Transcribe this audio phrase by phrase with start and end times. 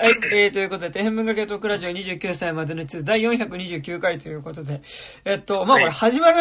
[0.00, 4.80] はい、えー、ということで、天変文化系トークラジオ29歳までの2第429回ということで、
[5.24, 6.38] えっと、まあこれ始まる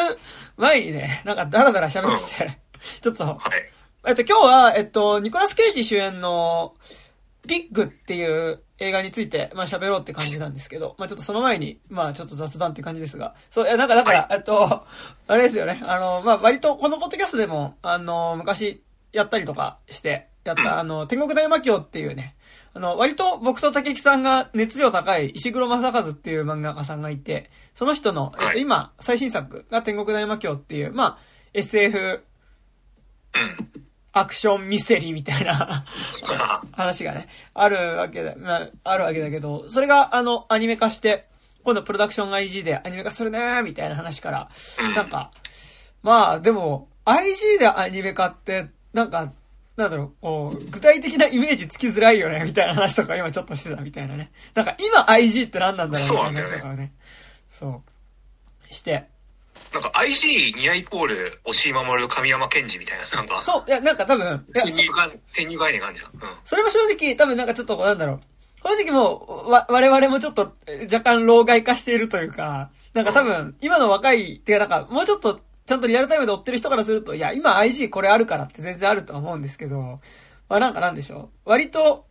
[0.57, 2.59] 前にね、なんかダラダラ喋ってて、
[3.01, 3.39] ちょっと、はい。
[4.09, 6.75] えっと、今日は、えっと、ニコラス・ケイジ主演の、
[7.47, 14.85] ピッグっていう映画について、まあ喋ろうって感じなんですけど、まあちょっとその前に、まあちょっと雑談って感じですが、そう、いや、なんかだから、えっと、
[15.27, 18.83] あれですよね、あの、まあ割とこのポッドキャストでも、あの、昔
[19.13, 20.67] やったりとかして、やった、うん。
[20.67, 22.35] あの、天国大魔教っていうね、
[22.77, 28.61] あの、割と僕と竹木さんが熱量高い石黒正和っていう漫画家さんがいて、その人の、えっと、はい。
[28.61, 31.17] 今、最新作が天国大魔教っていう、まあ、
[31.55, 32.21] SF
[33.33, 33.83] うん。
[34.13, 35.85] アクションミステリーみたいな
[36.39, 41.27] あ話がね、あるわけだ、まあ、あるわけだけど、それがあの、アニメ化して、
[41.63, 44.49] 今度プロダクション IG でアニメ化するねーみたいな話から、
[44.83, 44.93] うん。
[44.93, 45.31] なんか、
[46.03, 49.33] まあでも、IG でアニメ化って、なんか、
[49.77, 54.31] なんだろう、こう、具体的なイメージつきづらいよね、みたいな話とか今ちょっとしてたみたいなね。
[54.55, 56.93] なんか今 IG って何なんだろうみたいな話とかをね。
[57.47, 57.83] そ
[58.69, 58.73] う。
[58.73, 59.07] して。
[59.73, 66.11] なんか IG ニアイコール、押井守神山健治みたいな、なんか、そう、いや、なんか多分、いや先入概念があるじゃん。
[66.11, 66.19] うん。
[66.43, 68.21] それも正直、多分なんかちょっと、なんだろう。
[68.63, 79.99] 正直もう、わ、我々もちょっと、え若干老害化しているというか、なんか多分、今の若い、てかなんか、もうちょっと、ちゃんとリアルタイムで追ってる人からすると、いや、今 IG これあるからって全然あるとは思うんですけど、
[80.47, 81.49] まあなんかなんでしょう？
[81.49, 82.05] 割と、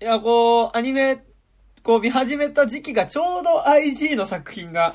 [0.00, 1.24] いや、こう、アニメ、
[1.82, 4.94] こう見始めた時期がちょうど IG の作品が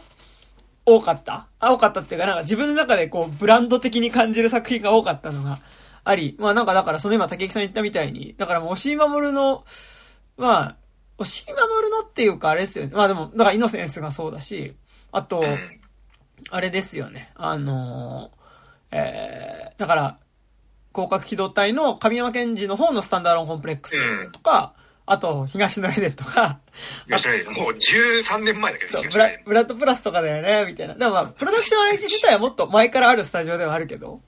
[0.86, 1.48] 多かった。
[1.60, 5.58] あ多かったっていうか、なんか自分の中でこう、ブランド的に感じる作品が多かったのが
[6.04, 9.66] あり、まあなんかだからその今竹木さん言ったみたいに、だからもう押井守の、
[10.38, 10.78] まあ、
[11.18, 12.92] 押井守のっていうかあれですよね。
[12.94, 14.76] まあでも、だからイノセンスがそうだし、
[15.12, 15.44] あと、
[16.50, 17.32] あれですよね。
[17.36, 18.42] あのー
[18.92, 20.18] えー、だから、
[20.94, 24.74] 広角機動隊の神山健治の方のスタンダーロンコンプレックスとか、
[25.06, 26.60] あと、東のエデンとか、
[27.06, 30.96] 東野もう13年前だけど、そう、ブラブラッドプラスとかだよね、みたいな。
[30.96, 34.22] でもまあ、プロダクション IG 自体はもっと前からあるスタジオではあるけど、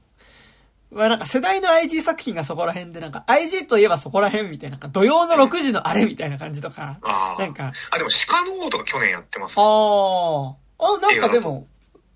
[0.91, 7.41] まあなんか世代の IG 作品がそこら辺で、なんか IG といえばそこら辺みたいな、なんか土曜の6時のあれみたいな感じとか、ああ。
[7.41, 9.55] なんか、あ、でも鹿の王とか去年やってます。
[9.59, 11.67] あー、あ、なんかでも、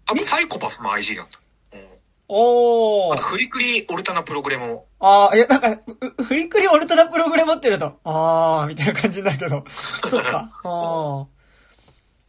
[0.08, 1.28] あとサイコパスも IG だ。
[1.74, 1.80] うん。
[2.30, 4.86] おーあと、フリクリオルタナプログレも。
[5.00, 5.84] ああ、いや、なんか、う
[6.18, 9.64] うフリクリオルトナプログレ持ってると、ああ、みたいな感じになるけど。
[9.70, 10.50] そうか。
[10.64, 11.28] ああ。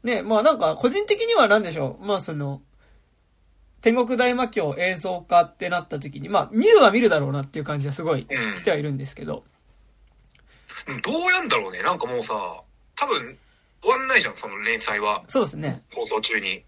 [0.02, 2.04] ねまあなんか、個人的には何でしょう。
[2.04, 2.62] まあその、
[3.80, 9.44] 天国大魔教映像化ってなった時に、まあ見るは見るだろうなっていう感じはすごいうんしてはいるんですけど。
[10.86, 11.82] うんどうやんだろうね。
[11.82, 12.34] なんかもうさ、
[12.96, 13.38] 多分、
[13.80, 15.22] 終わんないじゃん、その連載は。
[15.28, 15.82] そうですね。
[15.94, 16.64] 放送中に。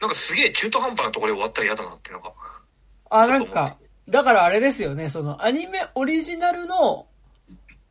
[0.00, 2.32] なんかすげえ中途半端なところで終わったら嫌だなっていうのが。
[3.10, 3.76] あ、なんか、
[4.08, 7.06] だからあれですよね、その、アニメオリジナルの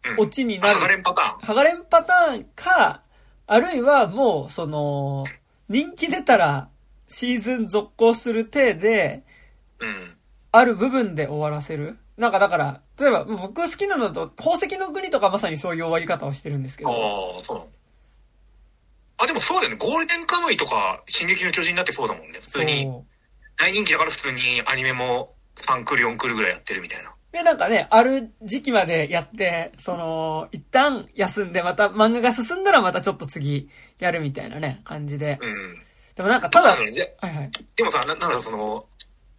[0.06, 0.20] うん。
[0.20, 1.40] オチになる剥がれんパターン。
[1.40, 3.02] 剥がれんパターンか、
[3.48, 5.24] あるいはもう、その、
[5.70, 6.70] 人気出たら
[7.08, 9.24] シーズン続行する体で、
[9.80, 10.18] うん。
[10.52, 16.92] ある部分で終わらせるなんかだから、例えば僕好きなのだと、宝石の国とかまさにそういう終わり方をしてるんですけど。
[16.92, 17.62] ああ、そう。
[19.24, 19.78] あ、でもそうだよね。
[19.78, 22.40] ゴールデンカムイとか、進撃の巨人になってそうだもんね。
[22.40, 22.88] 普通に。
[23.58, 27.12] 大人気だから普通にアニメも3クール4クールぐらいやってるみたいな。
[27.32, 33.70] で、なんかね、ある時期までやって、その、一旦休んで、また漫画が進んだらまたちょっと次
[34.00, 35.40] やるみたいなね、感じで。
[35.42, 35.82] うん。
[36.16, 37.52] でもなんかただ、ただ、ではいはい。
[37.76, 38.86] でもさ、ななんだろう、その、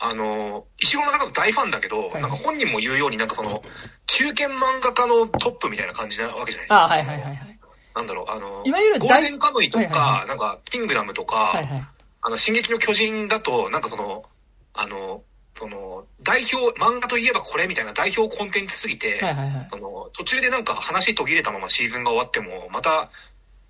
[0.01, 3.63] あの、石黒正和大ファンだけど、はいなんか本人も言うように、なんかその、
[4.07, 6.85] 中堅漫画家のトップみたいな感じなわけじゃないですか。
[6.85, 7.54] あはいはいはいはい。
[7.95, 11.87] なんだろう、あの、いわゆるゴールデンカムイとか、はいはいはなんか、キングダムとか、はいはい。
[12.23, 14.25] あの、進撃の巨人だと、なんかその、
[14.73, 15.23] あの、
[15.55, 19.69] その、代表、漫画といえばこれみたいな代表コンテンツすぎて、はいはいはい。
[19.71, 23.11] その、途中でなんか話途切れたままシーズンが終わっても、また、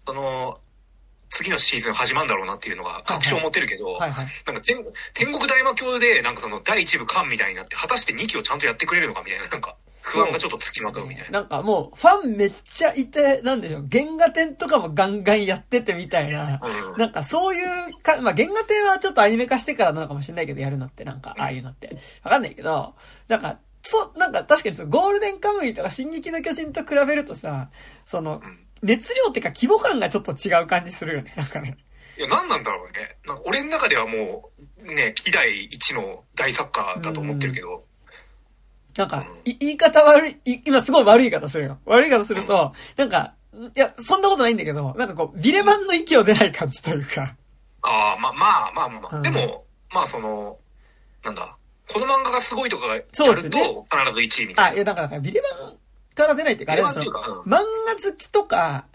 [0.07, 0.59] その、
[1.29, 4.27] 次のシーズン始まるんだろうなっていうのが確証を持てるけど、はいはい。
[4.47, 4.77] なんか天
[5.15, 11.41] 天国大魔教で、なんかその第一部完みたいになって、果たして2期をちゃんとやってくれるのかみたいな、なんか不安がちょっとつきまとうみたいな。
[11.41, 16.61] なんかもう、ファンめっちゃいて、なんでしょう、原画展とかもガンガンやっててみたいな。
[16.63, 17.67] うんなんかそういう
[18.03, 21.97] か、まあ、原画展はちょっとアニメ化してからなのかもしれないけど、やるのって、なんか、ああいうのって。
[22.23, 22.95] わかんないけど、
[23.29, 27.71] なんか、そう、なんか確かにそのゴールデンカムイとか進撃の巨人と比べるとさ、
[28.05, 31.79] そのうん、熱量っていうか規模感がちょっと違う感じするよね、なんかね。
[32.19, 33.17] いや、何なんだろうね。
[33.45, 37.85] 俺の中ではもう、ね、希代一の大作家だと思ってるけど、
[38.97, 41.79] なんか、い言い方悪い、い今すごい悪い言い方するよ。
[41.85, 43.35] 悪い言い方すると、なんか、
[43.75, 47.35] いや、そんなことないんだけど、なんかこう、ビレバンの息を出ない感じというか。
[47.83, 50.59] ああ、まあまあまあまあでも、まあその、
[51.25, 51.57] なんだ、
[51.93, 54.75] この漫画がすごいとかがやるそうです必ず1位みたあ、いな。
[54.77, 55.77] いや、だから、だからビレバン、
[56.15, 56.91] から出ないっていうか、あれうか
[57.47, 57.61] 漫画
[58.03, 58.87] 好きとか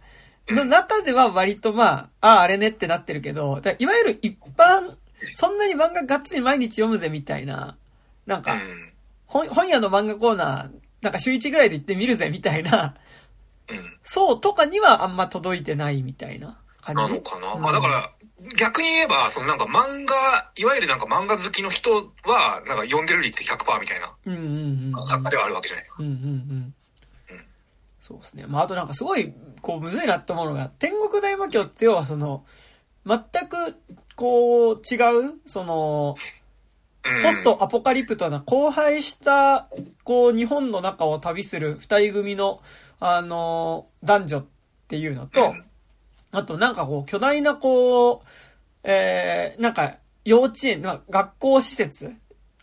[0.49, 4.95] の中では割とまあ、ああ、あれねってなってるけど、だからいわゆる一般、
[5.35, 7.77] そんなに漫画がっつり毎日読むぜみたいな、
[8.25, 8.88] なんか、うん。
[9.29, 10.69] 本本屋の漫画コーナー、
[11.01, 12.95] なんか週1ぐらいで行ってみるぜみたいな、
[13.69, 13.97] うん。
[14.03, 17.01] そうとかにはあんま届いてないみたいな感じ？
[17.03, 18.11] なのかな、うんまあだから、
[18.57, 25.07] 逆に言えば、そのなんか漫画、いわゆるなんか漫画好きの人は、なんか読んでる率100%みたいなうんうんうん。
[25.07, 25.85] 作家ではあるわけじゃない。
[25.99, 26.23] うんうんうんう
[26.63, 26.73] ん。
[28.01, 28.45] そうですね。
[28.47, 32.45] まあ、あとなんかすごい、こう、むずいなって思うのが、天国大魔教って要はその、
[33.05, 33.75] 全く、
[34.15, 34.95] こう、違
[35.27, 36.38] う、その、うん。
[37.03, 39.69] ポストアポカリプトな荒廃した、
[40.03, 42.61] こう、日本の中を旅する二人組の、
[42.99, 44.45] あの、男女っ
[44.87, 45.65] ていうのと、うん。
[46.31, 48.27] あとなんかこう、巨大なこう、
[48.83, 52.13] えー、なんか、幼稚園、まあ、学校施設、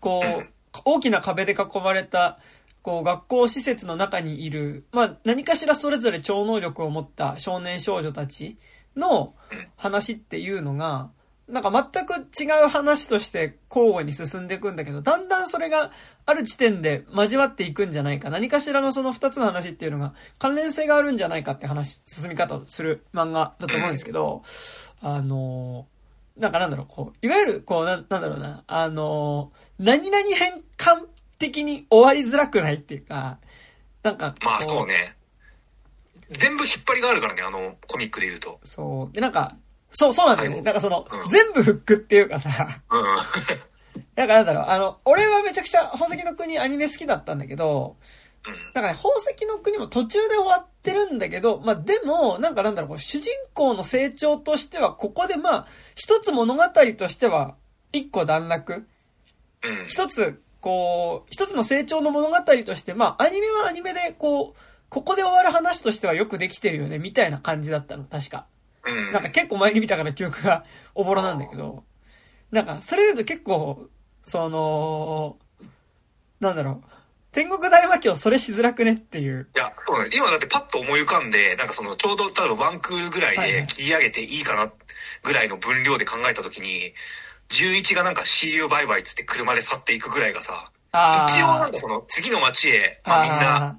[0.01, 0.47] こう
[0.85, 2.39] 大きな壁で囲まれた、
[2.83, 8.59] こう、学校施設の中にいる、まあ、何かしらそれぞれ超能力を持った少年少女たち
[8.95, 9.69] のうん。
[9.77, 11.11] 話っていうのが、
[11.49, 15.93] なんか全く違う話として交互に進んでいくんだけど、だんだんそれが
[16.25, 18.31] ある地点で交わっていくんじゃないか。
[18.31, 24.43] 何かしらのその二つの話っていうのが関連性があるんじゃないかって話、進み方をする漫画だと思うんですけど、
[25.03, 25.97] あのー
[26.41, 31.07] なんかなんだろう、こう、いわゆる、こう、なんなんだろうな、あのー何々編完
[31.41, 33.39] 璧に終わりづらくないっていうか、
[34.03, 35.17] なんかこまあそうね。
[36.31, 38.61] 全部引っ張りがあるからね、あのコミックで言うと。
[38.65, 39.15] そう。
[39.15, 39.57] で、なんか、
[39.99, 40.57] そう、そうなんだよね。
[40.57, 42.51] はいなんかその、うん全部フックっていうかさ、
[42.91, 43.03] うん。
[44.15, 47.97] なんかなんだろう、あの、俺はめちゃくちゃ宝石の国アニメ好きだったんだけど、
[48.47, 48.53] うん。
[48.75, 57.55] なんかね、宝石の国も途中で終わってるんだけど、まあでも、なんかなんだろう、主人公の成長としては、ここでまあ、一つ物語としては、
[57.93, 58.87] 一個段落。
[59.63, 59.87] うん。
[59.89, 64.61] 一つ、こう、一つの成長の物語として、まあ、アニメはアニメで、こう、
[64.91, 68.47] ここで終わる話としてはよくできてるよね、みたいな感じだったの、確か。
[68.87, 69.13] うん。
[69.13, 71.85] なんか結構前に見たから記憶が おぼろなんだけど、
[72.51, 73.89] なんか、それで言うと結構、
[74.23, 75.39] その、
[76.41, 76.91] なんだろう、
[77.33, 79.49] 天国大魔教それしづらくねっていう。
[79.55, 80.11] いや、そうね。
[80.15, 84.73] 今だってパッと思い浮かんで、なんかその、ちょうど、例えばワンクールぐらいで切り上げていいかな、
[85.23, 86.95] ぐらいの分量で考えたときに、
[87.51, 93.79] 11がなんか See you bye bye っつって車で去っていくぐらいがさ、あ一応なんかその、次の街へ、まあみんな、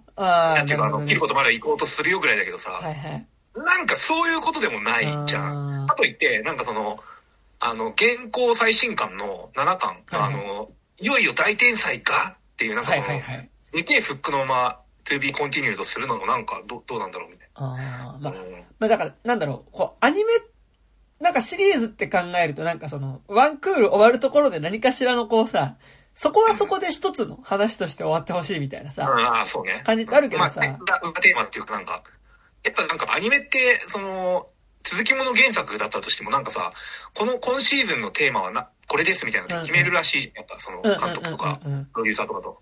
[0.55, 3.27] なんていうか、あの、切ることまで行こうとするよぐらいだけどさ、はいはい。
[3.57, 5.87] なんかそういうことでもないじゃん。
[5.87, 6.99] かといって、なんかその、
[7.59, 10.69] あの、現行最新刊の7巻、はいはいあの、
[10.99, 13.49] いよいよ大天才がっていう、なんかはいその、はいはい。
[13.71, 17.63] でけえフックのまま、to be continued するのもなんか、ど、どうなんだろうみたいあ
[18.15, 18.37] あ、まな。
[18.37, 20.33] あ、うんまあだから、なんだろう、こう、アニメ、
[21.19, 25.75] なんかシリーズって考えると、なんかその、ワンクール終わるところで何かしらのこうさ、
[26.13, 29.81] そこはそこで一つの話として終わってほしいみたいなさ、ああ、そうね。
[29.85, 32.03] 感じってあるけどさまあ、裏テーマっていうかなんか、
[32.63, 34.47] やっぱなんかアニメって、その、
[34.83, 36.71] 続きもの原作だったとしてもなんかさ、
[37.13, 40.31] この今シーズンのテーマはな、これですみたいなの決めるらしい。
[40.33, 41.59] やっぱその監督とか
[41.91, 42.61] プロデューサーとかと。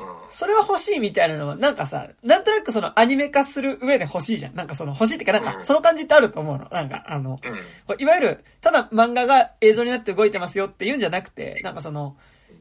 [0.00, 0.06] うん。
[0.30, 4.54] それは欲しいみたいなのは、なんかさ、なんとなくそのアニメ化する上で欲しいじゃん。
[4.54, 6.68] なんかその欲しいっていうか、なんかうんその感じってあると思うの。
[6.70, 7.38] なんかあの、
[7.98, 12.16] いわゆる、ただ漫画が映像になって動いてますよっていうんじゃなくて、なんかその、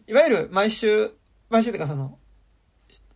[0.08, 1.12] いわゆる毎週、
[1.50, 2.18] 毎週っていうかその、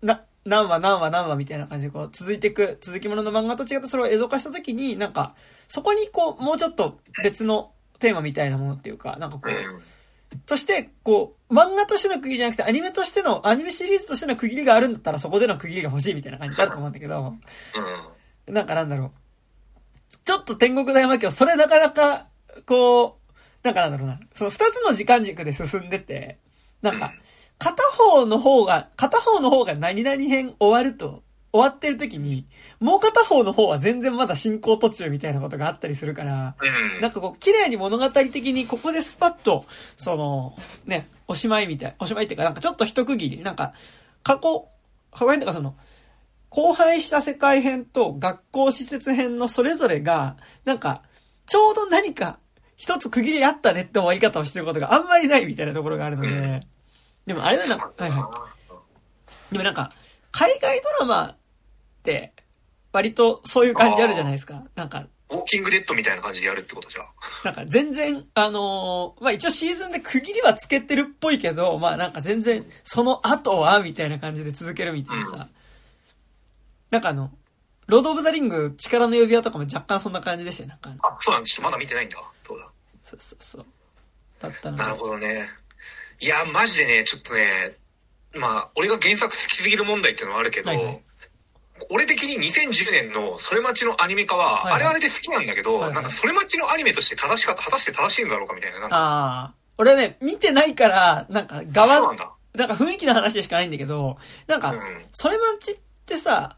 [0.01, 5.35] な、何話何話何話みたいな感じでこう続いていく、続きものの漫画と違ってそれを映像化した時に、なんか、
[5.67, 10.39] そこにこう、もうちょっと別のテーマみたいなものっていうか、なんかこう、うん。
[10.45, 17.35] として、こう、漫画としての区切りじゃなくて、アニメとしての、アニメシリーズとしての区切りがあるんだったら、そこでの区切りが欲しいみたいな感じになると思うんだけど、
[18.47, 19.11] なんかなんだろう。
[20.23, 22.27] ちょっと天国大魔教、それなかなか、
[22.65, 24.19] こう、なんかなんだろうな。
[24.33, 26.37] その二つの時間軸で進んでて、
[26.81, 27.13] なんか、
[27.59, 32.45] 片方の方が、片方の方が何々編終わると、終わってる時に、
[32.79, 37.01] もう片方の方は全然まだ進行途中みたいなことがあったりするから、うん。
[37.01, 43.73] なんかこう、綺麗に物語的にここでスパッと、その、ね、おしまいみたい、おしまいっていうか、なんかちょっと一区切り、なんか、
[44.23, 44.67] 過去、
[45.11, 45.75] 過去編とかその、
[46.55, 51.01] 荒廃した世界編と学校施設編のそれぞれが、なんか、
[51.47, 52.39] ちょうど何か
[52.75, 56.61] 一つ区切りあったねって終わり方をしてることがあんまりないみたいなところがあるので、うん
[57.27, 58.31] でもあれだな、はいは
[59.51, 59.53] い。
[59.53, 59.91] でもなんか、
[60.31, 61.37] 海外ドラマっ
[62.01, 62.33] て、
[62.91, 64.63] 割とそういう感じあるじゃないですか。
[64.73, 67.05] なんか、ウォーキングデッドみたいな感じでやるってことじゃん。
[67.43, 75.35] なんか全然、あのーまあ、一応シーズンで区切りはつけてるっぽいけど、まあなんか全然、その後は、みたいな感じで続けるみたいなさ。
[75.35, 75.49] うん
[76.89, 77.31] なんかあの、
[77.87, 80.95] ロード・オブ・ザ・リング、力の指輪とかも若干そんな感じでしたよ、なんか。
[81.01, 81.61] あ、そうなんです。
[81.61, 82.17] まだ見てないんだ。
[82.43, 82.67] そうだ。
[83.01, 83.65] そうそうそう。
[84.39, 85.45] だったのでなるほどね。
[86.19, 87.77] いや、マジでね、ちょっとね、
[88.33, 91.01] まあ、俺が原作好きすぎる問題っていうのはあるけど、はいはい
[91.91, 98.79] 俺的に2010年のそれ待ちのアニメ化は、はいはいあれあれで好きなんだけど、はいはいなんかそれ待ちのアニメとして正しかった、果たして正しいんだろうかみたいな。
[98.79, 99.53] なんか、ああ。
[99.77, 102.31] 俺ね、見てないから、なんか、そう側なん、だ。
[102.55, 106.57] なんか雰囲気の話でしかないんだけど、なんか、うんそれ待ちってさ、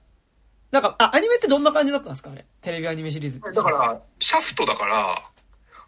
[0.71, 2.45] なんか、あ、アニメってどんな感じだったんですかあれ？
[2.61, 3.41] テレビアニメシリーズ。
[3.41, 5.28] だから、シャフトだから、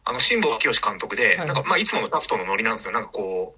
[0.03, 2.91] あの、辛坊清監督で、はいなんか、まあ、いつものシャフトのノリなんですよ。
[2.91, 3.55] なんかこ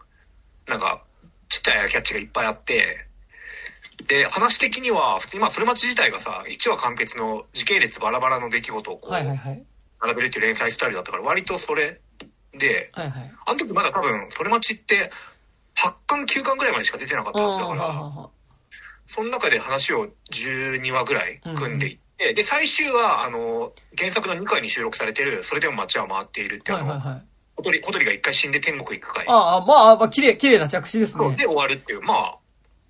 [0.67, 1.03] う、なんか、
[1.49, 3.07] ちっちゃいキャッチがいっぱいあって、
[4.07, 9.11] で、話的には、普通にまあ、それ待ち自体がさ、1話完結の時系列バラバラの出来事をこう。
[9.11, 12.01] 並べるっていう連載スタイルだったから、割とそれ
[12.53, 13.33] で、はいはい。
[13.45, 15.11] あの時まだ多分、それ待ちって、
[15.75, 18.29] 8巻9巻ぐらいまでしか出てなかったはずだから、あ
[19.05, 27.25] その中で話を12話ぐらい組んでいって、で、最終は、あの、原作の2回に収録されてる、それでも街は回っているっていう、あの、はいはいはい。
[27.55, 29.25] 小鳥、小鳥が一回死んで天国行く回。
[29.27, 31.35] ああ、まあ、まあ、綺麗、綺麗な着地ですね。
[31.35, 32.37] で終わるっていう、まあ、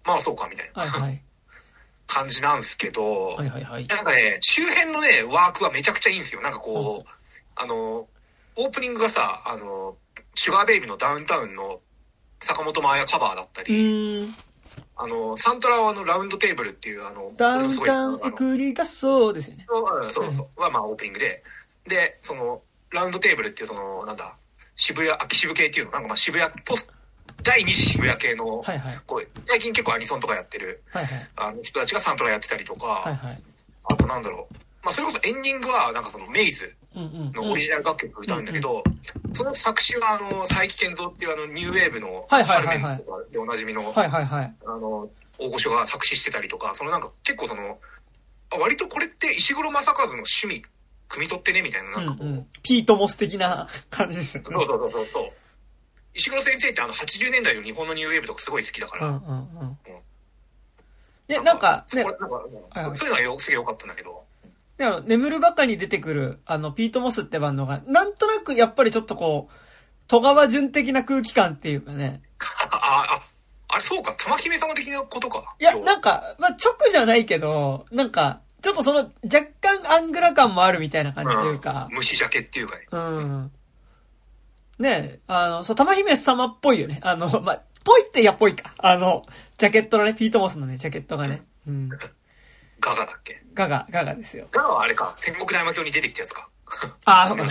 [0.05, 1.21] まあそうかみたいなはいはい。
[2.07, 3.87] 感じなんですけど、はいはいはい。
[3.87, 6.41] なんかね、周辺のね、ワークはめちゃくちゃいいんですよ。
[6.41, 7.09] なんかこう、
[7.55, 8.07] あの、
[8.55, 9.95] オープニングがさ、あの、
[10.35, 11.79] シュガーベイビーのダウンタウンの
[12.41, 14.33] 坂本真綾カバーだったうり。
[14.95, 19.65] あの、サントラはあの、ラウンドテーブルっていう、あの、ダウンタウンエクリがそうですよね。
[19.67, 20.61] そうそうそう。
[20.61, 21.43] は、まあ、オープニングで。
[21.87, 24.35] で、その、ラウンドテーブルっていう、その、なんだ、
[24.75, 26.87] 渋谷、秋渋系っていうの、なんかまあ渋谷、ポス、
[27.41, 28.99] 第二次渋谷系の、はいはい。
[29.05, 31.29] こう、最近結構アニソンとかやってる、はいはい。
[31.35, 33.41] あの人たちがサントラやってたりとか、はいはい。
[33.85, 34.55] あとなんだろう。
[34.83, 36.73] まあ、それこそエンディングは、なんかその、メイズ。
[36.95, 38.83] のオリジナル楽曲を歌うんだけど、
[39.33, 44.53] その作詞は、あの、佐伯健三っていうあの、ニューウェーブの、はいシャルメンズとかでおなじみの、はいはいはい。
[44.65, 47.79] あの、大御所が作詞してたりとか、そのなんか結構その、
[48.51, 50.63] あ割とこれって石黒正和の趣味、
[51.09, 52.47] 汲み取ってね、みたいな、うんなんかこう、うん。
[52.61, 54.49] ピートモス的な 感じですよね。
[54.53, 55.31] そうそうそうそう。
[56.15, 59.07] 石黒先生ってあの80年代の日本のニューウェーブとかすごい好きだから。
[59.07, 59.77] うんうんうん。
[61.27, 64.22] で、なんか、ねなんかそういうのはよすげえ良かったんだけど。
[64.77, 69.53] であの、眠るばかに出てくる、あの、ピートモスってバンドが、なんとなくやっぱりちょっとこう、
[70.07, 72.21] 戸川純的な空気感っていうかね。
[72.71, 73.21] あ、あ、
[73.67, 75.55] あれそうか、玉姫様的なことか。
[75.59, 82.87] いや、なんか、まあ、直じゃないけど、なんか、ちょっとその、若干アングラ感もあるみたいな感じというか、うん虫ジャケっていうかね。
[82.91, 83.51] うん。
[84.79, 86.99] ねえ、あの、そう、玉姫様っぽいよね。
[87.03, 88.73] あの、まあ、ぽいっていやぽいか。
[88.77, 89.23] あの、
[89.57, 91.43] ジャケットのね、ピートモスのね、ジャケットがね。
[91.67, 91.89] うん。
[92.83, 93.41] ガガだっけ？
[93.53, 94.47] ガガ、ガガですよ。
[94.51, 96.49] ガガはあれか、天国大魔教に出てきたやつか。
[97.05, 97.43] ああ、そうか。
[97.45, 97.47] っ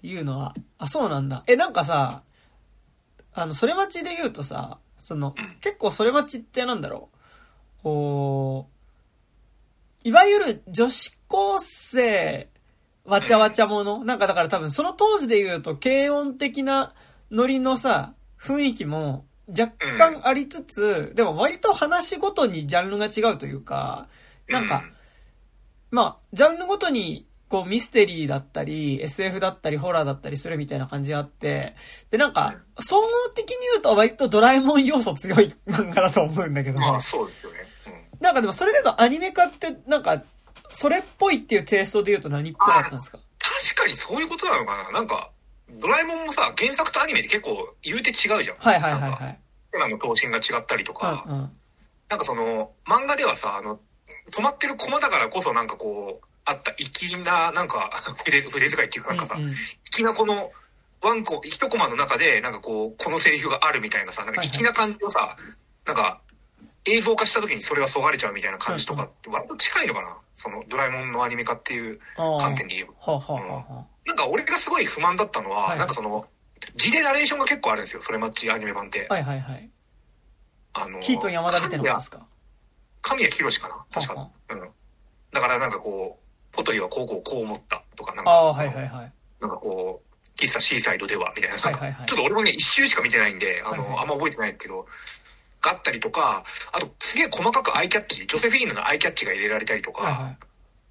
[0.00, 1.44] ていうのは、あ、そうなんだ。
[1.46, 2.22] え、なんかさ、
[3.34, 7.10] あの、それ待ちで言うとさ、そのうん、結構それ待ちってなんだろ
[7.80, 8.68] う、こ
[10.04, 12.48] う、いわゆる女子高生、
[13.04, 16.94] わちゃわちゃもの、なんかだから多分その当時で言うと、軽音的な
[17.30, 24.08] ノリのさ、雰囲気も若干ありつつ、でも割と話ごとにジャンルが違うというか、
[24.48, 24.84] なんか、
[25.90, 31.74] まあ、ジャンルごとに、こう、ミステリーだったり、SF だったり、ホラーだったりするみたいな感じがあって、
[32.10, 37.58] で、なんか、総合的に言うと割とドラえもん要素強い漫画だと思うんだけど、まあそうですよね。
[37.86, 37.92] うん。
[38.20, 40.22] なんかでもそれで言うとアニメ化って、なんか、
[40.68, 43.18] それっぽいっていうテイストで言うと何っぽかったんですか？
[43.72, 44.90] 確かにそういうことなのかな。
[44.92, 45.30] なんか、
[45.70, 48.56] ドラえもんもさ、原作とアニメで結構言うて違うじゃん。
[48.58, 49.38] はいはいはいなんかはい。
[49.74, 51.50] 今の頭身が違ったりとか、うんうん。
[52.08, 53.78] なんかその、漫画ではさ、あの、
[54.30, 57.90] 止まってるコマだからこそなんかこう、あった粋な、なんか、
[58.24, 59.54] 筆、筆遣いっていうかなんかさ、うんうん
[59.90, 60.52] 粋なこの、
[61.00, 65.36] ワンコ、一コマの中で、なんかこう、このセリフがあるみたいなさ、なんか粋な感じをさ、
[65.86, 66.20] なんか、
[66.84, 73.12] 映像化した時にそれがそがれちゃうみたいな感じとかって割と近いのかなその、ドラえもんのアニメ化っていう観点で言えば。
[73.12, 76.26] はあ、はあはあはなんか俺がすごい不満だったのは、はいなんかその、
[76.74, 79.06] 字でナレーションが結構あるんですよ、それマッチアニメ版って。
[79.08, 79.70] あ、はいはいはい。
[80.72, 82.26] あの、キートン山田みたいなことですか？
[83.02, 83.74] 神谷博かな？
[83.92, 84.30] 確はか。
[84.50, 84.68] うん。
[85.32, 89.12] だからなんかこう、ポトリはこうこうこう思ったとか、なんか、ああ、はいはいはい。
[89.40, 94.86] なんかこう、喫茶シーサイドでは、みたいな、なんか、はいはいはいちょっと俺もね、一周しか見てないんで、あの、はいはいあんま覚えてないけど、
[95.60, 100.38] があったりとか、あと、すげえ細かくアイキャッチ、ジョセフィーヌのアイキャッチが入れられたりとか、はいはい。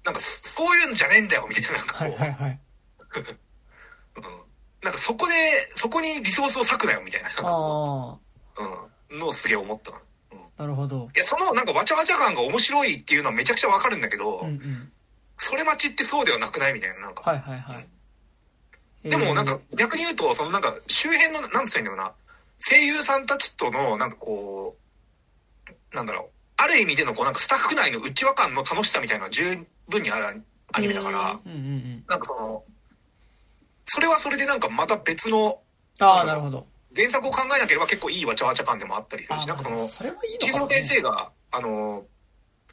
[0.04, 2.58] なんか、そういうんじゃねえんだよ、みたいな、なんかこう、はいはいはい。
[4.16, 4.22] うん。
[4.82, 5.34] なんかそこで、
[5.76, 8.20] そこにリソースを割くなよ、みたいな、う、
[9.10, 9.98] うん、のをすげえ思ったな。
[10.32, 10.38] うん。
[10.56, 11.08] なるほど。
[11.14, 14.92] や、その、なんか、わちゃわちゃ感が面白いっていうのはめちゃくちゃわかるんだけど、うんうん。
[15.36, 17.22] それ待ちってそうではなくないみたいな、なんか。
[17.30, 17.88] はいはいはい。
[19.04, 22.12] でもなんえか逆に言うと、そのなんか周辺の、なんつったらいいんだろうな、
[22.58, 24.76] 声優さんたちとのなんかこ
[25.92, 32.04] う、なんだろう、ある意味でのこうなんかスタッフ内の内輪感の楽しさみたいなのは十分にあるアーニメだから、うんうんうん。
[32.08, 32.64] なんかその、
[33.88, 35.60] それはそれでなんかまた別の
[35.98, 36.66] ああ、なるほど。
[36.94, 40.68] 原作を考えなければ結構いいわちゃわちゃ感でもあったりするし、なんかその、それもいい石黒。
[40.68, 42.04] 先生が、あの、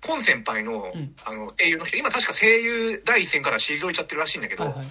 [0.06, 4.88] コン先輩の、うんあの、声優の人、今確か声優第一線から退いちゃってるらしいんだけど、はいはい。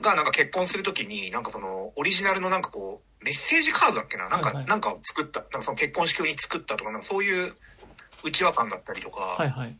[0.00, 4.28] がなんか結婚するときに、なんかその、オリジナルのなんかこう、メッセージカードだっけな？
[4.28, 7.54] なんか、はいはいなんかを作った、なんかその結婚式用に作ったとか、なんかそういう
[8.24, 9.76] 内輪感だったりとか、はいはい。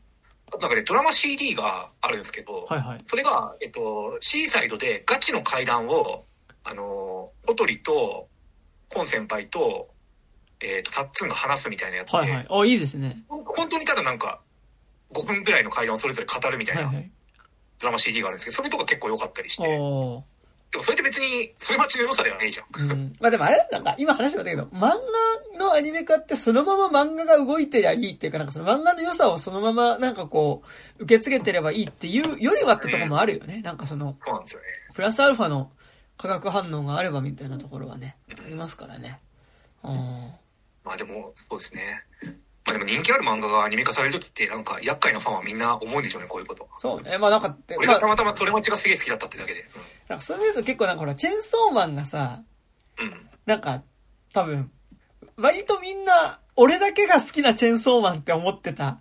[0.60, 2.98] なんかね、ドラマ CD があるんですけど、はいはい。
[3.06, 6.24] それが、えっと、シーサイドでガチの会談を、
[6.64, 8.28] あの、小鳥と、
[8.92, 9.88] コン先輩と、
[10.60, 12.46] えっと、タッツンが話すみたいなやつで、はいはい。
[12.48, 13.24] あ、いいですね。
[13.28, 14.40] 本当にただなんか、
[15.12, 16.92] 5分くらいの会談をそれぞれ語るみたいな。
[17.78, 19.68] ドラマ CD があるんですけど、それとか結構良かったりして。
[20.72, 22.90] でもそれって別に、それ待ちの良さではねえじゃん。
[22.90, 23.16] うん。
[23.20, 30.62] まあでもあれなんか今話してたけど、漫画のアニメ化ってそのまま漫画が動いてりゃいいっていうか、なんかその漫画の良さをそのままなんかこ
[30.98, 33.60] う、受け継げてればいいっていうよりはってとこもあるよね。
[33.62, 34.66] なんかその、そうなんですよね。
[34.94, 35.70] プラスアルファの
[36.16, 39.20] 化学反応があればみたいなところはね、ありますからね。
[39.84, 40.32] うん。
[40.84, 42.02] まあでも、そうですね。
[42.64, 46.68] まあでも人気ある漫画がアニメ化される時って、なんか厄介なファンはみんな思うんでしょうね、こういうこと。
[46.78, 47.18] そうね。
[47.18, 49.68] まあなんか、俺まあ、がたまたまそれ待ちがすげえ好きだったってだけで。
[50.12, 52.42] なんかそれで言うと結構なんかほら、チェーンソーマンがさ。
[53.46, 53.82] なんか、
[54.34, 54.70] 多分、
[55.38, 59.00] 割とみんな、俺だけが好きなチェーンソーマンって思ってた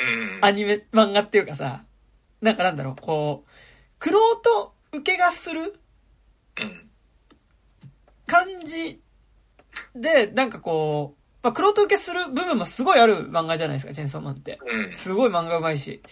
[0.00, 0.44] うん。
[0.44, 1.84] アニメ、漫画っていうかさ、
[2.40, 3.50] なんかなんだろう、こう、
[4.00, 5.78] クロート受けがする
[6.60, 6.90] うん。
[8.26, 9.00] 感じ
[9.94, 14.58] で、なんかこう、まあ、クロート受けする部分もすごいある漫画じゃないですか、チェーンソーマンって。
[14.66, 14.92] うん。
[14.92, 16.02] すごい漫画うまいし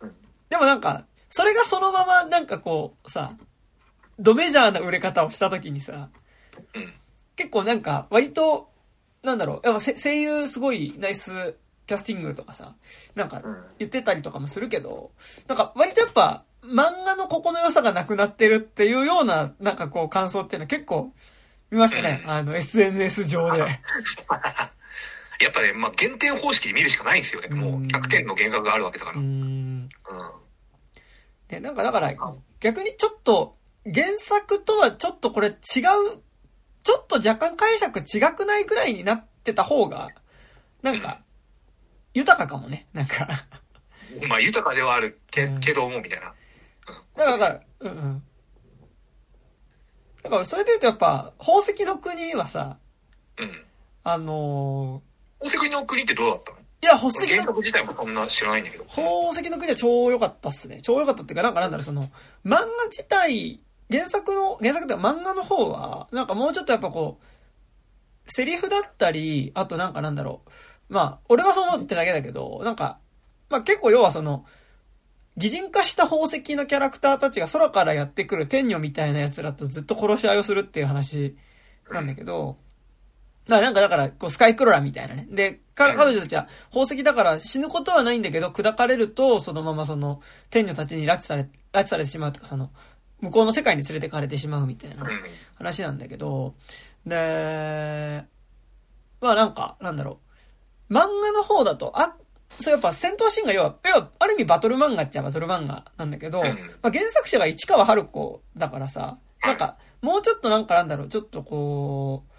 [0.00, 0.12] うん。
[0.50, 3.38] でもなんか、それがそのままなんかこう、さ、
[4.20, 6.10] ドメジャーな売れ方をした時にさ、
[6.74, 6.92] うん。
[7.36, 8.70] 結構なんか、割と、
[9.22, 12.74] なんだろう、やっぱせ声優すごいナイスキャスティングとかさ、
[13.14, 15.10] なんかうん言ってたりとかもするけど、
[15.48, 21.12] なんか割とやっぱ漫画のここの良さがなくなってるっていうような、なんかこう感想っていうのは結構
[21.70, 22.22] 見ましたね。
[22.24, 23.60] うんあの SNS 上で。
[25.40, 27.48] やっぱね、まあ、減点方式で見るしかないんですよね。
[27.48, 29.18] もう100点の原作があるわけだから。
[29.18, 29.78] うーうん。
[29.84, 29.88] ん。
[31.48, 32.14] で、なんかだから
[32.60, 40.08] 逆にちょっと原作とはちょっとこれ違う、ちょっと若干解釈違くないくらいになってた方が、
[40.82, 41.20] なんか、
[42.14, 42.88] 豊かかもね。
[42.92, 43.28] なんか。
[44.28, 46.34] まあ、豊かではあるけ,、うんけども、みたいな。
[47.16, 48.22] だから、だから、うんうん。
[50.22, 52.78] だから、それで言うとやっぱ、宝石の国はさ、
[53.38, 53.64] うん。
[54.02, 55.02] あの
[55.42, 56.58] 宝石の国ってどうだったの？
[56.58, 58.84] ーいや、宝石の、原作自体もそんな知らないんだけど。
[58.84, 60.80] 宝石の国は超良かったっすね。
[60.82, 62.04] 超良かったっていうか、なんかなんだろう、その、
[62.44, 67.24] 漫画自体、原作の、原作って漫画の方は、なんかもうちょっとやっぱこう、
[68.30, 70.50] セリフだったり、あとなんかなんだろう。
[70.92, 72.98] まあ、俺はそう思ってるだけだけど、なんか、
[73.48, 74.44] まあ結構要はその、
[75.36, 81.36] 擬人化した宝石のキャラクターたちが空からやってくる天女みたいな奴らとずっと殺し合いをするっていう話
[81.90, 82.58] なんだけど、
[83.46, 85.26] だからなんかだから、こうスカイクロラみたいなね。
[85.30, 92.70] で、彼彼女たちは宝石だから死ぬことはないんだけど、砕かれると、そのままその、天女たちに拉致され、拉致されてしまうとか、その、
[93.20, 95.08] 向こうの世界に連れてかれてしまうみたいなうん。
[95.56, 96.54] 話なんだけど、
[97.06, 98.24] で、
[99.20, 100.18] まあなんか、なんだろ
[100.90, 100.92] う。
[100.92, 102.16] 漫画の方だと、あ、
[102.60, 112.30] そうやっぱ戦闘シーンが要は、要は、ある意味バトル漫画っちゃバトル漫画なんだけど、うんまあ原作者が市川春子だからさ、なんか、もうちょっとなんかなんだろう、ちょっとこう、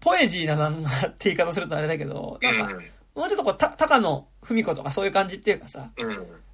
[0.00, 2.82] ポエジーな漫画って言い方するとあれだけど、なんか、
[3.14, 5.90] もうちょっとこう、た、高野文子とかそういう感じっていうかさ。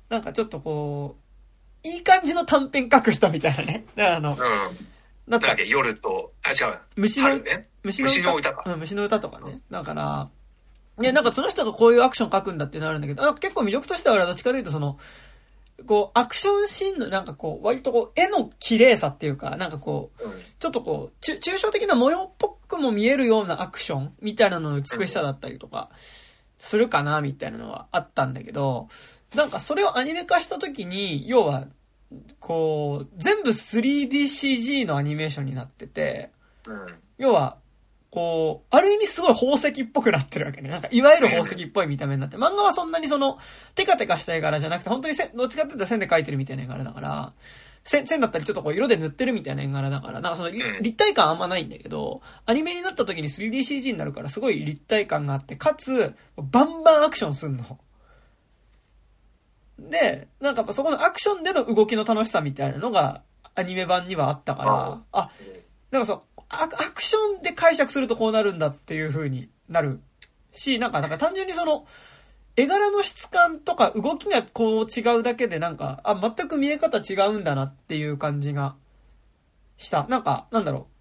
[0.08, 1.23] なんかちょっとこう、
[1.84, 3.84] いい感じの短編書く人みたいなね。
[3.94, 4.38] だからあの、うん。
[5.26, 6.78] なんか夜と、あ、違う。
[6.96, 7.68] 虫の春ね。
[7.82, 8.52] 虫の歌？
[8.52, 9.60] かうん、虫の歌とかね。
[9.70, 10.28] だから、
[11.00, 14.98] いや、なんかその人がこういうアクション書くんだっていうのあるんだけど、結構魅力としては俺はどっちかというとその、
[15.86, 20.42] こう、アクションシーンのなんかこう、割とこう、絵の綺麗さっていうか、なんかこう、うん。
[20.58, 25.90] ちょっとこう、抽抽象的な模様っぽくも見えるようなアクションみたいなのの美しさだったりとか、
[26.58, 28.88] するかな、みたいなのはあったんだけど、
[29.34, 31.66] なんかそれをアニメ化した時に、要は、
[32.40, 36.30] こう、全部 3DCG のアニメーションになってて、
[36.66, 36.86] うん。
[37.18, 37.58] 要は、
[38.10, 40.68] こう、ある意味すごい宝石っぽくなってるわけね。
[40.68, 43.38] なんか、いわゆる宝石っぽい見た目になって、漫画はそんなにその、
[43.74, 47.32] テカテカした絵柄じゃなくて、本当に線、どっちかって言ったら線で描いてるみたいな絵柄だから、
[47.82, 57.78] 線、線だったりちょっとこう色で塗ってるみたいな絵柄だから、なんかその、立体感あんまないんだけど、アニメになった時に 3DCG になるからすごい立体感があって、かつ、バンバンアクションすんの。
[59.78, 63.22] で、なんかやっぱそこのアクションでの動きの楽しさみたいなのが、
[63.54, 65.30] アニメ版にはあったから、あ、
[65.90, 70.00] なんかそう、アアクションで解釈するとこうなるんだっていう風になる
[70.52, 71.86] し、なんか、なんか単純にその、
[72.56, 78.76] 絵柄の質感とか動きがこう違うだけでなんか、あ、全く見え方違うんだなっていう感じが
[79.76, 80.06] した。
[80.08, 80.94] なんか、なんだろう。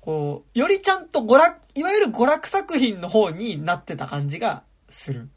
[0.00, 5.28] こう、よりちゃんと娯楽、いわゆる娯楽作品の方になってた感じがする。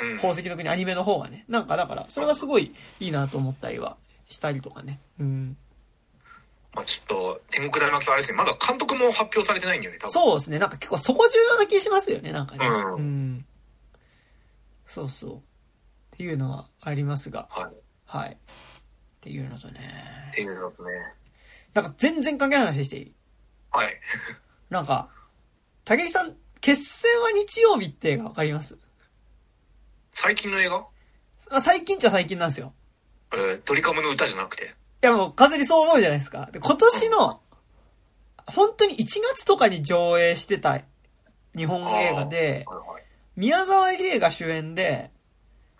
[0.00, 0.16] うん。
[0.16, 1.44] 宝石の国アニメの方がね。
[1.48, 3.96] なんかだから、それはすごいいいなと思ったりは
[4.28, 5.00] したりとかね。
[5.20, 5.56] うん。
[6.74, 8.38] まあちょっと、天国大魔教あれですね。
[8.38, 10.12] まだ監督も発表されてないんだよね、多分。
[10.12, 10.58] そうですね。
[10.58, 12.66] なんか結構そこ重要な気しますよね、なんかね。
[12.66, 13.46] うんうん。
[14.86, 15.36] そうそう。
[15.36, 15.40] っ
[16.16, 17.46] ていうのはありますが。
[17.50, 17.72] はい。
[17.72, 17.74] っ
[18.06, 18.30] はい。
[18.30, 18.36] っ
[19.20, 20.30] ていうのとね。
[20.32, 20.90] ていうのとね。
[21.72, 23.14] なんか全然関係ない話していい？
[23.70, 24.00] はい。
[24.70, 25.08] なんか、
[25.84, 28.78] 竹木さん、決戦は日曜日ってわかります？
[30.14, 30.78] 最近の映画？
[30.78, 32.72] まあ最近っちゃ最近なんですよ。
[33.32, 34.64] えー、ドリカムの歌じゃなくて？
[34.64, 36.48] いやもう完全にそう思うじゃないですか。
[36.52, 37.40] で、今年の、
[38.46, 40.80] 本当に1月とかに上映してた
[41.56, 43.04] 日本映画で、はいはい。
[43.36, 45.10] 宮沢りえが主演で、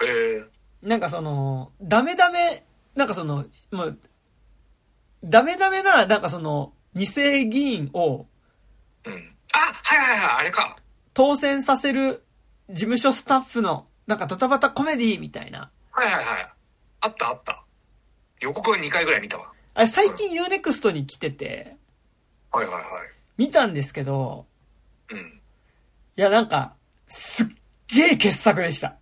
[0.02, 0.46] えー、
[0.82, 2.64] なんかその、ダメダメ、
[2.96, 3.98] なんかその、もう、
[5.22, 8.26] ダメダメな、なんかその、二世議員を
[9.06, 9.36] うん。
[9.52, 10.76] あ、はいはいはい、あれか。
[11.14, 12.24] 当選させる
[12.70, 15.70] 事務所スタッフの、なんかドタバタコメディみたいな。
[15.90, 16.52] はいはいはい。
[17.00, 17.64] あったあった。
[18.40, 19.52] 予告は2回ぐらい見たわ。
[19.74, 21.76] あれ最近 UNEXT に来てて、
[22.52, 22.84] はいはいはい。
[23.36, 24.46] 見たんですけど、
[25.10, 25.18] うん。
[26.16, 26.74] いやなんか、
[27.06, 27.46] すっ
[27.88, 28.96] げえ傑作でした。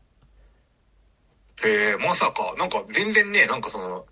[1.65, 4.07] えー、まさか、なんか全然ね、なんかその、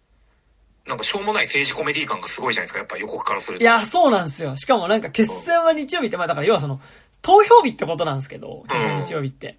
[0.86, 3.62] なんかしょうもない政治コメディ感がすごいじゃないですか、やっぱ予告からすると。
[3.62, 4.56] いや、そうなんですよ。
[4.56, 6.80] しかもなんか決戦は日曜日って、まあだから要はその、
[7.22, 9.58] 投票日ってことなんですけど、決戦は日曜日って。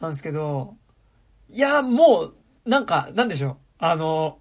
[0.00, 0.74] なんですけど、
[1.50, 3.56] いや、もう、なんか、なんでしょう。
[3.78, 4.38] あの、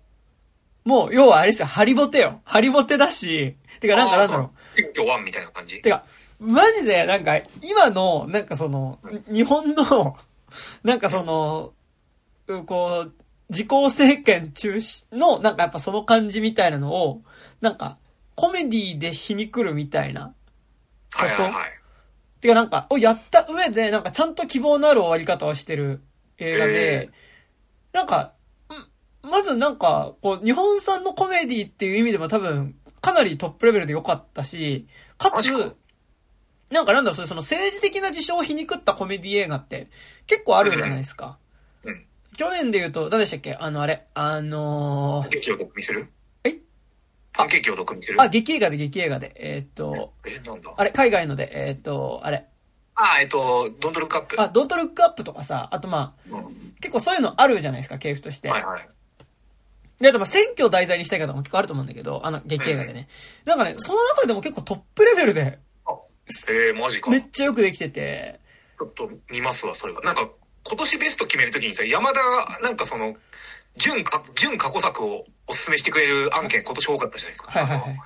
[0.83, 2.41] もう、要はあれですよ、ハリボテよ。
[2.43, 4.49] ハリボテだし、てかなんかなんだろう。
[4.75, 4.77] う。
[4.77, 5.81] 選挙ワンみたいな感じ。
[5.81, 6.05] てか、
[6.39, 8.99] マジで、なんか、今の、なんかその、
[9.31, 10.17] 日本の、
[10.83, 11.73] なんかその、
[12.47, 13.13] うこう、
[13.49, 17.21] 自公政権中止の、なんかやっぱその感じみたいなのを、
[17.61, 17.97] なんか、
[18.35, 20.33] コメディで皮肉るみたいな。
[21.13, 21.84] はいはいはい。
[22.45, 26.03] てかなんか、をやった上で、なんかちゃんと希望のある終わり方をしてる
[26.37, 26.73] 映画で、
[27.05, 27.09] え
[27.91, 28.33] なんか、
[29.23, 35.51] んまずなんか、こう、日本産のコメディっていう意味でも多分、かなりトップレベルで良かったし、かつ
[36.69, 39.87] なんかなんだろう、その政治的な事象を皮肉ったコメディ映画って
[40.27, 41.37] 結構あるじゃないですか。
[41.83, 42.05] うん。
[42.35, 43.53] 去年で言うと、誰でしたっけ？
[43.53, 46.14] あの、あれ、あのー
[47.35, 48.21] パンケーキを毒味する？
[48.21, 50.73] あ、劇映画で劇映画で、えーっと、え、なんだ？
[50.75, 52.45] あれ、海外ので、えーっと、あれ、
[52.95, 54.41] あ、えっと、ドントルックアップ。
[54.41, 58.49] あ、ドントルックアップとかさ、あとまあ、うん結構そういうのあるじゃないですか、系譜として。
[58.49, 58.89] はいはい。
[59.99, 63.07] で、あとまあ選挙を題材にしたい方も結構あると思うんだけど、あの、劇映画でね。
[63.45, 65.91] なんかね、その中でも結構トップレベルで、あ
[66.49, 67.09] えー、マジか。
[67.09, 68.39] めっちゃよくできてて、
[68.77, 70.01] ちょっと見ますわ、それは。
[70.01, 70.29] なんか、
[70.63, 73.15] 今年ベスト決めるときにさ、山田が、なんかその、
[73.77, 77.51] 準か、準過去作をおすすめしてくれる案件今年多かったじゃないですか。
[77.51, 77.99] はいはいはい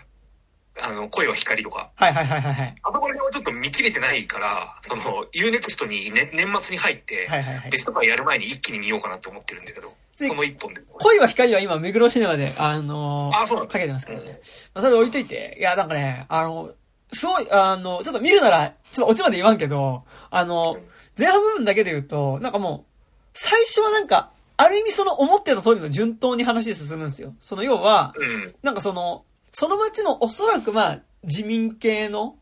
[0.82, 1.92] あの、あの声は光とか。
[1.96, 2.76] はいはいはいはいはい。
[2.84, 10.82] あそこら辺はちょっと見切れてないから、その、UNEXT に、ね、年末に入って、はいはいはいベストバイやる前に一気に見ようかなって思ってるんだけど、でこの一本で。
[10.88, 14.40] 恋は光は今、目黒シネマで、あのーあそうかけてますけどね。
[14.74, 16.72] まあ、それ置いといて、いや、なんかね、あの、
[17.12, 20.78] すごい、あの、ちょっと見るなら、ちょっとオチまで言わんけど、あの、
[21.18, 22.90] 前半部分だけで言うと、なんかもう、
[23.34, 27.34] 最初はなんか、ある意味その思ってた通りの順当に話で進むんですよ。
[27.40, 28.56] その要は、うん。
[28.62, 32.36] なんかその、その町のおそらくまあ、自民系の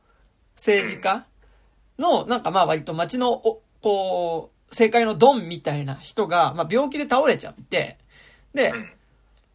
[0.56, 1.28] 政治家
[2.00, 8.00] の、なんかまあ割と町の、おこう、政界のドンみたいな人が、まあ病気で倒れちゃって、
[8.56, 8.90] でう、ん。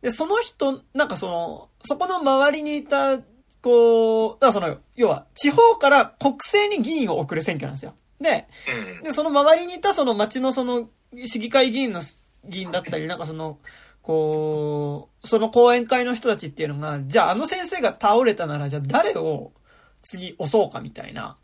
[0.03, 3.18] で、その人、なんかその、そこの周りにいた、
[3.61, 7.94] こう、だからその、要は、地方から国政に議員を送る選挙なんですよ。
[8.20, 8.46] で、
[8.98, 9.03] うん。
[9.03, 10.88] で、その周りにいたその町のその
[11.25, 12.03] 市議会議員の
[12.44, 13.59] 議員だったり、なんかその、
[14.02, 19.52] こう、その講演会の人たちっていうのが、じゃああの先生が倒れたなら、じゃあ誰を
[20.02, 21.37] 次押そうかみたいな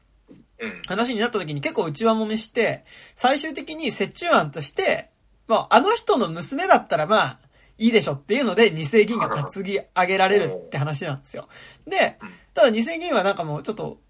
[0.58, 0.82] うん。
[0.86, 2.84] 話になった時に結構内輪もめして、
[3.14, 5.10] 最終的に折衷案として、
[5.46, 7.38] まああの人の娘だったらまあ、
[7.78, 11.48] いいでしょっていうので、二世議員が担ぎ上げられるって話なんですよ。
[11.86, 12.18] で、
[12.54, 14.00] ただ二世議員はなんかもうちょっと、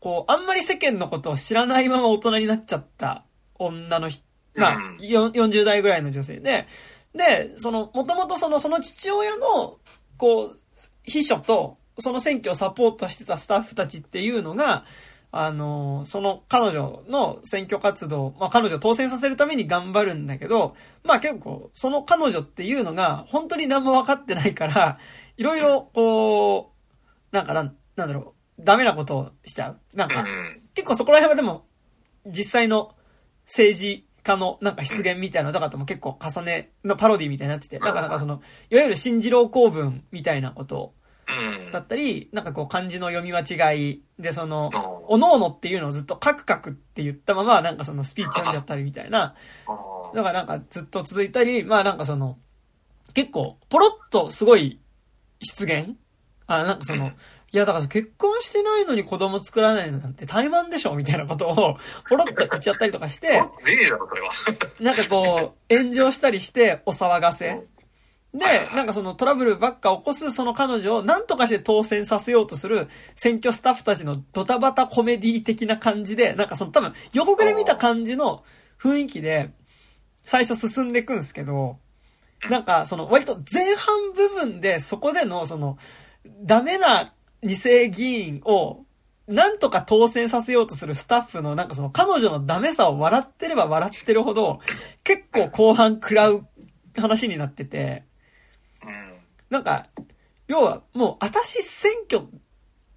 [0.00, 4.25] こう、あんまり世間のことを知らないまま大人になっちゃった女の人、
[4.56, 6.66] まあうん、よ40代ぐらいの女性で、
[7.14, 9.78] で、その、もともとその、その父親の、
[10.18, 10.58] こう、
[11.04, 14.84] 秘書と、その選挙をサポートしてたスタッフたちっていうのが、
[15.32, 24.98] あの、その彼女の選挙活動、まあ彼女を当選させるために頑張るんだけど、まあ結構、その彼女っていうのが、本当に何も分かってないから、
[25.36, 26.72] いろいろ、こ
[27.32, 29.80] う、なんかなん、なんだろう、ダメなことをしちゃう。
[29.94, 30.62] なんか、うん。
[30.74, 31.66] 結構そこら辺はでも、
[32.26, 32.94] 実際の
[33.44, 40.94] 政治家のなんか出現みたいなのとかとも結構重ねのパロディみたいになってて、なんかなんかその、いわゆる新次郎公文みたいなこと。
[41.72, 49.34] だったり、なんかこう漢字の読み間違いで、その、あおのおのっていうのをずっとカクカクって言ったまま、なんかそのスピーチ読んじゃったりみたいな、
[49.66, 52.38] あだからなんかずっと続いたり、まあなんかその、
[53.12, 54.80] 結構、ポロッとすごい
[55.40, 55.96] 出現。
[56.46, 57.10] あ、なんかその、
[57.56, 63.48] いやだから結婚してないのに子供作らないのなんて怠慢でしょみたいなことを、 ポロッと言っちゃったりとかして、ね
[63.86, 64.28] えだろ、それは。
[64.78, 67.62] なんかこう、炎上したりしてお騒がせ。
[68.34, 78.44] で、なんかそのトラブルばっか起こすその彼女を何とかして当選させようとする選挙スタッフたちのドタバタコメディ的な感じで、なんかその多分予告で見た感じの
[78.78, 79.48] 雰囲気で
[80.24, 81.78] 最初進んでいくんですけど、
[82.50, 85.78] なんかその割と前半部分でそこでのその
[86.42, 88.84] ダメな二世議員を
[89.26, 94.60] なんとか当選させようとするスタッフのなんかその彼女のダメさを笑ってれば笑ってるほど
[95.02, 96.46] 結構後半食らう
[97.00, 98.04] 話になってて、
[98.84, 99.14] うん。
[99.50, 99.86] なんか、
[100.48, 102.26] 要はもう私選挙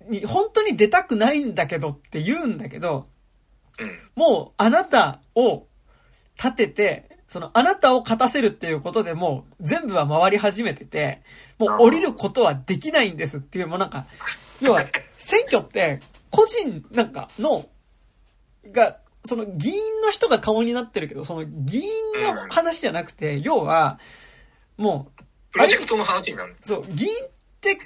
[0.07, 3.07] に本当に出たくないんだけどって言うんだけど、
[3.79, 3.99] うん。
[4.15, 5.67] もうあなたを
[6.37, 11.21] 立てて、そのあなたを勝たせるっていうことでもう全部は回り始めてて、
[11.59, 14.07] もう降りることはできないんですっていう、もうなんか、
[14.59, 14.83] 要は
[15.17, 17.69] 選挙って個人なんかの、
[18.71, 21.83] が、その議員の人が顔になってるけど、その議員
[22.19, 23.99] の話じゃなくて、要は、
[24.75, 26.55] もうプロジェクトの話になる。
[26.61, 27.29] そう、議員っ
[27.61, 27.77] て、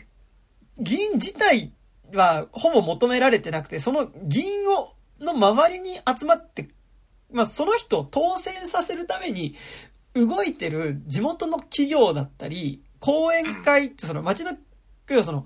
[0.77, 1.73] 議員自体
[2.13, 6.69] はほぼ求められてなくて、その議員を、の周りに集まって、
[7.33, 9.55] まあその人を当選させるために
[10.13, 14.51] 動いてる地元の企業だったり、講演会ってその町の、
[15.23, 15.45] その、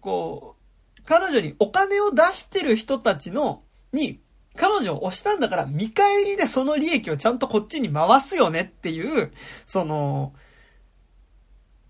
[0.00, 0.56] こ
[0.98, 3.62] う、彼女にお金を出してる人たちの、
[3.92, 4.20] に、
[4.56, 9.32] 彼女を押したんだから見返りでその利益をちゃんとこっちに回すよねっていう、
[9.66, 10.32] その、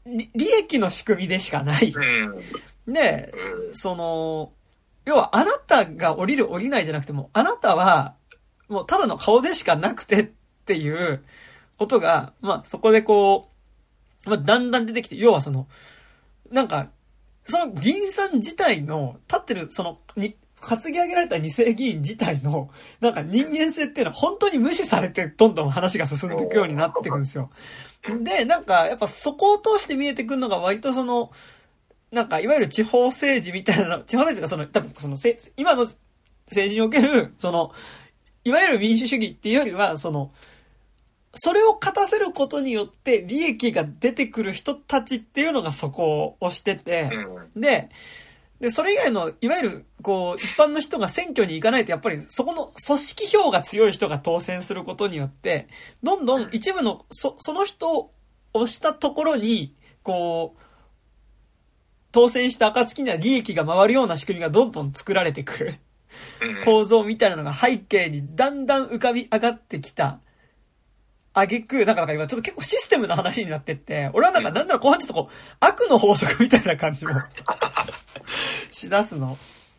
[0.07, 1.90] り利益の仕組みでしかない。
[1.90, 2.92] うん。
[2.92, 3.33] で、
[3.68, 3.74] うん。
[3.74, 4.53] その、
[5.05, 8.16] 要はあなたが降りる降りないじゃなくても、あなたは、
[8.68, 10.31] もうただの顔でしかなくてっ
[10.66, 11.24] ていう
[11.79, 13.50] ことが、まあそこでこ
[14.27, 15.66] う、まあだんだん出てきて、要はその、
[16.50, 16.88] なんか、
[17.44, 27.50] その議員さん自体の、立ってる、その、に、担ぎ上げられた二世議員自体の、なんか人間性っていうのは本当に無視されて、どんどん話が進んでいくようになっていくんですよ。
[28.22, 31.33] で、なんか、やっぱそこを通して見えてくるのが割とその、
[32.11, 35.16] なんか、いわゆる地方政治みたいなの、地方政治がその、多分その、
[35.57, 37.72] 今の政治における、その、
[38.44, 40.33] いわゆる民主主義っていうよりは、その、
[41.35, 47.11] それを勝たせることによって利益が出てくる人たちっていうのがそこを押してて、
[47.54, 47.61] うん。
[47.61, 47.90] で、
[48.61, 55.68] で、それ以外の、いわゆる、こう、一般の人が選挙に行かないと、やっぱりそこの組織票が強い人が当選することによって、
[56.02, 58.12] どんどん一部の、そ、その人を
[58.52, 60.61] 押したところに、こう、
[62.12, 65.78] 当選した暁には利益が回るような仕組みがどんどん作られてくるうん。
[66.64, 70.20] 構造みたいなのが背景にだんだん浮かび上がってきた。
[71.37, 77.12] あげく、なんかなんか今ちょっと結構システムの話になってって、俺はなんかなんなら後半ちょっとこう、悪の法則みたいな感じも
[78.70, 79.37] しだすの。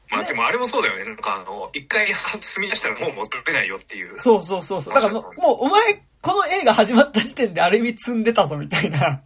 [0.10, 1.06] まあでもあれもそうだよね。
[1.06, 2.08] なんかあの、一回
[2.42, 4.20] 進み出したらもう戻れないよっていう。
[4.20, 4.94] そうそうそうそう。
[4.94, 9.22] だからもう、もうお前、この映画始まった時点である意味積んでたぞみたいな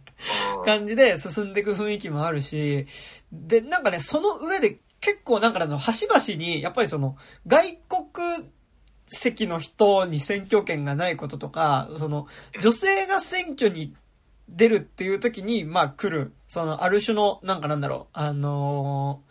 [0.58, 2.86] うん感じで進んでいく雰囲気もあるし、
[3.32, 8.50] で、なんかね、その上で結構なんかあの、端々に、やっぱりその、外国
[9.06, 12.26] 籍の人に選挙権がないこととか、その、
[12.60, 13.94] 女性が選挙に
[14.48, 19.30] 出るっていう時に、まあ来る、その、ある種の、なんかなんだろう、あのー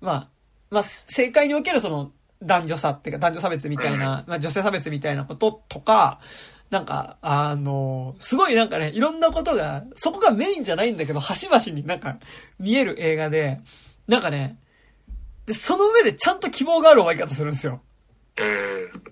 [0.00, 0.28] まあ、
[0.70, 6.20] まあ、政界におけるその、男女差っていうか、男女差別みたいな、まあ女性差別みたいなこととか、
[6.70, 12.18] なんか、あのすごいなんかね、いろんなことが、そこがメインじゃないんだけど、端々になんか
[12.58, 13.60] 見える映画で、
[14.08, 14.56] なんかね、
[15.46, 17.82] で、その上でちゃんと希望がある終わり方するんですよ。
[18.38, 19.10] えー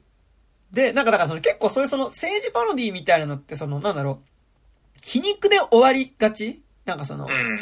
[0.70, 6.62] で、なんかだからその結構そういうその政治パロディみたいなのってそのなんだろう、皮肉で終わりがち？
[6.84, 7.58] なんかその、っうん。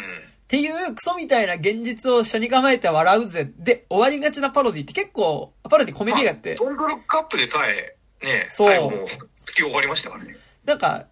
[0.48, 10.36] ていうクソみたいな現実を車に構えて笑うぜで終わりがちなパロディって結構、パロディコメディ映画って、ドンドロックアップでさえ、ね、そう最後もう、突き終わりましたからね。
[10.64, 11.06] なんか、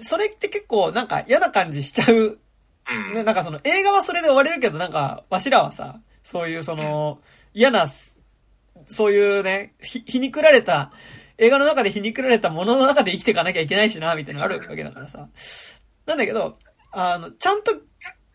[0.00, 2.38] それって結構なんか嫌な感じしちゃう
[2.90, 3.12] うん。
[3.12, 7.20] ね、なんかその映画はそれで終われるけど、なんか、わしらはさ、そういうその、
[7.52, 7.86] 嫌な、
[8.86, 10.90] そういうね、ひ、ひにくられた、
[11.38, 15.28] 映画の中でひにくられたものの中で生きていかなきゃいけないしな、みたいなのがあるわけだからさ。
[16.06, 16.58] なんだけど、
[16.90, 17.72] あの、ちゃんと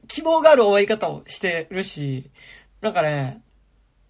[0.07, 2.29] 希望がある終わり方をしてるし、
[2.81, 3.41] なんかね、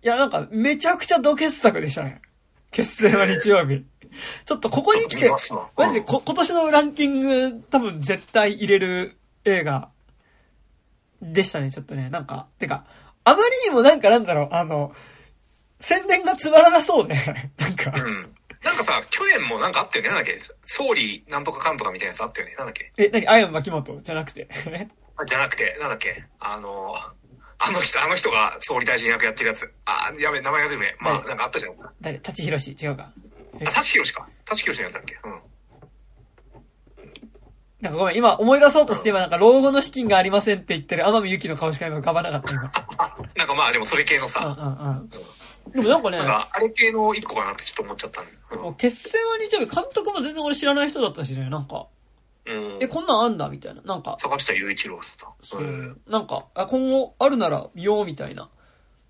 [0.04, 2.22] いや、なんかめちゃくちゃド傑作でしたね。
[2.72, 3.86] 結成は日曜日。
[4.46, 9.90] ちょっとここに来てマジでこ今年のランキング多分絶対入れる映画
[11.22, 12.10] でしたね、ちょっとね。
[12.10, 12.86] なんか、てか、
[13.30, 14.94] あまりにもなんかなんだろう、あの、
[15.80, 17.16] 宣伝がつまらなそうで、
[17.58, 17.92] なんか。
[17.96, 18.36] うん。
[18.64, 20.10] なんかさ、去年もなんかあったよね？
[20.10, 20.40] なんだっけ？
[20.66, 22.56] 総理なんとかかんとかみたいなやつあったよね？
[22.58, 22.92] なんだっけ？
[22.98, 24.02] え、なに、アイアン牧本？
[24.04, 24.50] じゃなくて。
[25.16, 26.24] あじゃなくて、なんだっけ？
[26.40, 26.94] あの、
[27.62, 29.72] あの人、あの人が総理大臣役やってるやつ。
[29.86, 30.98] あー、やべ、名前が出てくれ。
[31.00, 31.28] まあ、誰？
[31.30, 31.72] なんかあったじゃん。
[31.82, 32.18] あ、誰？
[32.20, 33.12] 舘ひろし違うか。
[33.64, 34.28] 舘ひろしか。
[34.46, 35.18] 舘ひろしのやったっけ？
[35.24, 35.40] うん。
[37.82, 42.62] なんかごめん、今思い出そうとして今なんか老後の資金がありませんって言ってる天海祐希の顔しか今浮かばなかった今。
[43.36, 45.10] なんかまあでもそれ系のうんさ、うんうん。
[45.72, 51.88] でもなんかねなん、かあれ系の一個かなってちょっと思っちゃったんだよもう決戦は日曜日、監督も全然俺知らない人だったしね、なんか、
[52.46, 52.76] うん。
[52.76, 52.84] うん。
[52.84, 53.82] え、こんなんあんだみたいな。
[53.84, 55.30] なんか、坂下雄一郎さん。
[55.42, 58.50] そうう、なんか、あ今後あるなら見ようみたいな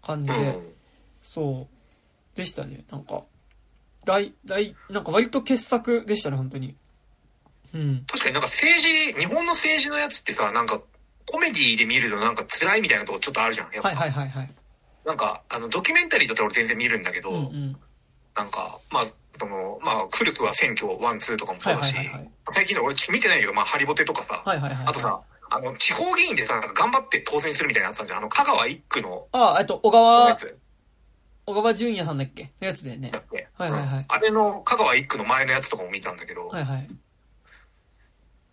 [0.03, 0.73] 感じで、うん。
[1.23, 1.67] そ
[2.35, 2.83] う、でしたね。
[2.91, 3.23] なんか、
[4.05, 6.75] 大、大、なんか割と傑作でしたね、本当に。
[7.73, 8.05] うん。
[8.07, 10.81] 確かになんか政治、日本の政治のやつってさ、なんか
[11.29, 13.71] コメディで見るとなんか辛いみたいなとこちょっとあるじゃん。
[13.71, 14.53] やっぱはいはいはいはい。
[15.05, 17.77] なんか、あの、ドキュメンタリーだったら俺全然見るんだけど、うんうん。
[18.35, 19.05] なんか、まあ、
[19.39, 24.87] その、まあ、古くは選挙1、2とかもそうだし、はいはいはいはい最近の俺見てないけど、まあ、ハリボテとかさ、はいはいはい。
[24.87, 28.19] あとさ、あの、地方議員でさ、頑張って当選するみたいなやつあるじゃん。
[28.19, 30.57] あの、香川一区のああ、えっと、小や川、つ
[31.45, 33.19] 小川淳也さんだっけのやつだよねだ。
[33.19, 33.47] って。
[33.55, 36.87] はいはいはいうんあれの香川一区の前のやつとかも見たんだけど、はいはい。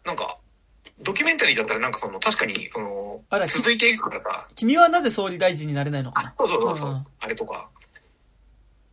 [0.07, 0.39] なんか、
[1.03, 6.35] ドキュメンタリーだったらなんかその、確かに、その続いていくからさ、君はなぜ総理大臣になれないのかな？
[6.39, 7.07] そうそうそうそう、うんうん。
[7.21, 7.69] あれとか、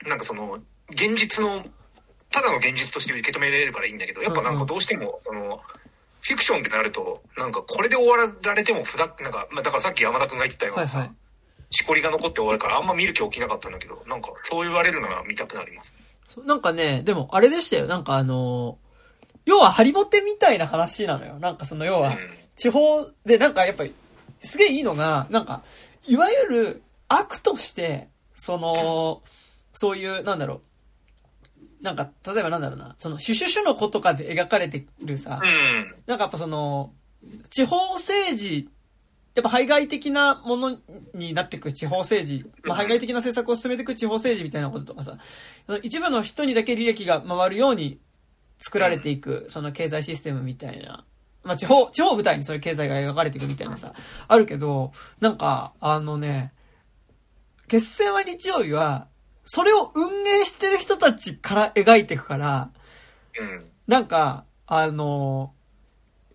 [0.05, 1.63] なんかその、現実の、
[2.29, 5.61] ただの現実として受け止められるからいいんだけど、やっぱなんかどうしても、その、
[6.21, 11.17] フィクションってなると、なんかこれで終わられてもふだ、なんか、まあだからさっき山田くんが言ってたようなさ、はいはい。
[11.69, 15.95] しこりが残って終わるからあんま見る気起きなかったんだけど、なんかそう言われるなら見たくなります。
[16.45, 17.87] なんかね、でもあれでしたよ。
[17.87, 18.92] なんかあのー
[19.45, 21.39] 要はハリボテみたいな話なのよ。
[21.39, 22.17] なんかその要は、うん。
[22.55, 23.93] 地方でなんかやっぱり、
[24.39, 25.63] すげえいいのが、なんか、
[26.07, 29.21] いわゆる悪として、その、
[29.73, 30.61] そういう、なんだろ
[31.81, 31.83] う。
[31.83, 35.95] なんか、例えばなんだろうな、その、シュシュシュの子とかで描かれてるさ、うん。
[36.05, 36.93] なんかやっぱその、
[37.49, 38.69] 地方政治、
[39.35, 40.77] やっぱ排外的なもの
[41.15, 45.17] になっていく地方政治、まあ、排外的な政策を進めていく地方政治みたいなこととかさ、
[45.81, 47.99] 一部の人にだけ利益が回るように
[48.63, 51.05] 作られていく、その経済システムみたいな、
[51.43, 53.93] まあ、地方、地方を舞台にそういう経済が描かれていくみたいなさ、
[54.27, 56.53] あるけど、なんか、あのね、
[57.67, 59.07] 決戦は日曜日は、
[59.43, 62.69] それを運営してる人たちから描いていくから、
[63.37, 63.65] うん。
[63.85, 65.53] なんか、あの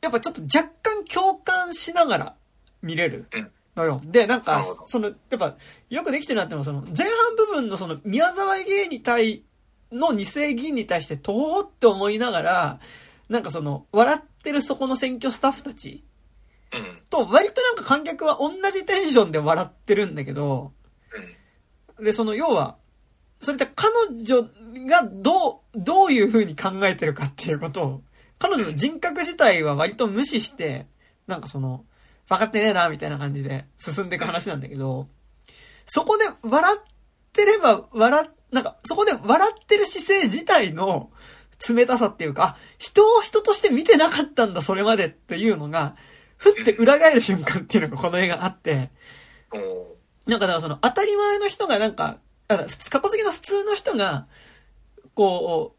[0.02, 2.36] やっぱちょっと若干共感しながら
[2.82, 4.00] 見れるうんのよ。
[4.04, 5.56] で、なんかその、やっぱ、
[5.88, 9.44] よくできてるなってのは、その、前半部分のその、宮沢議員に対、
[9.92, 12.80] の二世議員に対して、とほって思いながら、
[13.28, 16.04] なんかその、笑ってるそこの選挙スタッフたち
[16.72, 17.02] うん。
[17.10, 20.72] と、割となんか観客は同じテンションで笑ってるんだけど、
[21.98, 22.04] うん。
[22.04, 22.76] で、その、要は、
[23.40, 23.88] それって彼
[24.22, 24.42] 女
[24.86, 28.02] がどう、どういう風に考えてるかっていうことを、
[28.38, 30.86] 彼女の人格自体は割と無視して、
[31.26, 31.84] なんかその、
[32.28, 35.08] 分かってねえな、みたいな感じで進んでいく話なんだけど、
[35.86, 36.82] そこで笑っ
[37.32, 41.10] てれば笑っ、なんか、そこで笑ってる姿勢自体の
[41.68, 45.96] 冷たさっていうか、あ、人を人として見てなかったんだ、それまでっていうのが、
[46.36, 48.90] ふって裏返る瞬間っていうのがこの映画あって、
[50.26, 54.26] なんかだからその当たり前の人がなんか、あ普通、過去好きの普通の人が、
[55.14, 55.78] こう、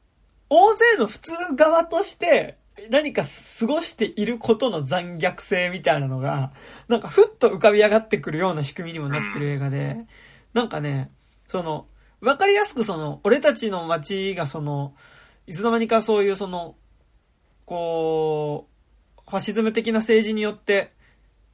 [0.50, 2.58] 大勢の普通側として
[2.90, 6.52] 何か過ごしていることの残虐性みたいなのが、
[6.88, 10.06] なんかふっと浮かび上がってくるような仕組みにもなってる映画で、
[10.54, 11.12] なんかね、
[11.48, 11.88] その、
[12.22, 14.94] わかりやすくその、俺たちの街がその、
[15.48, 16.76] いつの間にかそういうその、
[17.66, 18.68] こ
[19.18, 20.94] う、ファシズム的な政治によって、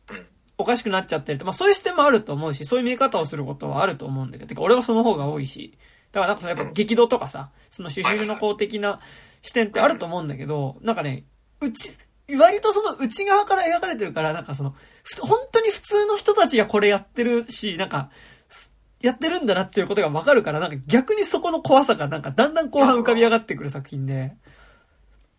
[0.10, 0.26] うん。
[0.58, 1.46] おかしくなっちゃってると。
[1.46, 5.78] まあそういう視点もあると思うし、そういう見え方をすることはあると思うんだけど、てか俺はその方が多いし。
[6.12, 9.02] だからなんかそのやっぱ激動とかさ、その主従の公的な
[9.42, 11.26] 視点ってあると思うんだけど、なんかね、
[11.60, 11.98] うち、
[12.38, 14.74] 割とその内側から描かれてるから、なんかその、
[15.04, 18.35] ふ本当に普通の人たちがこれやってるし、なんか、す
[19.06, 24.36] やってるんだなっていうことがわかるから、なんか逆にそこの怖さがなんかだんだん後半浮かび上がってくる作品で、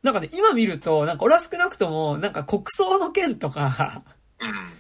[0.04, 4.02] なんかね、今見ると、なんか俺は少なくとも、なんか国葬の件とか、
[4.40, 4.72] うん。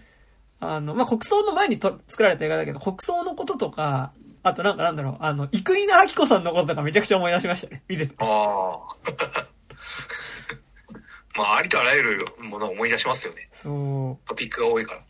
[0.60, 4.12] あの、まあ、国葬の前にと作られた映画だけど、国葬のこととか、
[4.44, 7.82] あとなんかなんだろう、あの、生稲晃子さんのこととかめちゃくちゃ思い出しましたね。
[7.88, 8.14] 見てて。
[8.18, 8.96] ああ。
[11.34, 13.48] まあ、ありとあらゆるものを思い出しますよね。
[13.50, 14.28] そう。
[14.28, 15.00] トピックが多いから。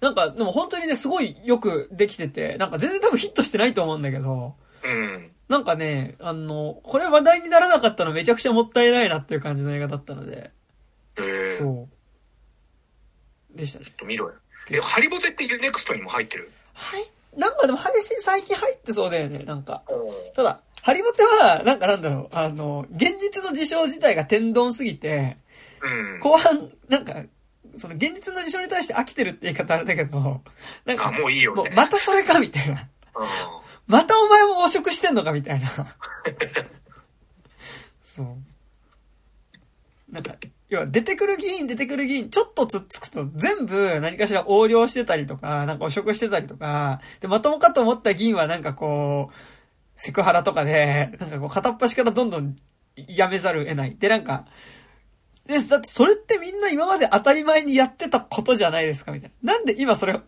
[0.00, 5.30] なんか、でも本当にね、すごいよくできてて、なんか全然多分ヒットしてないと思うんだけど、うん。
[5.48, 10.50] なんかね、あの、これ話題にならなかったのめちゃくちゃもったいないなっていう感じの映画だったので、
[11.18, 11.88] ええそ
[13.54, 13.56] う。
[13.56, 13.84] でしたね。
[13.86, 14.34] ちょっと見ろよ。
[14.70, 16.52] え、ハリボテってユネクストにも入ってる？
[16.74, 17.04] はい。
[17.36, 19.82] なんかでも配信最近入ってそうだよね、なんか。
[20.34, 25.38] ただ、ハリボテは、なんかなんだろう、あの、現実の事象自体が天丼すぎて、
[25.82, 26.20] うん。
[26.20, 27.14] 後半、なんか、
[27.78, 30.42] その現実の事象に対して飽きてるって言い方あれだけど、
[30.84, 31.62] なんか、あ、もういいよね。
[31.62, 32.74] もうまたそれかみたいな。
[33.14, 33.58] うん
[33.88, 35.66] またお前も汚職してんのかみたいな。
[38.02, 38.26] そう。
[40.12, 40.34] なんか、
[40.68, 49.34] 要は出てくる議員出てくる議員、ちょっとつっつくと全部何かしら横領してたりとか、なんか汚職してたりとか、で、まともかと思った議員はなんかこう、
[49.96, 52.56] セクハラとかで、なんかこう片っ端からどんどん
[52.96, 53.96] やめざるを得ない。
[53.96, 54.44] で、なんか、
[55.48, 59.54] で、だってそれってみんな今まで当たり前にやってたことじゃないですかみたいな。
[59.54, 60.20] なんで今それ、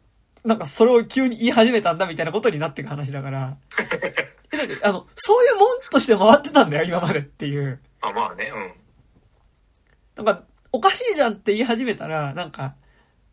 [0.45, 3.57] なんかそれを急に言い始めたんだみたいなことになっていく話だから。
[4.53, 7.81] えだってあの、そういうもんとして回ってたんだよ、今までっていう。
[8.01, 10.25] あ、まあね、うん。
[10.25, 10.43] なんか、
[10.73, 12.75] おかしいじゃんって言い始めたら、なんか、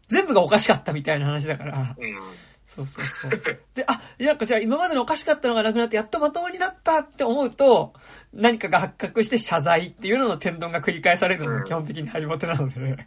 [0.10, 1.96] 全部がおかしかったみたいな話だから。
[1.98, 2.20] うん。
[2.68, 3.32] そうそうそう。
[3.74, 7.94] で、あ、なんかじゃあ今までのおかしかったのがなくなって、やっとまともになったって思うと、
[8.34, 13.06] 何かが発覚して謝罪っていうのの天丼が繰り返されるのが基本的に始まってなので、はいはい。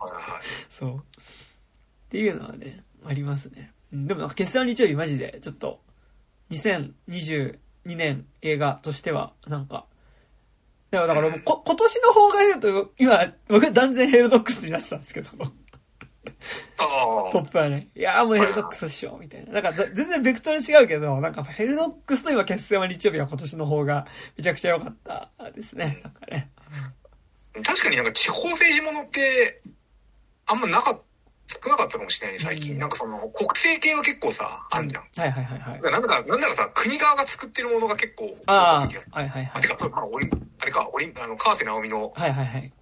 [0.68, 0.96] そう。
[0.96, 1.00] っ
[2.10, 3.72] ていうのはね、ありますね。
[3.92, 5.80] うんでも決算日曜日マジで、ちょっと、
[6.50, 9.86] 2022年映画としては、なんか、
[10.90, 15.50] だからだからもうこ今年の方が言うと、今、僕は断然ヘルドックスになってたんですけど、あ
[16.76, 19.52] トップはね、いやーもうヘルドックスっしょ、みたいな。
[19.52, 24.06] だからざ全然ベクトル違うけど、なんかヘルドックスと今決戦は日曜日は今年の方が
[24.36, 26.00] めちゃくちゃ良かったですね。
[26.02, 26.50] なんかね。
[27.56, 27.62] あ。
[27.62, 29.62] 確かになんか地方政治ものって、
[30.46, 31.00] あんまなかっ
[31.50, 32.74] 少なかったかもしれないね、最近。
[32.74, 35.02] うんなんかその、国政系は結構さ、あんじゃん。
[35.02, 35.80] はいはいはいはい。
[35.82, 38.78] なんだか、なんならさ、国側が作ってるものが結構多ああ。
[38.78, 39.66] はいはいはいあ、て。
[39.66, 42.72] か、そオリン、あれか、オリン、あの、川瀬直美のはいはいはい。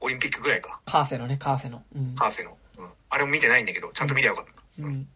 [0.00, 0.80] オリンピックぐらいか。
[0.86, 1.82] カーセのね、カーセの。
[1.94, 2.14] うん。
[2.14, 2.56] 川瀬の。
[3.10, 3.16] うん。
[3.16, 4.44] あれも見てないんだけど、ちゃんと見りゃよかっ
[4.78, 5.08] うん。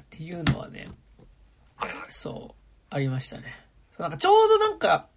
[0.00, 0.84] っていうのはね、
[1.78, 1.86] た。
[1.86, 2.06] はいはい。
[2.08, 3.54] そう、ありましたね。
[3.90, 5.08] そうなんかちょうどなんか、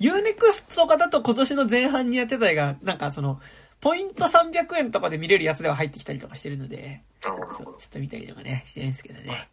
[0.00, 3.40] UNEXT とかだと今年の前半にやってた映画、なんかその、
[3.80, 7.02] ポイント300円とかで見れるやつでは入ってきたりとかしてるので。
[7.20, 9.48] そうちょっと見たりとかね、してるんですけどね。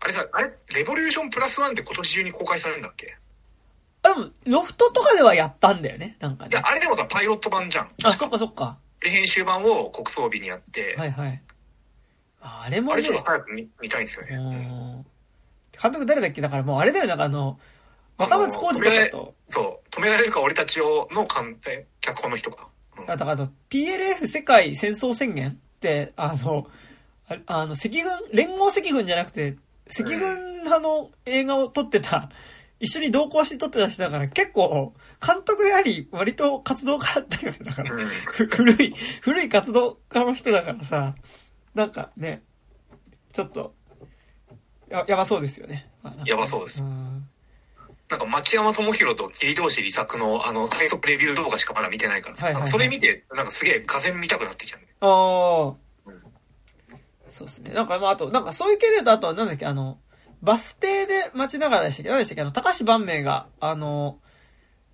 [0.00, 3.16] あれさ、あれ、レボリューションプラスワンって今年中に公開されるんだっけ？
[4.02, 6.62] あ、でも、ロフトとかではやったんだよね、なんかねいや、。
[6.66, 7.90] あれでもさ、パイロット版じゃん。
[8.04, 8.78] あ、そっかそっか。
[9.00, 11.42] で、編集版を国葬日にやって、はいはい。
[12.40, 14.36] ああれもねあれ、ちょっと早く見見たいんですよね。
[14.36, 14.46] ううん。
[15.00, 15.06] ん
[15.80, 16.40] 監督誰だっけ？
[16.40, 17.58] だからもうあれだよ、なんかあの、
[18.16, 22.68] 若松浩二とかと、そう、止められるか俺たちをの脚本の人か。
[22.98, 23.06] うん。
[23.06, 26.66] だからあの、PLF 世界戦争宣言って、あの、
[27.28, 29.56] ああの、赤軍、連合赤軍じゃなくて、
[29.90, 32.30] 赤軍派の映画を撮ってた、
[32.80, 37.58] 一緒に同行して撮ってた人だから結構、監督であり、割と活動家だったよね。
[37.62, 37.90] だから、
[38.50, 41.14] 古い、古い活動家の人だからさ、
[41.74, 42.42] なんかね、
[43.32, 43.74] ちょっと、
[44.88, 45.90] や、やばそうですよね。
[46.02, 47.28] まあやばそうですん
[48.08, 54.86] なんか町山智博と桐同士利作のあの最速レビュー動画しかまだ見てないからさ、はいはいはいそれ見て、なんかすげえがぜ見たくなってきたね。
[55.00, 55.76] ああうん。
[57.26, 57.72] そうですね。
[57.72, 59.98] なんか、まあ、あと、なんかそういう系で言うと、あとは、なんだっけ、あの、
[60.42, 62.42] バス停で待ちながらでしたっけ何でしたっけ？
[62.42, 64.18] あの、高橋万明が、あの、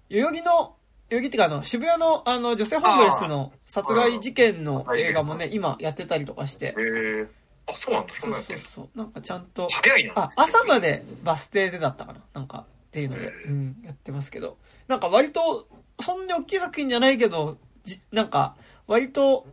[0.08, 0.76] 代々木の、
[1.10, 6.74] 代々木っていうか、あの、渋谷の、あの、女性ホームレスの殺害事件の映画もね、今やってたりとかしてへ。
[6.76, 7.26] え。
[7.66, 8.14] あ、そうなんだ。
[8.14, 8.98] そそうそうそう。
[8.98, 10.12] なんかちゃんと、早いな。
[10.16, 12.20] あ、朝までバス停でだったかな？
[12.32, 14.56] なんか、っていうので、うん、やってますけど。
[14.88, 15.68] なんか割と、
[16.00, 19.46] そんなに大きい作品じゃないけど、じなんか、割と、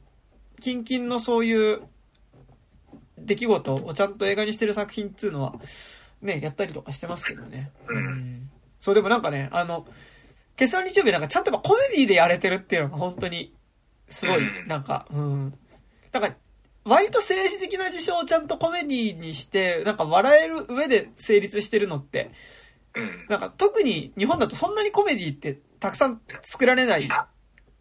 [0.60, 1.82] キンキンのそういう、
[3.26, 5.56] 出来事をちゃんと映画にしてる作品っていうのは、
[6.22, 7.72] ね、やったりとかしてますけどね。
[7.88, 8.50] うん
[8.80, 9.86] そう、でもなんかね、あの、
[10.56, 13.54] 決算日曜日なんかちゃんとコメディでやれてるっていうのが本当に、
[14.10, 15.54] すごい、うんなんか、うん。
[16.12, 16.36] なんか、
[16.84, 22.32] 割と政治的な事象をちゃんとコメディにして、なんか笑える上で成立してるのって、
[22.96, 23.26] うん。
[23.30, 27.08] なんか特に日本だとそんなにコメディってたくさん作られない。
[27.10, 27.28] あ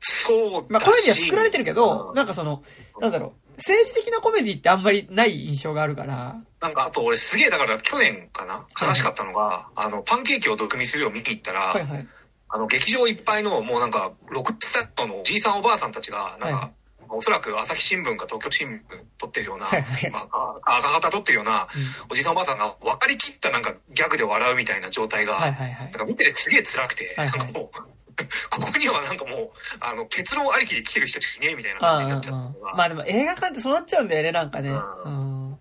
[0.01, 0.67] そう。
[0.69, 2.63] まあコメディは作られてるけど、うんなんかその、
[3.01, 12.09] なんだろう、政治的なコメディってあんまりない印象があるから、なんかあと俺すげえだから去年かな悲しかったのが、あの、パンケーキを毒味するを見に行ったら、はいはい。
[12.49, 16.73] あの、劇場いっぱいの、もうなんか、6歳のおじいさんおばあさんたちが、なんか、はい。
[17.13, 18.81] おそらく朝日新聞か東京新聞
[19.19, 20.11] 撮ってるような、はいはい。
[20.11, 21.67] まあ、あ赤旗撮ってるような、
[22.09, 25.85] おじいさんおばあさんが分かりきったなんかギャグで笑うみたいな状態が、はいはいはい。
[25.85, 25.93] なん。
[25.93, 27.39] か見ててすげえ辛くて、はいはい。
[27.39, 27.81] なんかもう、
[28.51, 29.51] ここにはなんかもう、
[29.81, 34.71] あの、結論ありきで来てる人しかいねえみたいなああ感じになっちゃったのが、まあでも映画館ってそうなっちゃうんだよね、なんかね。
[34.71, 35.51] ううん。
[35.51, 35.59] なん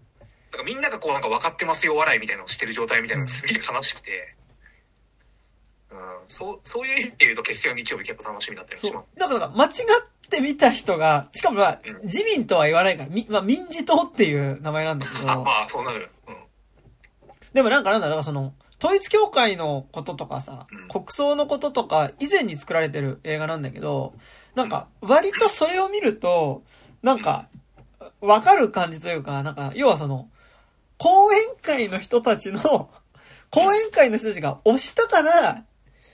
[0.52, 4.36] かみんながこうなんか分かってますよ笑いみたいなのをしてる状態みたいなのがすげえ悲しくて、
[5.92, 5.98] うん、
[6.28, 9.06] そう、そういう意味で言うと、決戦は日曜日結構楽しみだったりしそます。
[9.16, 9.20] う。
[9.20, 9.72] だから、間違っ
[10.30, 16.10] て見た人が、しかもまあうん、自民とは言わないから、み、まあ、民事党っていう名前なんだけあ、ど、まあ、そうなる。
[16.28, 16.36] うん。
[17.54, 24.14] でもなんかなんだ、だからその、統一教会のこととかさうん、国葬のこととか、以前に作られてる映画なんだけど、
[24.56, 26.64] なんか、割とそれを見ると、
[27.04, 27.48] なんか、
[28.22, 30.30] わかる感じというか、なんか、要はその、
[30.98, 32.90] 講演会の人たちの、
[33.52, 35.66] 講演会の人たちが押したから、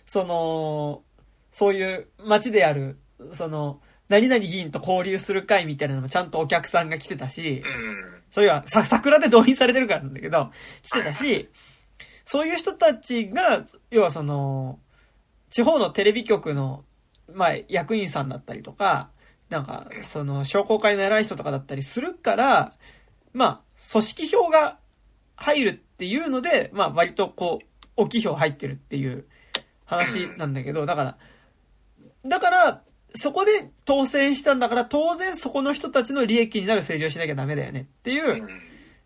[0.06, 1.04] その、
[1.52, 2.98] そういう街である、
[3.32, 8.22] その、何々議員と交流する会みたいなのもちゃんとお客さんが来てたし、うん。
[8.30, 10.52] それはさ、桜で動員されてるからなんだけど、
[10.84, 11.50] 来てたし、
[12.26, 14.80] そういう人たちが、要はその、
[15.50, 16.84] 地方のテレビ局の、
[17.34, 19.10] まあ、役員さんだったりとか、
[19.50, 22.74] なんか、その、商工会の偉い人とかだったりするから、
[23.34, 23.62] まあ、
[23.92, 24.80] 組織票が
[25.36, 27.66] 入るっていうので、まあ、割とこう、
[27.96, 29.26] 大きい票入ってるっていう
[29.86, 31.18] 話なんだけど、だから、
[32.26, 32.82] だから、
[33.14, 38.48] そこで当選したんだから、当然そこの人たちの利益になる政治をしなきゃダメだよねっていう。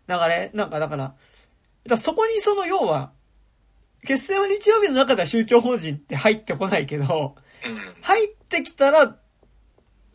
[0.08, 1.14] 流れ、なんかだから、
[1.86, 3.12] だそこにその要は、
[4.06, 7.94] 決戦は日曜日の中では宗教法人って入ってこないけど、うん。
[8.00, 9.16] 入ってきたら、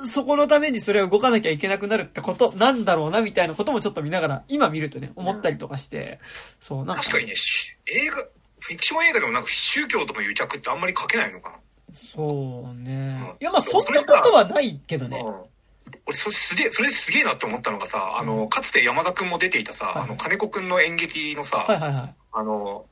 [0.06, 6.20] そこのためにそれは動かなきゃいけなくなるってことなんだろうなみたいなこともちょっと見ながら、今見るとね、思ったりとかして、
[6.60, 7.04] そう、なんか。
[7.04, 11.56] 確かにね、し映画、フィクション映画でもなんか宗教との癒着ってあんまり書けないのかな。
[11.94, 13.38] そうねうん。
[13.40, 15.24] いや、まあそんなことはないけどね。
[15.88, 20.04] うん俺、それすげえ、それすげえなって思ったのがさ、あの、かつて山田くんも出ていたさ、はい。
[20.04, 22.16] あの、金子くんの演劇のさ、はいはいはい。
[22.32, 22.86] あの、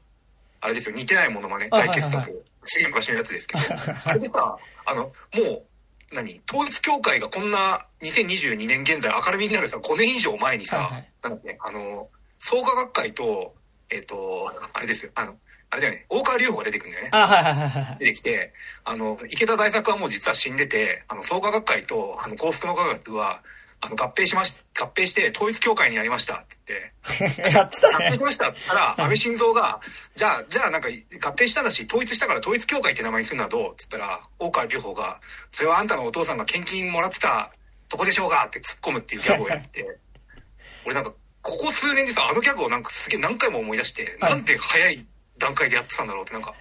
[0.61, 2.43] あれですよ、似てないものまね、はい大傑作、はいはい。
[2.63, 3.63] すげえ昔のやつですけど、
[4.05, 5.11] あれでさ、あの、も
[5.43, 5.63] う、
[6.11, 11.11] 何統一教会がこんな2022年現在明るみになるさ、5年以上前にさ、はいはい。
[11.23, 13.55] なんかね、あの、創価学会と、
[13.89, 15.35] えっ、と、あれですよ、あの、
[15.73, 17.09] あれだよね、大川隆法が出てくるんだよね。
[17.13, 17.97] あ、はいはいはいはい。
[17.97, 18.53] 出てきて、
[18.85, 23.41] あの、池田大作はもう実は死んでて、あの、創価学会と、あの、幸福の科学は、
[23.81, 28.19] あの、合併しまし、合併して統一教会になりましたって言って、 やってたね合併し。
[28.21, 29.79] ましたって言ったら、安倍晋三が、
[30.15, 30.91] じゃあ、じゃあなんか合
[31.33, 35.19] 併したんだし、統一したから統一教会って名前にするのはどうって言ったら、大川隆法が、
[35.49, 37.51] それはあんたのお父さんが献金もらってた
[37.89, 39.97] とこでしょうがって突っ込むっていうギャグをやって、
[40.85, 41.11] 俺なんか、
[41.41, 45.05] ここ数年でさ、あのギャグをなんかすげえ何回も思い出して、はいなんて早い
[45.37, 46.53] 段階でやってたんだろうってなんか、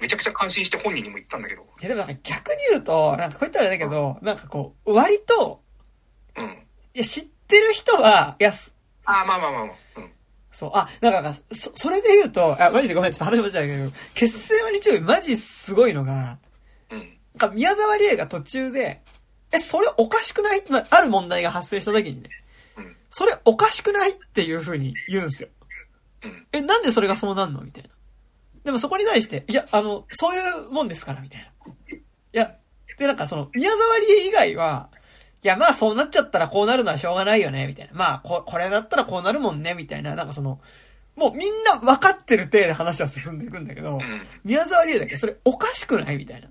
[0.00, 5.62] めちゃくちゃ感心して本人にも言ったんだけど、いやでもなんか逆に言うと、なんかこう言ったらだけど、なんかこう、割と、
[6.36, 6.44] うん。
[6.94, 8.74] いや、知ってる人は、いや、す
[9.04, 9.76] あー、まあまあまあまあ。
[9.96, 10.10] うん。
[10.52, 16.38] そう、あ、なんか、そ、それで言うと、あ、マジでごめん、ちょっと話戻っちゃうけど、決戦は日曜日マジすごいのが、
[16.90, 17.18] うん。
[17.34, 19.02] なんか宮沢りえが途中で、
[19.50, 20.62] え、それおかしくない？
[20.68, 22.28] まあ、ある問題が発生した時にね、
[22.76, 22.96] うん。
[23.08, 24.10] それおかしくない？
[24.10, 25.48] っていう風に言うんですよ。
[26.24, 26.46] うん。
[26.52, 27.62] え、なんでそれがそうなんの？
[27.62, 27.88] みたいな。
[28.68, 31.72] でもそこに対して、いや、あの、そういうもんですから、みたいな。
[31.94, 32.00] い
[32.32, 32.54] や、
[32.98, 34.90] で、なんかその、宮沢りえ以外は、
[35.42, 37.94] いや、まあそうなっちゃったらこうなるのはしょうがないよね、みたいな。
[37.94, 40.14] まあ、こ、これだったらこうなるもんね、みたいな。
[40.14, 40.60] なんかその、
[41.16, 44.20] もうみんな分かってる体で話は進んでいくんだけど、うん。
[44.44, 46.48] 宮沢りえだけそれおかしくないみたいな。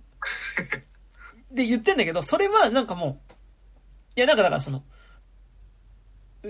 [1.51, 3.34] で言ってんだけど、それはなんかもう、
[4.15, 4.82] いやなんかだからその、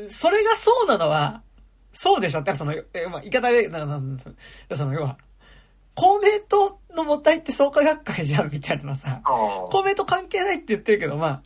[0.07, 1.43] それがそうなのは、
[1.91, 5.17] そうでしょって、その、え、まあ、言い方で、なんか、その、要は、
[5.97, 9.19] 公明党の母体って創価学会じゃんみたいなのさ。
[9.23, 11.43] 公明党関係ないって言ってるけど、まあ、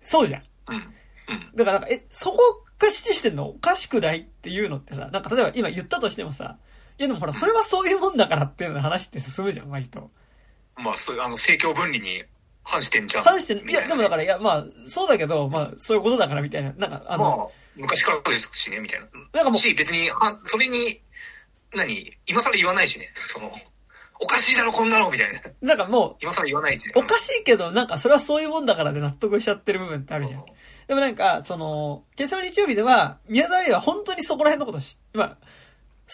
[0.00, 0.42] そうじゃん。
[0.68, 0.76] うん。
[0.76, 1.56] うん。
[1.56, 6.58] だからなんか、え、そこが支持してんのおかしくないっていうのってさ、なんか例えば今言ったとしてもさ、
[6.98, 10.10] いやでもほら、それはそういうもんだからっていうの話って進むじゃん、割と。
[10.76, 12.24] まあ、そうあの、政教分離に
[12.64, 13.24] 反してんじゃん。
[13.24, 17.46] 反して、いや、でもだから、いや、まあ、そうだけど、まあ、そういうことだからみたいな、なんか、あの、まあ、
[17.76, 19.06] 昔からですしね、みたいな。
[19.32, 21.00] なんかもうし、別に、はそれに、
[21.74, 22.12] 何？
[22.26, 23.10] 今更言わないしね。
[23.14, 23.52] その、
[24.20, 25.40] おかしいだろ、こんなのみたいな。
[25.60, 26.92] なんかも今更言わないしね。
[26.94, 30.44] う、おかしいけど、なんか、それはそういうもんだからで納得しちゃってる部分ってあるじゃん。
[30.86, 35.36] でもなんか、その、決戦の日曜日では、宮沢りえは本当にそこら辺のことをし、まあ、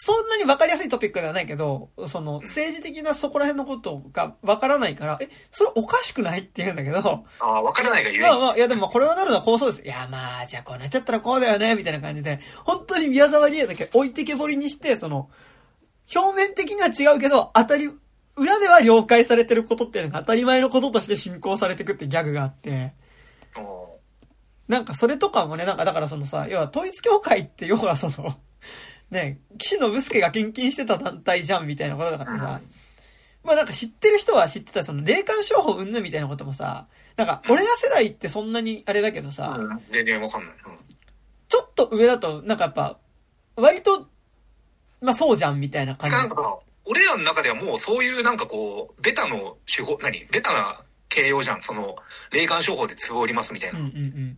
[0.01, 8.23] そんなに分かりやすいトピックではないけど、その、政治的なそこら辺のことが分からないから、え、それおかしくないって言うんだけど、ああ、わからないがゆえに。
[8.23, 9.83] まあまあ、いやでもまあこれはなるのはこうそうです。
[9.83, 15.29] いやまあ、じゃあこうなっちゃったらこうだよね、みたいな感じで、本当に宮沢りえだけ置いてけぼりにして、その、
[16.15, 17.89] 表面的には違うけど、当たり、
[18.35, 22.93] 裏では了解されてることっていうのが当たり前のこととして進行されていくってギャグがあって、
[24.67, 28.35] なんかそれとかもね、なんかだからそのさ、要は統一教会って要はその、
[29.09, 32.61] ね、岸信介が献金してた団体じゃんみたいなことだからさ、
[33.43, 39.81] まあなんか知ってる人は知ってたその霊感商法云々みたいなこともさ、なんか俺ら世代ってそんなにあれだけどさ、うん。
[39.91, 40.51] 全然わかんない。
[40.51, 40.95] うん。
[41.47, 42.97] ちょっと上だとなんかやっぱ、
[43.55, 44.07] 割と、
[45.01, 46.15] まあそうじゃんみたいな感じ。
[46.15, 50.25] なんか、俺らの中ではもうそういうなんかこう、ベタの手法、何？
[50.25, 51.61] ベタな形容じゃん。
[51.61, 51.95] その、
[52.31, 53.79] 霊感商法で壺を売りますみたいな。
[53.79, 54.37] うんうんうん。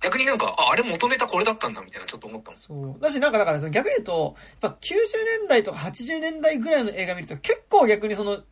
[0.00, 2.58] 逆になんか、あ、あれ元ネタこれだったんだみたいなちょっと思ったもん。
[2.58, 3.00] そう。
[3.00, 4.94] だし、なんかだから、その逆に言うと、やっぱ90
[5.40, 8.42] 年代とか80年代ぐらいの映画見ると、結構逆にその、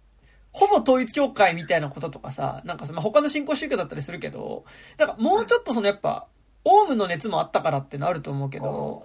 [0.53, 4.65] ほぼ統一教会みたいなこととかさ、なんかその、まあ、他の信仰宗教だったりするけど、
[4.99, 6.27] なんかもうちょっとそのやっぱ、
[6.65, 9.05] オウムの熱もあったからってのあると思うけど、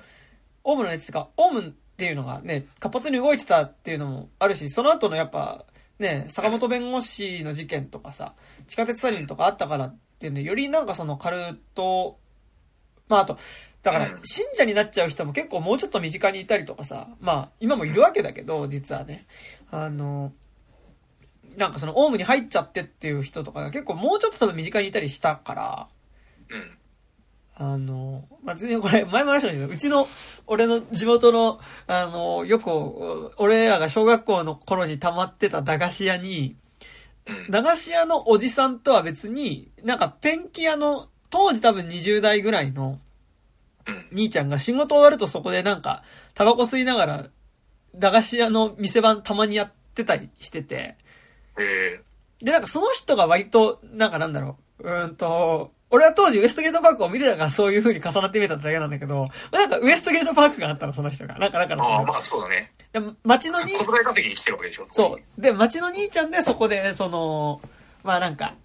[0.64, 5.64] オウムの熱ってか、オウムっていうのがね、活発に動いてたっていうのもあるし、その後のやっぱ、
[5.98, 8.34] ね、坂本弁護士の事件とかさ、
[8.68, 12.20] 地下鉄サリンとかあったからっていうので、よりなんかそのカルト、
[13.08, 13.38] まああと、
[13.82, 19.26] だからうん、信者になっちゃう人も結構もうちょっと身近にいたりとかさ、まあ今もいるわけだけど、実はね。
[19.72, 20.34] あの、
[21.56, 25.88] なんかそのオウムに入っちゃってっていう人とかが結構もうちょっと多分身近にいたりしたから、
[26.50, 26.78] うん。
[27.58, 30.08] あの、まあ、全然これ、前も話しましたけど、うちの、
[30.46, 36.58] 俺の地元の、あの、よく、俺らが小学校の頃に溜まってた駄菓子屋に、
[37.26, 37.52] うん。
[37.52, 43.00] 駄菓子屋のおじさんとは別に、なんかペンキ屋の、当時多分20代ぐらいの
[43.88, 44.08] うん。
[44.12, 46.04] 兄ちゃんが仕事終わるとそこでなんか、
[46.34, 47.26] タバコ吸いながら、
[47.96, 50.98] 駄菓子屋の店番たまにやってたりしてて、
[51.58, 52.02] え
[52.42, 61.38] で、なんかその人が割と、なんかなんだろう、うーんと、俺は当時ウエストゲートパークを見てたからそういう風に重なって見えただけなんだけど、まあなんかウエストゲートパークがあったの、その人が。
[61.38, 62.74] なんかだかああ、まあそうだね。
[62.92, 64.88] で街の兄小遣い稼ぎに来てるわけでしょ。
[64.92, 65.42] そう。
[65.42, 67.62] で、街の兄ちゃんでそこで、その、
[68.04, 68.56] まあなんか、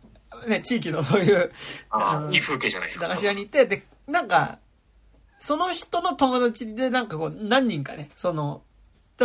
[0.49, 1.53] ね、地域のそういう、
[1.91, 3.07] ああ、のいい風景じゃないですか。
[3.07, 4.59] 駄菓子屋に行って、で、なんか、
[5.39, 8.63] その人の友達でなんかこう、何人かね、その、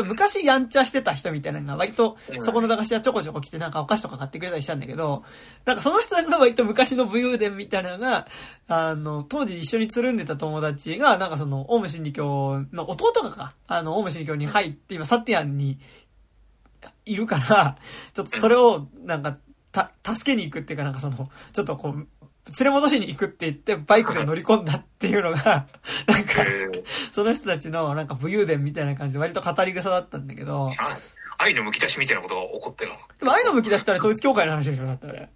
[0.03, 2.41] 昔やんちゃしてた人みたいなのが割とうん。
[2.41, 5.23] そこの駄菓子屋ちょこちょこ来てなんかお菓子とか買ってくれたりしたんだけど、
[5.65, 8.27] なんかその人たちの割と昔の武勇伝みたいなのが、
[8.67, 15.79] あの、当時一緒につるんでた友達が、なんかその、オウム真理教の弟がか、あの、オウム真理教に入って、今サティアンに
[17.05, 17.77] いるから、
[18.13, 19.37] ちょっとそれを、なんか、
[19.71, 22.07] た、助けに行くっていうかなんかその、ちょっとこう、
[22.47, 25.65] 連れ戻しに行くって言って、バイクで乗り込んだっていうのが、
[26.07, 30.97] なんか、えー、その人たちのなんか武勇伝みたいな感じで割と語り草だったんだけど、あ
[31.37, 32.97] 愛のむき出しみたいなことが起こってるの？
[33.19, 35.29] でも愛のむき出したら統一教会の話でしょ、だったらあれ。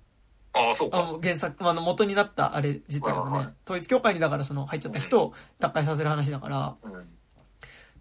[0.54, 0.98] ああ、そうあか。
[1.00, 7.10] の原作、あの元になったあれ自体がね、統一教会にだからその入っちゃった人を脱会させる話だから、うん。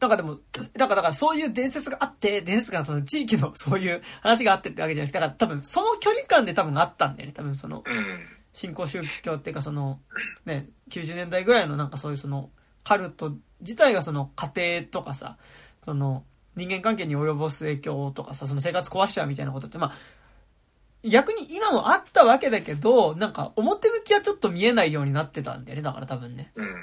[0.00, 8.20] なんかでも、だからだからそういう伝説があって、伝説がその地域のそういう話があってってわけじゃなくて、だから多分その距離感で多分あったんだよね、多分その、うん。
[8.58, 10.00] 新興宗教っていうかその、
[10.44, 12.50] ね、90年代ぐらいのなんかそういうその、
[12.82, 15.36] カルト自体がその家庭とかさ、
[15.84, 16.24] その、
[16.56, 26.50] 人間関係に及ぼす影響とかさ、その生活壊しちゃうみたいなことって、まあ、逆に今もあったわけだけど、なんか表向きはちょっと見えないようになってたんだよね、だから多分ね。
[26.56, 26.66] うん。
[26.66, 26.78] だか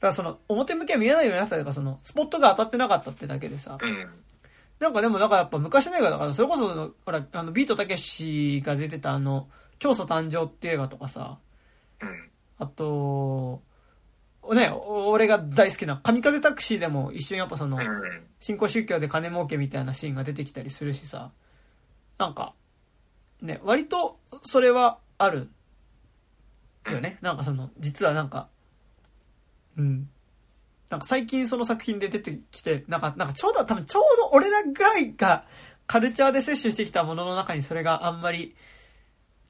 [0.00, 3.76] らその、表向きは見えないようになってたというか、その、スポットが当たってなかったってだけでさ。
[3.78, 4.08] うん。
[4.80, 11.38] なんかでも、だからやっぱ昔の映画だから、それこそ、ほら、あの、ビートたけしが出てたあの、教祖誕生っていう映画とかさ、
[12.00, 12.30] うん。
[12.58, 13.62] あと、
[14.54, 17.86] ね、お俺が大好きな、神風タクシーでも一瞬やっぱその、うん。
[18.40, 21.30] 新興宗教で金儲けみたいなシーンが出てきたりするしさ、
[22.18, 22.54] なんか、
[23.42, 25.50] ね、割とそれはある
[26.86, 27.18] よね。
[27.20, 28.48] なんかその、実はなんか、
[29.76, 30.08] うん。
[30.88, 35.44] なんか最近その作品で出てきて、なんか、なんかちょうど、多分ちょうど俺らぐらいが
[35.86, 38.54] カルチャーで摂取してきたものの中にそれがあんまり、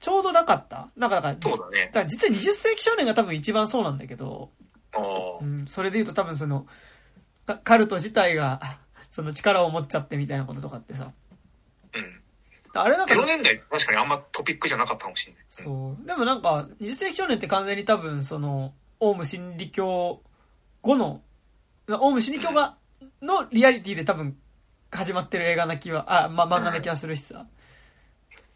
[0.00, 0.88] ちょうどなかった？
[0.96, 4.50] なんかだから、そうだねだから実は20世紀少年が多分一番そうなんだけど、
[5.40, 5.44] う。
[5.44, 6.66] ん、それで言うと多分その、
[7.46, 8.60] カカルト自体が、
[9.10, 11.12] その力を持っちゃってみたいなこととかってさ。
[11.94, 12.22] うん。
[12.74, 15.44] あれなんか、0年代、確かにあんまトピックじゃなかったかもしれない。
[15.48, 16.06] そう。
[16.06, 20.22] でもなんか、20世紀少年って完全に多分その、オウム真理教
[20.82, 21.22] 後の、
[21.88, 22.76] オウム真理教が、
[23.22, 24.36] のリアリティで多分
[24.90, 27.46] 始まってる映画な気は、あ、まあ、漫画な気はするしさ。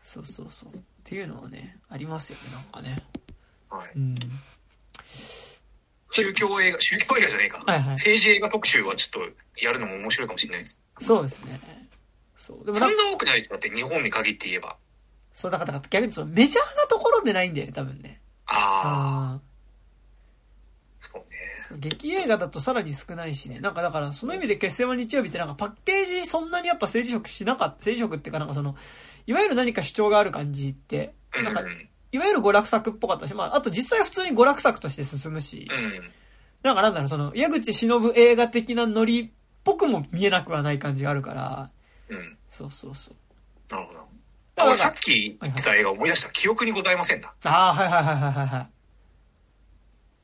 [0.02, 0.72] そうそうそう。
[1.00, 2.96] っていうのはね、ありますよね、なんかね。
[3.68, 3.90] はい。
[3.96, 4.18] うん。
[6.10, 7.62] 宗教映画、宗教映画じゃねえか。
[7.66, 10.80] はいはい政治映画特集はちょっとやるのも面白いかもしれないです。
[11.00, 11.60] そうですね。
[12.36, 12.64] そう。
[12.64, 14.76] でもそんな多くないですだって日本に限って言えば。
[15.32, 18.20] そう、だから、だから逆にそのメジャーなところでないんだよね、多分ね。
[18.46, 18.60] ああ
[19.34, 19.34] あ。
[19.34, 19.40] あ、
[21.00, 21.36] そうね。
[21.58, 23.60] そう劇映画だとさらに少ないしね。
[23.60, 28.74] なんかだから、その意味で決戦は日曜日ってなんかパッケージそんなにやっぱ政治色しなかった、政治色っていうかなんかその、
[29.30, 31.44] いわゆる何か主張がある感じって、うん。
[31.44, 31.88] なんかう、ん。
[32.10, 36.10] いわゆる娯楽作っぽかったし、まあ、あと実際普通に娯楽作として進むし、うん。
[36.64, 39.30] なんかなんだろう、その、矢口忍映画的なノリっ
[39.62, 41.70] ぽくも見えなくはない感じがあるから、
[42.08, 42.36] うん。
[42.48, 43.14] そうそうそう。
[43.72, 43.98] なるほど。
[44.00, 44.06] だあ、
[44.56, 46.30] から俺さっき言ってた映画思い出した。
[46.30, 47.32] 記憶にございませんだ。
[47.44, 48.70] ああ、はいはいはいはいはいはい。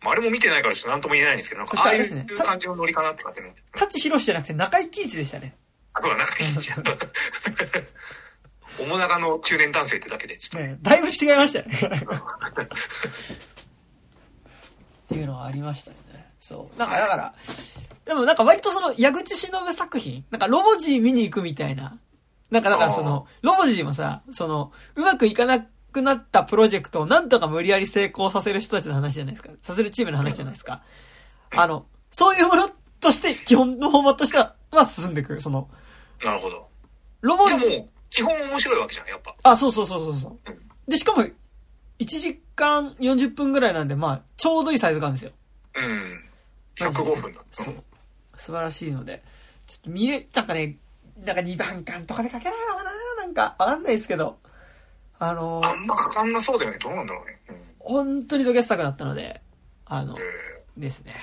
[0.02, 3.62] まあ、あれも見てないからちょっと何とも言えないんですけど、なんかああいう感じのノリかなって感じで思って。
[3.70, 5.54] 舘ひろしじゃなくて中井貴一でしたね。
[5.94, 6.82] あとは仲いいんじゃん。
[8.84, 11.76] 面長の中年男性ってだけで、ちょっね、だいぶ違いましたよね。
[15.04, 16.32] っていうのはありましたよね。
[16.38, 16.78] そう。
[16.78, 17.34] なんかだから、
[18.04, 21.98] でもなんか割とその矢口忍作品、なんかロボジー見に行くみたいな。
[22.50, 29.50] なんかだからその、ロボジーもさ、その、うまくいかなくなったプロジェクトをなんとか無理やり成功させる人たちの話じゃないですか。
[29.62, 30.82] させるチームの話じゃないですか。
[31.50, 32.68] あの、そういうもの
[33.00, 35.40] として基本のフォーマットとしてはは進んでいく。
[35.40, 35.68] その、
[36.20, 36.68] となるほど。
[37.22, 37.84] ロボジー、
[38.16, 39.36] 基本面白いわけじゃん、やっぱ。
[39.42, 40.70] あ、そうそうそうそうそううん。
[40.88, 41.32] で、しかも、1
[42.06, 45.32] 時間40分ぐらいなんで、まあ、ちょうどいいサイズ感ですよ。
[45.74, 46.24] うん。
[46.76, 47.42] 105分だ。
[47.50, 47.74] そう。
[48.36, 49.22] 素晴らしいので、
[49.66, 50.76] ちょっと見れ、なんかね、
[51.24, 52.90] なんか2番館とかで書けないのかな？
[53.18, 54.38] なんか、わかんないですけど、
[55.18, 56.78] あのあんまかかんなそうだよね。
[56.78, 57.40] どうなんだろうね。
[57.48, 57.56] うん。
[57.78, 59.40] 本当に土決作だったので、
[59.86, 60.22] あのえ、
[60.76, 61.14] ですね。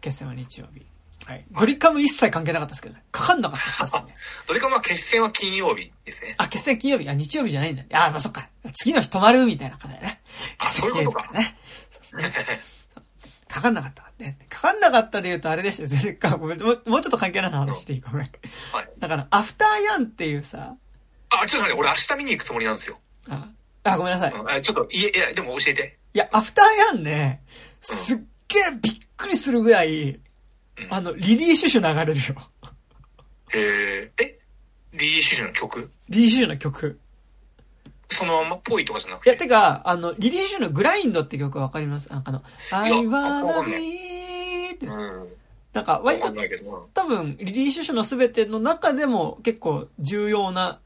[0.00, 0.86] 決戦は日曜日。
[1.26, 1.44] はい。
[1.58, 3.02] ドリカム一切関係なかったですけどね。
[3.10, 4.14] かかんなかったですね。
[4.44, 6.34] ー、どれかまあ決戦は金曜日ですね。
[6.38, 7.08] あ、決戦金曜日？
[7.08, 7.82] あ、日曜日じゃないんだ。
[8.06, 8.48] あ、まあそっか。
[8.74, 10.20] 次の日泊まるみたいな方だよね。
[10.58, 11.56] あそういうことか ね。
[11.90, 12.60] そうですね。
[13.48, 14.36] かかんなかったね。
[14.50, 15.88] かかんなかったで言うとあれでしたよ。
[15.88, 18.00] 全然か、ごめんもうちょっと関係ない話していい？
[18.00, 18.30] ごめん。
[18.72, 18.90] はい。
[18.98, 20.74] だから、アフターヤンっていうさ、
[21.30, 22.98] あ、ちょっと待って、俺明日見に行くつもりなんですよ。
[23.28, 23.48] あ、
[23.84, 24.34] あごめんなさい。
[24.48, 25.98] あちょっと、いえ、いや、でも教えて。
[26.12, 26.64] や、アフター
[26.94, 27.42] ヤンね、
[27.80, 28.18] すっ
[28.48, 30.23] げえびっくりするぐらい、うん
[30.90, 32.34] あの、リリー・シュシュ流れるよ。
[33.54, 34.38] えー、え？
[34.92, 35.90] リリー・シュシュの曲？
[36.08, 36.98] リリー・シュシュの曲。
[38.08, 39.44] そのままっぽいとかじゃなくいや、て。
[39.44, 42.08] てか、あの、リリー・シュシュのグラインドって曲わかります？
[42.10, 45.28] なんかあの、I wanna be って、うん。
[45.72, 46.32] なんか割と。
[46.94, 50.80] 多分、リリー・シュシュのすべての中でも結構重要な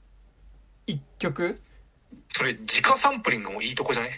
[0.86, 1.61] 一曲
[2.32, 4.12] それ、自家サンプリングもいいとこじゃない？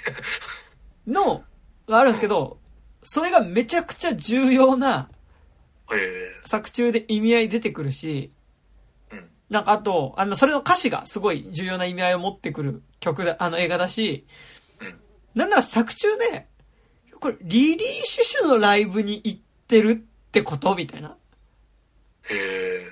[1.07, 1.43] の、
[1.89, 2.59] があるんですけど、
[3.03, 5.20] それがめちゃくちゃ重要なえ
[6.45, 8.33] 作中で意味合い出てくるし、
[9.11, 9.31] えうん。
[9.49, 14.27] なんかあと、あの、それの歌詞がすごい重要な意味合いを持ってくる曲だ、あの映画だし、
[14.81, 15.01] うん。
[15.35, 16.47] なんなら作中で、
[17.19, 21.17] これ、リリー・シュシュのライブに行ってるってことみたいな。
[22.31, 22.91] へえ。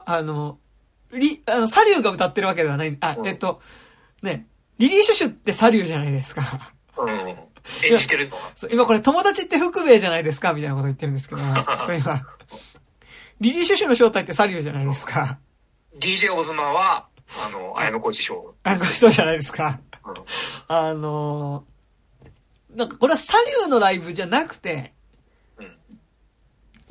[0.00, 0.58] あの、
[1.12, 3.62] リ、あの、サリューが歌ってるわけではない、あ、うんえっと、
[4.22, 4.46] ね、
[4.78, 6.42] リリー・シュシュってサリューじゃないですか。
[6.98, 7.36] うん。
[7.84, 8.36] 演じてるの
[8.70, 10.52] 今これ友達って福兵衛じゃないですか？
[10.52, 12.22] みたいなこと言ってるんですけど、こ れ今、
[13.40, 15.38] リリー・シュシュの正体ってサリューじゃないですか
[15.98, 17.08] ？DJ オズマは、
[17.42, 18.54] あの、綾小路翔。
[18.64, 19.80] あ、これそうじゃないですか？
[20.04, 20.14] うん。
[20.68, 21.74] あのー
[22.76, 24.94] なんかこれはサリューのライブじゃなくて、
[25.58, 25.78] うん。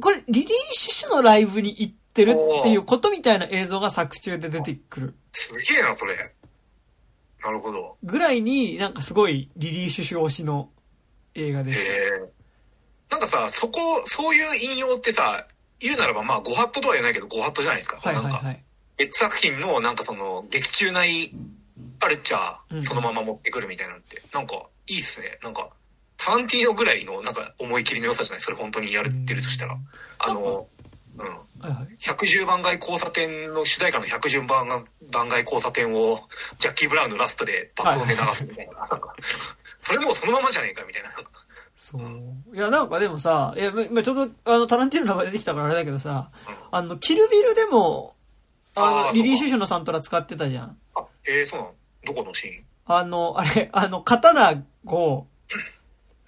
[0.01, 6.33] これリリー・シュシュのライブに行ってるっていうことみたいな映像が作中で出てくるすげえな、それ。
[7.43, 7.97] なるほど。
[8.03, 10.69] ぐらいになんかすごいリリー・シュシュ推しの
[11.35, 11.81] 映画でへす。
[11.91, 12.29] え。
[13.09, 15.45] なんかさ、そこ、そういう引用ってさ、
[15.79, 17.99] 言うならばまあ、ご法度とは言えないけど、ご法度じゃないですか。
[18.11, 18.63] なんか、はいはいはい。
[18.97, 21.33] 別作品のなんかその、劇中内
[21.99, 25.37] カルチャうんー、そのまま持ってくるみたいなのって、なんか、いいっすね。
[25.43, 25.69] なんか、
[26.17, 28.41] タランティーノぐらいの、なんか、思い切りの良さじゃない？
[28.41, 29.77] それ本当にやってるとしたら。
[30.19, 30.67] あの、
[31.17, 31.25] うん。
[31.27, 31.95] はいはい。
[31.99, 36.19] 110番街交差点の主題歌の110番番街交差点を
[36.59, 38.79] ジャッキー・ブラウンのラストで爆音で流すみたいな。
[38.79, 39.15] なんか
[39.81, 41.09] それもうそのままじゃねえかみたいな。
[41.75, 42.55] そう。
[42.55, 48.15] いや、なんかでもさ、いや、ままちょっと、あの、タランティーノの名前出てきたからあれだけどさ、うんあの、キルビルでも、
[48.75, 50.77] あの、リリー・シュシュのサントラ使ってたじゃん。
[50.95, 51.73] あ、えー、そうなの？
[52.05, 52.63] どこのシーン？
[52.85, 55.27] あの、あれ、あの、刀を、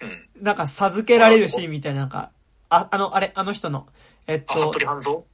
[0.00, 0.28] うん。
[0.42, 2.30] なんか授けられるシーンみたいな、なんか、
[2.68, 3.86] あ、あの、あれ、あの人の、
[4.26, 4.72] えっあ、と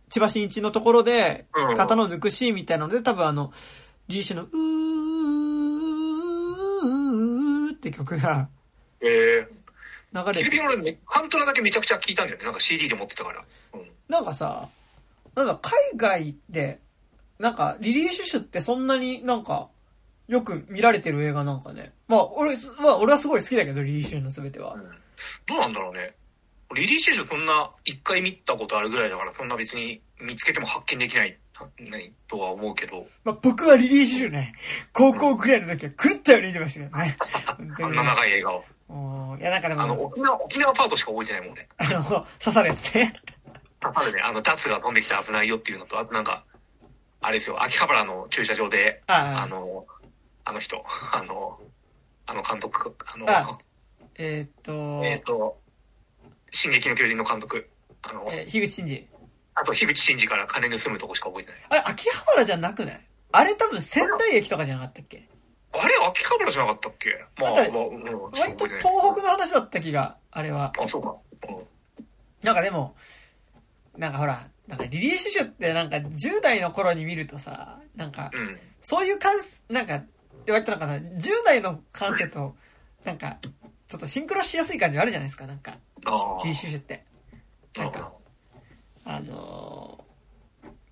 [0.08, 3.52] 千葉真一のところでうん、刀を抜くシーンみたいなので、多分あの、
[4.08, 8.48] リリー・シュの、うーって曲が
[9.00, 9.46] えー、
[10.12, 12.44] 流れてキルビル俺め、ハントラだけめちゃくちゃ聞いたんだよね。
[12.44, 13.44] なんか CD で持ってたから。
[13.74, 13.86] うん。
[14.08, 14.68] なんかさ、
[15.34, 16.80] なんか海外で、
[17.38, 19.68] なんかリリー・シュシュってそんなになんか、
[20.28, 21.92] よく見られてる映画なんかね。
[22.06, 24.76] まあ、俺、まあ、俺はすごい好きだけど、リリー・シュシュのすべては。
[25.46, 26.14] どうなんだろうね。
[26.74, 31.38] リリー・シュシュそんな一回見たことあるぐらいだから、そんな別に見つけても発見できない、
[31.78, 34.54] ないとは思うけど、まあ、僕はリリー・シュシュね、
[34.92, 37.16] 高校くらいの時は狂ったように見てましたけどね。
[37.56, 37.92] 本当に。
[37.92, 38.64] ねあんな長い映画を。
[39.38, 41.68] いや、なんかであの、も、沖縄、沖縄パートしか覚えてないもんね。
[41.78, 43.14] あの、刺さるやつね。
[43.80, 46.44] あるね、あの、ダツが飛んできて危ないよっていうのと、あとなんか、
[47.20, 49.86] あれですよ、秋葉原の駐車場で、あの、
[50.44, 51.58] あの人、あの、
[52.26, 53.58] あの監督、あの、あ
[54.16, 55.58] えーっと、えっ、と、
[56.52, 57.68] 進撃の巨人の監督、
[58.02, 59.06] あの、えー樋口真嗣。
[59.54, 61.60] あと、樋口真嗣から金盗むとこしか覚えてない。
[61.70, 63.00] あれ、秋葉原じゃなくない？
[63.32, 65.28] あれ多分仙台駅とかじゃなかったっけ？
[65.72, 67.24] あれ、秋葉原じゃなかったっけ？
[67.40, 67.72] まあ、まあ、うん、
[68.32, 68.88] ちょっと割と。
[68.88, 70.72] 東北の話だった気が、あれは。
[70.78, 71.16] あ、そうか。
[71.48, 71.64] うん
[72.42, 72.96] なんかでも、
[73.96, 78.58] なんかほら、なんかリリー・シュシュってなんか10代の頃に見るとさ、なんか、うん。
[78.80, 79.36] そういう感、
[79.68, 80.06] なんか、って
[80.46, 82.56] 言われたのかな ?10 代の感性と、
[83.04, 83.38] なんか、
[83.92, 85.76] ちょっとシンクロしやすい感じあるじゃないですか、なんか、
[86.06, 87.04] ああリリー・シュシュって。
[87.76, 88.20] なんかど。
[89.04, 90.02] あのー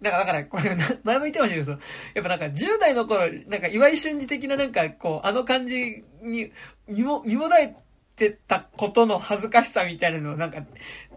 [0.03, 6.53] だから、だから、これ、な 前も言ってましたけど、やっぱなんか、10代の頃、なんか、岩井俊二的ななんか、こう、あの感じに、
[6.89, 7.77] 身も、身もだえ
[8.17, 10.63] てたことの恥ずかしさみたいなのを、なんか、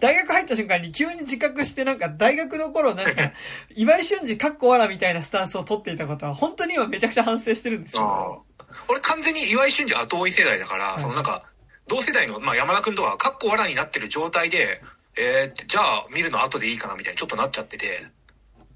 [0.02, 3.32] 大学入った瞬間に急に自覚して、なんか、大学の頃、なんか、
[3.76, 8.46] 岩井俊二かっこわらみたいなスタンスを取っていたことは、本当に今めちゃくちゃ反省してるんですあよ。
[8.58, 8.66] あ。
[8.88, 11.46] 俺完全に岩井俊二後追い世代だから、いそのなんか、
[11.88, 14.82] 同世代の、まあ山田くんとか、かっこわらになってる状態で、
[15.16, 18.08] えー、じゃあ見るの後でいいかなみたいにちょっとなっちゃってて。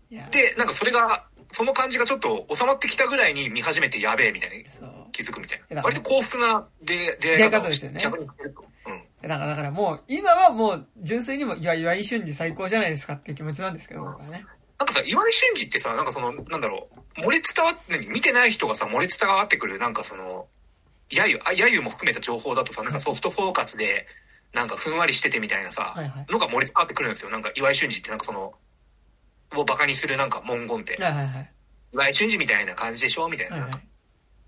[0.09, 4.65] で、なんかそれが、その感じがちょっと収まってきたぐらいに見始めてやべえみたいに。
[5.11, 5.81] 気づくみたいな。
[5.81, 9.29] 割と幸福な出会い方ですよね逆に言うとうん。
[9.29, 14.45] だから、だからもう、今はもう、純粋にも、いや、岩井俊二最高じゃないですかっていう気持ちなんですけど、僕はね。
[14.77, 16.87] なんかさ、岩井俊二ってさ、なんかその、なんだろ
[17.17, 20.47] う、漏れ伝わって、何見てない人がさ、漏れ伝わってくる、なんかその、
[21.09, 24.07] やゆ、あ、やゆも含めた情報だとさ、なんかソフトフォーカスで、
[24.53, 27.29] なんかふんわりしててみたいなさ、はいはいのが漏れ伝わってくるんですよ。
[27.29, 28.53] なんか岩井俊二ってなんかその、
[29.55, 31.51] をバカにするなんか文言って、はいはいはい。
[31.93, 33.57] 岩井俊二みたいな感じでしょみたいな。
[33.57, 33.87] はいはい。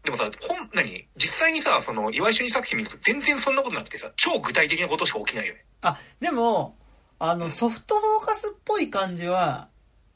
[0.04, 1.08] でもさ、本、何？
[1.18, 5.66] 実際にさ、その、岩井俊二作品見ると全然そんなことなくてさ、超具体的なことしか起きないよね。
[5.82, 6.78] あ、でも、
[7.20, 9.70] あの、ソフトフォーカスっぽい感じは、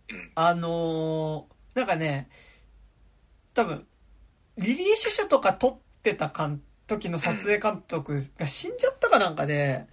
[0.10, 0.32] うん。
[0.36, 2.30] あのーなんかね、
[3.54, 3.88] 多分、
[4.58, 9.88] リリー・シュシュとか撮ってたかん時の撮影監督が死んじゃったかなんかで、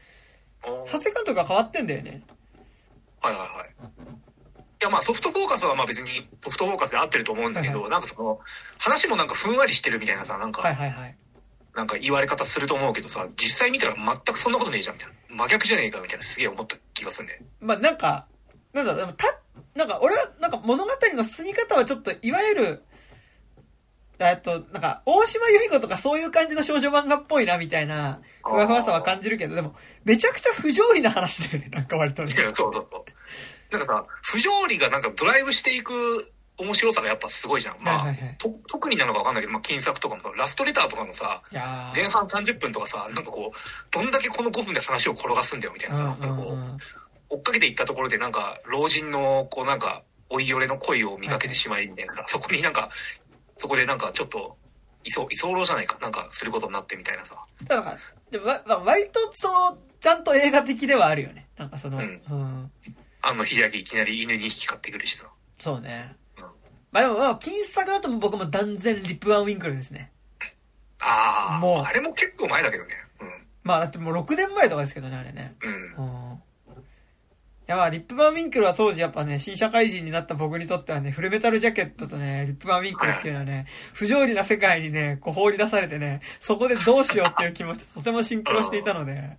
[0.87, 2.23] 撮影監督が変わってんだよね。
[3.23, 4.21] はいはいはい。
[4.81, 6.09] いやまあソフトフォーカスはまあ別に
[6.43, 8.41] ソフトフォーカスで合ってると思うんだけど、はいなんかその、
[8.79, 11.17] 話もなんかふんわりしてるみたいなさ、なんか、はいはいはい。
[11.77, 15.37] なんか言われ方すると思うけどさ、実際見たら全くそんなことねえじゃんみたいな。
[15.37, 17.41] 真逆じゃねえかみたいなすげえ思った気がするね。
[17.61, 18.27] まあなんか、
[18.73, 19.27] なんだろう、でもた、
[19.75, 22.83] なんか俺は、なんか物語の進み方はちょっと、いわゆる、
[24.29, 32.33] えっと、なんか、大島由美子とかそういう感じの少女漫画っぽいな、みたいな、ふわふわさは感じるけど、でも、めちゃくちゃ不条理な話だよね、なんか割とね。
[32.33, 33.05] そうそうそう。
[33.73, 37.77] なんかさ、不条理がなんかドライブしていく面白さがやっぱすごいじゃん。
[37.81, 38.37] まあ、はいはいはい。
[38.39, 41.43] と特になのかわかんないけど、まあ、金作とかもさ、ラストレターとかのさ、
[41.95, 43.57] 前半30分とかさ、なんかこう、
[43.91, 46.79] どんだけこの5分で話を転がすんだよみたいなさ、うんうんこううん
[47.33, 52.91] 追っかけていったところでなんか、老人の、こうなんか、追い寄れの恋を磨けてしまいみたいな、そこになんか、
[53.61, 54.57] そこでなんかちょっと、
[55.05, 57.37] 居候、居候じゃないか、なんかすることになってみたいなさ。
[57.67, 57.99] だから、
[58.31, 58.47] でも
[58.87, 61.47] 割とその、ちゃんと映画的ではあるよね。
[61.59, 62.73] なんかその、ううんん。
[63.21, 65.27] あの秀明いきなり犬に引き買ってくるしさ。
[65.59, 66.17] そうね。
[66.39, 66.45] うん
[66.91, 70.11] まあでも、まあ、金作だと僕も断然リップワンウィンクルですね。
[71.03, 72.91] ああ、もうあれも結構前だけどね。
[73.63, 75.55] まあだってもう6年前とかですけどね、あれね。
[75.63, 75.73] うん。
[75.73, 76.30] うん。
[77.71, 89.39] やまあ、リップマンウィンクルは当時やっぱね、新社会人になった僕にとってはね、フルメタルジャケットとね、リップマンウィンクルっていうのはね、不条理な世界にね、こう放り出されてね、そこでどうしようっていう気持ちと とてもシンクロしていたので、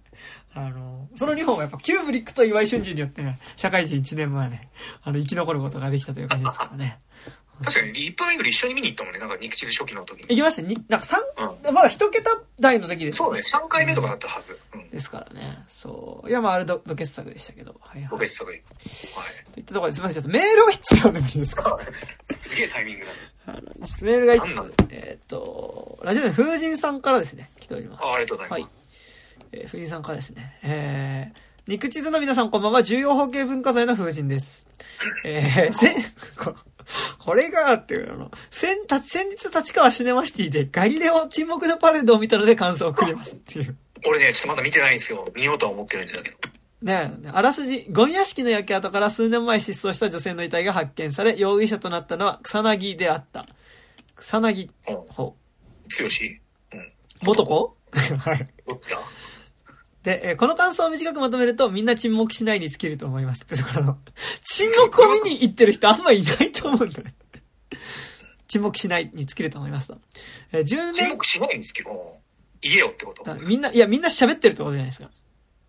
[0.54, 4.70] あの、その2本はやっぱキューブリックと岩井俊二によってね、社会人1年前ね、
[5.04, 7.00] あの、生き残ることができたという感じですからね。
[7.64, 9.20] 確かにリップウィングル一緒に見に行ったもんね。
[9.20, 10.28] なんか肉汁初期の時に。
[10.30, 14.60] 行きましたに、なんか3、うまだ1桁台の時ですそうね、3回目とかだったはず。
[14.74, 14.90] うん。
[14.90, 15.64] ですからね。
[15.68, 16.30] そう。
[16.30, 17.76] いや、まあ、あれド、ド傑作でしたけど。
[17.80, 18.10] はいはい。
[18.10, 18.62] ご別作で。
[19.54, 20.24] といったところですみません。
[20.24, 21.70] ちょっとメールを一つ読んですか？
[21.72, 22.34] はい。
[22.34, 23.18] すげえタイミングだね。
[23.48, 24.70] あのメールが一なんなの？
[24.70, 28.04] つ、えっ、と、ラジオネーム風神さんからですね、来ております。
[28.04, 28.62] あありがとうございます。
[28.62, 28.68] はい。
[29.54, 34.66] えー、風神さんからですね、えー、肉地図の皆さんこんばんは、重要保険文化財の風神です。
[35.26, 35.94] えー、せ、
[37.24, 43.78] ここれが、っていうの、先、た先日立川シネマシティでガリレオ沈黙のパレードを見たので感想を送りますっていう。
[44.08, 45.32] 俺ね、ちょっとまだ見てないんですよ。
[45.36, 46.38] 見ようとは思ってるんだけど。
[46.82, 53.46] ねえ、あらすじ、ゴミ屋敷の焼け跡から数年前失踪した女性の遺体が発見され、容疑者となったのは草薙であった。
[54.16, 54.96] 草薙、うん。
[55.08, 55.36] ほ
[55.90, 56.42] 強し
[56.74, 56.80] うん。
[56.80, 56.92] う。
[57.22, 57.78] 元子？
[58.18, 58.48] はい。
[58.68, 58.98] どっちだ？
[60.04, 63.46] で、えーこの感想を短くまとめると、みんな沈黙しないに尽きると思います。
[63.48, 63.98] だからあの、
[64.42, 67.08] 沈黙を見に行ってる人あんまいないと思うんだよ。
[68.48, 70.00] 沈黙しないに尽きると思いますと。
[70.52, 72.18] えー10沈年、黙しないんですけど、
[72.62, 73.24] 言えよってこと？
[73.24, 75.10] だみんな、いや、みんな喋ってるってことじゃないですか。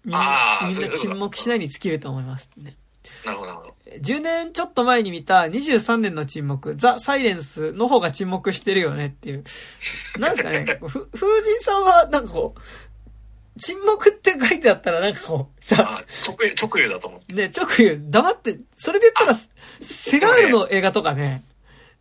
[0.05, 2.77] みんなみんな沈黙しないに尽きると思いますね。
[3.25, 3.73] なるほど、なるほど。
[4.01, 9.45] 10年ちょっと前に見た23年の沈黙、ザ・サイレンスの方が沈黙してるよねっていう。
[10.19, 12.61] なんですかね、ふ 風神さんはなんかこう、
[13.59, 17.35] 沈黙って書いてあったらなんかこう、だあ直流、直流だと思って。
[17.35, 19.39] ね、直言う、黙って、それで言ったら、
[19.85, 21.43] セガールの映画とかね、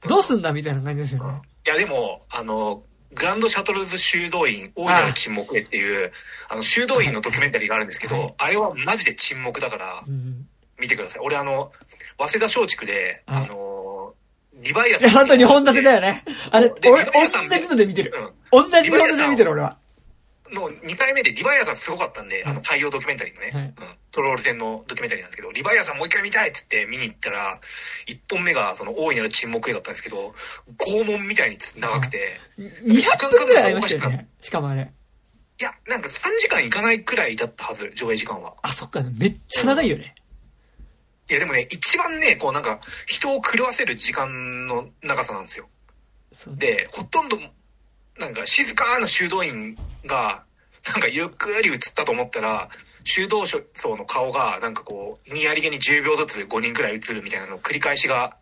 [0.08, 1.42] どうすんだみたいな感じですよね。
[1.66, 2.84] いや、でも、あの、
[3.14, 6.12] グランドシャトルズ修道院、大いなる沈黙へっていう、
[6.50, 10.48] あの、修道院のドキュメンタリーがあるんですけど、はいあれはマジで沈黙だからう、ん。
[10.80, 11.20] 見てください。
[11.22, 11.72] 俺あの、
[12.18, 14.14] 早稲田松竹で、はいあの、
[14.56, 15.28] リバイアいや、さん。
[15.28, 16.24] ほんと2本立てだよね。
[16.52, 18.14] あれ、で俺、同じので見てる。
[18.52, 18.70] うん。
[18.70, 19.78] 同じ2本立てで見てる、俺は。
[20.52, 23.74] の2回目でリバイアさんすごかったんで、あの、太陽ドキュメンタリーのね、はいうん、
[24.12, 27.60] トロール戦のドキュメンタリーなんですけど、リバイアさんもう一回見たいっつって見に行ったら、
[28.08, 30.34] 1本目がその大いなる沈黙映だったんですけど、
[30.78, 34.28] 拷問みたいに長くて、200分くらいありましたよね。
[34.40, 34.92] しかもあれ。
[35.60, 38.56] いや、なんか3時間いかないくらいだったはず、上映時間は。
[38.64, 40.16] あ、そっか、めっちゃ長いよね。
[41.30, 45.70] いや、でもね、一番ね、こうなんか、人を狂わせる時間の長さなんですよ。
[46.56, 47.38] で、ほとんど、
[48.22, 50.44] なんか静かな修道院が、
[50.94, 52.70] なんかゆっくり映ったと思ったら、
[53.04, 58.38] 修道層の顔が、なんかこう、にやりげに10秒ずつ5人くらい映るみたいなの繰り返しが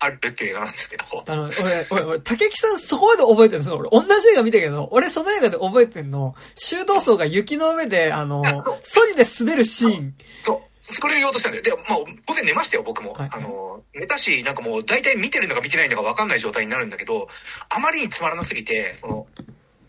[0.00, 1.04] あるっていう映画なんですけど。
[1.24, 3.76] あの、俺、俺、俺、竹木さんそこまで覚えてるんですよ。
[3.76, 8.42] 俺、同じ映画見たけど、俺その映画で覚えてんの、修道層が雪の上で、あの、
[8.82, 10.14] ソリで滑るシーン。
[10.44, 11.62] そう、それ言おうとしたんだよ。
[11.62, 13.12] で、まあ、午前寝ましたよ、僕も。
[13.12, 17.28] はいあの、寝たし、なんかもう、大体見てるのか見てないのか分かんない状態になるんだけど、
[17.68, 19.26] あまりにつまらなすぎて、その、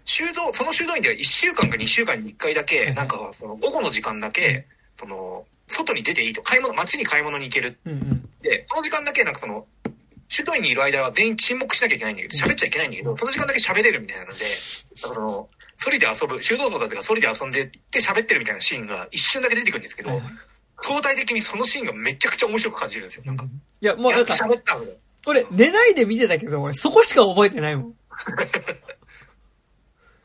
[0.06, 4.68] 修道、その修道院では1週間か2週間に1回だけ、なんか、その、午後の時間だけ、
[4.98, 7.80] その、外に出ていいと、買い物、街に買い物に行ける。
[7.86, 8.30] うんうん。
[8.42, 9.66] で、その時間だけ、なんかその、
[10.28, 14.58] 修道院にいる間は全員沈黙しなきゃいけないんだけど、喋っちゃいけないんだけど、その時間だけ喋れるみたいなので、なんか
[14.96, 20.32] その、ソリで遊ぶ、修道僧たちがソリで遊んでって喋ってるみたいなシーンが一瞬だけ出てくるんですけど、はいはい
[20.84, 23.24] 相対的にそのシーンがめちゃくちゃ面白く感じるんですよ。
[23.26, 24.78] なんか、いや、もうなんか、喋った。
[25.26, 27.94] 俺、寝ないで見てたけど、俺、そこしか覚えてないもん。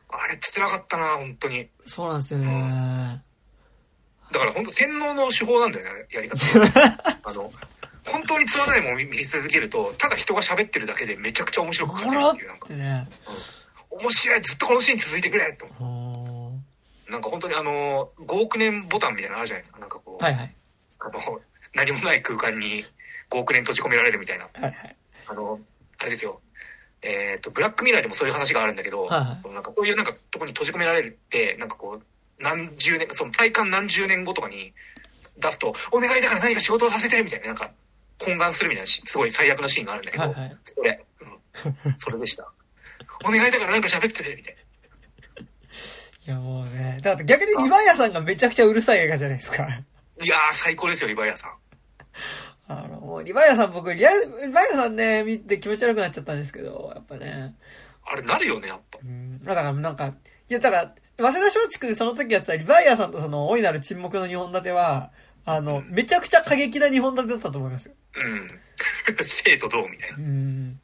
[0.09, 1.69] あれ辛かったな、本当に。
[1.85, 3.23] そうなんですよね。
[4.33, 6.37] だから本当洗脳の手法なんだよね、やり方。
[7.23, 7.49] あの、
[8.05, 13.07] 本当につまらないものを見見続けると、ただ人が喋ってるだけでめちゃくちゃ面白く感じるっていう、なんかて、ね。
[13.89, 15.65] 面白い、ずっとこのシーン続いてくれと。
[15.79, 16.18] おー
[17.09, 19.79] なんか本当にあの、5億年ボタンみたいなのあるじゃないですか。
[19.79, 20.55] なんかこう、はいはい。
[20.99, 21.41] あの、
[21.73, 22.85] 何もない空間に
[23.29, 24.45] 5億年閉じ込められるみたいな。
[24.45, 24.95] はいはい。
[25.27, 25.59] あの、
[25.97, 26.41] あれですよ。
[27.01, 32.03] えっ、と、ブラックミラーでもそういう話があるんだけど、はいはいなんかこういうなんかとこに閉じ込められるって、なんかこう、
[32.43, 34.73] 何十年、その体感何十年後とかに
[35.37, 37.71] 出すと、お願いだから何か仕事をさせてみたいな、なんか、
[38.19, 40.57] 懇願するみたいなし、すごい最悪なシーンがあるんだけど、はいはい。
[40.63, 42.51] それ、うん、それでした。
[43.25, 44.58] お願いだから何か喋ってね、みたいな。
[46.29, 49.67] いやもうね、だって逆にリヴァイアさんがめちゃくちゃうるさい映画じゃないですか。
[50.21, 51.51] いやー、最高ですよ、リバイアさん。
[52.67, 57.55] あの、もうリヴァイアさん僕、リヴァイアさんね、見て気持ち悪くなっちゃったんですけど、やっぱね。
[58.05, 59.07] あれなるよね、やっぱう。
[59.07, 59.43] ん。
[59.43, 60.13] だからなんか、
[60.49, 65.09] いやだから、早稲田松竹でその時やったリヴァイアさんとその、大いなる沈黙の日本立ては、
[65.45, 67.95] あの、めちゃくちゃ過激な日本立てだったと思いますよ。
[68.17, 68.59] うん。
[69.23, 70.17] 生とどうみたいな。
[70.19, 70.79] いうん。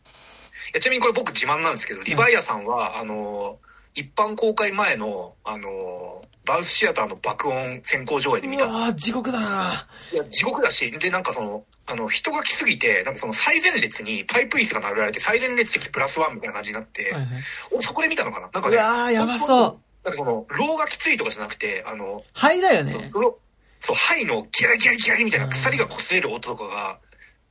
[0.74, 3.65] やちなみにこれ僕自慢なんですけど、リバイアさんは、あのー、
[3.96, 17.28] 一般公開前の、あのー、バウスシアターの爆音先行上映で見たんですうわー地獄だないや、地獄だし、で、なんかその、あの、人が来すぎて、なんかその最前列にパイプ椅子が並べられて、最前列席プラスワンみたいな感じになって、はいはい。
[17.72, 18.50] 俺そこで見たのかな？
[18.54, 19.80] なんかうね、わーやばそう。
[20.04, 23.10] なんかその、ローがきついとかじゃなくて、あの、肺だよね。
[23.14, 23.40] ロ
[23.80, 27.00] そう、ハイのギャリギャリギャリみたいな鎖が擦れる音とかが、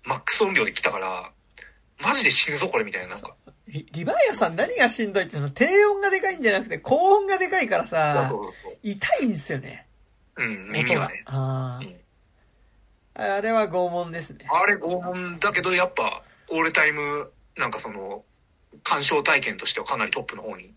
[0.04, 1.30] マックス音量で来たから、
[2.00, 3.34] マジで死ぬぞこれみたいな、なんか。
[3.68, 9.86] リリヴァイアさん何がしんどいってその低音がでかいんじゃなくて高音がでかいからさそう、そうそう痛いんですよね。
[10.36, 11.22] うん、耳がね。
[11.26, 11.96] あうん
[13.22, 13.34] あ。
[13.36, 14.46] あれは拷問ですね。
[14.50, 18.24] あれ拷問だけど、やっぱ、オールタイム、なんかその、
[18.82, 20.74] 鑑賞体験としてはかなりトップの方に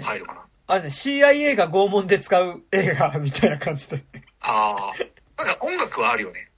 [0.00, 0.40] 入るかな。
[0.66, 4.02] あれね、CIA が拷問で使う映画 みたいな感じで。
[4.40, 4.92] あ
[5.38, 5.44] あ。
[5.44, 6.50] なんか音楽はあるよね。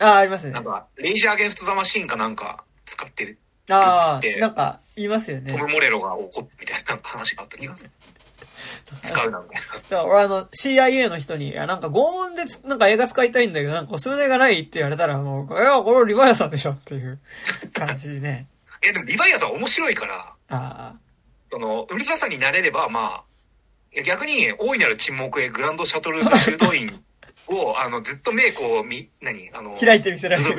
[0.00, 0.64] ああ、ありますねなん。
[0.64, 3.38] か、レイジャー・アゲンスト・ザ・マシーンかなんか使ってる。
[3.70, 5.52] ああ、なんか言いますよね。
[5.52, 7.90] トム・モレロが怒ってみたいな話があった気がする。
[9.02, 9.74] 使うなみたいな。
[9.74, 17.18] だから俺あの CIA の人に、いやなんか拷問でつなんか映画使いたいんだけど、なんかおすすめがないって言われたらもう、いや、これリヴァイアさんでしょっていう
[17.74, 18.46] 感じでね。
[18.84, 20.94] いや、でもリヴァイアさん面白いから、あ
[21.50, 23.24] その、うるささになれれば、まあ、
[23.94, 27.02] いや逆に、大いなる沈黙へグランドシャトル修道院
[27.48, 30.50] を、 あの、ずっと目こう、み、何あの、あ、開いてみせられる。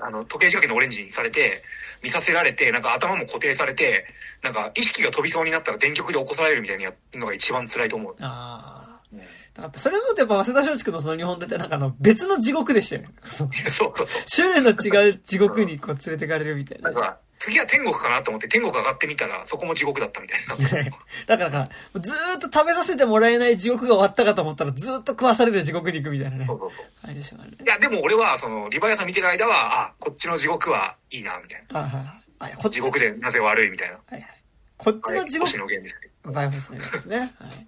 [0.00, 1.62] あの、時計仕掛けのオレンジにされて、
[2.02, 4.06] 見させられて、なんか頭も固定されて、
[4.42, 8.16] なんか意識が飛びそうになったら電極で起こされるみたいなのが一番辛いと思う。
[8.20, 9.00] ああ。
[9.12, 9.20] うん
[9.60, 13.08] やっぱそれもやっぱ早稲田松竹のその日本ってなんかあの別の地獄でしたよね。
[13.24, 14.06] そうそうそう。
[14.34, 16.90] 種類の違う地獄にこう連れてかれるみたいな。
[16.90, 20.54] なんか、次は天国かなと思って天国上がってみたら、そこも地獄だったみたいな。
[20.56, 20.92] ね
[21.26, 21.68] だからか、
[21.98, 26.58] ずーっと食べさせてもらえない地獄が終わったかと思ったらずーっと食わされる地獄に行くみたいなねそう。
[26.58, 26.86] そうそう。
[27.02, 27.56] あれでしょうね。
[27.64, 31.80] いや、でも俺は、その、リバイアさん見てる間は、あ、こっちの地獄はいいな、みたいな。
[31.80, 32.52] あはい。
[32.52, 33.94] あこっち地獄でなぜ悪いみたいな。
[33.94, 34.42] はいはい。
[34.76, 36.10] こっちの地獄星、野源です。
[36.24, 37.18] バイオフスネですね。
[37.18, 37.66] はい。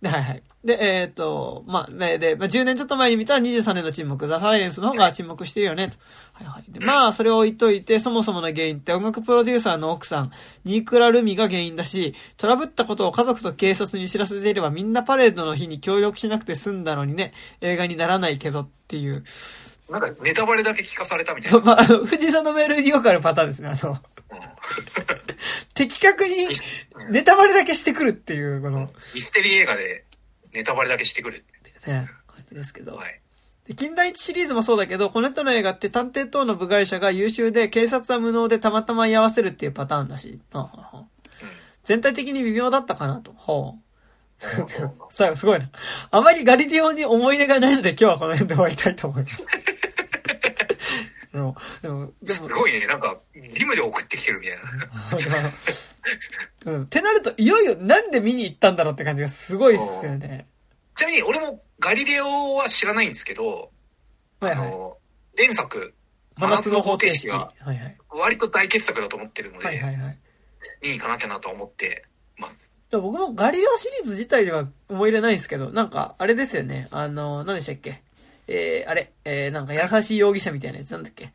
[0.00, 0.42] で、はいはい。
[0.68, 5.96] で、えっ、と、まあね、で、まあ、10年ちょっと前に見た23年の沈黙、ザ・サイレンスの方が沈黙してるよね、と。
[6.34, 6.70] はいはい。
[6.70, 10.30] で、まあ、それを置いといて、そもそもの原因って音楽プロデューサーの奥さん、
[10.66, 19.24] ニークラ・ルミが原因だし、トラブったことを家族と警察に知らせていればみんなパレードの日に協力しなくて済んだのにね、映画にならないけどっていう。
[19.88, 21.58] なんかネタバレだけ聞かされたみたいな。
[21.58, 23.98] そう、まあ、あの、藤井さんのメールによくあるパターンですね、あの、うん
[25.74, 26.48] 的確に
[27.10, 30.04] ネタバレだけしてくるっていう、この、ミステリー映画で
[30.52, 31.90] ネタバレだけしてくるって。
[31.90, 32.96] ね、感じですけど。
[32.96, 33.20] はい。
[33.66, 41.04] で近代一シリーズもそうだけど、この人の映画って探偵等の部外者が優秀で、警察は無能でたまたま居合わせるっていうパターンだし、はあはあはあ
[41.84, 43.32] 全体的に微妙だったかなと。
[43.32, 43.88] ほう。
[45.10, 45.70] さあ、すごいな。
[46.10, 49.46] あまりガリレオに思い入れがないので今日はこの辺で終わりたいと思います。
[51.32, 54.62] でも、でも、ですも、ごいね、なんか、リムで送ってきてるみたいな。
[56.72, 56.82] うん。
[56.84, 60.46] ってなると、いよいよなんで見に行ったんだろうって感じがすごいっすよね。
[60.96, 63.70] ちなみに俺もガリレオは知らないんですけど、
[64.40, 64.68] はいはい。
[64.68, 64.98] あの、
[65.36, 65.94] 前作、
[66.36, 67.28] 真夏の方程式。
[67.28, 67.96] 真は夏のいはい。
[68.10, 70.18] 割と大傑作だと思ってるので、はいはいはい。
[70.82, 72.04] 見に行かなきゃなと思って、
[72.36, 72.52] まあ、
[72.90, 76.88] でも僕もガリレオシリーズ自体には思い入れないんですけど、なんか、あれですよね。
[76.90, 78.02] あの、何でしたっけ？
[78.48, 81.32] えー、あれ、えー、なんか優しい容疑者みたいなやつなんだっけ？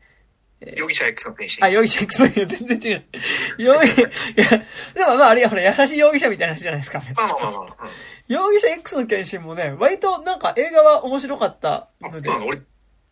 [0.76, 1.62] 容疑者 X の天使。
[1.62, 3.04] あ、容疑者 X いや全然違う。
[3.58, 4.04] 容疑、いや、
[4.94, 7.02] でもまああれ、ほら、優しい容疑者みたいな話じゃないですか。
[7.16, 7.62] まあまあまあまあ。
[7.62, 7.90] うん
[8.26, 12.62] 容疑者 X の検診もね、割となんか映画は面白かったあのでそうな、の俺、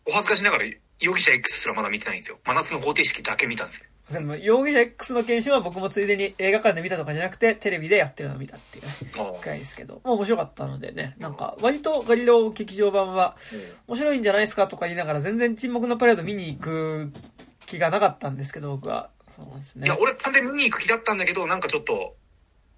[0.07, 0.65] お恥ずかしながら、
[0.99, 2.39] 容疑者 X すらまだ見てないんですよ。
[2.43, 3.85] 真夏の方程式だけ見たんですよ。
[4.11, 13.37] でも容疑者 X の検診は僕もついでに映画館で見たとかじゃなくて、テレビでやってるのを見たっていうね、あくらいですけど、まあ面白かったのでね、なんか割とガリレオ劇場版は
[13.87, 17.11] 面白いんじゃないですかとか言いながら全然沈黙のパレード見に行く
[17.65, 19.09] 気がなかったんですけど、僕は。
[19.35, 19.97] そうですねいや、。
[19.99, 22.15] 俺完全に見に行く気だったんだけど、なんかちょっと、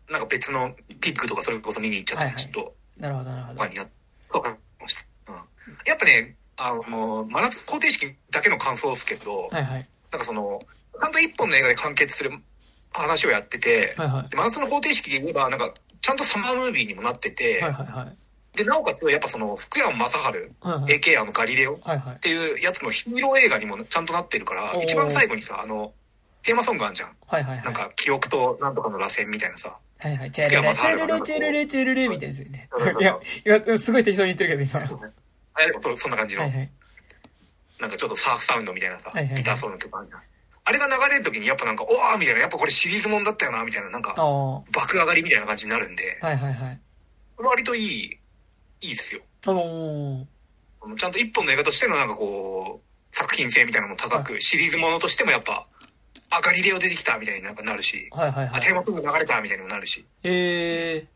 [0.09, 3.67] なんか別のピックとかそれこそ見に行っちゃって、はいはいちょっと、なるほど、なるほど他。
[3.67, 3.85] にな
[4.29, 5.33] わかりました。
[5.33, 5.39] うん。
[5.85, 9.87] やっぱね、あの、真夏方程式だけの感想ですけど、はいはい。
[10.11, 10.59] なんかその、
[10.99, 12.31] ちゃんと一本の映画で完結する
[12.91, 14.29] 話をやってて、はいはい。
[14.29, 18.57] で真夏の方程式で言えば、なんか、ちゃんとサマームービーにもなってて、はいはいはい。
[18.57, 20.99] で、なおかつ、やっぱその、福山雅治、はいはい。
[20.99, 22.19] AKA あのガリレオっはいはい。
[22.19, 25.93] ていうやつのヒーロー映画にもちゃんとなってるからお、ー一番最後にさ、あの、
[26.43, 27.09] テーマソングあんじゃん。
[27.27, 27.65] はいはいはい。
[27.65, 29.75] なんか、記憶となんとかの螺旋みたいなさ。
[29.99, 30.31] はいはい。
[30.31, 32.69] チェルレ、チェルレ、チェルレ、チェルレ、みたいなやつよね。
[32.99, 35.01] いや、いや、すごい適当に言ってるけど、今。
[35.55, 36.71] あれでもそそんな感じの、はいはい。
[37.79, 40.21] なんかちょっとサーフサウンドみたいなさ、はいはいはいギターソロの曲あるじゃん。
[40.67, 44.53] あれが流れる時にやっぱなんか、おーみたいな、やっぱこれシリーズもんだったよな、みたいな、なんか、ああ。
[44.55, 46.79] は爆上がりみたいな感じになるんで、いはいはい。
[47.37, 48.19] 割といい、
[48.81, 49.21] いいっすよ。
[49.45, 55.67] あのー、ちゃんと一本の映画としてのなんかこう、作品性みたいなのも高く、シリーズものとしてもやっぱ、
[56.31, 58.61] あ、ガリレオ出てきたみたいになんかなるし、あ、はいはいはい。
[58.61, 60.03] テーマソング流れたみたいにもなるし。
[60.23, 61.07] ええ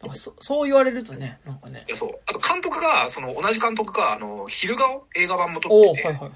[0.00, 1.90] なんかそそう言われるとね、なんかねい。
[1.90, 2.20] や、そう。
[2.26, 5.06] あと監督が、その同じ監督が、あの、昼顔？
[5.16, 6.30] 映画版も撮おおってて、はいはい。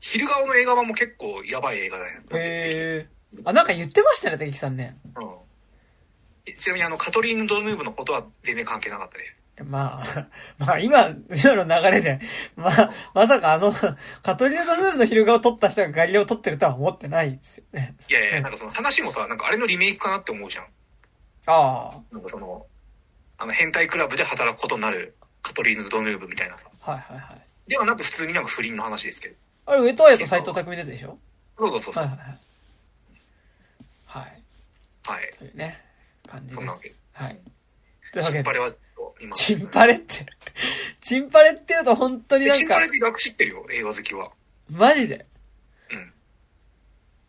[0.00, 2.20] 昼顔の映画版も結構やばい映画だよ。
[2.32, 3.08] へえ
[3.44, 4.96] あ、なんか言ってましたね、敵さんね。
[5.16, 5.36] うん
[6.56, 9.64] ちなみにあの、カトリーヌ・ドヌーブのことは全然関係なかったです。
[9.64, 10.28] まあ、
[10.58, 12.20] まあ今、今の流れで、
[12.56, 13.72] まあ、まさかあの、
[14.22, 17.96] カトリーヌ・ドヌーブの昼顔を撮った人がガリレオを撮ってるとは思ってないですよね。
[18.08, 20.66] いやいや、なんかその話もさ、なんかあれのリメイクかなって思うじゃん。
[21.46, 22.66] あなんかその、
[23.38, 26.64] あの、変態クラブで働くことになるカトリーヌ・ドヌーブみたいなさ。
[26.82, 27.70] あ、はいはいはい。
[27.70, 29.36] ではなく普通になんか不倫の話ですけど。
[29.66, 31.18] あれ、上戸彩と斎藤匠のやつでしょ？
[31.58, 32.04] そうそうそうそう。
[32.04, 32.38] はいはいはい。
[34.06, 35.22] はい。
[35.22, 35.30] はい。
[35.38, 35.84] というね、
[36.26, 36.94] 感じですそんなわけ。
[37.12, 37.40] はい。
[38.12, 38.72] というわけで、チンパレは
[39.20, 39.36] 今。
[39.36, 40.26] チンパレって、
[41.00, 44.30] チンパレって言うと本当になんかチンパレっ、て楽知ってるよ、映画好きは。
[44.70, 45.26] マジで。
[45.90, 46.12] うん。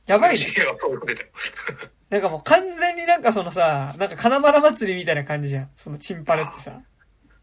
[0.06, 0.46] やばいね。
[2.10, 5.70] なんかもう完全になんかそのさ、なんか金丸祭りみたいな感じじゃん。
[5.76, 6.80] そのチンパレってさ。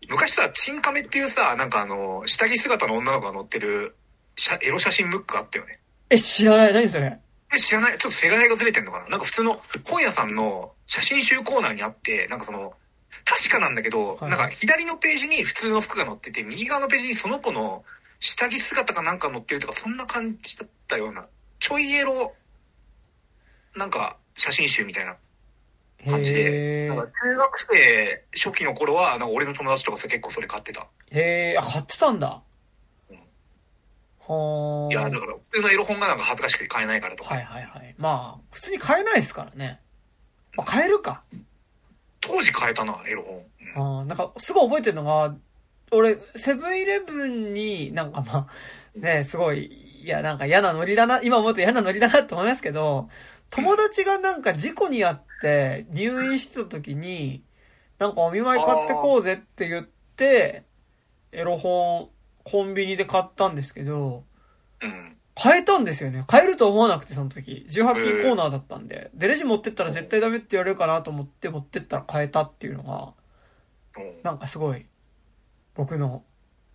[0.09, 4.04] 昔さ、チンカメっていうさ、なんかあの、下着姿の女の子が乗ってる、写
[4.63, 5.81] エロ写真ムックあったよね。
[6.11, 6.73] え、知らない。
[6.73, 7.19] 何それ。
[7.55, 12.75] え、知らないちょっと世代がずれてんのかななんか普通の本屋さんの写真集コーナーにあって、なんかその、
[13.25, 17.85] 確かなんだけど、はいなんか左のページに普通の服が載ってて、右側のページにその子の
[18.21, 21.27] 下着姿かなんか載ってるとか、そんな感じだったような、
[21.61, 22.35] ちょいエロ、
[23.77, 25.17] なんか写真集みたいな
[26.09, 30.81] 感じで、へなんか中学生初期の頃は、なんか俺の友達とかさ結構それ買ってた。
[30.81, 30.85] ー。
[31.19, 31.61] へー。
[31.61, 32.43] あ、買ってたんだ。
[34.91, 37.35] いや、だから普通のエロ本がなんか恥ずかしくて買えないからとか。
[37.35, 37.95] はいはいはい。
[37.99, 39.81] まあ、普通に買えないですからね。
[40.57, 41.23] まあ、買えるか。
[42.21, 43.37] 当時買えたな、エロ本。
[43.37, 43.45] うん
[43.77, 45.35] あーなんか、すごい覚えてるのが、
[45.91, 53.09] 俺、セブンイレブンになんかまあ、ね、すごい、いや、なんか嫌なノリだな、今思うと嫌なノリだなって思いますけど、
[53.51, 57.43] 友達がなんか事故にあって入院してた時に、
[57.99, 60.65] なんかお見舞い買ってこうぜって言って、
[61.33, 62.11] エロ本、
[62.45, 64.25] コンビニで買ったんですけど、
[64.81, 65.17] うん。
[65.37, 66.23] 買えたんですよね。
[66.29, 67.67] 買えると思わなくて、その時。
[67.69, 67.85] 18金
[68.23, 69.11] コーナーだったんで。
[69.15, 73.13] で、レジ持ってったら絶対ダメって言われるかなと思って持ってったら買えたっていうのが、
[74.01, 74.87] うんなんかすごい、
[75.75, 76.23] 僕の、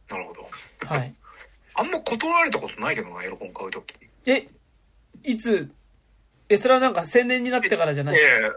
[0.09, 0.49] なるほど。
[0.87, 1.13] はい。
[1.75, 3.95] あんま断られたことないけどな、エロ本買うとき。
[4.25, 4.47] え、
[5.23, 5.71] いつ、
[6.49, 8.15] え、それはなんか青年になってからじゃない？
[8.17, 8.51] いやいやい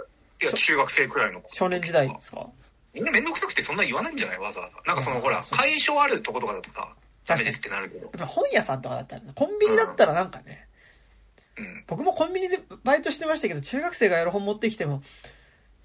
[0.47, 1.55] や、中学生くらいの子。
[1.55, 2.49] 少年時代ですか？
[2.95, 4.39] みんなめんどくさくてそんな言わないんじゃない？
[4.39, 4.83] わざわざ。
[4.87, 6.87] なんかそのほら、そう会所あるとことかだとさ、ダ
[7.27, 8.27] 確かにってなるけど。
[8.27, 10.69] 本屋さんとかだったらね、コンビニだったらなんかね、
[11.59, 11.85] うん。
[11.87, 15.03] 僕もコンビニでバイトしてましたけど、中学生がエロ本持ってきても、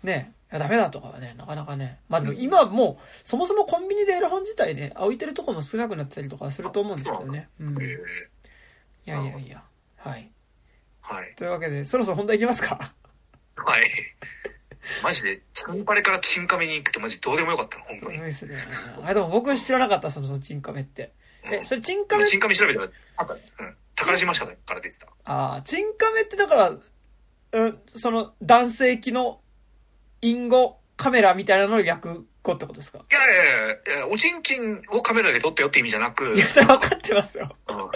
[0.04, 2.00] ね、ダメだとかはね、なかなかね。
[2.10, 7.50] まあでも今はもう、そもそもコンビニでエロ本自体ね、置いてるとこも少なくなってたりとかすると思うんですけどね。
[7.60, 7.78] うん。
[7.78, 9.64] いえーやいやいや。
[9.98, 10.30] はい。
[11.02, 11.34] はい。
[11.36, 12.94] というわけで、そろそろ本題いきますか
[13.56, 13.84] はい。
[15.04, 18.18] マジで、チンパレからチンカメに行くってマジどうでもよかったの、本当に。
[18.18, 18.58] そうですね。
[19.04, 21.12] あ、でも僕知らなかった、その、そのチンカメって。
[21.52, 23.76] え、それチンカメチンカメ調べたら、なんか、うん。
[23.96, 25.08] 宝島社から出てた。
[25.26, 29.42] ああ、チンカメってだから、うん、その、男性機の、
[30.22, 33.00] 隠語カメラみたいなのを略語ってことですか？
[33.00, 33.28] いやい
[33.94, 37.56] やいやおちんちんをカメラで撮ったよって意味じゃなく、いや、それ分かってますよ。
[37.68, 37.78] うん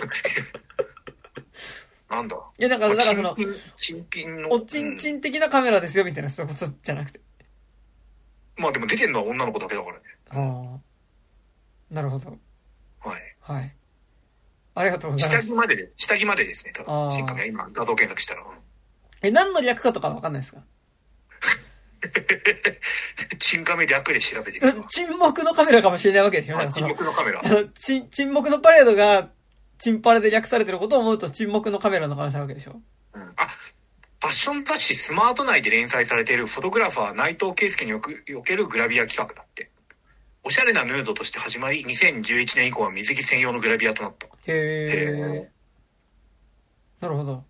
[2.16, 2.36] なんだ？
[2.60, 3.36] いや、だから、だからその、
[3.78, 4.52] 新品の。
[4.52, 7.22] おちんちうんん的なカメラですよ、みたいな、そういうことじゃなくて。
[8.58, 10.02] まあでも出てるのは女の子だけだからね。
[10.30, 10.80] ああ。
[11.90, 12.38] なるほど。
[13.42, 13.58] はい。
[13.58, 13.76] はい。
[14.76, 15.48] ありがとうございます。
[15.48, 17.12] 下着までで、下着までですね、多分。
[17.12, 18.42] 新カメラ今画像検索したら。
[18.42, 18.48] うん
[19.24, 20.64] え、何の略かとか分かんないですか？
[23.40, 27.48] 新カメ略で調べてうんみる沈黙のカメラかもしれないわけでしょだからそ沈の、黙のカメラあ。
[27.50, 29.30] の、 ち沈黙のパレードが、
[29.78, 32.82] チンパレで略されてることを思うと沈黙のカメラの可能性あるわけでしょ？
[33.14, 39.71] うんあ、ファッション雑誌スマート内で連載されているフォトグラファー内藤圭介におけるグラビア企画だって。
[40.44, 44.28] おしゃれなヌードとして始まり、2011年以降は水着専用のグラビアとなった。
[44.28, 45.52] へえ。
[47.00, 47.44] なるほど。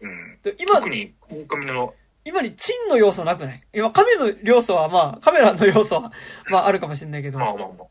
[0.00, 0.38] うん。
[0.42, 1.94] で今特、に、今回の、
[2.24, 3.62] 今にチンの要素なくない？
[3.74, 6.12] 今、カメの要素はまあ、カメラの要素は、
[6.48, 7.38] まああるかもしれないけど。
[7.38, 7.86] まあまあまあ。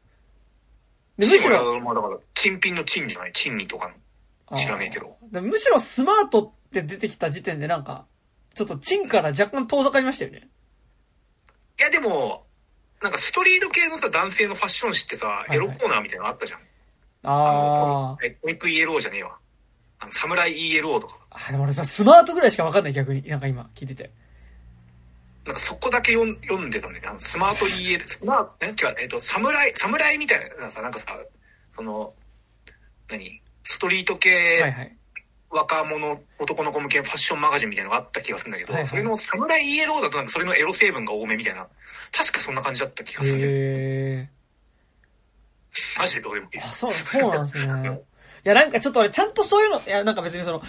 [1.18, 3.92] でむしろ、ろ、まあだから、珍品の珍じゃない、珍味とか
[4.50, 4.58] の。
[4.58, 5.16] 知らねえけど。
[5.42, 8.08] むしろスマートって出てきた時点でなんか、
[8.56, 10.48] ちょっとチンから若干遠ざかりましたよね。
[11.80, 12.48] いやでも、
[13.02, 16.60] なんかストリート系のさ、男性のファッション誌ってさ、エロコーナーみたいなのあったじゃん。
[17.24, 19.38] あえ、コミック ELO じゃねえわ。
[20.00, 21.18] あの、サムライ ELO とか。
[21.30, 21.46] あ。
[21.48, 23.22] あ、でも俺さ、スマートぐらいしかわかんない逆に。
[23.24, 24.12] なんか今、聞いてて。
[25.46, 27.02] なんかそこだけ読ん読んでたね。
[27.06, 31.18] あのスマート EL、スマート、え、違う、えっと、サムライ、サムライみたいなさ、なんかさ、
[31.76, 32.14] その、
[33.10, 33.42] 何？
[33.64, 34.98] ストリート系、はいはい。
[35.52, 41.68] 若者、男の子向けファッションマガジンみたいなのがあった気がするんだけど、はいはいそれのサムライ ELO だとなんかそれのエロ成分が多めみたいな、
[42.12, 43.42] 確かそんな感じだった気がする。
[43.42, 43.44] へ
[44.28, 44.30] え。
[45.98, 46.60] マジでどうでもいい。
[46.60, 48.02] あ、そう、そうなんですね。
[48.46, 50.62] いや、なんかちょっと俺、ちゃんとそういうの、いや、なんか別にその、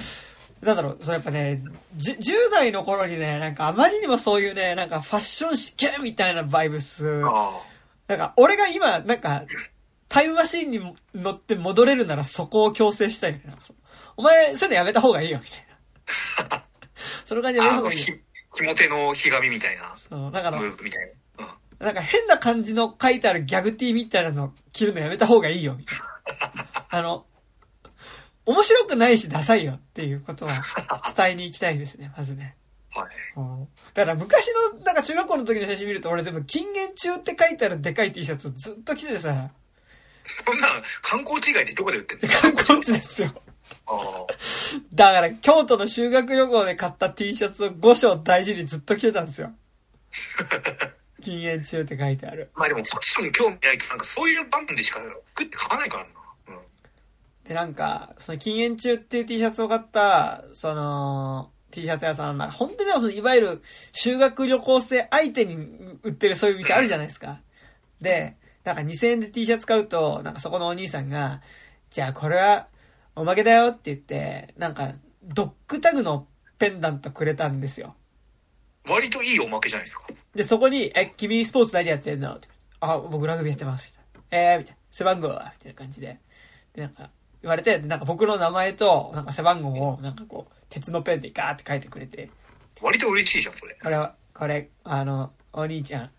[0.62, 1.62] なんだろう、そのやっぱね、
[1.96, 7.60] じゅ 10, 代の頃にね、なんかあまりにもそういうね、なんかファッション試験みたいなバイブス、あ
[8.08, 9.44] なんか俺が今、なんか、
[10.08, 10.80] タイムマシーンに
[11.14, 13.56] 乗って戻れるならそこを強制したいみたいな。
[14.20, 15.66] お前、そういうのやめた方がいいよ、みたい
[16.50, 16.62] な。
[17.24, 18.04] その感じやめた方がいいよ。
[18.04, 18.12] ひ、
[18.54, 21.46] ひも手のひがみみたいな、そう、だからム、ーブみたいな。
[21.46, 21.86] うん。
[21.86, 26.66] なんか変な感じの書いてあるギャグティーみたいなの着るのやめた方がいいよ、みたいな。
[26.90, 27.24] あの、
[28.44, 30.52] 面白くないしダサいよっていうことは
[31.16, 32.56] 伝えに行きたいですね、まずね。
[32.90, 33.08] はい。
[33.38, 39.50] うんだから昔の、なんか中学校の時の写真見ると俺全部禁煙中って書いてあるでかい T シャツをずっと着ててさ、
[40.44, 40.68] そんな、
[41.02, 42.28] 観光地以外でどこで売ってんの？
[42.28, 43.32] 観光地ですよ。
[44.94, 49.52] だから京都の修学旅行で買った T シャツを5章大事にずっと着てたんですよ。
[51.20, 52.50] 禁煙中って書いてある。
[52.54, 55.00] まあでもファッション興味ないけど、なんかそういう場面でしか
[55.34, 56.10] 服って買わないからな。
[56.48, 56.58] うん。
[57.44, 65.56] で、なんか、その禁煙中っていう T シャツを買った、その、T シャツ屋さん、なんか本当にその、いわゆる修学旅行生相手に
[66.02, 67.40] 売ってるそういう店あるじゃないですか。
[68.00, 71.42] で、なんか2000円で T シャツ買うと、なんかそこのお兄さんが、
[71.90, 72.68] じゃあこれは
[73.14, 76.26] おまけだよって言って、なんか、ドッグタグの
[76.58, 77.94] ペンダントくれたんですよ。
[78.88, 80.04] 割といいおまけじゃないですか。
[80.34, 82.48] で、そこに、え、君スポーツ何やってんのって
[82.80, 83.86] あ、僕ラグビーやってます。
[83.86, 84.52] みたいな。
[84.52, 84.78] えー、みたいな。
[84.90, 86.18] 背番号はみたいな感じで。
[86.74, 87.10] で、なんか、
[87.42, 92.30] 言われて、でなんか僕の名前と、なんか背番号を、なんかこう、鉄のペンでガーって書いてくれて、
[92.80, 93.76] 割と嬉しいじゃん、それ。
[93.82, 96.10] これは、これ、あの、お兄ちゃん、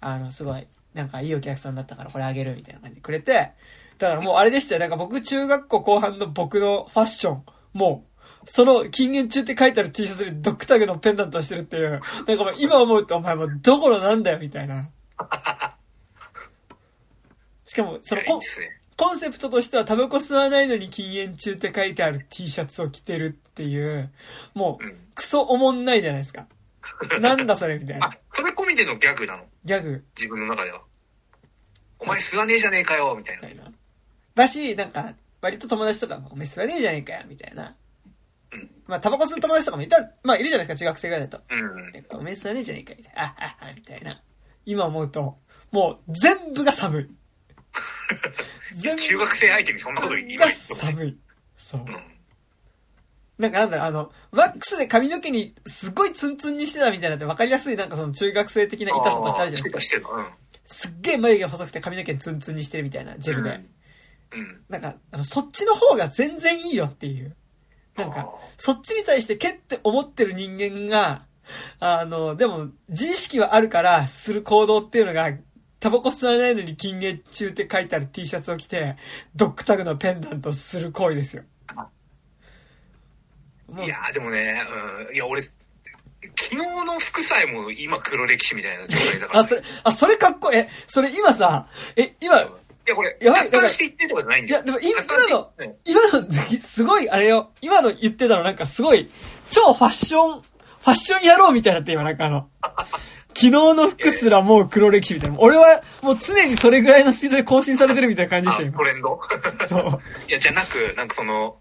[0.00, 3.52] あの、すごい、なんかいいお客さんだったからこれあげるみたいな感じでくれて、
[3.98, 4.80] だからもうあれでしたよ。
[4.80, 7.42] なんか僕中学校後半の僕のファッション、
[7.72, 8.04] も
[8.44, 14.90] う、その禁煙中って書いてある T シャツにドッグタグのペンダントをしてるっていう、なんかもう今思うとお前もうどこのなんだよみたいな
[17.66, 18.40] しかも、そのコ。
[18.96, 24.10] コンセプトとしてはタバコ吸わないのに禁煙中って書いてある T シャツを着てるっていう、
[24.54, 24.98] もううん。
[25.14, 26.46] クソおもんないじゃないですか。
[27.20, 29.44] なんだそれみたいなあ。、それ込みでのギャグなの？
[29.64, 30.82] ギャグ自分の中では。
[32.00, 33.32] お前吸わねえじゃねえかよみた。
[33.34, 33.70] いな。
[34.38, 37.76] だし、なんか、割と友達とかも、お前吸わねえじゃねえかよ、みたいな。
[38.52, 38.70] うん。
[38.86, 41.42] まあ、タバコ吸う友達とかもいた、まあ、いるじゃないですか、中学生ぐらいだと。
[41.50, 41.92] うん。
[41.92, 43.22] なんかお前吸わねえじゃねえかよ、みたいな。
[43.22, 44.22] あああみたいな。
[44.64, 45.38] 今思うと、
[45.70, 47.08] もう、全部が寒い。
[48.72, 51.18] 全 部中学生相手にそんなこと言いが寒い。
[51.56, 51.80] そう。
[51.82, 52.18] うん。
[53.38, 60.36] なんかなんだろう、あの、ワックスで髪の毛にすごいツンツンにしてたみたいなって分かりやすいなんかその中学生的な痛さとしてあるじゃないですか。
[60.64, 63.50] すっげえ眉毛細くて髪の毛ツンツンにしてるみたいな、ジェルで。
[63.50, 63.70] うん。
[64.32, 64.64] うん。
[64.68, 67.36] なんか、あの、そっちの方が全然いいよっていう。
[67.96, 71.26] なんか、そっちに対してけって思ってる人間が、
[71.80, 75.32] あの、でも、自意識はあるから、する行動っていうのが、
[75.80, 78.96] タバコ吸わないのに禁煙中って書いてある T シャツを着て、
[79.34, 81.44] ドッグタグのペンダントをする行為ですよ。
[83.84, 84.62] いやーでもね、
[85.08, 85.14] うん。
[85.14, 85.54] いや、俺、昨
[86.50, 90.58] 日の服さえも今黒歴史みたいな状態だから、あ、それ、あ、それかっこいい。
[90.58, 92.48] え、それ今さ、え、今、い
[92.88, 94.78] や、これ、やばい達観して言ってるとかじゃないんいや、だよ。
[94.80, 99.08] でも今のうん、今の、すごい、あれよ、今の言ってたのなんかすごい、
[99.50, 102.48] 超ファッション、ファッション野郎みたいになって今なんかあの、
[103.34, 105.36] 昨日の服すらもう黒歴史みたいな。
[105.38, 109.20] 俺はもう常にそれぐらいのスピードで更新されてるみたいな感じでしたよ、あトレンド？
[109.58, 109.66] 今。
[109.68, 110.00] そう。
[110.28, 111.56] いや、じゃなく、なんかその、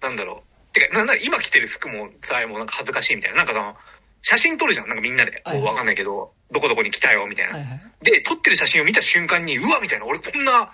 [0.00, 0.72] なんだろう。
[0.72, 3.38] てか、なんなら今着てる服もさえもなんか恥ずかしいみたいな。
[3.38, 3.74] なんかその、
[4.22, 4.88] 写真撮るじゃん。
[4.88, 5.42] なんかみんなで。
[5.44, 7.54] こはいうわかんないけど、どこどこに来たよ、みたいな。
[7.54, 7.80] はいはい。
[8.02, 10.06] で、撮ってる写真を見た瞬間に、うわみたいな。
[10.06, 10.70] 俺こんな、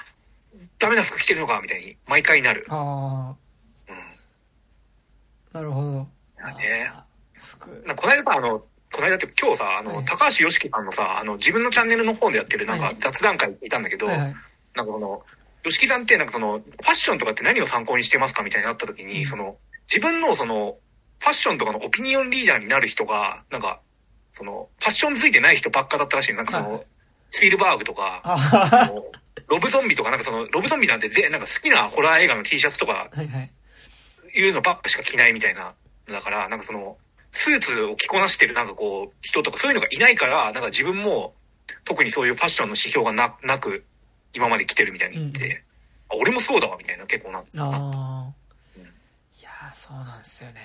[0.79, 2.67] ダメな服着てるのかみたいに、毎回なる。
[2.69, 3.47] ああ。
[5.53, 5.91] なるほど。
[6.59, 6.93] ね
[7.35, 7.85] 服。
[7.87, 8.59] なこの間さ、あの、
[8.93, 14.37] この間って今日さ、あの、はい高橋良樹さんのさ、あの、自分のチャンネルの方でやってるなんかはい雑談会いたんだけど、はいはい。
[14.75, 15.23] なんかこの、
[15.65, 19.57] 吉木さんってなんかその、ファッションとかって何を参考にしてますかみたいになった時に、うんその、
[19.89, 23.81] 自分のその、ファッションとかのオピニオンリーダーになる人が、なんか、
[24.33, 26.35] その、ファッションついてない人ばっかだったらしい。
[26.35, 26.87] なんかその、はい
[27.31, 28.23] スピルバーグとか、
[29.49, 33.51] ロブゾンビとか、なんかその、ロブゾンビなんてぜ、なんか好きなホラー映画の T シャツとかはいはい。
[34.35, 35.75] いうのばっかしか着ないみたいな。
[36.09, 36.97] だから、なんかその、
[37.33, 41.35] スーツを着こなしてるなんかこう、人とかそういうのがいないから、なんか自分も、
[41.85, 43.85] 特にそういうファッションの指標がななく、
[44.33, 45.63] 今まで来てるみたいに言って、
[46.09, 47.41] あ俺もそうだわ、みたいな、結構な。
[47.41, 48.33] ああ
[49.87, 50.61] そうなんですよね。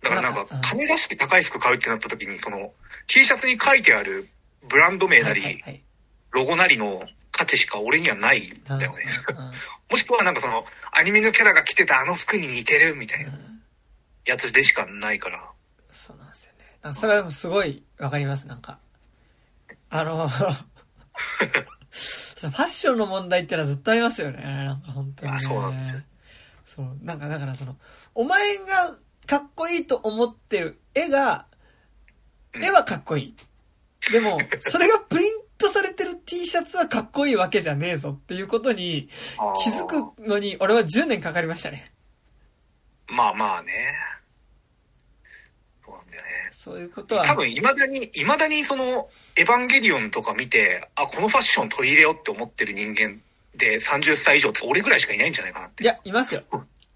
[0.00, 2.72] だからなんか金出して高い服買うってなった時に、その、
[3.08, 4.28] T シャツに書いてある
[4.68, 5.82] ブランド名なり、はい。
[6.30, 7.02] ロゴなりの
[7.32, 9.04] 価値しか俺にはないんだよね。
[9.90, 13.62] もしくはなんかその、アニメのキャラが着てたあの服に似てるみたいなうん
[14.24, 15.50] やつでしかないから。
[15.90, 16.94] そうなんですよね。
[16.94, 18.78] それはすごいわかります、なんか。
[19.90, 24.42] あの、 ファッションの問題ってのはずっとありますよね。
[24.42, 25.36] なんか本当に、ね。
[25.36, 26.02] あそうなんですよ。
[26.64, 26.98] そう。
[27.02, 27.76] なんかだからその、
[28.14, 31.46] お前がかっこいいと思ってる絵が、
[32.54, 33.34] うん絵はかっこいい。
[34.12, 39.08] でも、それがプリントされてる T シャツはかっこいいわけじゃねえぞっていうことに
[39.62, 41.92] 気づくのに俺は10年かかりましたね。
[43.06, 43.94] まあまあね。
[45.84, 46.28] そうなんだよね。
[46.50, 47.24] そういうことは。
[47.24, 53.20] 多分、未だに、未だにその、エヴァンゲリオンとか見て、あ、このファッション取り入れようって思ってる人間
[53.56, 55.84] で30歳以上って俺ぐらいしかいないんじゃないかなって。
[55.84, 56.42] いや、いますよ。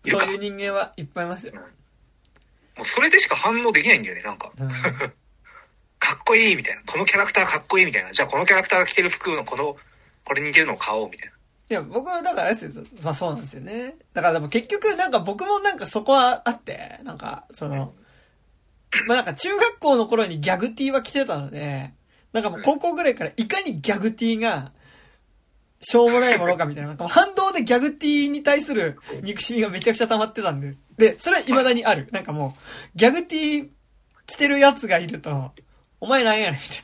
[0.04, 1.54] いるかそういう人間はいっぱいいますよ。
[1.54, 4.52] もうそれでしか反応できないんだよね、なんか。
[4.58, 4.68] うん
[5.98, 6.82] かっこいいみたいな。
[6.86, 8.12] このキャラクターかっこいいみたいな。
[8.12, 9.76] じゃあこのキャラクターが着てる服のこの、
[10.24, 11.32] これに似てるのを買おうみたいな。
[11.68, 12.84] いや、僕はだからあれですよ。
[13.02, 13.96] まあそうなんですよね。
[14.12, 17.94] だからでも結局なんか僕もなんかそこはあって、なんかその、
[19.08, 21.92] まあなんか中学校の頃にギャグ T は着てたので、
[22.32, 24.72] なんかもう高校ぐらいからいかにギャグ T が、
[25.80, 32.08] しょうもないものかみたいな、なんか反動でギャグ T に対する憎しみがめちゃくちゃ溜まってたんで、で、それは未だにある。
[32.12, 32.60] なんかもう、
[32.94, 33.70] ギャグ T
[34.26, 35.52] 着てるやつがいると、
[36.00, 36.78] お前なんやねんみたい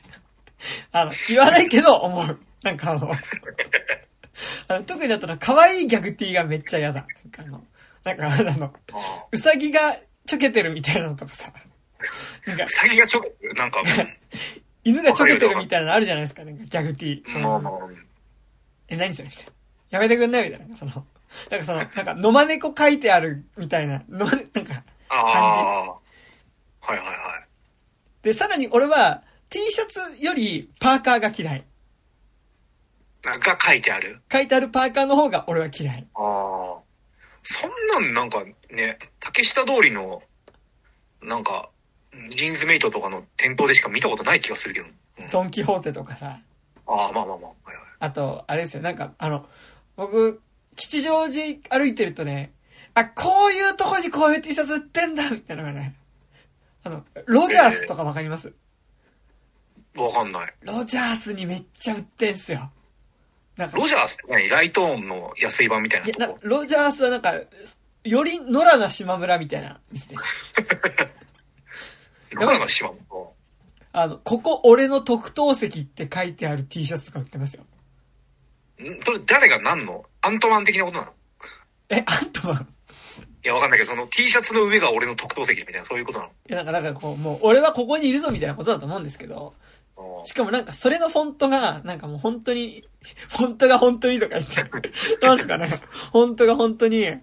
[0.93, 1.01] な。
[1.01, 2.39] あの、言わないけど思う。
[2.63, 3.11] なんかあの、
[4.67, 7.05] あの特にあとの可愛いギャグ T がめっちゃ嫌だ。
[7.23, 7.63] なんかあの、
[8.03, 11.51] なんかあの、あうさぎがちょけてるみたいなのとかさ、
[12.47, 13.21] なんかう、さぎがちょ、
[13.57, 13.81] なんか、
[14.83, 17.23] 犬がちょけてるみたいなのあるじゃないですか、なんかギャグ T。
[17.27, 18.12] そまあまの、あ、
[18.93, 19.51] え、何それみたいな。
[19.89, 20.49] やめてくんない？
[20.49, 20.77] みたいな。
[20.77, 20.91] その、
[21.49, 25.99] なんかその、なんか、野間猫書いてあるみたいな、野間ね、なんか、ああ、は
[26.89, 27.47] いはいはい。
[28.21, 31.65] で、さらに俺は、T シャツよりパーカーが嫌い。
[33.23, 34.21] なんか書いてある？
[34.31, 36.07] 書いてあるパーカーの方が俺は嫌い。
[36.15, 36.81] ああ。
[37.43, 40.23] そんなんなんかね、竹下通りの、
[41.21, 41.69] なんか、
[42.29, 44.87] ジーンズメイトとかの店頭でしか見たことない気がするけど。
[44.87, 44.93] うん
[45.29, 46.39] ドンキホーテとかさ、
[46.87, 47.69] ああ、まあまあまあ。
[47.69, 47.82] はいはい。
[48.03, 49.45] あと、あれですよ、なんか、あの、
[49.95, 50.41] 僕、
[50.75, 52.51] 吉祥寺歩いてるとね、
[52.95, 55.95] あ、こういうとこにこういう T シャツ売ってんだみたいなのがね、
[56.83, 58.53] あの、ロジャースとかわかります、
[59.95, 60.53] わかんない。
[60.63, 62.71] ロジャースにめっちゃ売ってんすよ。
[63.55, 64.49] なんか、ロジャースって何？
[64.49, 67.35] ライトオンの安い版みたいないや、なロジャースはなんか、
[68.03, 70.53] より野良な島村みたいな店です。
[72.37, 73.33] どこの島も。
[73.93, 77.63] あの、ここ俺の特等席って書いてある T シャツとか売ってますよ。
[78.89, 80.05] んそれ誰が何の？
[80.21, 81.11] アントマン的なことなの？
[81.89, 82.67] え、アントマン？
[83.45, 86.31] いや、わかんないけど、その T シャツの上が俺の特等席みたいな、そういうことなの？
[86.31, 89.53] いや、なんか、だからこう、もう、俺はここにいるぞみたいなことだと思うんですけど、
[89.97, 92.85] あしかもなんか、それのフォントが、なんかもう本当に、
[93.27, 94.63] フォントが本当にとか言って、
[95.21, 97.13] なんですかね、フォントが本当に、フ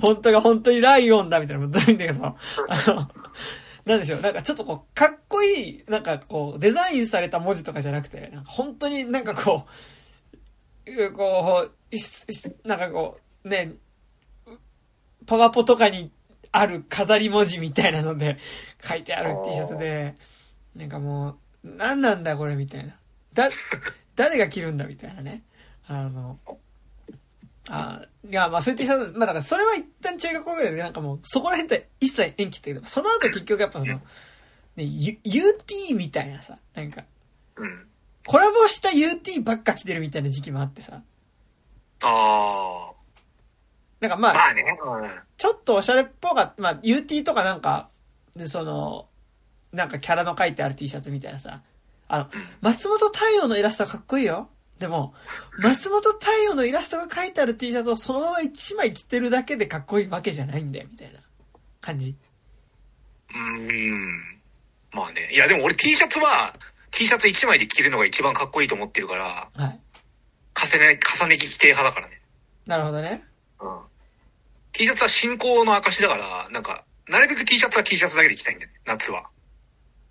[0.00, 2.34] ォントが本当にライオンだみたいなこと言うんだけど、あ
[2.86, 3.10] の、
[3.84, 9.70] なんでしょう、なんかちょっとこう、かっこいい、なんかこう、デザインされた文字とかじゃなくて、なんか本当になんかこう、
[11.14, 11.68] こ
[12.64, 13.72] う、なんかこう、ね、
[15.26, 16.10] パワポとかに
[16.52, 18.38] ある飾り文字みたいなので
[18.82, 20.14] 書いてある T シャツで、
[20.74, 22.94] なんかもう、何なんだこれみたいな。
[23.34, 23.48] だ、
[24.14, 25.42] 誰が着るんだみたいなね。
[25.88, 26.38] あの、
[27.68, 33.94] あいや、まあそういう T シャツ、まあだからそれは一旦中学校ぐらいでなんかもうそこら辺って一切縁切ったけど、その後結局やっぱその、
[34.76, 37.04] ね、U- UT みたいなさ、なんか、
[38.26, 41.02] コラボした UT ばっか着てるみたいな時期もあってさ、
[42.02, 42.90] あ
[44.00, 44.32] なんかまあ。
[44.32, 44.78] あ、まあね。
[44.84, 47.90] うんちょっとおしゃれっぽかった、まあ、UT とかなんか、
[48.34, 49.06] で、その、
[49.72, 51.60] なんかキャラの書いてある T シャツみたいなさ、
[52.08, 52.30] あの、
[52.62, 54.48] 松本太陽のイラストかっこいいよ。
[54.78, 55.14] でも、
[55.58, 61.20] 松本太陽のイラストが書いてある T シャツをそのまま一枚着てるだけでかっこいいわけじゃないんだよ、みたいな
[61.80, 62.16] 感じ。
[63.30, 64.40] うーん。
[64.92, 65.30] まあね。
[65.32, 66.54] いや、でも俺 T シャツは、
[66.96, 69.80] T シャツ1枚で着るのが一番かっこいいと思ってるから、はい。
[70.54, 72.22] 重ね、重ね着規定派だからね。
[72.64, 73.22] なるほどね。
[73.60, 73.80] うん。
[74.72, 79.28] T シャツは信仰の証だから、なんか、なるべく T シャツは T シャツだけで着たいんだよね、夏は。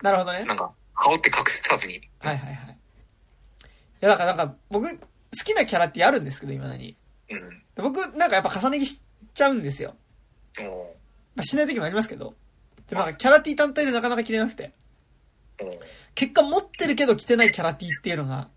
[0.04, 0.46] なるほどね。
[0.46, 2.08] なんか、羽織って隠さずに。
[2.20, 2.56] はいはいはい。
[2.56, 2.78] い
[4.02, 4.98] や、だからなんか、僕、好
[5.44, 6.96] きなキャラってあるんですけど、今だに。
[7.32, 7.64] うん。
[7.74, 9.02] で僕、なんかやっぱ重ね着し
[9.34, 9.96] ちゃうんですよ。
[10.60, 10.66] おー
[11.36, 12.36] まあ、しない時もありますけど。
[12.88, 14.72] でもなんかキャラ T 単体でなかなか着れなくて。
[16.16, 18.50] 結果持ってるけど着てないキャラ T っていうのが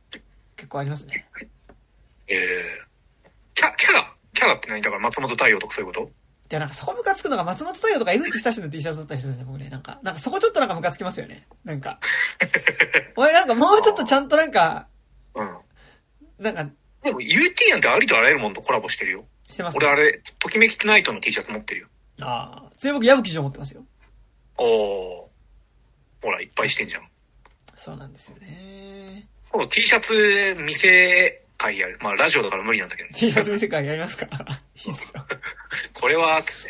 [0.57, 1.27] 結構ありますね。
[2.29, 2.39] ええ
[3.55, 6.11] キャ、キャラキャラって何だから松本太陽とかそういうこと？
[6.49, 9.69] で、なんかそこムカつくのが松本太陽とか江口久志の T シャツだったりするんですよ、僕ね。
[9.69, 11.47] なんか、なんかそこちょっとなんかムカつきますよね。
[11.65, 11.99] なんか。
[13.17, 14.89] お前なんかもうちょっとちゃんとなんか、
[15.35, 15.57] うん。
[16.39, 16.71] なんか、
[17.03, 19.27] でも UT なんてありとあらゆるものとコラボしてるよ。
[19.49, 21.89] してます、俺あれ、ときめきナイトの T シャツ持ってるよ。
[22.23, 22.71] ああ。
[22.79, 23.85] それ僕矢吹城持ってますよ。
[24.57, 25.28] おお
[26.23, 27.09] ほら、いっぱいしてんじゃん。
[27.77, 29.27] そうなんですよね。
[29.51, 31.99] この T シャツ店会やる。
[32.03, 34.27] まあラジオだから無理なんだけど、ね、T シャツ見せ会やりますか？
[34.87, 35.25] いいっすよ。
[35.95, 36.63] これは、つっ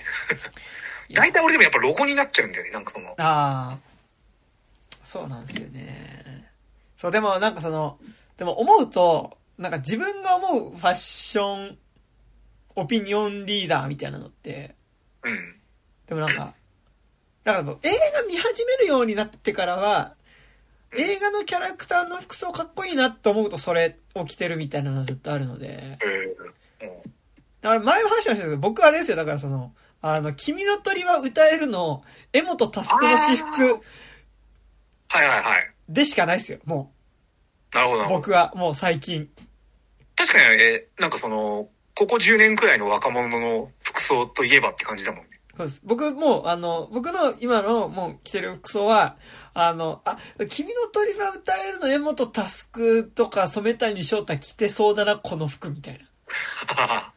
[1.09, 1.15] て。
[1.15, 2.71] 大体俺でもやっぱロゴになっちゃうんだよね。
[2.71, 3.79] なんかその、ああ。
[5.03, 6.53] そうなんですよね。
[6.99, 7.99] そう、でもなんかその、
[8.37, 11.79] でも思うと、なんか自分が思うファッション、
[12.77, 14.75] オピニオンリーダーみたいなのって、
[15.25, 15.61] うん。
[16.07, 16.55] でもなんか、
[17.49, 20.13] だからもう映画見始めるようになってからは、
[20.93, 26.27] 映画のキャラクターの服装かっこいいなと思うとそれを着てるみたいなのがずっとあるので、え
[26.83, 27.13] えうん
[27.63, 29.73] だから前も話しましたけど、僕あれですよ、だからその、
[30.03, 32.05] あの、君の鳥は歌えるの、
[32.35, 35.75] 江本佑の私服はいはいはい。
[35.89, 36.93] でしかないですよ、も
[37.73, 37.75] う。
[37.75, 38.21] なるほどなるほど。
[38.21, 39.31] 僕は、もう最近。
[40.15, 45.28] 確かにえなんかその、ここ10年くらいの若者の服装といえばって感じだもんね。
[45.59, 45.81] そうです。
[45.83, 49.17] 僕もう、あの、僕の今のもう着てる服装は、
[49.55, 50.17] あの、あ、
[50.49, 56.07] 君の鳥は歌えるの江本佑とか染谷翔太着てそうだな、この服みたいな。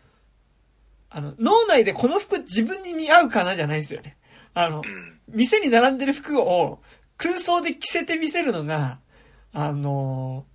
[1.12, 4.18] あの、脳内でこの服自分に似合うかなじゃないですよね。
[4.56, 5.20] あのう、ん。
[5.28, 6.82] 店に並んでる服を
[7.18, 8.98] 空想で着せてみせるのが、
[9.54, 10.48] あの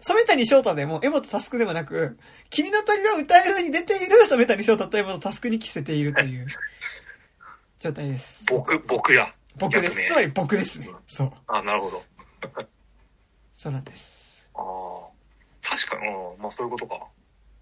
[0.00, 2.18] 染谷翔太でも江本佑でもなく、
[2.48, 6.46] 君の鳥は歌えるに出ている染谷翔太と江本佑に着せているという
[7.80, 8.44] 状態です。
[8.46, 9.34] 僕、僕や。
[9.56, 10.06] 僕です。
[10.06, 10.90] つまり僕ですね。
[11.06, 11.32] そう。
[11.46, 12.04] あ、なるほど。
[13.54, 14.48] そうなんです。
[14.54, 15.10] ああ。
[15.62, 17.06] 確かに、うん、まあそういうことか。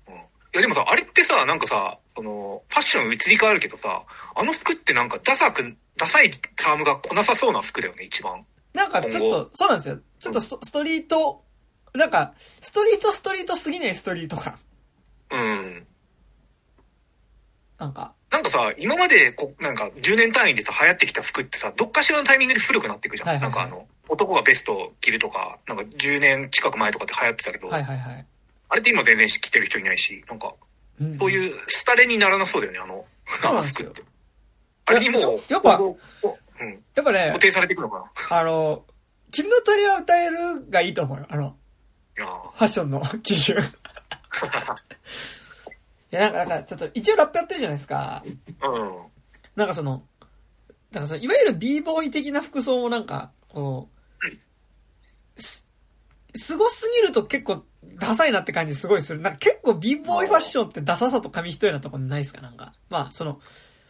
[0.09, 0.15] うん。
[0.15, 0.19] い
[0.55, 4.03] やでもさ、あれってさ、なんかさ、その、ファッション移り変わるけどさ、
[4.35, 8.45] あの服ってなんかダサく、ダサいタームが来なさそうな服だよね、一番。
[8.75, 10.01] なんかちょっと、そうなんですよ。
[10.19, 11.45] ちょっとストストリート、
[11.95, 14.59] なんか、ストリートストリートすぎないストリート感。
[15.31, 15.87] うん。
[17.79, 23.29] なんか、なんかさ、今までこ、なんか10年単位でさ、流行ってきた服ってさ、どっかしらのタイミングで古くなっていくじゃん。
[23.29, 28.27] はいはいはいなんかあの、男がベスト着るとか、なんか10年近く前とかって流行ってたけど、はいはいはい。
[28.71, 30.55] あれって今全然着てる人いないし、なんか、
[31.01, 34.11] うんそういうスタレにならなそうだよね、あの、そうなんですよ服って。
[34.87, 36.27] あれにもう、やっぱこう
[36.61, 38.85] うん、やっぱね固、定されていくのかあの、
[39.31, 41.27] 君の鳥は歌えるがいいと思うよ。
[41.29, 41.57] あの、
[42.17, 43.59] ファッションの基準。
[46.11, 48.23] いや、なんか、なんか、ちょっと、一応ラップやってるじゃないですか。
[48.61, 49.03] ーうん。
[49.57, 50.03] なんかその、
[50.93, 53.89] なんかその、いわゆる b ボーイ的な服装もなんか、こ
[55.37, 55.65] う、す、
[56.35, 57.65] すごすぎると結構
[57.99, 59.21] ダサいなって感じすごいする。
[59.21, 62.73] なんか結構 b ボーイファッションってダサさと紙一重なところないですかなんか。
[62.89, 63.41] まあ、その、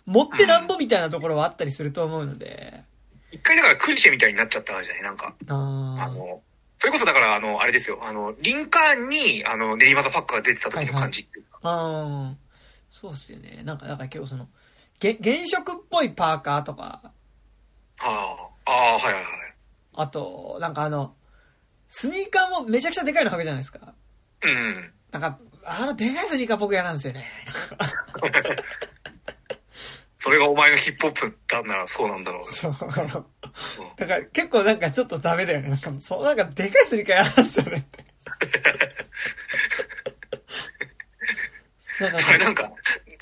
[0.06, 2.82] 持ってなんぼみたいなところはあったりすると思うので、
[3.30, 5.02] 一回だからクリシェみたいになっちゃったじゃない？
[5.02, 5.52] なんか、あ
[6.08, 6.40] の、
[6.78, 12.36] それこそだから、あの、あれですよ、あの、リンカーンに、あの、ネリマザファッカーが出てた時の感じっていあー、
[12.90, 13.62] そうっすよね。
[13.64, 14.48] なんか、だから結構その、
[15.00, 17.12] げ原色っぽいパーカーとか、
[18.00, 18.06] あ
[18.66, 19.24] あ、ああ、はいはいはい。
[19.94, 21.14] あと、なんかあの、
[21.88, 23.94] スニーカーもめちゃくちゃでかいの履くじゃないですか。
[24.42, 24.92] うん。
[25.10, 27.28] なんか、あのでかいスニーカー僕嫌なんですよね。
[30.20, 32.44] それがお前のヒップホップだならそうなんだろう。
[32.44, 32.74] そう、あ
[33.04, 33.26] の、
[33.96, 35.70] だから結構なんかちょっとダメだよね。
[35.70, 38.04] なんか、そう、なんかでかいスニーカー嫌なんですよねって。
[42.00, 42.72] なんかそれなんか、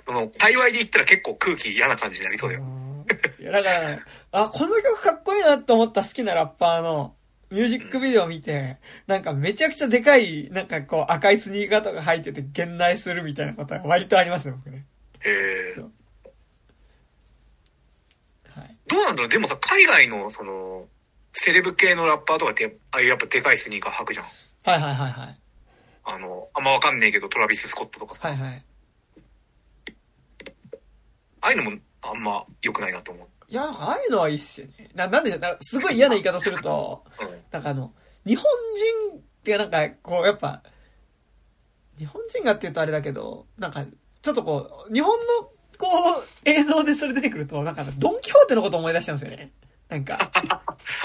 [0.07, 2.65] その、界隈で言ったら結構空気嫌な感じになりそうだよ。
[3.41, 3.99] いや、だから、
[4.33, 7.15] あ、この曲かっこいいなって思った好きなラッパーの
[7.51, 14.85] ミュージックビデオを見て、なんかめちゃくちゃでかい、なんかこう赤いスニーカーとか履いてて現代するみたいなことが割とありますね、僕ね。
[15.21, 15.81] へえ。
[15.81, 15.87] は
[18.67, 18.77] い。
[18.89, 19.29] どうなんだろう？
[19.29, 20.89] でもさ、海外の、その、
[21.33, 24.27] セレブ系のラッパーとかって、ああいうやっぱでかいスニーカー履くじゃん。
[24.27, 24.33] は
[24.77, 25.41] いはいはいはい。
[26.05, 28.29] あの、あんまわかんねえけど、トラビス・スコットとかさ。
[28.29, 28.65] はいはい。
[31.47, 33.27] ああいうのもあんま良くないなと思う。
[33.49, 34.91] いや、なんかああいうのはいいっすよね。
[34.95, 37.29] な、なんでしょう、なんかすごい嫌な言い方すると、うん。
[37.53, 37.93] なんかあの、
[38.27, 38.45] 日本
[39.13, 40.61] 人っていうかなんか、こう、やっぱ、
[41.99, 43.85] 日本人がって言うとあれだけど、なんか、
[44.23, 45.27] ちょっとこう、日本の、
[45.79, 49.53] こう、映像でそれ出てくると、なんか、ドンキホーテのこと思い出しちゃうんですよね。
[49.89, 50.19] なんか、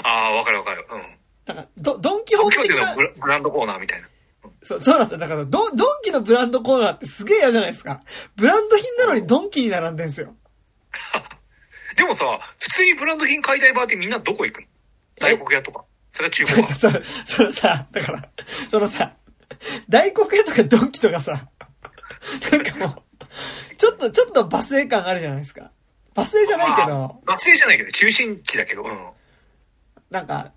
[0.02, 0.84] ああ、わかるわかる。
[0.90, 1.54] うん。
[1.54, 4.08] なんか、ド、ドンキホーテ今日的なのブ、ラブランドコーナーみたいな。
[4.62, 5.18] そう、そうなんですよ。
[5.18, 8.00] だから、ドン、ドンキのブランドコーナーってすげえ嫌じゃないですか。
[8.36, 10.34] ブランド品なのにドンキに並んでんすよ。
[11.96, 12.24] でもさ、
[12.58, 14.66] 普通にブランド品買いたい場合ってみんなどこ行くの？
[15.20, 15.84] 大黒屋とか。
[16.10, 16.68] それは中古か。
[16.68, 18.28] だってさ、そのさ、だから、
[18.70, 19.16] そのさ、
[19.88, 21.48] 大黒屋とかドンキとかさ、
[22.50, 25.70] なんかもう、ちょっと、ちょっとバスエ感あるじゃないですか。
[26.14, 29.08] バスエじゃないけど、まあ学生じゃないけど、中心地だけど、うん。
[30.10, 30.52] なんか、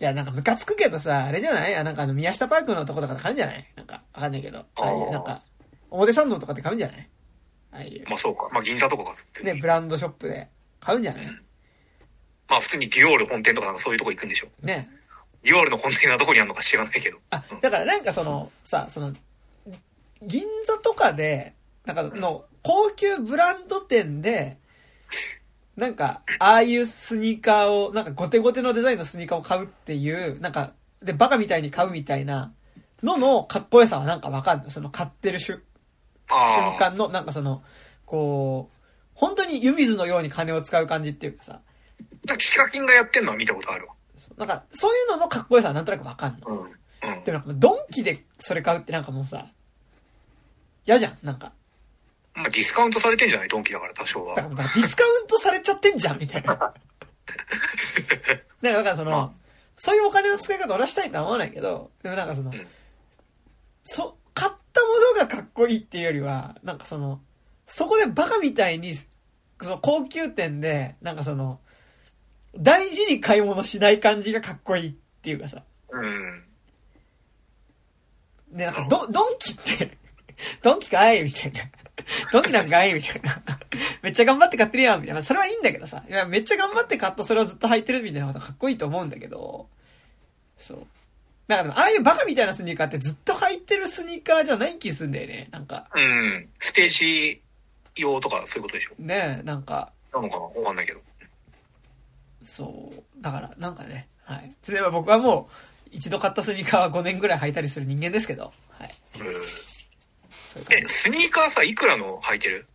[0.00, 1.74] いや、なんかムカつくけどさ、あれじゃない？
[1.74, 3.66] あなんかあの、宮下パークのとことかで買うんじゃない？
[3.74, 4.58] なんか、わかんないけど。
[4.58, 5.42] ああいう、なんか、
[5.90, 7.08] 表参道とかで買うんじゃない？
[7.72, 8.04] ああいう。
[8.08, 8.48] まあそうか。
[8.52, 9.42] まあ銀座とかかって。
[9.42, 10.48] ね、ブランドショップで
[10.80, 11.26] 買うんじゃない？
[12.48, 14.48] まあ普通にディオール本店とかなんかそういうとこ行くんでしょ。
[14.62, 14.88] ね。
[15.42, 17.18] ディオールの本店がどこにあるのか知らないけど。
[17.30, 19.12] あ、だからなんかその、さ、その、
[20.22, 21.54] 銀座とかで、
[21.84, 24.58] なんかの、高級ブランド店で、
[25.78, 32.52] なんか、ああいうスニーカーを、なんかゴテゴテのデザインのスニーカーを買うっていう、なんか、で、バカみたいに買うみたいな
[33.04, 34.70] ののかっこよさはなんかわかんない。
[34.72, 35.62] その買ってる瞬
[36.78, 37.62] 間の、なんかその、
[38.06, 38.76] こう、
[39.14, 41.60] 本当に湯水のように金を使う感じっていうかさ、
[42.28, 42.34] あ。
[42.36, 43.94] ヒカキンがやってんのは見たことあるわ。
[44.36, 46.48] なんか、そういうののかっこよさはなんとなくわかんの。
[46.48, 46.60] うん。
[46.64, 47.24] うん。
[47.24, 49.46] でもなんか、ドンキでそれ買うってなんかもうさ、
[50.86, 51.52] 嫌じゃん、なんか。
[52.38, 53.48] まあディスカウントされてんじゃない？
[53.48, 54.42] ドンキだから多少はだ。
[54.42, 56.54] から、だからディスカウントされちゃってんじゃん、みたいな。
[56.54, 56.74] だか
[58.62, 59.30] ら、だからその、まあ
[59.76, 62.66] そういうお金の使い方俺はしたいとは思わないけど、でもなんかその、うん
[63.84, 67.20] そ、買ったものがかっこいいっていうよりは、なんかその、
[67.64, 69.06] そこでバカみたいに、そ
[69.62, 71.60] の高級店で、なんかその、
[72.56, 76.44] 大事に買い物しない感じがかっこいいっていうかさ、うん。
[78.52, 79.96] で、なんかド、ドンキって、
[80.62, 81.24] ドンキかい？
[81.24, 81.60] みたいな。
[82.32, 83.42] ドンキなんかいみたいな。
[84.02, 85.22] めっちゃ頑張って買ってるやんみたいな。
[85.22, 86.02] それはいいんだけどさ。
[86.08, 89.68] いや、めっちゃ頑張って買ったそれをずっと履いてるみたいなことかっこいいと思うんだけど、
[90.56, 90.86] そう。
[91.48, 95.48] なんかでも、ああいうバカみたいなスニーカーってずっと履いてるスニーカーじゃない気すんだよね。
[95.50, 96.48] なんか、うん。
[96.58, 97.42] ステージ
[97.96, 98.94] 用とかそういうことでしょ？
[98.98, 100.42] ねえ、なんか、なのかな？
[100.42, 101.00] わかんないけど。
[102.44, 103.02] そう。
[103.22, 104.54] だから、なんかね、はい。
[104.68, 108.94] 例えば僕はもう、一度買ったスニーカーは5年ぐらい履いたりする人間ですけど、はい。
[109.20, 109.26] うん。
[110.70, 112.66] え、スニーカーさ、いくらの履いてる？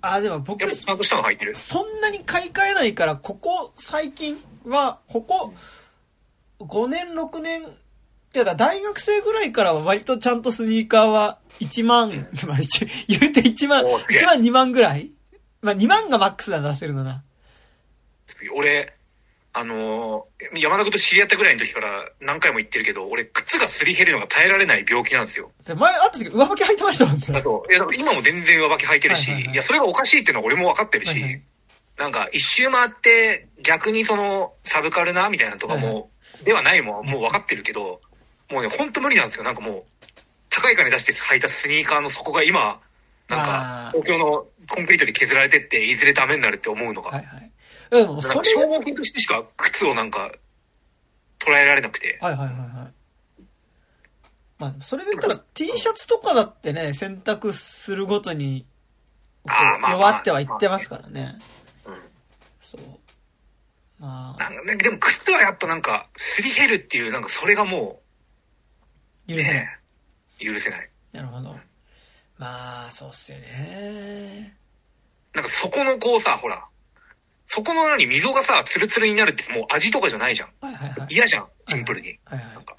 [0.00, 1.54] あ、でも僕ちゃんとしたの履いてる？
[1.54, 4.36] そんなに買い替えないから、ここ最近
[4.66, 5.54] は、ここ
[6.60, 7.66] 5年、6年、い
[8.38, 14.18] やだ大学生ぐらいからは割とちゃんとスニーカーは1万、まあ一言うて1万、おーすげえ。
[14.22, 15.12] 1万2万ぐらい？
[15.62, 17.22] まあ2万がマックスだな、出せるのな。
[18.54, 18.93] 俺、
[19.56, 25.52] あのー、山田君と知り合ったぐらいの時から何回も言ってるけど、俺、靴がすり減るのが耐えられない病気なんですよ。
[25.64, 27.26] で前会った時上履き履いてましたもんね。
[27.32, 31.42] あと、いや、今も全然上履き履いてるし、はいはいはいいや、それがおかしいっていうのは俺も分かってるし、はいはい
[31.96, 36.04] なんか、一周回って、逆にその、サブカルな、みたいなのとかも、はい
[36.42, 38.00] ではないもん、もう分かってるけど、
[38.50, 39.44] もうね、ほんと無理なんですよ。
[39.44, 39.84] なんかもう、
[40.50, 42.80] 高い金出して履いたスニーカーの底が今、
[43.28, 47.43] なんあかー、東京のコンクリートで削られてって、いずれダメになるって思うのが、はいはい。
[47.90, 50.32] でも、それ、か消耗品としてしか靴をなんか、
[51.38, 52.94] 捉えられなくて、はいはいはいはい。
[54.58, 58.66] まあ、それで言ったら T シャツとかだってね、選択するごとに、
[59.46, 61.38] 弱ってはいってますからね。
[61.84, 61.98] うん
[62.60, 62.80] そう。
[63.98, 68.00] まあ、なんかね、でも靴はやっぱなんか、すり減るっていう、なんかそれがも
[69.28, 69.54] う、許せない。
[69.54, 69.68] ね、
[70.38, 70.90] 許せない。
[71.12, 71.56] なるほど。
[72.38, 74.56] まあ、そうっすよね。
[75.34, 76.66] なんかそこのこうさ、ほら、
[77.46, 80.48] そこの何、溝がさ、ツルツルになるってもう味とかじゃないじゃん。
[80.60, 81.14] はいはいはい。
[81.14, 82.18] 嫌じゃん、シンプルに。
[82.24, 82.76] はいはいなんか。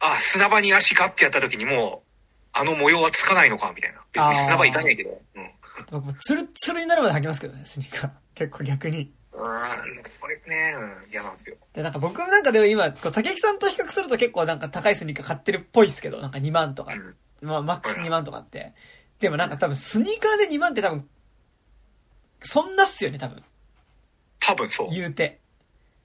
[0.00, 2.08] あ、砂場に足ガッてやった時にもう、
[2.52, 4.00] あの模様はつかないのか、みたいな。
[4.12, 5.20] 別に砂場いかないけど。
[5.36, 5.50] うん。
[5.90, 8.10] 僕もツルッツルになるまで履きますけどね、スニーカー。
[8.34, 9.12] 結構逆に。
[9.32, 10.74] うーん、これね、
[11.04, 11.56] うん、嫌なんですよ。
[11.72, 16.92] で、なんか僕なんかでも今、こう、竹木さんと比較すると結構なんか高いスニーカー買ってるっぽいですけど、なんか2万とか。
[16.92, 17.16] うん。
[17.40, 18.74] まあ、マックス2万とかって。
[19.18, 21.08] でもなんか多分スニーカーで2万って多分、
[22.44, 23.42] そんなっすよね、多分。
[24.40, 24.90] 多分そう。
[24.90, 25.40] 言うて。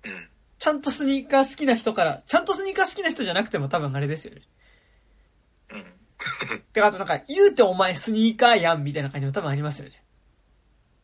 [0.03, 0.29] うん。
[0.59, 4.41] ちゃんとスニーカー好きな人から、ちゃんとスニーカー好きな人じゃなくても多分あれですよね。
[5.71, 5.93] うん。
[6.73, 10.03] てか、あとなんか、言うてお前スニーカーやんみたいな感じも多分ありますよね。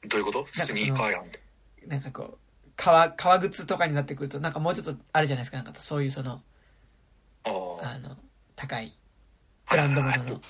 [0.07, 0.47] どういうこと？
[0.51, 1.39] スニーカーやんって。
[1.88, 5.61] なんかこう、革、革靴とかになってくると、なんかもうちょっとあるじゃないですか。
[5.61, 6.41] なんかそういうその、
[7.43, 7.49] あ
[7.84, 7.89] あ。
[7.91, 8.18] あの、
[8.55, 8.97] 高い、
[9.69, 10.41] ブランド物の。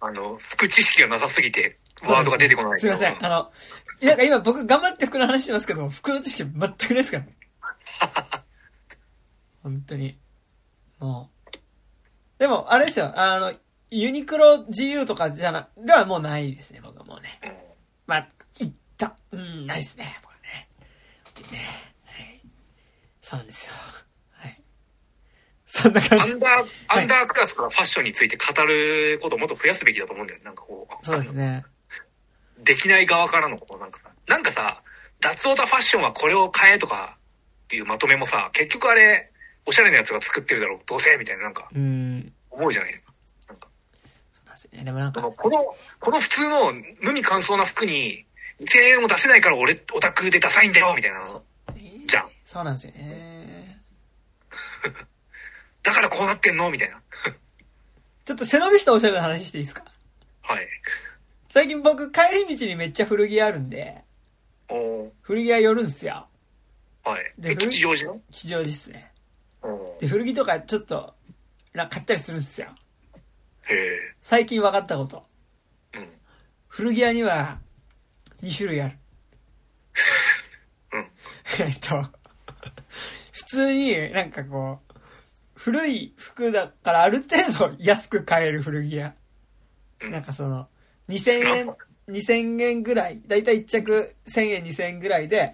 [0.00, 2.80] あの、服知識がなさすぎて、ワードが出てこない。
[2.80, 3.24] すいません。
[3.24, 3.50] あの、
[4.00, 7.36] いやなんか今僕頑張って服の話してますけど、服の知識全くないですからね。
[9.62, 10.18] 本当に。
[10.98, 12.38] もう。
[12.38, 13.12] でも、あれですよ。
[13.18, 13.54] あの、
[13.90, 17.40] ユニクロ GU とかじゃな、ではもうないですね、僕はもうね。
[17.42, 17.66] うん
[18.06, 18.28] まあ、
[18.60, 19.16] いった。
[19.32, 20.68] うん、ないですね、僕はね。
[21.52, 21.68] ね。
[22.04, 22.40] はい。
[23.20, 23.72] そうなんですよ。
[24.30, 24.62] はい。
[25.66, 26.38] そんな感じアン。
[26.38, 30.40] ダー、アンダークラスからファッションについて語ることをもっと増やすべきだと思うんだよ。
[30.44, 31.04] なんかこう。
[31.04, 31.64] そうですね。
[32.58, 34.82] できない側からのことなんかさ、なんかさ、
[35.20, 37.16] 脱オタファッションはこれを買えとか
[37.64, 39.30] っていうまとめもさ、結局あれ、
[39.66, 42.32] おしゃれなやつが作ってるだろう、どうせみたいななんかうん。
[42.50, 43.12] 思うじゃないですか。
[43.48, 43.68] なんか、
[44.32, 44.84] そうなんですよね。
[44.84, 48.24] でもなんか、この、この、普通の無味乾燥な服に、
[48.60, 48.64] 1000
[48.96, 51.20] 円も出せないから俺、オタクでダサいんだよみたいな
[52.06, 52.30] じゃん。
[52.44, 53.82] そうなんですよね。
[55.82, 56.70] だからこうなってんの？
[56.70, 57.00] みたいな。
[58.24, 59.84] ちょっと背伸びしたおしゃれな話していいですか？
[60.42, 60.66] はい。
[61.56, 64.04] 最近僕帰り道にめっちゃ古着屋あるんで、
[65.22, 66.26] 古着屋寄るんすよ。
[67.02, 67.32] はい。
[67.38, 68.20] でえ、吉祥寺の？
[68.30, 69.10] 吉祥寺っすね。
[69.98, 71.14] で、古着とかちょっと、
[71.72, 72.68] な買ったりするんですよ。
[73.70, 74.14] へえ。
[74.20, 75.24] 最近分かったこと。
[75.94, 76.08] うん。
[76.68, 77.58] 古着屋には
[78.42, 78.98] 2種類ある。
[80.92, 81.08] うん。
[81.66, 82.02] えっと、
[83.32, 84.94] 普通になんかこう、
[85.54, 89.14] 古い服だからある程度安く買える古着屋。
[90.02, 90.68] うんなんかその、
[91.08, 91.76] 2000円、
[92.08, 95.52] 2000円ぐらい、だいたい1着1000円2000円ぐらいで、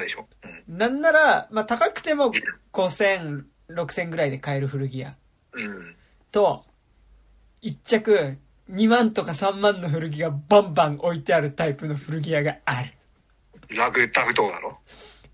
[0.00, 0.26] でしょ。
[0.68, 0.78] うん。
[0.78, 2.32] なんなら、まあ高くても
[2.72, 5.14] 5000、6000ぐらいで買える古着屋
[5.52, 5.96] うん。
[6.32, 6.64] と、
[7.62, 8.38] 1着
[8.72, 12.92] 2万とか3万の古着がバンバン置いてあるタイプの古着屋がある。
[13.68, 14.78] ラグタグとかだろ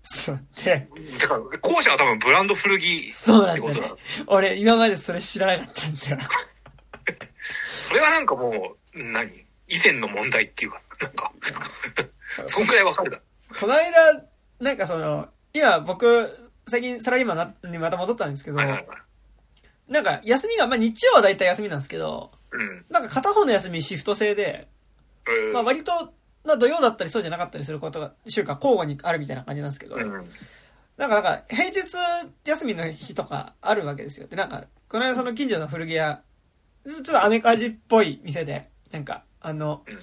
[0.03, 0.39] そう。
[0.63, 0.87] で、
[1.19, 3.81] だから、後者は多分ブランド古着そうなんだね。
[4.27, 6.29] 俺今までそれ知らなかったんだよ。
[7.67, 9.45] それはなんかもう、何？
[9.67, 11.31] 以前の問題っていうか、なんか、
[12.47, 13.19] そんくらいわかるだ。
[13.59, 14.23] この間、
[14.59, 19.91] なんかその、今僕、最近サラリーマンにまた戻ったんですけど、はいはいはい。
[19.91, 22.85] なんか休みが、まあ日曜は大体休みなんですけど、うん。
[22.89, 24.67] なんか片方の休みシフト制で、
[25.27, 26.13] えーまあ割と、
[26.43, 30.11] まあ土曜だったりそうじゃなかったりすることが、週間交互にあるみたいな感じなんですけど、うん。
[30.97, 31.83] なんかなんか平日
[32.45, 34.27] 休みの日とかあるわけですよ。
[34.27, 36.21] で、なんか、この間その近所の古着屋、
[36.87, 39.97] ちょっとアメカジっぽい店で、なんか、あの、うん。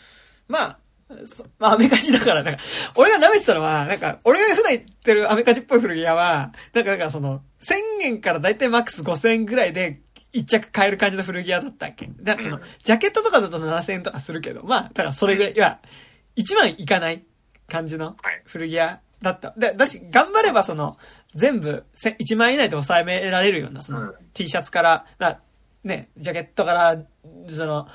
[0.48, 0.78] まあ、
[1.26, 2.60] そまあアメカジだから、なんか、
[2.94, 10.00] 俺が舐めてたのは、なんか、俺が普段行ってるアメカジっぽい古着屋は、なんかなんかその、1000円からだいたいマックス5000円ぐらいで、
[10.32, 12.06] 一着買える感じの古着屋だったっけ？
[12.42, 15.78] そのうん、ジャケットとかだと7000円とかするけど、まあ、だからそれぐらい、いや、
[16.36, 17.24] 1万いかない
[17.68, 18.42] 感じのはい。
[18.44, 19.54] 古着屋だった。
[19.56, 20.98] で、だし、頑張ればその、
[21.34, 24.14] 全部せ1万円以内で抑えめられるような、その、うん。
[24.32, 25.38] T シャツから、な
[25.84, 26.96] ね、ジャケットから、
[27.48, 27.86] その、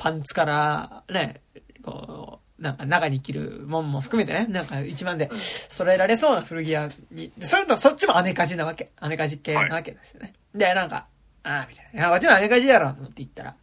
[0.00, 1.42] パンツから、ね、
[1.82, 8.92] こう、なんか中に着るもんも含めてね、なんか一番で揃えられそうな古着屋に、それとそっちもアメカジなわけ。
[8.98, 10.32] アメカジ系なわけですよね。
[10.54, 11.06] で、なんか、
[11.42, 12.00] ああ、みたいな。
[12.00, 13.54] いや、こっちもアメカジやろと思って行ったら、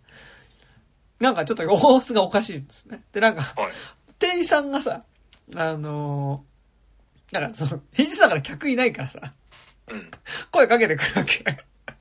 [1.20, 3.02] なんかちょっと様子がおかしいんですね。
[3.12, 3.72] で、なんか、はい。
[4.20, 5.02] 店員さんがさ、
[5.56, 9.34] あのーだからその、平日だから客いないからさ、
[9.90, 10.12] うん。
[10.52, 11.44] 声かけてくるわけ。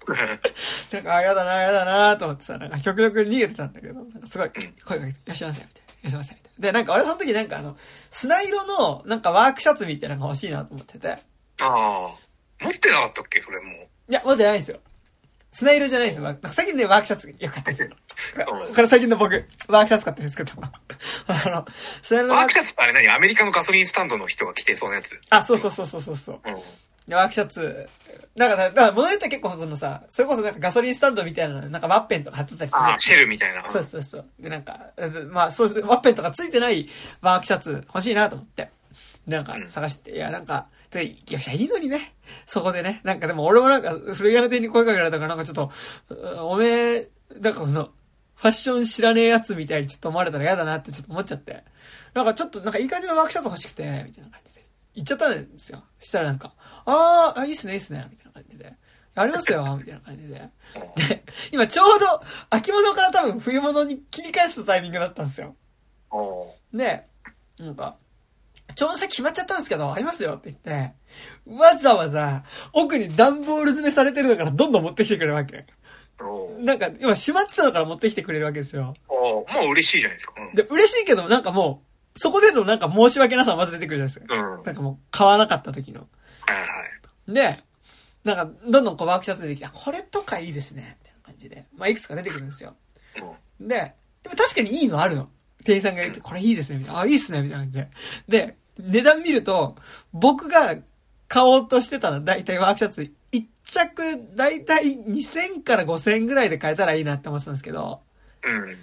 [0.92, 4.50] なんか、あ、やだな、やだなと思ってさ、なんか極力逃げてたんだけど、なんかすごい、
[4.84, 5.92] 声かけて、いらっしゃいませ、みたいな。
[5.92, 6.62] いらっしゃいませ、みたいな。
[6.62, 7.76] で、なんか俺その時なんかあの、
[8.10, 11.08] 砂色の、なんかワークシャツみたいなのが欲しいなと思ってて。
[11.10, 11.18] あ
[11.60, 12.10] あ。
[12.64, 13.42] 持ってなかったっけ？
[13.42, 14.10] それもう。
[14.10, 14.80] いや、持ってないんですよ。
[15.52, 16.38] 砂色じゃないんですよ。
[16.48, 17.88] 最近ね、ワークシャツよかったですよ。
[18.68, 20.52] うんこれ最近の僕、ワークシャツ買ってるんですけど。
[20.62, 21.66] あの、
[22.02, 23.08] 砂色のワークシャツあれ何？
[23.08, 25.18] アメリカのガソリンスタンドの人が着てそうなやつ。
[25.30, 26.40] あ、そうそうそうそうそうそう。
[26.44, 26.62] うん。
[27.08, 27.88] でワークシャツ。
[28.36, 32.82] なんか、だから物によっては結構そのさ、それこそなんかガソリンスタンドみたいな、なんかワッペンとか貼ってたりする。
[32.82, 33.68] ああ、シェルみたいな。
[33.68, 34.26] そうそうそう。
[34.40, 36.88] で、なんか、えまあ、そうですワッペンとかついてない
[37.20, 38.70] ワークシャツ欲しいなと思って。
[39.26, 42.14] で、なんかうん探して、いや、なんか、で、しゃ、いいのにね。
[42.46, 43.00] そこでね。
[43.04, 45.70] なんかでも俺もなんか、古着屋の店員に声かけられたから、なんかちょっと、
[46.14, 47.08] うおめえ、
[47.40, 47.90] なんかこの、
[48.36, 51.64] ファッション知らねえやつみたいにちょっと思われたら嫌だなってちょっと思っちゃって。
[52.14, 54.64] なんかちょっと、なんかいい感じのワークシャツ欲しくて、みたいな感じで。
[54.94, 55.82] 言っちゃったんですよ。
[55.98, 56.54] したらなんか、
[56.86, 58.72] あーあ、いいっすね、いいっすね、みたいな感じで。
[59.14, 60.48] ありますよ、 みたいな感じで。
[61.08, 65.56] で、今ちょうど、秋物から多分冬物に切り返すタイミングだったんですよ。
[66.10, 67.06] おで、
[67.58, 67.96] なんか、
[68.74, 70.92] ちょうどさっき決まっちゃったんですけど、ありますよって言って、
[71.46, 75.66] わざわざ奥に段ボール詰めされてるのからどんどん持ってきてくれるわけ。
[76.20, 78.94] おなんか今閉まってたのから持ってきてくれるわけですよ。
[79.08, 80.34] おもう嬉しいじゃないですか。
[80.54, 81.82] で、嬉しいけどなんかも
[82.14, 84.34] う、そこでのなんか申し訳なさがまず出てくるじゃないですか。
[84.34, 84.58] うん。
[84.58, 84.62] うん。
[84.64, 86.06] なんかもう買わなかった時の。
[87.28, 87.62] で、
[88.24, 90.98] なんかどんどんこうワークシャツ出てきて、あこれとかいいですね。
[91.00, 91.66] みたいな感じで。
[91.76, 92.74] まあいくつか出てくるんですよ。
[93.60, 93.68] うん。
[93.68, 95.28] で、でも確かにいいのあるの。
[95.64, 97.00] 店員さんが言って、これいいですね、みたいな。
[97.00, 97.88] あ、いいっすね、みたいな感じで。
[98.28, 99.76] で、値段見ると、
[100.12, 100.76] 僕が
[101.28, 108.00] 買おうとしてたのは、だいたいワークシャツ、1着、だいたい2000から5000ぐらいで買えたらいいなって思ってたんですけど、
[108.44, 108.76] うん。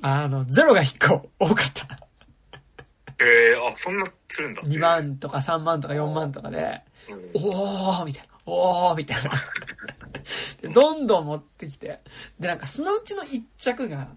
[0.00, 1.86] あの、ゼロが1個多かった。
[3.20, 4.62] ええあ、そんなするんだ。
[4.62, 6.82] 2万とか3万とか4万とかで、
[7.34, 7.42] うん。
[7.42, 8.34] おーみたいな。
[8.46, 9.30] おーみたいな。
[10.60, 12.00] で、どんどん持ってきて。
[12.38, 14.08] で、なんかそのうちの1着が、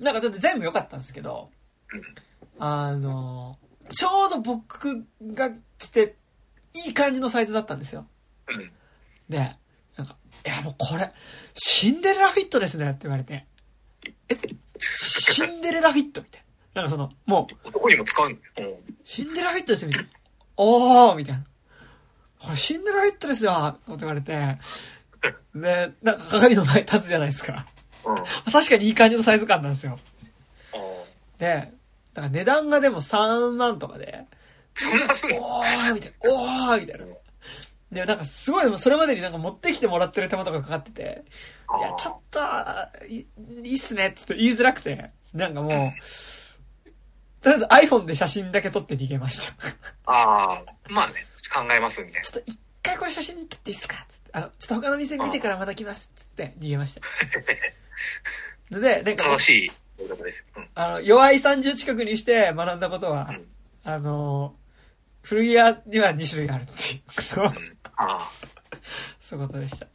[0.00, 1.50] なんかちょっと全部良かったんですけど、
[2.58, 3.58] あの、
[3.90, 6.16] ちょうど僕が着て、
[6.86, 8.06] いい感じのサイズだったんですよ。
[8.48, 8.72] うん。
[9.28, 9.56] で、
[9.96, 11.12] なんか、いやもうこれ、
[11.54, 13.46] シンデレラフィットですねって言われて、
[14.28, 14.36] え、
[14.80, 16.43] シンデレラフィットみたい
[16.74, 16.82] な。
[16.82, 18.70] なんかその、もう、男にも使うんだよ。
[18.70, 18.96] うん。
[19.04, 20.10] シンデレラフィットですよ、みたいな。
[20.56, 21.44] おーみたいな。
[22.38, 24.58] これシンデレラフィットですよって言われて、
[25.54, 27.66] で、なんか鏡の前に立つじゃないですか。
[28.04, 28.18] うん。
[28.18, 29.98] あ確かにいい感じのサイズ感なんですよ。
[30.72, 30.76] あ。
[31.38, 31.72] で、
[32.14, 34.24] なんか値段がでも3万とかで、
[34.74, 37.06] そんなすおーみたいな、おーみたいな。
[37.92, 41.24] で、なんかすごい、でもそれまでになんか持ってきてもらってる手間とかかかってて、
[41.78, 42.40] いや、ちょっと、
[43.06, 43.26] い
[43.62, 46.04] いいっすねって言いづらくて、なんかもう、
[47.44, 49.52] とりあえず iPhone で写真だけ撮って逃げました。
[50.06, 50.62] ああ。
[50.88, 51.14] まあね、
[51.52, 54.04] 考えますみたいちょっと一回これ写真撮っていいっすか？
[54.08, 56.10] つってあの、ちょっと他の店見てからまた来ます。
[56.16, 57.02] つって逃げました。
[58.70, 59.16] の で、なんな。
[59.16, 59.72] か正、しい。
[60.74, 63.46] あの、弱い30近くにして学んだことは、うん
[63.84, 64.54] あの、
[65.22, 67.76] 古着屋には2種類あるっていうことを、うん。
[67.96, 68.30] ああ。
[69.20, 69.86] そういうことでした。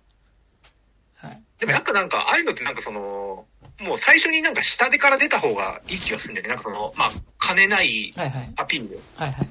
[1.15, 1.41] はい。
[1.57, 3.45] でもやっぱなんか、ああいうのってなんかその、
[3.79, 6.49] もう最初になんか下手から出た方がいい気がするんだよね。
[6.49, 7.09] なんかその、まあ、
[7.55, 8.13] 金ない。
[8.55, 8.99] アピール。
[9.15, 9.47] はいはい。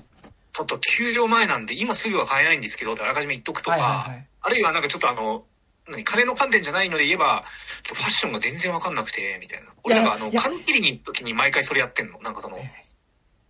[0.52, 5.44] ちょっと給料前なんで今すぐは買えないんですけど、あらかじめ言っとくとか、はいはいはいあるいはなんかちょっとあの、
[5.88, 7.44] 何、金の観点じゃないので言えば、
[7.84, 9.66] ファッションが全然わかんなくて、みたいな。
[9.82, 12.20] 俺なんかあの、髪切りに行く時に毎回それやってんの。
[12.20, 12.58] なんかその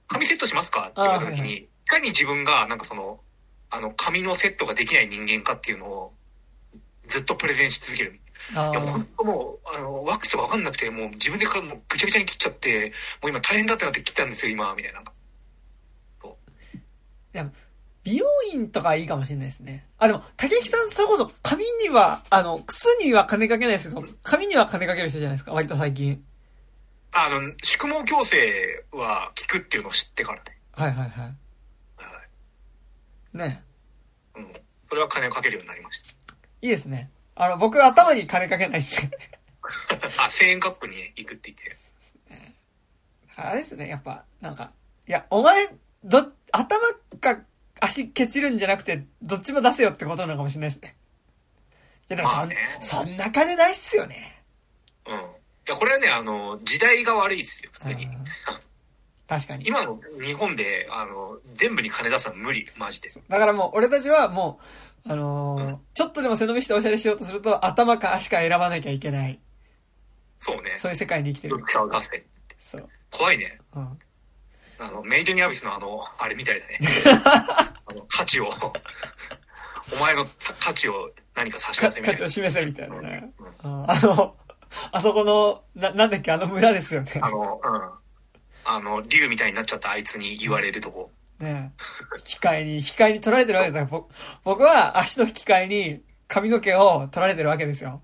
[0.06, 3.20] 髪セットしますかって言われた時に、いかに自分がなんかその、
[3.70, 6.14] あの、髪のセットができない人間かっていうのを、
[7.06, 8.20] ずっとプレゼンし続ける。
[8.54, 12.92] あいやもうー本当もう、あの、ワックスとかわかんなくて、もう自分でかもうぐちゃぐちゃに切っちゃって、
[13.22, 15.02] もう今大変だってなって切ったんですよ、今、みたいな。
[17.32, 17.52] でも
[18.04, 19.86] 美容院とかいいかもしれないですね。
[19.98, 26.24] あ、でも、竹木さん、それこそ、髪には、あの、靴には金かけないですけど、髪には金かける人じゃないですか、割と最近。
[27.12, 30.58] あの、宿毛矯正は効くっていうのを知ってからね。
[30.72, 31.22] はいはいは。
[31.22, 31.28] は
[33.34, 33.62] いね
[34.36, 34.38] い。
[34.38, 34.52] うん。
[34.88, 36.00] それは金をかけるようになりまし
[36.62, 37.10] いいですね。
[37.40, 38.88] あの、僕、頭に金かけないんで。
[40.16, 40.24] た。
[40.24, 41.88] あ、1000円カップにね行くって言って。
[43.36, 44.72] あれですね、やっぱ、なんか、
[45.06, 45.68] いや、お前、
[46.02, 46.80] ど、頭
[47.20, 47.40] か
[47.80, 50.96] 足ケチるんじゃなくて、どっちも出せよってことなのかもしれないですね。
[52.10, 54.42] いや、でもそん、まあねそんな金ないっすよね。
[55.06, 55.14] うん。
[55.14, 55.18] い
[55.68, 58.08] や、これはね、あの、時代が悪いっすよ、普通に。
[59.30, 59.66] うん確かに。
[59.66, 63.10] 今の日本で、あの、全部に金出すのは無理、マジで。
[63.28, 64.58] だからもう、俺たちはも
[65.06, 69.38] う、あのーうんちょっとでも背伸びしておしゃれしようとすると、頭か足か選ばなきゃいけない。
[70.40, 70.76] そうね。
[70.76, 71.56] そういう世界に生きてる。
[72.58, 72.88] そう。
[73.10, 73.58] 怖いね。
[73.74, 73.98] うん。
[74.78, 76.78] あの、メイドにアビスのあの、あれみたいだね。
[77.24, 78.48] あの、価値を、
[79.92, 80.26] お前の
[80.60, 82.30] 価値を何か差しか出せみたいな価値を。
[82.30, 83.32] 示せみたいなね。
[83.38, 84.36] うんうんあの、
[84.92, 87.12] あそこの、な、なんだっけ、あの村ですよね。
[87.20, 88.07] あの、うん。
[88.70, 91.10] あの、竜みたいになっちゃったあいつに言われるとこ。
[91.40, 91.72] ね
[92.52, 93.86] えに、引き換えに取られてるわけですよ。
[93.90, 94.10] 僕
[94.44, 98.02] 僕は足の引き換えに髪の毛を取られてるわけですよ。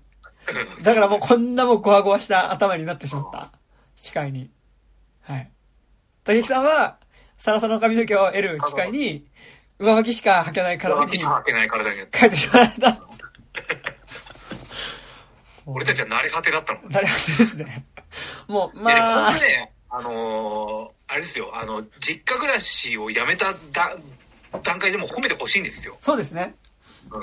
[0.83, 3.51] だからもうこんなもうゴワゴワした頭になってしまった。
[3.97, 4.49] 引き換えに。
[5.21, 5.51] はい。
[6.23, 6.97] 竹木さんは、
[7.37, 9.27] サラサラの髪の毛を得る引き換えに、
[9.77, 12.17] 上履きしか履けない体に体にしかけない体になって。
[12.17, 13.01] 変えてしまわれた。
[15.67, 16.79] 俺たちは慣れ果てだったの。
[16.89, 17.85] 誰かですね。
[18.47, 23.95] もう、まあね、あのーあれですよ、あの、実家暮らしをやめただ
[24.63, 25.97] 段階でも褒めてほしいんですよ。
[25.99, 26.55] そうですね。
[27.11, 27.21] うん。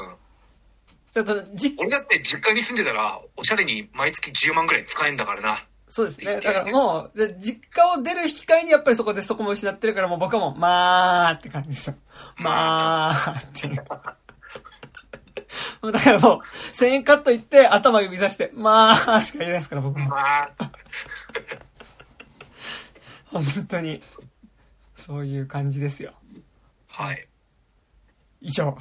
[1.13, 5.59] ちょっと、じ、俺だって実家に住んでたら、おしゃれに毎月10万ぐらい使えんだからな。
[5.89, 6.41] そうですね。
[6.41, 11.97] だからもう、で実家を出る引き換えにやっぱりそこでそこも失ってるからもう僕はもう、まあって感じですよ。
[12.39, 13.77] まあっていう。
[15.93, 16.41] だからもう、
[16.73, 20.09] 1000円カット行って頭指さして、まあしか言えないですから僕も。
[20.09, 20.51] まあ、
[23.33, 24.01] 本当に。
[24.95, 26.13] そういう感じですよ。
[26.89, 27.27] はい。
[28.41, 28.77] 以上。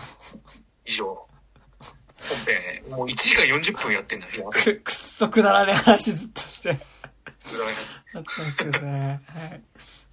[0.85, 1.05] 以上。
[1.05, 4.49] 本編、もう1時間40分やってんだよ。
[4.53, 6.75] く、くっそくだらねえ話ずっとして。
[6.75, 7.75] くだらない
[8.13, 9.21] あったんですね。
[9.25, 9.61] はい。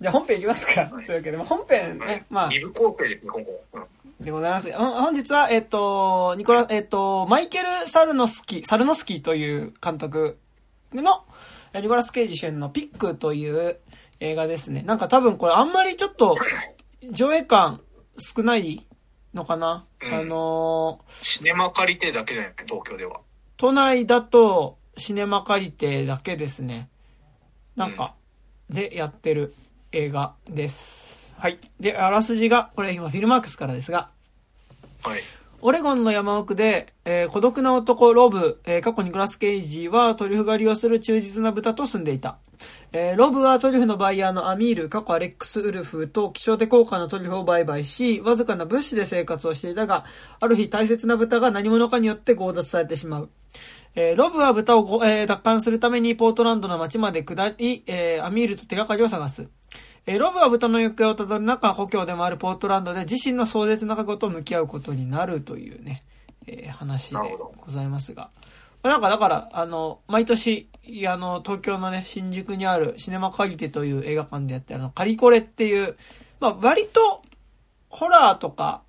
[0.01, 0.87] じゃあ本編いきますか。
[0.87, 3.65] というわけで、まあ本編ね、まあ、二部構成ですね、今後。
[3.75, 3.85] うん
[4.21, 4.73] でございます。
[4.73, 10.39] 本日は、えっと、ニコラ、えっと、マイケル・サルノスキー、サルノスキーという監督
[10.93, 11.25] の、
[11.73, 13.79] えニコラス・ケイジ主演のピックという
[14.21, 14.83] 映画ですね。
[14.83, 16.37] なんか多分これあんまりちょっと、
[17.11, 17.81] 上映感
[18.19, 18.87] 少ない
[19.35, 23.21] のかな、うんあのシネマ借りてだけじゃない、東京では。
[23.57, 26.89] 都内だとシネマ借りてだけですね。
[27.77, 28.15] なんか、
[28.69, 29.55] でやってる
[29.93, 31.35] 映画です。
[31.39, 31.59] はい。
[31.79, 34.11] で、あらすじが、これ今フィルマークスからですが、
[35.03, 35.21] はい。
[35.61, 42.39] オレゴンの山奥で、えー孤独な男ロブ、えー過去ニコラス・ケイジはトリュフ狩りをする忠実な豚と住んでいた。
[42.93, 50.05] えーロブはトリュフのバイヤーのアミール、過去アレックス・ウルフと希少で高価なトリュフを売買し、わずかな物資で生活をしていたが、
[50.39, 53.31] ある日大切な豚が何者かによって強奪されてしまう。
[53.97, 59.49] えーロブは豚を、えー奪還するためにポートランドの街まで下り、えーアミールと手がかりを探す。
[60.09, 66.03] えーロブは豚の行方をたどる中、故郷でもあるポートランドで自身の壮絶な過去と向き合うことになるというね、
[66.47, 67.19] えー話で
[67.59, 68.31] ございますが。
[68.83, 70.71] まあなんか、だから、あの、毎年、
[71.07, 75.95] あの、東京のね、新宿にあるシネマカリテという映画館でやってるあの、カリコレっていう、
[76.41, 77.21] まあ割と、
[77.91, 78.81] ホラーとか、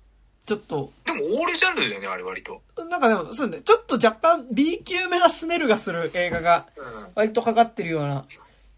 [0.46, 2.62] ちょっと、でも、オールジャンルだよね、あれ割と。
[2.88, 6.84] なんかでも、そうね、ちょっと若干 B 級めなスメルがする映画が、うん。
[7.14, 8.24] 割とかかってるような、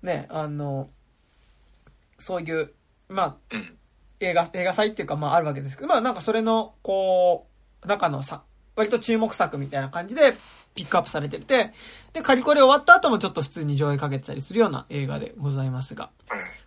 [0.03, 0.91] ね、あの、
[2.23, 2.73] そういう、
[3.09, 3.77] まあ、うん。
[4.21, 7.49] 映画、映画祭っていうか、まああるわけですけど、まあなんかそれの、こ
[7.83, 8.43] う、中のさ、
[8.77, 10.35] 割と注目作みたいな感じで
[10.75, 11.73] ピックアップされてて、
[12.13, 16.11] で、カリコレ終わった後もちょっと普通に上映かけてたりするような映画でございますが。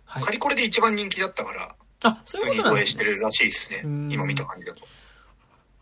[0.04, 1.74] はいカリコレで一番人気だったから、
[2.04, 3.04] あ、そういうことなんですね。
[3.04, 4.12] に上映してるらしいですねうん。
[4.12, 4.86] 今見た感じだと。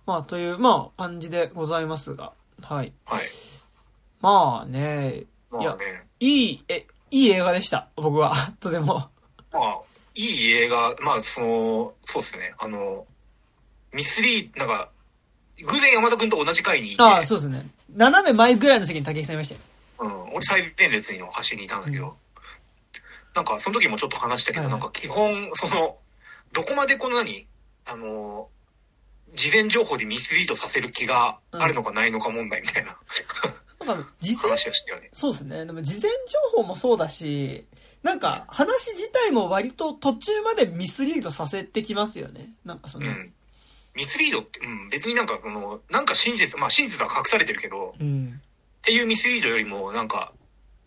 [0.06, 2.32] まあという、まあ感じでございますが。
[2.62, 2.92] はい。
[3.04, 3.22] はい。
[4.20, 5.24] まあね、
[5.60, 6.06] いやまあね。
[6.20, 7.88] いい、え、いい映画でした。
[7.96, 8.34] 僕は。
[8.60, 9.10] とても。
[9.54, 9.78] まあ、
[10.14, 12.54] いい映画、まあ、その、そうですね。
[12.58, 13.06] あの、
[13.92, 14.90] ミスリー、なんか、
[15.64, 17.64] 偶然山田くんと同じ回にいて、ああ、そうですね。
[17.94, 19.60] 斜め前ぐらいの席に竹木さんいましたよ。
[20.00, 22.16] うん、俺最前列の端にいたんだけど、
[23.34, 25.96] なんかその時もちょっと話したけど、はいはいなんか基本、その、
[26.52, 27.46] どこまでこの何
[27.84, 28.48] あの、
[29.34, 32.96] 事前情報でミスリードさせる気があるのかないのか問題みたいな、
[33.86, 35.10] なんか、事前話をしてよね。
[35.12, 35.66] そうですね。
[35.66, 37.64] でも事前情報もそうだし、
[38.04, 42.50] なんか話自体も割と途中までミスリードさせてきますよね。
[42.64, 43.32] なんかそうの、ん。
[43.96, 48.40] ミスリードって、うん、別になんかこの、なんか真実、まあ真実は隠されてるけど、うん。
[48.78, 50.32] っていうミスリードよりも、なんか、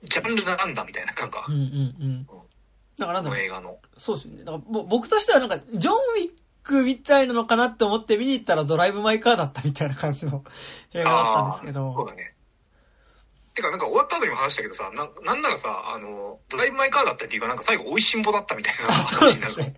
[0.03, 1.63] ジャンルなんだみたいな、なんかうん、うんう
[2.05, 2.27] ん。
[2.97, 3.77] だからなんだろうこの映画の。
[3.97, 4.43] そうですよね。
[4.43, 6.31] だからぼ僕としてはなんか、ジョン・ウィッ
[6.61, 10.43] クみたいなのかなって思って見に行ったらドライブ・マイ・カーだったみたいな感じの
[10.93, 12.05] 映画だったんですけあーそうど。
[12.05, 12.35] だね。
[13.57, 19.73] てか、なんか終わった後にも話したけどさ、ななんならさ、あの、ドライブ・マイ・カーだったっていうか、なんか最後、美味しんぼだったみたいなあ、そうで話になるすね。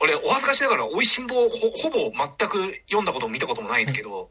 [0.00, 4.30] 俺、お恥ずかしながら、美味しんぼをほほぼ全く読んだことも見たこともないんですけど、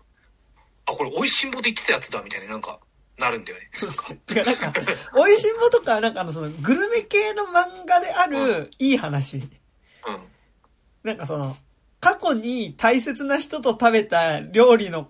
[0.86, 2.80] あ、これ、美味しんぼで言ってたやつだ、みたいな、なんか、
[3.18, 3.70] なるんだよね。
[3.72, 4.18] そうっすよ。
[4.26, 4.82] てかなんか、
[5.16, 9.38] 美味しんぼとか、なんかあのその、グルメ系の漫画であるいい話。
[9.38, 9.44] うん。
[11.04, 11.56] なんかその、
[12.02, 15.10] 過去に大切な人と食べた料理の、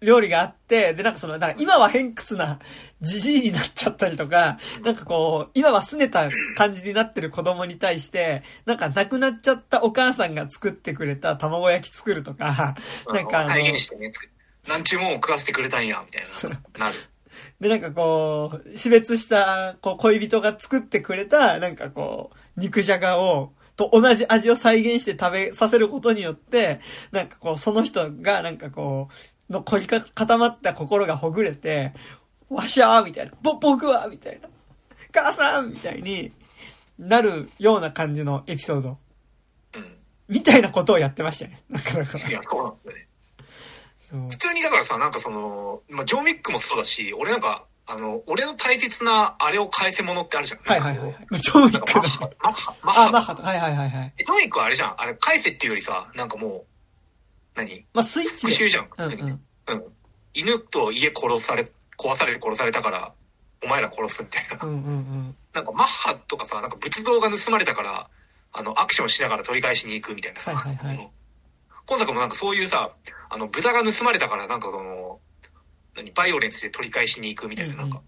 [0.00, 2.58] 料理があって、で、なんかその、なんか今は偏屈な
[3.00, 12.76] じじいになっちゃったりとか、なんかこう、今は拗ねた感じになってる子供に対して、なんか亡くなっちゃったお母さんが作ってくれた卵焼き作るとか、
[13.12, 14.12] なんかあの、再現してね、
[14.68, 16.22] なんちゅうもんを食わせてくれたんや、みたい
[16.78, 16.86] な。
[16.86, 16.96] なる。
[17.60, 26.80] で、なんかこう、死別した、こう、恋人が作ってくれた、なんかこう、肉じゃがを、と同じ味を再現して食べさせることによって、
[27.12, 29.08] なんかこう、その人が、なんかこ
[29.48, 31.94] う、の凝りか固まった心がほぐれて、
[32.50, 34.48] わしゃーみたいな、ぼ、僕はみたいな、
[35.12, 36.32] 母さんみたいに
[36.98, 38.98] なるような感じのエピソード、
[39.76, 39.96] うん。
[40.26, 41.62] みたいなことをやってましたね。
[41.70, 43.08] なんかだからいや、そうなんだよね。
[44.28, 50.60] 普通にだからさ、なんかその、まあ、ジョーミックもそうだし、俺なんか、あの、俺の大切なあれを返せ物ってあるじゃん。
[50.60, 51.16] はいはいはい。
[51.40, 53.10] ジョーミッうなんかマックハ、マッハ、マッあ、ハ。
[53.10, 53.42] マッハと。
[53.42, 54.12] はいはいはいはい。
[54.18, 55.00] ジョーミックはあれじゃん。
[55.00, 56.64] あれ、返せっていうよりさ、なんかもう、
[57.54, 57.86] 何？
[57.94, 58.52] まあ、スイッチで。
[58.52, 58.88] 復讐じゃん。
[58.98, 59.40] うんうん。
[59.68, 59.84] うん。
[60.34, 63.14] 犬と家殺され、壊されて殺されたから、
[63.64, 64.58] お前ら殺すみたいな。
[64.60, 65.36] うんうんうん。
[65.54, 68.10] なんかマッハとかさ、なんか仏像が盗まれたから、
[68.52, 70.52] あの、アクションしながら取り返しに行くみたいなさ。
[70.52, 71.10] はいはいはい
[71.86, 72.90] 今作もなんかそういうさ、
[73.30, 75.20] あの、豚が盗まれたから、なんかその、
[75.98, 78.00] 何、バイオレンスで取り返しに行くみたいな、なんか、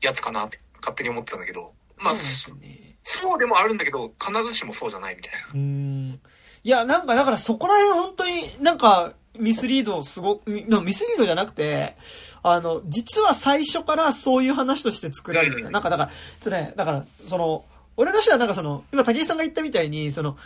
[0.00, 2.96] やつかなって勝手に思ってたんだけど、まあ、そうね。
[3.02, 5.38] そうでもあるんだけど、必ずしもそうじゃないみたいな。
[5.52, 6.20] うーん。
[6.64, 11.96] いや、なんか、だからそこら辺本当になんか、ミスリードすごく、みミスリードじゃなくて、
[12.42, 15.66] あの、実は最初からそういう話として作られてた。
[15.66, 16.10] うんなんかだから、
[16.42, 17.64] とね、だから、その、
[17.96, 20.36] 俺としてはなんかその、今竹井さんが言ったみたいに、その、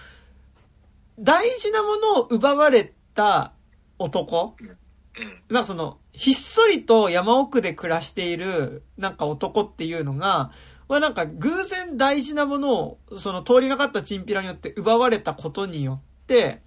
[1.18, 3.52] 大事なものを奪われた
[3.98, 5.42] 男うん。
[5.48, 10.50] なんかその、ひっそりと山奥で暮らしている、なんか男っていうのが、
[10.88, 16.62] まあなんか偶然大事なものを、その通りがかったチンピラによって奪われたことによって、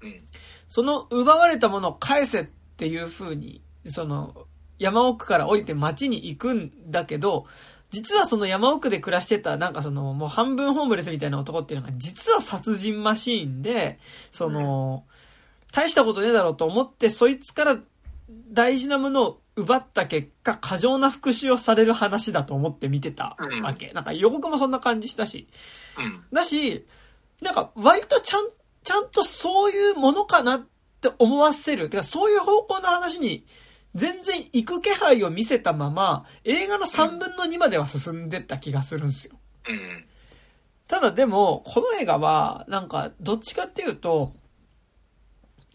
[0.00, 0.22] うん。
[0.66, 2.44] その奪われたものを返せっ
[2.78, 4.46] ていう風に、その、
[4.78, 7.44] 山奥から降りて町に行くんだけど、
[7.90, 13.98] 実はその山奥で暮らしてた、なんかその、もう半分ホームレスみたいな男っていうのが、実は殺人マシーンで、
[14.32, 15.04] その、
[15.70, 17.78] 大したことねえだろうと思って、そいつから
[18.28, 23.92] 大事なものを奪った結果、過剰な復讐をされる話だと思って見てたわけ。
[23.92, 25.48] なんか予告もそんな感じしたし。
[25.98, 26.24] うん。
[26.32, 26.86] だし、
[27.40, 28.48] なんか割とちゃん、
[28.82, 30.66] ちゃんとそういうものかなっ
[31.00, 31.90] て思わせる。
[32.02, 33.46] そういう方向の話に
[33.94, 39.38] 全然行く気配を見せたまま、映画の3分の2までは進んでった気がするんですよ。
[39.68, 40.04] うん。
[40.86, 44.34] ただでも、この映画は、なんか、どっちかっていうと、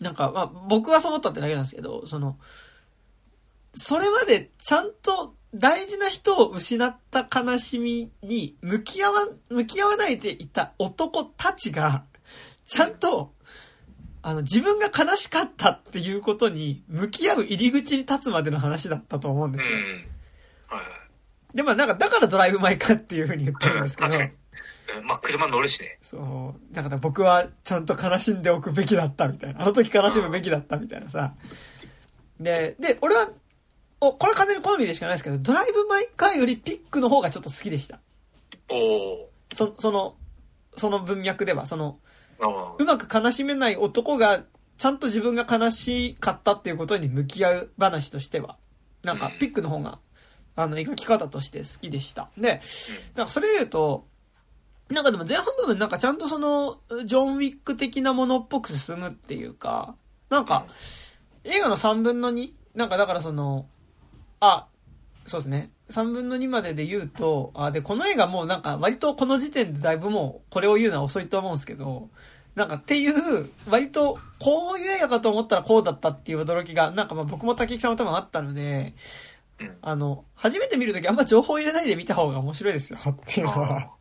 [0.02, 2.38] なんか、まあ、僕はそう思ったってだけなんですけど、その、
[3.74, 12.04] それまでちゃんと大事な人を失った悲しみに向き合わ、向き合わないでいた男たちが、
[12.66, 13.34] ちゃんと、
[14.24, 19.58] あの、自分が悲しかったっていうことに向き合う入り口に立つまでの話だったと思うんうん。
[19.58, 19.76] ですよ。
[19.78, 20.82] はいは
[21.54, 21.56] い。
[21.56, 24.16] で、まあなんか、だからドライブ・マイ・カーっていうふうに言ってるんですけど。
[25.00, 25.98] うんまあ、車乗るしね。
[26.02, 26.76] そう。
[26.76, 29.62] だから僕はちゃんと悲しんでおくべきだったみたいな。
[29.62, 31.34] あの時悲しむべきだったみたいなさ。
[32.40, 33.30] で、で、俺は、
[34.00, 38.00] お、これは完全に好みでしかないですけど、ドライブ・マイ・カーよりピックの方がちょっと好きでした。
[38.70, 40.16] おおそ、その、
[40.78, 42.00] その文脈では、その、
[42.80, 44.44] うまく悲しめない男が、
[44.78, 48.58] ちゃんと自分が悲しかったっていうことに向き合う話としては、
[49.04, 50.00] なんかうんピックの方が、
[50.56, 52.30] あの、描き方として好きでした。
[52.38, 52.62] で、
[53.16, 54.08] なんかそれで言うと、
[54.92, 59.96] なんかでも前半部分なんかちゃんとその、ジョン・ウィック的なものっぽく進むっていうか、
[60.30, 60.66] なんか、
[61.44, 62.52] 映画の3分の 2?
[62.76, 63.68] なんかだからその、
[64.40, 64.68] あ、
[65.26, 65.72] そうですね。
[65.90, 72.10] 3分の2までで言うと、あ、で、この映画もうなんか割とこの時点でだいぶもうこれを言うのは遅いと思うんですけど、
[72.56, 78.94] なんかっていう、割とこういう映画かと思ったらこうだったっていう驚きが、なんかまあ僕も竹木さんも多分あったので、
[79.60, 83.92] うんあの、初めて見るときあんま情報入れないで見た方が面白いですよっていうのは。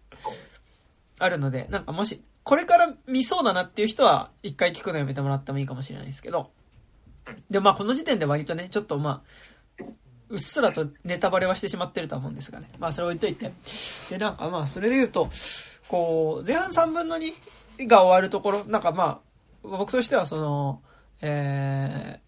[1.20, 6.50] あるので、なんかもし、これから見そうだなっていう人は、一回聞くのやめてもらってもいいかもしれないですけど。
[7.50, 9.22] で、まあこの時点で割とね、ちょっとま
[9.78, 9.84] あ、
[10.30, 12.70] うっすらとネタバレはしてしまってるとは思うんですがね。
[12.78, 13.52] まあそれ置いといて。
[14.08, 15.28] で、なんかまあそれで言うと、
[15.88, 19.30] こう、前半3分の2が終わるところ、なんかまあ、
[19.62, 20.82] 僕としてはその、
[21.20, 22.20] え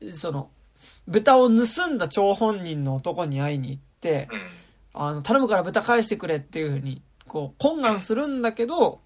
[0.00, 0.50] ー、その、
[1.06, 4.40] 豚を盗んだ張本人の男に会いに行って、うん。
[5.00, 9.00] あの、頼むから豚返してくれっていうふうに、こう、懇願するんだけど、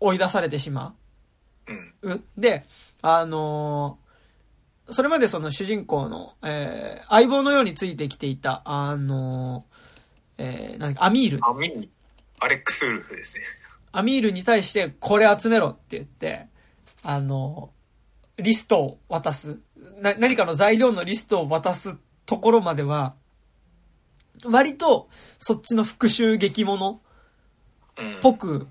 [0.00, 0.94] 追い出されてしま
[1.66, 1.72] う
[2.08, 2.12] ん。
[2.12, 2.22] う。
[2.36, 2.64] で、
[3.00, 4.02] あのー
[4.90, 9.64] それまでその主人公の、えー、相棒のようについてきていた、あの、
[10.38, 11.40] えー、何か、アミール。
[11.42, 11.88] アミール。
[12.40, 13.44] アレックス・ウルフですね。
[13.92, 16.46] アミールに対して、これ集めろって言って、
[17.04, 17.70] あの、
[18.38, 19.60] リストを渡す。
[20.00, 21.96] な、何かの材料のリストを渡す
[22.26, 23.14] ところまでは、
[24.44, 25.08] 割と、
[25.38, 26.96] そっちの復讐劇物うん。
[26.96, 27.00] っ
[28.20, 28.66] ぽく、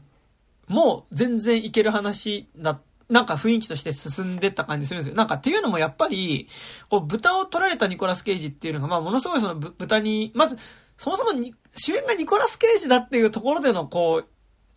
[0.68, 2.80] もう全然いける話だ、
[3.10, 5.15] なんか雰囲気として進んでった感じするんですよ。
[5.15, 6.48] なんかっていうのもやっぱり、
[6.89, 10.57] こう豚を取られたニコラス・ケイジっていうのが、まあものすごいそのぶ豚に、まず、
[10.98, 14.27] そもそもに主演がニコラス・ケイジだっていうところでのこう、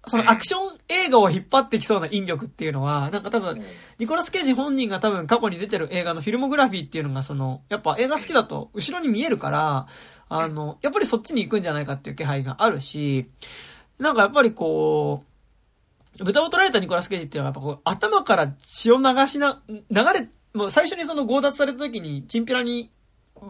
[0.06, 3.62] そのアクション映画を引っ張ってきそうな引力っていうのは、なんか多分、
[3.98, 9.86] ニコラス・ケイジ本人が多分過去に出てる映画のフィルモグラフィーっていうのがその、やっぱ映画好きだと後ろに見えるから、
[10.28, 13.30] あの、やっぱりそっちに行くんじゃないかっていう気配があるし、
[13.98, 15.24] なんかやっぱりこ
[16.18, 22.90] う、豚を取られたニコラス・ケイジっていうのはやっぱこう、頭から血を流しな、流れ、もう最初にその強奪された時に、チンピラに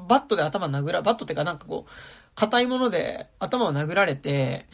[0.08, 1.90] バットで頭殴ら、バットってかなんかこう、
[2.34, 4.66] 硬いもので頭を殴られて、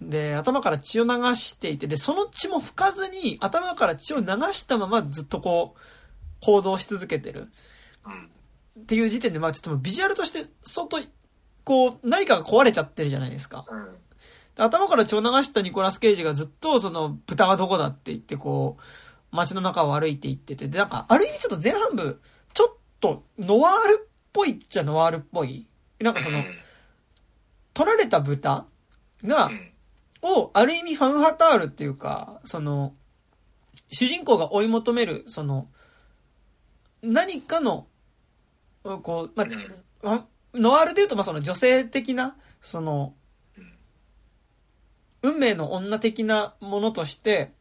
[0.00, 5.80] で、頭から血を流していて、で、その血も拭かずに、頭から血を流したままずっとこう、
[6.40, 7.48] 行動し続けてる。
[8.80, 10.98] っていう時点で、まあちょっともうビジュアルとして、相当、
[11.64, 13.64] こう、何かが壊れちゃってるじゃないですか。
[14.58, 22.20] 頭から血を流したニコラス・ケイジがずっと、その、豚はどこだって言って、こう、街の中を歩いていってて、で、なんか、ある意味ちょっと前半部、
[22.52, 25.66] ちょっと、ノワールっぽいっちゃノワールっぽい。
[26.00, 26.44] なんかその、
[27.72, 28.66] 取られた豚
[29.24, 29.72] がう、ん。
[30.22, 32.94] を、ある意味ファンハタールっていうか、その、
[33.90, 35.68] 主人公が追い求める、その、
[37.02, 37.86] 何かの、
[38.82, 39.38] こう、
[40.02, 43.14] まノワールで言うと、まあ、その女性的な、その、
[45.22, 47.52] 運命の女的なものとして、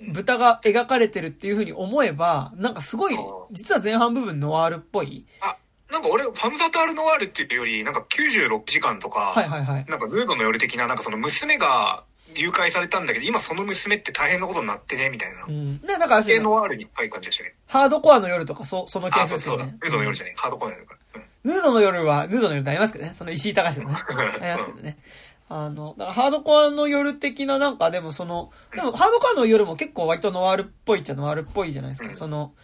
[0.00, 3.18] 豚が描かれてるっていう風に思えば、なんかすごい、
[3.50, 5.26] 実は前半部分ノワールっぽい。
[5.40, 5.56] あ、
[5.90, 9.86] なんか俺、ファムサタールノワールっていうより、なんか96時間とか、はいはいはい。
[9.88, 12.04] なんかヌードの夜的な、なんかその娘が
[12.34, 15.50] 誘拐されたんだけど、今その娘って大変なことになってね、みたいなう。
[15.50, 15.80] ん。
[15.80, 17.54] で、なんかあれです系よねノワールに近い感じでしたね。
[17.66, 19.66] ハードコアの夜とか、そ、そのケーあ、そうそうだ。
[19.66, 19.72] ヌ。
[19.72, 20.34] ードの夜じゃない。
[20.36, 20.98] ハードコアの夜から。
[21.16, 23.14] うんヌードの夜は、ヌードの夜ってありますけどね。
[23.14, 23.96] その石井隆のね。
[23.96, 24.98] ありますけどね。
[25.52, 32.08] あの、だからハードコアの夜的ななんかでもその、でもハードコアの夜も結構割とノワールっぽいっちゃノワールっぽいじゃないですか。
[32.08, 32.54] うんその、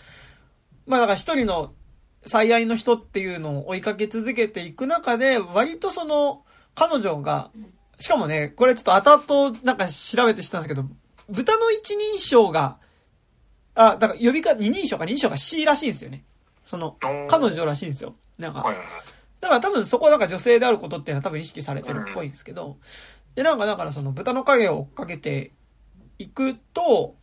[0.86, 1.74] まあだから一人の
[2.24, 6.44] 最愛の人っていうのを追いかけ続けていく中で、割とその、
[6.76, 7.50] 彼女が、
[7.98, 10.84] しかもね、これちょっと後々なんか調べて知ったんですけど、
[11.28, 12.78] 豚の一人称が、
[13.74, 16.24] あ、だから呼びか、二人称か二人称が C らしいんですよね。
[16.62, 16.96] その、
[17.28, 18.14] 彼女らしいんですよ。
[18.38, 18.64] なんか。
[19.46, 22.78] だから多分そこはなんか女性であることっていうのは多分意識されてるっぽいんですけど、
[23.34, 25.52] で、なんかだからその豚の影を追っかけて
[26.18, 27.16] いくと、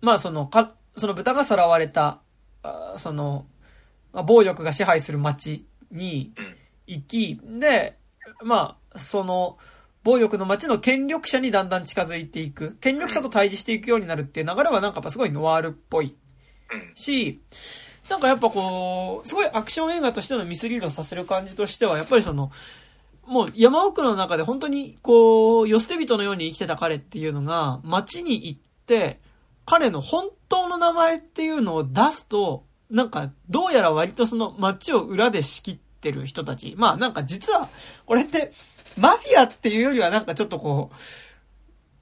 [0.00, 2.20] まあその、か、その豚がさらわれた、
[2.62, 3.46] あその、
[4.12, 6.56] まあ暴力が支配する街にうん。
[6.86, 7.98] 行き、で、
[8.42, 9.58] まあ、その、
[10.02, 12.76] 暴力の街の権力者にだんだん近づいていく。
[12.80, 16.16] 権力者と対峙していくようになるっていう流れはなんかやっぱすごいノワールっぽい
[16.72, 16.92] うん。
[16.94, 17.42] し、
[18.08, 22.50] なんかやっぱこう、すごいアクション映画としてのミスリードさせる感じとしては、やっぱりその、
[23.26, 29.20] もう山奥の中で本当にこう、寄捨て人のように生きてた彼っていうのが、街に行って、
[29.66, 36.74] 彼の本当の名前っていうのを出すと、なんか、どうやら割とその街を裏で仕切ってる人たち。
[36.78, 37.68] まあなんか実は、
[38.06, 38.52] これって、
[38.98, 40.90] マフィアっていうよりはなんかちょっとこ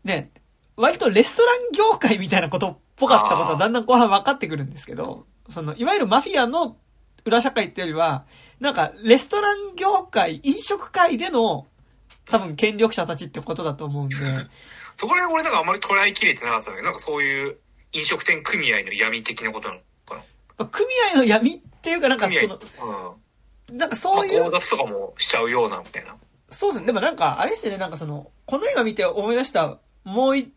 [0.04, 0.30] う、ね、
[0.76, 6.76] 割とレストラン業界みたいなことっぽかったことはだんだん後半分かってくるんですけど、その、いわゆるマフィアの
[7.24, 8.24] 裏社会っていうよりは、
[8.60, 11.66] なんか、レストラン業界、飲食界での、
[12.30, 14.16] 多分権力者たちってことだと思うんで、
[14.96, 16.82] そこら辺俺なんかあんまり捉えきれてなかったのよ。
[16.82, 17.58] なんかそういう
[17.92, 20.22] 飲食店組合の闇的なことなのかな。
[20.58, 22.28] まあ組合の闇っていうかなんか。
[22.30, 22.48] そうん。
[22.48, 22.58] の、
[23.72, 26.16] なんかまあ、そういう強、奪とかもしちゃうような、みたいな。
[26.48, 26.86] そうですね。
[26.86, 30.52] でもなんか、あれですよね、なんかその、この映画見て思い出した、もうい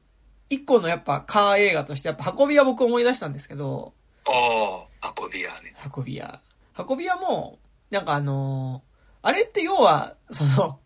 [0.50, 3.94] 一個のやっぱカー映画として、やっぱ運び屋僕思い出したんですけど、
[4.32, 5.76] ああ、運び屋ね。
[5.96, 6.42] 運び屋。
[6.78, 8.90] 運び屋も、なんかあのー
[9.22, 10.80] あれって要は、その、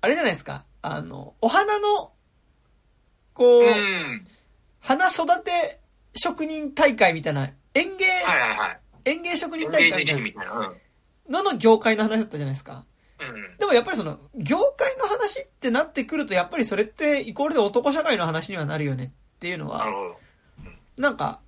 [0.00, 0.66] あれじゃないですか。
[0.82, 2.12] あの、お花の、
[3.34, 4.26] こう、うん。
[4.80, 5.80] 花育て
[6.14, 8.80] 職人大会みたいな、園芸、はいはいはい。
[9.04, 10.52] 園芸職人演大会みたい芸自身みたいな。
[10.52, 11.32] うん。
[11.32, 12.84] なのの業界の話だったじゃないですか。
[13.20, 13.56] うん。
[13.58, 20.16] でもやっぱりその、業界の話ってなってくると、やっぱりそれってイコールで男社会の話にはなるよねっていうのはなる、ほど。
[20.98, 21.40] なんか、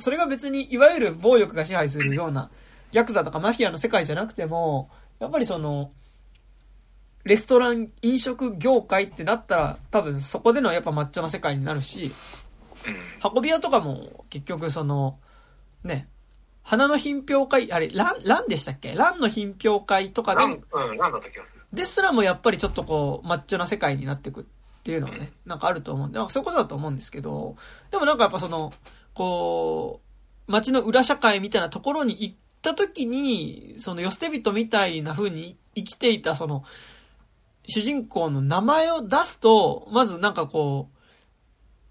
[0.00, 2.50] それが別にいわゆる暴力が支配するような、
[2.92, 5.92] ヤクザとかマフィアの世界じゃなくても、やっぱりその、
[7.24, 12.12] レストラン、飲食業界ってなったら、多分そこでのやっぱマッチョな世界になるし、
[13.22, 13.30] うん。
[13.34, 15.18] 運び屋とかも結局その、
[15.84, 16.08] ね、
[16.62, 18.94] 花の品評会、あれ、ラン、ランでしたっけ？
[18.94, 21.60] ランの品評会とかでラン、うん、ランだった気がする。
[21.72, 24.44] ですらもやっぱりちょっとこう、マッチョな世界になってくっ
[24.82, 27.56] ていうのはね、なんかあると思うんで、なんかそういうことだと思うんですけど、
[27.90, 28.72] でもなんかやっぱその、
[29.20, 30.00] こ
[30.48, 36.64] う、街の裏社会みたいなところに行った時に、その、よ捨て人みたいな風に生きていたその、
[37.66, 40.88] 主人公の名前を出すと、まずなんかこ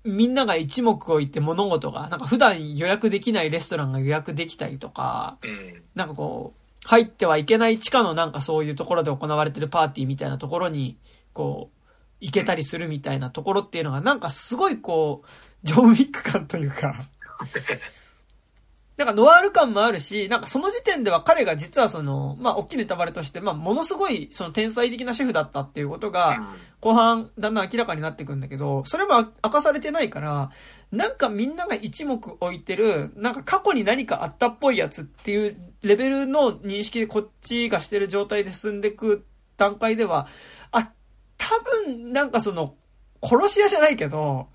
[0.04, 5.84] う、みんなが一目置いて物事が、なんか普段予約できないレストランが予約できたりとか、うん。
[5.94, 10.98] なんかこう、入ってはいけない地下のなんかそういうところで行われてるパーティーみたいなところに、
[11.34, 11.80] こう、
[12.22, 15.28] 行けたりするみたいなところっていうのがなんかすごいこう、
[15.62, 16.96] ジョン・ウィック感というか、
[19.00, 30.52] なんかノワール感もあるし、なんかその時点では彼が実はその、まあ大きいネタバレとして、まあものすごいその天才的なシェフだったっていうことが、後半だんだん明らかになってくんだけど、それも明かされてないから、
[30.92, 39.26] なんかみんなが一目置いてる、なんか過去に何かあったっぽいやつっていうレベルの認識でこっちがしてる状態で進んでいく
[39.56, 40.28] 段階では、
[40.72, 40.92] あ、
[41.38, 41.48] 多
[41.86, 42.76] 分なんかその、
[43.24, 44.50] 殺し屋じゃないけど、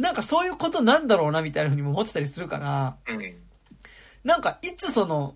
[0.00, 3.34] なんかそういうことなんだろうなみたいな風にも思ってたりするから、うん。
[4.24, 5.34] なんか、いつその、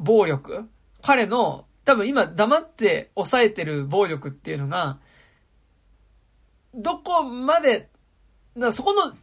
[0.00, 0.68] 暴力
[1.00, 4.98] 彼の、多分今黙って抑えてる暴力っていうのが、
[6.74, 7.88] どこまで、
[8.56, 9.14] だそこの、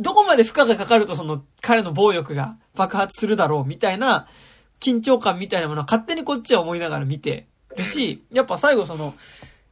[0.00, 4.28] どこまで負荷がかかるとその彼の暴力が爆発するだろうみたいな
[4.78, 7.46] 緊張感みたいなものは勝手にこっちは思いながら見て
[7.76, 9.14] るし、やっぱ最後その、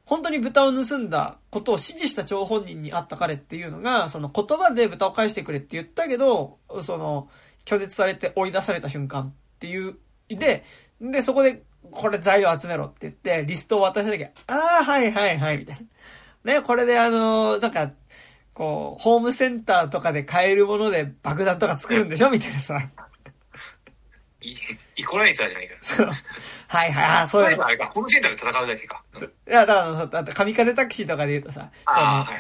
[0.05, 7.29] 本当に豚を盗んだことを指示した張本人に会った彼っていうのが、その言葉で豚を返してくれって言ったけど、その、
[7.65, 9.97] 拒絶されて追い出された瞬間っていう、
[10.29, 10.65] で、
[11.01, 14.33] で、そこで、これ材料集めろって言って、リストを渡した時あ
[14.81, 15.87] あ、はいはいはい、みたい
[16.45, 16.55] な。
[16.55, 17.93] ね、これであの、なんか、
[18.53, 22.91] こう、ホームセンターとかで買えるもので爆弾とか作るんでしょみたいなさ。
[24.97, 25.75] イコライザーじゃないか。
[26.69, 27.67] はいはい、ああ、そういうの。
[27.67, 29.03] あれか、ホームセンターで戦うだけか。
[29.21, 32.37] いや、だから、だって神風タクシーとかで言うとさ、そのああ、、はい。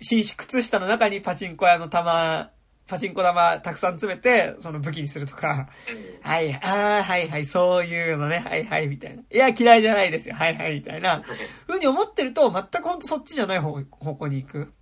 [0.00, 2.50] 紳士靴下の中にパチンコ屋の玉、
[2.86, 9.22] パチンコ玉たくさん詰めて、その武器にするとか、うんはい、ああ、はいはい、そういうのね、はいはい、みたいな。
[9.22, 11.22] いや、嫌いじゃないですよ、はいはい、みたいな。
[11.66, 14.72] ふうに思ってると、全くほんとそっちじゃない方方向に行くうん。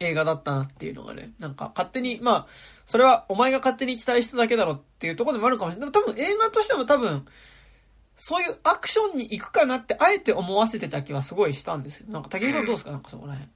[0.00, 2.46] 映画だったなっていうのがね、なんか勝手に、まあ、
[2.86, 5.90] それはお前が勝手に期待しただけだろっていうところでもあるかもしれない。
[5.92, 7.26] でも多分映画としても多分、
[8.16, 12.06] そういうアクションに行くかなって、あえて思わせてた気はすごいしたんですよ。
[12.10, 12.90] なんか竹内さんどうですか？
[12.90, 13.50] なんかそこら辺。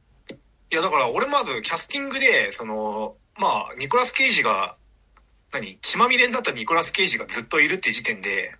[0.71, 4.77] いや、だから俺まずキャスティングで、その、まあ、ニコラス・ケイジが、
[5.53, 5.79] 何？
[5.81, 8.53] 血まみれになったニコラス・ケイジがずっといるっていう時点で、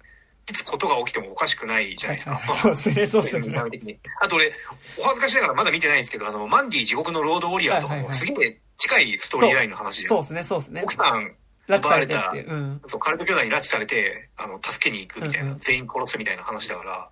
[0.49, 2.37] いつことが起きてもおかしくないじゃないですか。
[2.37, 4.53] はいはいそうですね、 そうですね的にあと俺、
[4.99, 10.83] お恥ずかしながらまだ見てないんですけど、あの、マンディ地獄のロードウォリアーとかもすげえ近いストーリーラインの話で、そうですね、そうですね。
[10.83, 11.35] 奥さん、
[11.69, 12.51] 拉致されてっていう。
[12.51, 12.83] うん。
[12.87, 17.11] そう、カルト兄弟に拉致されて、あの、助けに行くみたいな、うんうん全員殺すみたいな話だから、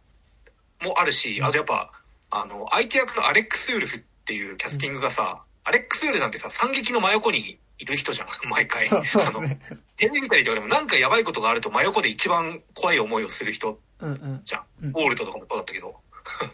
[0.82, 1.92] もあるし、あとやっぱ、
[2.30, 8.86] あの、相手役のアレックス・ウルフっていうキャスティングがさ、アレックス・ウルフなんてさ、惨劇の真横にいる人じゃん、 毎回。
[8.88, 9.60] そうそうであの、すね。
[9.96, 14.40] テレビ見たりとかでもなんかやばいことがあると真横で一番怖い思いをする人うんうん。
[14.44, 14.64] じゃん。
[14.82, 16.00] うんウォールトとかもそうだったけど。
[16.46, 16.50] っ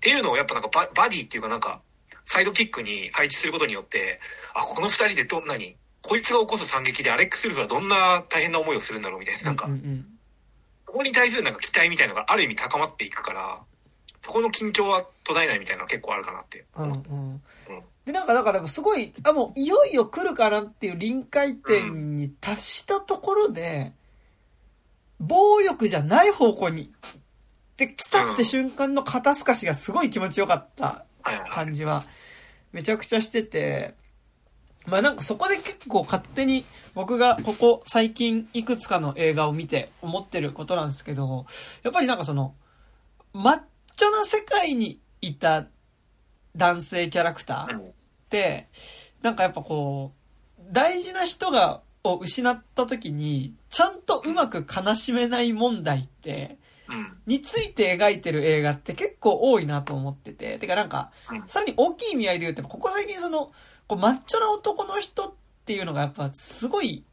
[0.00, 1.80] ていうのをやっぱなんかババディっていうかなんか、
[2.24, 4.20] サイドキックに配置することによって、
[4.54, 10.06] あ、この二人でどんなに、こいつが起こす惨劇でアレックス・ウルフはどんな大変な思いをするんだろうみたいな、なんかうん、うん
[10.86, 13.60] そこに対するなんか期待みたいなのがある意味高まっていくから、
[14.22, 16.64] そこの緊張は途絶えないみたいなのは結構あるかなって。
[16.76, 17.42] うんうん
[18.04, 23.92] で、なんかだからすごい、あ、もういよいよ来るかなっていう臨界点に達したところで、
[25.18, 26.92] 暴力じゃない方向に、
[27.76, 31.04] で、来たって瞬間の肩透かしがすごい気持ちよかった。
[31.50, 32.04] 感じは、
[32.72, 33.94] めちゃくちゃしてて、
[34.86, 36.64] まあなんかそこで結構勝手に
[36.94, 41.46] 僕がここ最近いくつかの映画を見て思ってることなんですけど、
[41.82, 42.54] やっぱりなんかその、
[43.32, 43.60] マッ
[43.94, 45.66] チョな世界にいた
[46.56, 47.92] 男性キャラクターっ
[48.28, 48.68] て、
[49.22, 50.12] なんかやっぱこ
[50.58, 56.58] う、大事な人が、を失った時に、ちゃんとうまく悲しめない問題って。
[57.26, 60.58] について描いてる映画って結構多いなと思ってて。
[60.58, 63.52] てかなんか、うんさらに大きい意味合いで言うと、ここ最近その、
[63.86, 65.32] こうマッチョな男の人っ
[65.66, 67.04] ていうのがやっぱすごい、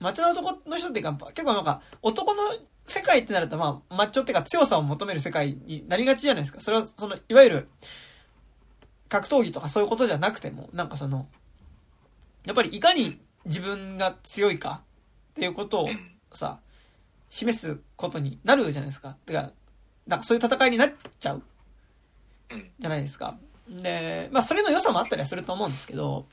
[0.00, 2.42] マッチョな男の人っていうか、結構なんか、男の
[2.84, 6.60] 世界ってなるとまあ、マッチョっていうか強さを求める世界になりがちじゃないですか。
[6.60, 7.68] それはその、いわゆる、
[9.14, 11.28] 格闘技とかそういうことじゃなくても、なんかその、
[12.44, 14.82] やっぱりいかに自分が強いか
[15.30, 16.58] っていうことをうんさ、
[17.28, 19.16] 示すことになるじゃないですか。
[19.24, 19.52] てか、
[20.08, 21.42] なんかそういう戦いになっちゃう
[22.50, 22.70] うん。
[22.76, 23.36] じゃないですか。
[23.68, 26.26] で、まあそれの良さもあったりはすると思うんですけど、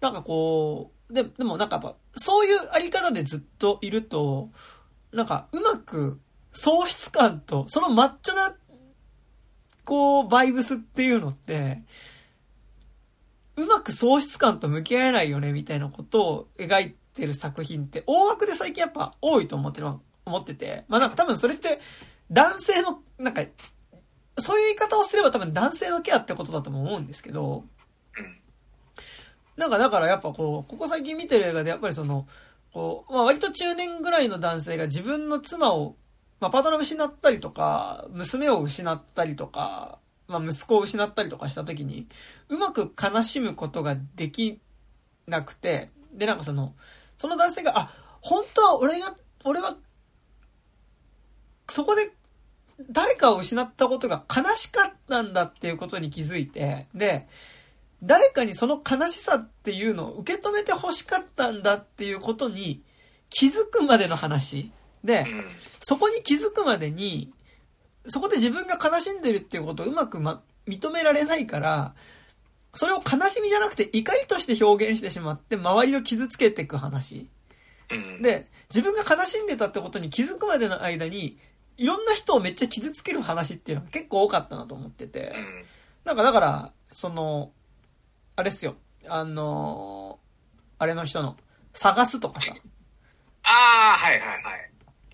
[0.00, 4.50] なんかこで、でもなんかやっぱ、そういうあり方でずっといると、
[5.12, 6.20] なんかうまく
[6.52, 8.54] 喪失感と、そのマッチョな、
[9.84, 11.82] こう、バイブスっていうのって、
[13.62, 19.88] うまく喪失感と向き合えないよね、みたいなことを描いてる作品って、大枠で最近やっぱ多いと思ってる、
[20.24, 20.84] 思ってて。
[20.88, 21.80] まあなんか多分それって、
[22.30, 23.42] 男性の、なんか、
[24.38, 27.64] そういう言い方をすれば多分男性のケアってことだとも思うんですけど、
[29.56, 32.26] なんかだからやっぱこう、ここ最近見てる映画でやっぱりその、
[32.72, 35.96] こう、まあ割と中年ぐらいの男性が自分の妻を、
[36.40, 39.98] まあパートナーを失ったりとか、娘を失ったりとか、
[40.30, 42.06] まあ息子を失ったりとかした時に、
[42.48, 44.60] うまく悲しむことができ
[45.26, 46.74] なくて、でなんかその、
[47.18, 49.76] その男性が、あ、本当は俺が、俺は、
[51.68, 52.12] そこで
[52.88, 57.26] 誰かを失ったことが悲しかったんだっていうことに気づいて、で、
[58.02, 62.82] 誰かにその悲しさっていうのを受け止めて欲しかったんだっていうことに
[63.28, 64.70] 気づくまでの話。
[65.04, 65.48] で、うん。
[65.80, 67.32] そこに気づくまでに、
[68.08, 71.94] そこで自分が悲しんでるっていうことをうまく、ま、認められないから、
[72.74, 77.28] それを悲しみじゃなくて怒りとして表現してしまって周りを傷つけていく話。
[77.90, 78.22] うん。
[78.22, 81.38] で、自分が悲しんでたってことに気づくまでの間に、
[81.76, 85.32] いろんな人をめっちゃ傷つける話っていうのが結構多かったなと思ってて。
[85.34, 85.64] うん。
[86.04, 87.52] なんかだから、その、
[88.36, 88.76] あれっすよ。
[89.08, 90.18] あの
[90.78, 91.36] あれの人の、
[91.72, 92.54] 探すとかさ。
[93.42, 94.70] ああ、はいはいはい。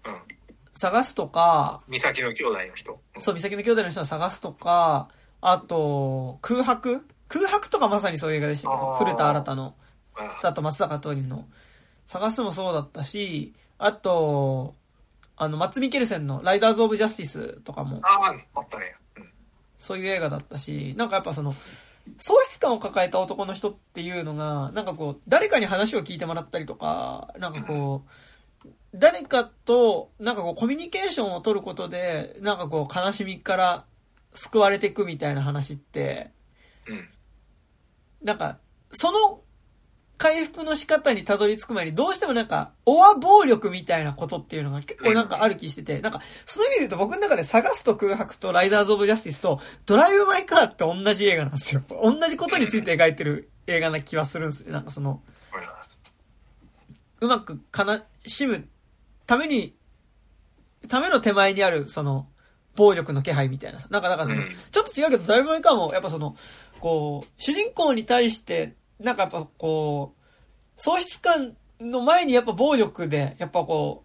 [0.06, 0.35] うん。
[0.77, 3.01] 探すとか、美咲の兄弟の人。
[3.15, 5.09] うんそう、美咲の兄弟の人を探すとか、
[5.40, 7.07] あと、空白？
[7.28, 8.77] 空白とかまさにそういう映画でしたけ？
[8.77, 9.74] ど、古田新太の、
[10.15, 11.47] ああと松坂桃李の、
[12.05, 14.74] 探すもそうだったし、あと、
[15.36, 18.94] あの、マッツ・ミケルセンのライダーズ・オブ・ジャスティスとかも、あー、あったね。
[19.16, 19.28] うん。
[19.77, 21.53] そういう映画だったし、なんかやっぱその、
[22.16, 28.11] 喪失感を抱えた男の人っていうのが、なんかこう、誰かに話を聞いてもらったりとか、なんかこう、
[28.98, 33.85] 誰かと、なんかこう、コミュニケーションを取ることで、なんかこう、悲しみから
[34.32, 36.31] 救われていくみたいな話って、
[36.89, 37.09] うん。
[38.23, 38.59] なんか、
[38.93, 39.40] その
[40.18, 51.82] 回復の仕方にたどり着く前に、どうしてもなんか、オア暴力みたいなことっていうのが結構なんかある気してて、なんか、その意味で言うと僕の中で探すと空白とライダーズ・オブ・ジャスティスとドライブ・マイ・カーって同じ映画なんですよ。
[51.90, 54.73] 同じことについて描いてる映画な気はするんですね。
[54.73, 55.23] なんかその、
[57.20, 58.68] うまく悲しむ
[59.27, 59.74] ために、
[60.89, 62.28] ための手前にある、その、
[62.77, 63.89] 暴力の気配みたいなさ。
[63.90, 66.36] なんか、だからその、うんちょっと違うけど、ドライブ・マイ・カーも、やっぱその、
[66.81, 70.23] こう、主人公に対して、なんかやっぱこう、
[70.77, 74.05] 喪失感の前にやっぱ暴力で、やっぱこ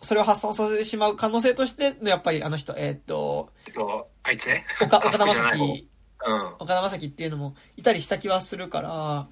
[0.00, 3.68] う、それを発散させてしまう可能性としての、やっぱりあの人、えーっと、い。
[3.68, 4.64] えっと、あいつね？
[4.82, 5.88] 岡岡田将生、
[6.26, 6.46] うん。
[6.58, 9.28] 岡田将生っていうのもいたりした気はするから、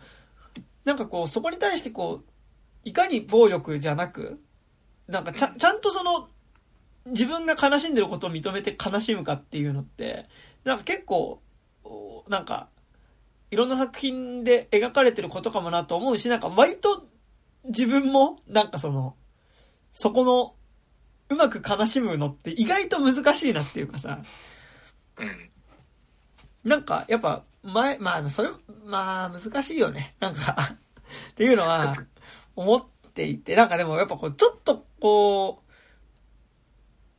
[0.84, 2.24] なんかこう、そこに対してこう、
[2.84, 4.40] いかに暴力じゃなく、
[5.12, 6.28] なんかちゃちゃんとその、
[7.06, 10.26] 自分が悲しんでることを認めて悲しむかっていうのって、
[10.64, 11.42] なんか結構、
[11.84, 12.68] おなんか、
[13.50, 17.06] いろんな作品で描かれてることかもなと思うし、なんか割と
[17.64, 19.16] 自分も、なんかその、
[19.92, 20.54] そこの、
[21.28, 24.22] うまく悲しむのって意外と難しいなっていうかさ、
[25.18, 25.50] うん。
[26.64, 28.50] なんか、やっぱ、前、まあ、それ、
[28.86, 30.14] まあ、難しいよね。
[30.20, 30.56] なんか、
[31.30, 31.96] っていうのは、
[32.56, 35.62] 思 っていて、なんかでも、やっぱこう、ちょっと、こ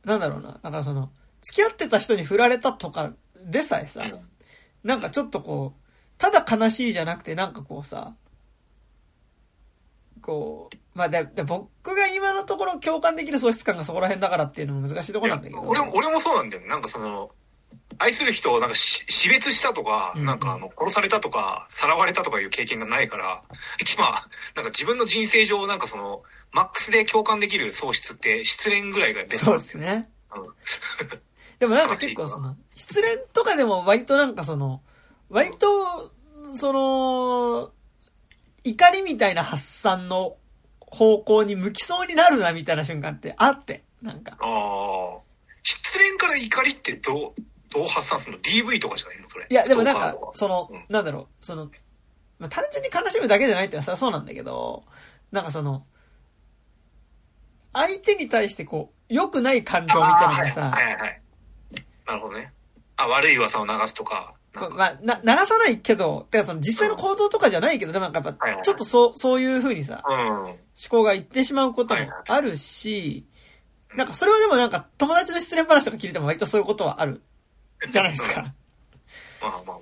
[0.04, 1.10] う、なんだろうな、だからその、
[1.42, 3.12] 付き合ってた人に振られたとか
[3.44, 4.20] でさえさ、うん
[4.84, 8.14] なんかちょっとこう、ただ悲しいじゃなくて、なんかこうさ、
[10.20, 15.62] こう、まあで、で僕が今のところ共感できる喪失感がそこら辺だからっていうのも難しいところなんだけど。
[15.62, 16.68] 俺俺もそうなんだよね。
[16.68, 17.30] なんかその、
[17.98, 23.42] 愛する人をなんかし死別したとか、うんなんかあの、殺されたとか、さらわれたとかいう経験がないから、
[23.96, 24.10] 今、
[24.54, 26.22] なんか自分の人生上、なんかその、
[26.52, 30.08] マックスで共感できる喪失って失恋ぐらいが出てそうですね。
[30.34, 30.44] うん
[31.58, 34.82] でもなんか 結構その、失恋とかでも割となんかその、
[35.30, 36.12] 割と、
[36.56, 37.72] その、
[38.64, 40.36] 怒りみたいな発散の
[40.80, 44.36] 方向に向きそうになるなみたいな瞬間ってあって、なんか。
[44.40, 45.20] ああ。
[45.62, 47.42] 失恋から怒りってどう、
[47.74, 49.28] どう発散するの ?DV とかじゃないの？
[49.28, 49.46] それ。
[49.50, 51.70] いや、でもなんかそのうん、なんだろう、その、
[52.38, 54.84] まあ、単純に悲しむだけじゃないってのはそうなんだけど、
[55.32, 55.84] なんかその、
[57.72, 61.20] 相手に対してこう、良くない感情みたいなのがさ、はいはいはいはい。
[62.06, 62.52] なるほどね。
[62.96, 64.34] あ、悪い噂を流すとか。
[64.54, 70.16] まあ、な、流さないけど、てかその実際の行動とかじゃないけど、でもなんかやっぱ、ちょっとそう、そういう風にさ、うん。
[70.16, 70.56] 思
[70.88, 73.26] 考がいってしまうこともあるし、
[73.96, 77.22] なんかそれはでもなんか友達の失恋話とか聞いてても割とそういうことはある
[77.90, 78.54] じゃないですか。
[79.40, 79.78] まあまあまあ。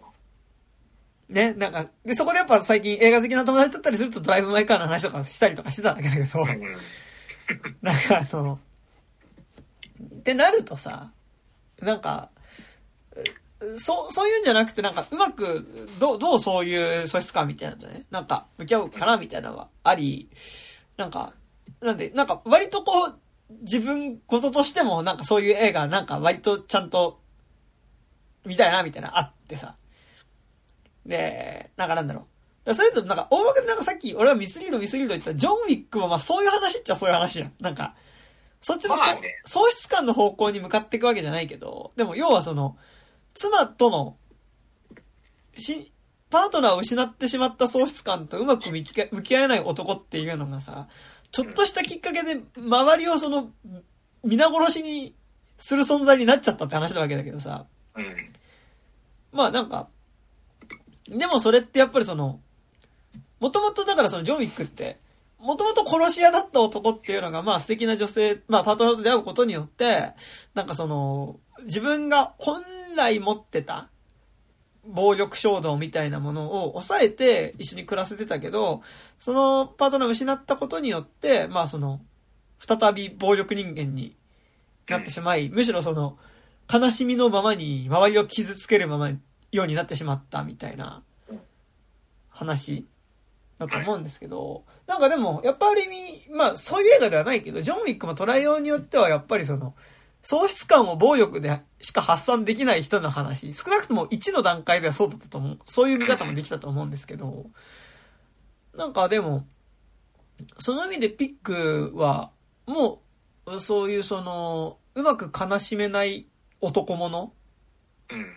[1.28, 6.60] ね、なんか、で、そこでやっぱ最近映画好きな友達だったりするとドライブ・マイ・カーの話とかしたりとかしてたんだけど、うん。
[7.80, 8.58] なんかあの、
[10.02, 11.10] ってなるとさ、
[11.80, 12.30] なんか、
[13.78, 20.28] そう、そういうんじゃなくて、なんか、うまく、どう、どうそういう素質感みたいなのとね、なんか、向き合うかなみたいなのはあり、
[20.96, 21.34] なんか、
[21.80, 23.18] なんで、なんか、割とこう、
[23.62, 27.20] 自分事としても、なんかそういう映画、なんか割とちゃんと、
[28.44, 29.76] 見たいな、みたいな、あってさ。
[31.06, 32.26] で、なんかなんだろ
[32.64, 32.68] う。
[32.68, 37.52] だそれと、なんか、大枠なんかさっき、俺はミスリード、ミスリード言ったジョン・ウィックもまあそういう話っちゃそういう話やん。
[37.60, 37.94] なんか、
[38.60, 42.76] そっちのそ、まあね喪失感の方向に向かっていくわけじゃないけど、でも要はその、
[43.34, 44.16] 妻との、
[45.56, 45.92] し、
[46.30, 50.88] パートナーを失ってしまった喪失感とうまく向きか向き合えない男っていうのがさ、
[51.30, 53.50] ちょっとしたきっかけで周りをその、
[54.24, 55.14] 皆殺しに
[55.58, 57.66] する存在になっちゃったって話なわけだけどさ、
[57.96, 58.31] うん。
[59.32, 59.88] まあなんか、
[61.08, 62.40] でもそれってやっぱりその、
[63.40, 64.98] もともとだからそのジョン・ウィックって、
[65.38, 70.12] もともと殺し屋だった男っていうのがまあ素敵な女性、まあパートナーと出会うことによって、
[70.54, 72.62] なんかその、自分が本
[72.96, 73.88] 来持ってた
[74.86, 78.82] 暴力衝動みたいなものを抑えて一緒に暮らせてたけど、
[79.18, 82.00] そのパートナーを失ったことによって、まあその、
[82.60, 84.16] 再び暴力人間に
[84.88, 86.18] なってしまい、むしろその、
[86.70, 89.10] 悲しみのままに周りを傷つけるまま
[89.52, 91.02] ようになってしまったみたいな
[92.30, 92.86] 話
[93.58, 99.74] だと思うんですけど、なんかでも、やっぱある意味、まあそういう映画ではないけど、ジョン・ウィックも捉えようによってはやっぱりその、
[100.22, 105.58] 喪失感を暴力でしか発散できない人の話、少なくとも1の段階ではそうだったと思う。
[105.66, 107.46] そういう見方もできたと思うんですけど、
[108.74, 109.46] なんかでも、
[110.58, 112.30] その意味でピックは、
[112.66, 113.02] も
[113.46, 116.26] う、そういうその、うまく悲しめない
[116.62, 117.32] 男物？
[118.10, 118.36] うん。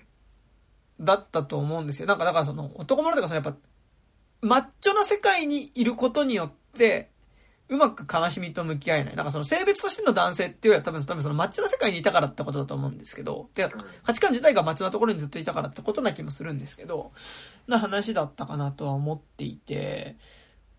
[1.00, 2.08] だったと思うんですよ。
[2.08, 3.58] なんかだからその男物とかそのやっぱ
[4.42, 7.10] マッチョな世界にいることによって
[7.68, 9.16] うまく悲しみと向き合えない。
[9.16, 13.68] なんかその性別としての男性っていうよりは多分多分そのマッチョな世界にいたからってことだと思うんですけど、で
[14.04, 17.12] 価値観自体がマッチョなところにずっといたからってことな気もするんですけど、
[17.68, 20.16] な話だったかなとは思っていて、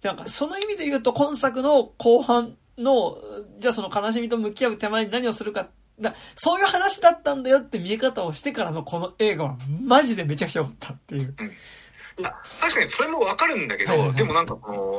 [0.00, 3.18] でなんかその意味で言うと今作の後半の、
[3.58, 5.68] じゃあその悲しみと向き合う手前に何をするか
[6.00, 11.34] だそういう話だったんだよって見え方をしてからのこの映画はマジでめちゃくちゃ良かったっていう。
[12.18, 14.98] いや、確かにそれもわかるんだけど、はいはいはいでもなんかこの、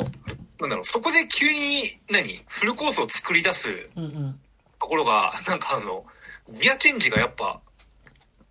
[0.59, 4.39] なんだろう、そこで急に、何フルコースを作り出すうんうん。
[4.79, 6.05] ところが、なんかあの、
[6.61, 7.59] ギアチェンジがやっぱ、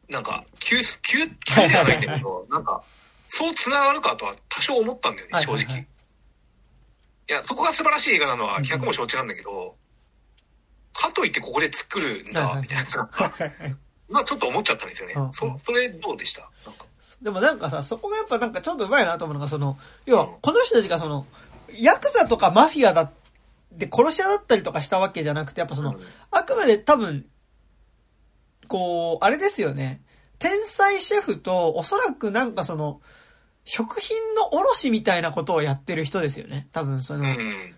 [0.08, 2.82] なんか、急す、急、急ではないんだけど、なんか、
[3.28, 5.54] そう繋がるかとは多少思ったんだよね、正直。
[5.54, 5.86] いはいはいはい
[7.28, 9.76] や、そこが素晴らしい映画なのは100も承知なんだけど、
[10.96, 13.10] かといってここで作るんだ、みたいな。
[14.08, 15.32] まあちょっと思っちゃったんですよねうん。
[15.32, 16.48] そ、それどうでした？
[17.20, 21.26] でもなんかさ、そこがやっぱなんかちょっとうまいなと思うのが、その、要は、この人たちがその、
[21.74, 23.10] ヤクザとかマフィアだ
[23.72, 26.00] で殺し屋だったりとかしたわけじゃなくて、やっぱその、うん
[26.30, 27.26] あくまで多分、
[28.68, 30.02] こう、あれですよね。
[30.38, 33.00] 天才シェフと、おそらくなんかその、
[33.64, 36.68] 食品の卸みたいなことをやってる人ですよね。
[36.72, 37.74] 多分その、うん。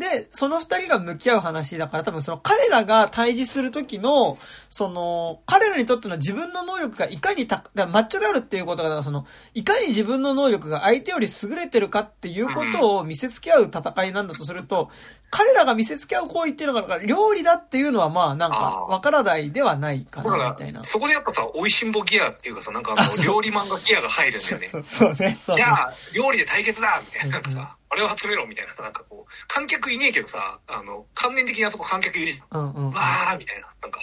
[0.00, 4.38] で、その二人が向き合う話だから多分その彼らが対峙する時の、
[4.70, 14.88] その、彼らにとっての自分の能力がいかにた、だマッチョであるっていうことが、その、いかに自分の能力が相手より優れてるかっていうことを見せつけ合う戦いなんだとすると、
[15.30, 18.56] 彼らが見せつけ合う行為っていうのが、料理だっていうのはまあなんか、
[18.88, 20.82] わからないではないかな、みたいな。
[20.82, 24.68] そこでやっぱさ、美味しんぼギアっていうかさ、なんかあの、料理漫画ギアが入るんだよね。
[24.68, 25.62] そうそうね、そうね。
[25.62, 32.60] じゃあ、料理で対決だみたいな、なんかうんさ、あれを集めろみたいな、なんかこう、観客いねえけどさ、あの、関連的にあそこ観客いるじゃん。
[32.60, 32.90] うんうん。
[32.90, 34.00] わーみたいな、なんか、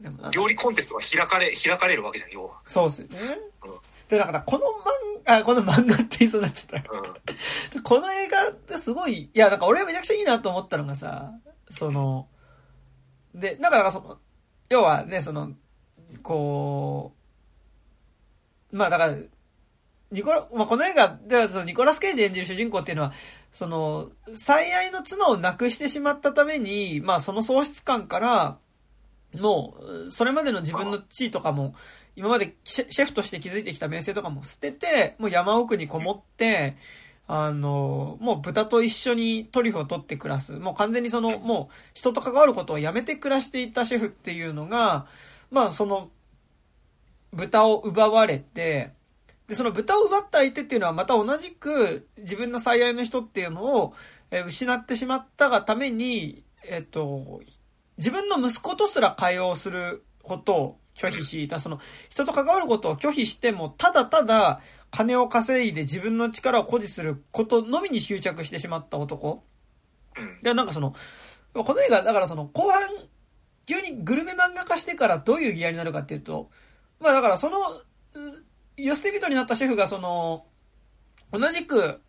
[0.00, 2.58] でもなんか料理コンテストが開かれ、開かれるわけじゃん、要は。
[2.66, 3.38] そうですよね
[4.10, 4.18] うん。
[4.18, 6.92] で、だからこの漫画、あ、この漫画って言いそうになっちゃった。
[6.92, 7.82] うん。
[7.82, 11.32] この映画ってすごい、いや、なんか俺はめちゃくちゃいいなと思ったのがさ、
[11.70, 12.28] その、
[13.34, 14.18] で、なんか、その、
[14.68, 15.52] 要はね、その、
[16.22, 17.12] こ
[18.72, 19.16] う、まあだから、
[20.10, 23.12] ニコラ、まあこの映画ではそのニコラス・ケイジ演じる主人公っていうのは、
[23.52, 28.58] その、最愛の妻を亡くしてしまったために、まあその喪失感から、
[29.38, 29.76] も
[30.06, 31.74] う、それまでの自分の地位とかも、
[32.18, 36.76] 今までシェフとして築いてきた名声とかも捨てて、もう山奥にこもって、
[37.28, 40.54] あの、もう豚と一緒にトリュフを取って暮らす。
[40.54, 45.06] もう完全にその、もう人と関わることをやめて暮らしていたシェフっていうのが、
[45.52, 46.10] まあその、
[47.32, 48.90] 豚を奪われて、
[49.46, 53.94] で、その豚を奪った相手っていうのはまた同じく自分の最愛の人っていうのを、
[54.32, 57.42] え失ってしまったがために、えっと、
[57.96, 61.80] 自分の息子とすら会話をすることを拒否し、だその、
[62.10, 64.60] 人と関わることを拒否しても、ただただ、
[64.90, 69.44] 金を稼いで自分の力を誇示することのみに執着してしまった男。
[70.16, 70.42] うん。
[70.42, 70.94] で、なんかその、
[71.54, 72.80] この映画、だからその、後半、
[73.66, 76.50] 急にグルメ漫画化してからどういうギアになるかっていうと、
[77.00, 77.84] まあだからその、う
[78.76, 80.46] 寄捨て人になったシェフがその、
[81.32, 82.00] 同じく、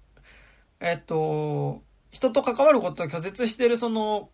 [0.79, 4.29] えっと、人と関わることを拒絶しているその、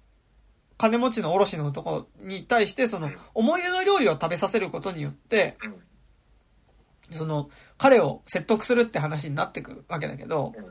[0.77, 7.15] 金持ちの卸の男に対して、そのうん、思い出の料理を食べさせることによって、うん。
[7.15, 10.65] その、彼を説得するって話になってくわけだけど、うん。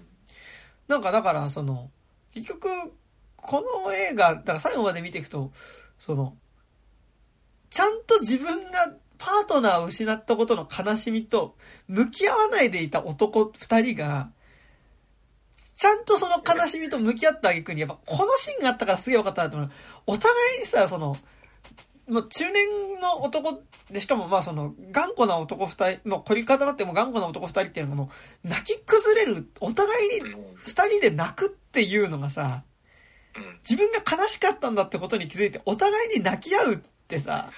[0.88, 1.90] なんかだから、その、
[2.32, 2.68] 結局、
[3.36, 5.52] この映画、だから最後まで見ていくと、
[5.98, 6.36] その、
[7.70, 11.56] ちゃんと自分がパートナーを失ったことの悲しみと
[11.88, 14.30] 向き合わないでいた男二人が、
[15.76, 19.70] ちゃんとその悲しみと向き合った挙句に、やっぱこのシーンがあったからすげえ分かったなと思う。
[20.06, 21.16] お互いにさ、その、
[22.08, 28.10] もう中年の男で、しかもまあその、頑固な男二人、もう凝り方だっても頑固な男二人っていうのがも
[28.44, 30.20] う、泣き崩れる、お互いに。
[30.56, 32.64] 二人で泣くっていうのがさ、
[33.68, 36.78] 自分が悲しかったんだってことに気づいて、お互いに泣き合うっ
[37.08, 37.50] てさ、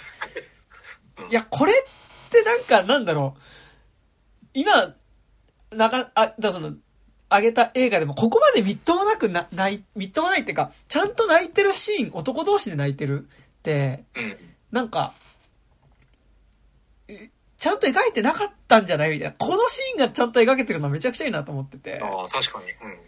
[1.30, 3.40] いや、これってなんか、なんだろう、
[4.54, 4.94] 今、
[5.72, 6.74] なか、あ、だその、
[7.28, 13.26] あげた映画でも、ここまでみっともなくな、ない、みっともないっていうか、ちゃんと泣いてるシーン、男同士で泣いてるっ
[13.62, 14.36] て、うん。
[14.70, 15.12] なんか、
[17.08, 19.10] えちゃんと描いてなかったんじゃない？
[19.12, 19.34] みたいな。
[19.38, 22.00] このシーンがちゃんと描けてるのはめちゃくちゃいいなと思ってて。
[22.00, 22.66] ああ、確かに。
[22.70, 22.98] うん。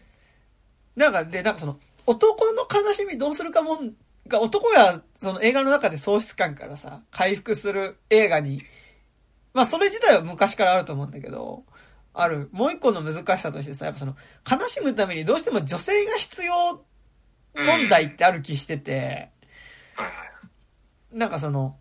[0.96, 3.92] なんか、で、なんかその、男の悲しみどうするかもん
[4.26, 8.62] が、男がその映画の中で喪失感からさ、回復する映画に、
[9.52, 11.64] まあそれ自体は昔からあると思うんだけど、
[12.20, 14.16] ある、もう一個の難しさとしてさ、やっぱその、
[14.50, 16.84] 悲しむためにどうしても女性が必要
[17.54, 19.30] 問題ってある気してて。
[21.12, 21.78] なんかその、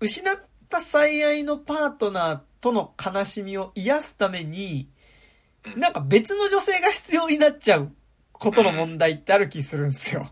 [0.00, 0.38] 失っ
[0.70, 4.98] た最愛のパートナーとの悲しみを癒すために、うん
[5.76, 7.92] なんか別の女性が必要になっちゃう
[8.32, 10.30] ことの問題ってある気するんですよ。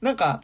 [0.00, 0.42] なんか、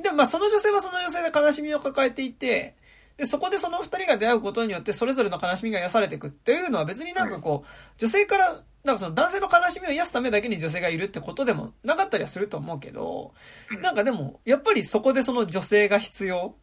[0.00, 2.76] でもまあその女性はその女性で悲しみを抱えていて、
[3.16, 7.68] で、そこでその二人が出会うことによってそれぞれの悲しみが癒されていくっていうのは別になんかこう、
[7.98, 13.32] 女性から、なんかその男性の悲しみを癒すためだけに女性がいるってことでもなかったりはすると思うけど、
[13.80, 16.54] なんかでも、やっぱりそこでその女性が必要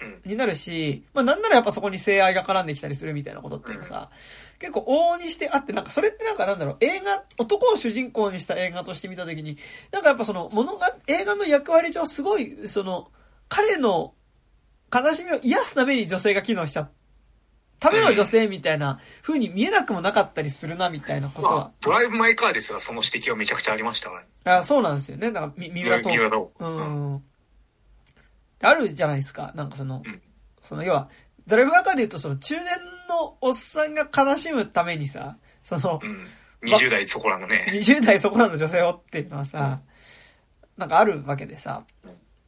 [0.00, 0.20] うん。
[0.24, 4.10] になるし、まあなんならやっぱそこに性愛が絡んできたりするみたいなことっていうのはさ、
[4.60, 9.58] 結構往々にしてあって、なんかそれってなんかなんだろう、映画、男を主人公にした映画として見たときに、
[9.90, 13.10] なんかやっぱその、物が、映画の役割上すごい、その、
[13.48, 14.14] 彼の
[14.94, 16.88] 悲しみを癒すために女性が機能しちゃ
[17.80, 21.70] ための女性みたいな風に見えなくもなかったりするなみたいなことはまあ、。
[21.80, 24.26] ドライブ・マイ・カーですが、その指摘はめちゃくちゃありましたからね。
[24.44, 25.30] あそうなんですよね。
[25.30, 26.08] なんか、み三浦と。
[26.08, 26.52] 三浦と。
[26.58, 27.14] ううん。
[27.14, 27.22] ん。
[28.60, 29.52] あるじゃないですか。
[29.54, 30.22] なんかその、うん
[30.60, 31.08] その要は、
[31.46, 32.66] ドライブバカで言うとその中年
[33.08, 36.26] のおっさんが悲しむためにさ、そのう、ん。
[36.64, 39.80] 20代そこらのね、20代そこらの女性をっていうのはさ、
[40.76, 41.84] なんかあるわけでさ、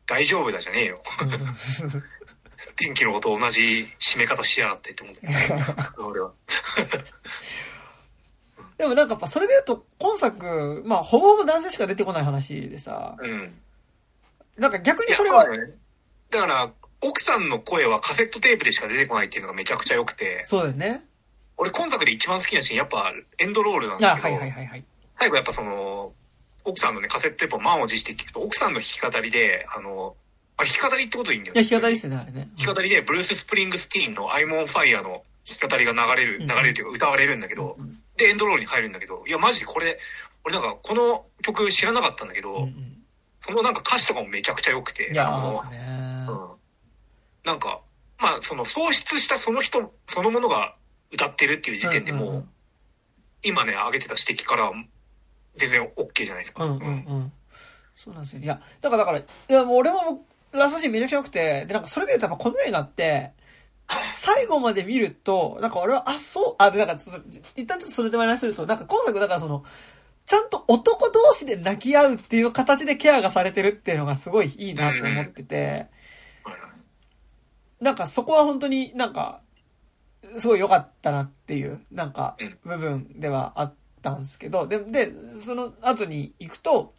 [0.07, 1.03] 大丈夫だじゃねえよ。
[2.77, 5.27] 天気のこと同じ締め方しやがってって思って。
[5.99, 6.33] 俺は。
[8.79, 13.61] でもなんかやっぱそれで言うと、今作、まあほぼほぼ男性しか出てこない話でさ、うん。
[14.57, 15.75] なんか逆にそれは、ね
[16.31, 16.73] だから、
[17.03, 21.05] 奥さんの声はカセットテープでしか出てこないっていうのがめちゃくちゃ良くて、そうだよね。
[21.57, 24.85] 俺今作で一番好きなシーンやっぱエンドロールなんであ、すけど、はいはいはいはい。
[25.19, 26.13] 最後やっぱその、
[26.65, 30.17] 奥さんのね、カセットテープを満を持して聞くと、奥さんの弾き語りで、あの、
[30.63, 32.49] あ、弾き語りってことでいいんだよいや、弾き語りっすね、あれね。
[32.59, 39.99] 弾き語りで、ブルース・スプリングスティーンの I'm on Fire の弾き語りが流れる、うん流れるというか歌われるんだけどう、んで、エンドロールに入るんだけど、いや、マジでこれ、
[40.45, 42.97] 俺なんかこの曲知らなかったんだけど、うんうん
[43.43, 46.27] そのなんか歌詞とかもめちゃくちゃ良くて、いやあのーですね。
[46.29, 46.51] うん
[47.43, 47.81] なんか、
[48.19, 50.75] まあ、その喪失したその人そのものが
[51.11, 52.49] 歌ってるっていう時点でもう、うんうん
[53.43, 54.73] 今ね、挙げてた指摘からは
[55.57, 56.65] 全然 OK じゃないですか。
[56.65, 56.89] うんうんう
[57.21, 57.33] ん。
[57.97, 58.43] そうなんですよ。
[58.43, 63.33] いや、だからだから、いやもう俺もラストシーンめちゃくちゃ良くて、で、なんかそれで言うとやっぱこの映画って、
[64.13, 67.19] 最後まで見ると、なんか俺は、あ、そう、あ、で、なんかその、
[67.57, 69.65] 一旦ちょっとそれで話すると、なんか今作だからその、
[70.27, 75.89] ちゃんと男同士で泣き合うっていう形でケアがされてるっていうのがすごいいいなと思ってて、
[77.81, 79.41] なんかそこは本当になんか、
[80.39, 85.13] すごい良かったなっていう、なんかうん、部分ではあったんですけど、で、で、
[85.43, 86.95] その後に行くと、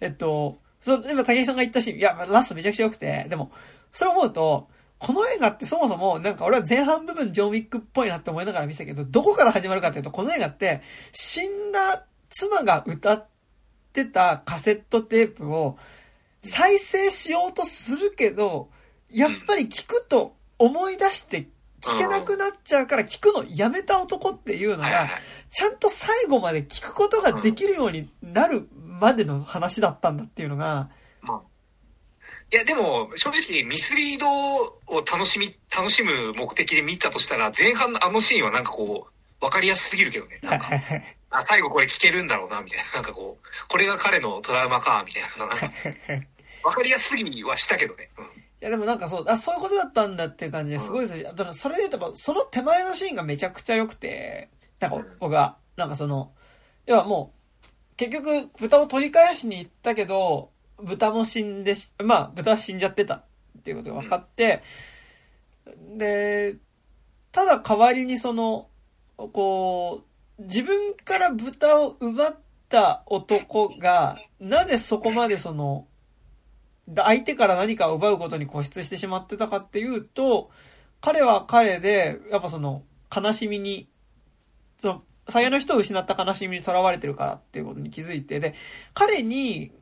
[0.00, 3.50] えっと、その、今竹井さんが言ったし、いや、ラストめちゃくちゃ良くて、でも、
[3.90, 4.68] それ思うと、
[5.00, 13.26] この映画ってそもそも、なんか俺は前半部分ジョンウィックっぽいなって思いながら見てたけど、どこから始まるかっていうと、この映画って、死んだ妻が歌っ
[13.92, 15.76] てたカセットテープを
[16.42, 18.70] 再生しようとするけど、
[19.10, 21.48] やっぱり聞くと思い出して
[21.86, 25.08] 聞けなくなっちゃうから聞くのやめた男っていうのが、
[25.50, 30.90] ちゃんと最後まで聞くことができるようになるまでの話だったんだっていうのが、
[31.22, 31.40] まあ。
[32.52, 34.80] いや、でも、正直、ミスリードを
[35.10, 40.40] 楽しみ、楽しむ目的で見たとしたら、前半のあのシーンはなんかこう、わかりやすすぎるけどね。
[40.42, 40.68] なんか、
[41.30, 42.84] あ、最後これ聞けるんだろうな、みたいな。
[42.94, 45.46] なんかこう、これが彼のトラウマか、みたいな。
[46.64, 48.10] わかりやすすぎはしたけどね。
[48.18, 48.30] うんい
[48.60, 54.50] やでもなんかそう、あ、そういうことだったんだっていう感じですごいですだからそれで言うと、その手前のシーンがめちゃくちゃ良くて、
[54.80, 56.32] なんか僕は、なんかその、
[56.86, 57.32] 要はも
[57.64, 57.66] う、
[57.96, 60.50] 結局豚を取り返しに行ったけど、
[60.82, 63.24] 豚も死んでし、まあ豚は死んじゃってたっ
[63.62, 64.62] ていうことが分かって、
[65.96, 66.56] で、
[67.32, 68.68] ただ代わりにその、
[69.16, 70.02] こ
[70.38, 72.36] う、自分から豚を奪っ
[72.68, 75.86] た男が、なぜそこまでその、
[76.94, 80.50] 相手から何かを奪うことに固執してしまってたかっていうと、
[81.00, 82.82] 彼は彼で、やっぱその、
[83.14, 83.88] 悲しみに、
[84.78, 88.54] その、最愛の人を失った悲しみにとらわれてるからっていうことに気づいて、で、
[88.94, 89.72] 彼に、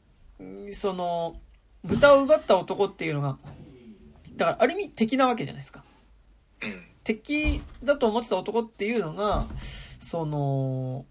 [0.73, 1.41] その、
[1.85, 3.39] 豚を奪った男っていうのが、
[4.37, 5.85] だからある意味敵なわけじゃないですか。
[6.63, 6.83] うん。
[7.05, 9.47] 敵だと思ってた男っていうのが、
[10.01, 11.05] その、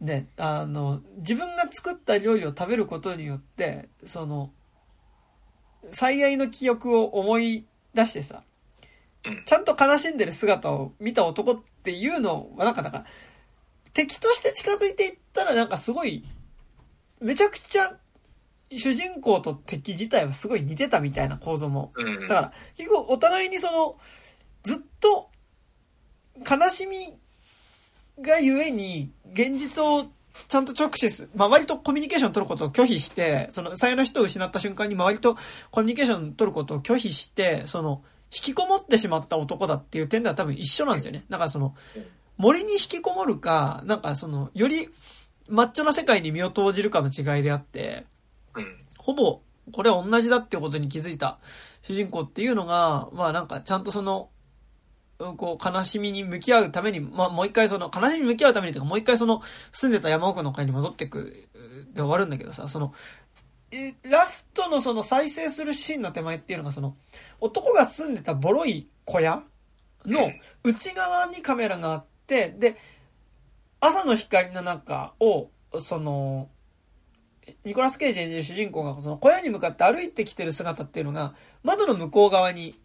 [0.00, 4.50] ね、あの、自分が作った料理を食べることによって、その、
[5.90, 8.42] 最愛の記憶を思い出してさ、
[9.44, 13.04] ちゃんと悲しんでる姿を見た男っていうのは、なんか、なんか、
[13.92, 16.24] 敵として近づいていったら、なんかすごい、
[17.20, 17.96] めちゃくちゃ、
[18.70, 21.92] 主人公と敵自体はすごい似てたみたいな構造も。
[22.28, 23.98] だから、結構お互いにその、
[24.62, 25.30] ずっと、
[26.48, 27.16] 悲しみ
[28.20, 30.06] がゆえに、現実を
[30.48, 35.36] ちゃんと直視す、周りとコミュニケーション取ることを拒否して、その、最愛の人を失った瞬間に周りと
[35.70, 38.02] コミュニケーション取ることを拒否して、その、
[38.32, 41.24] 引きこもってしまった男だっていう点では多分一緒なんですよね。
[41.28, 41.74] だからその、
[42.36, 44.88] 森に引きこもるか、なんかその、より、
[45.48, 48.06] マッチョな世界に身を投じるかの違いであって、
[48.98, 49.40] ほぼ、
[49.72, 51.38] これは同じだっていうことに気づいた
[51.82, 54.28] 主人公っていうのが、まあなんかちゃんとその、
[55.18, 59.40] こう、悲しみに向き合うために、まあ、もう一回その、悲しみに向き合うためにというか、もう一回その、
[59.72, 61.48] 住んでた山奥の会に戻ってく、
[61.92, 62.92] で終わるんだけどさ、その、
[63.70, 66.96] え、ラストのその再生するシーンの手前っていうのがその、
[67.40, 69.42] 男が住んでたボロい小屋
[70.04, 70.30] の
[70.62, 72.76] 内側にカメラがあって、で、
[73.80, 76.48] 朝の光の中を、その、
[77.64, 82.78] ニコラス・ケイジ演じる主人公がその小屋に向かって歩いてきてる姿っていうのが窓の向こう側に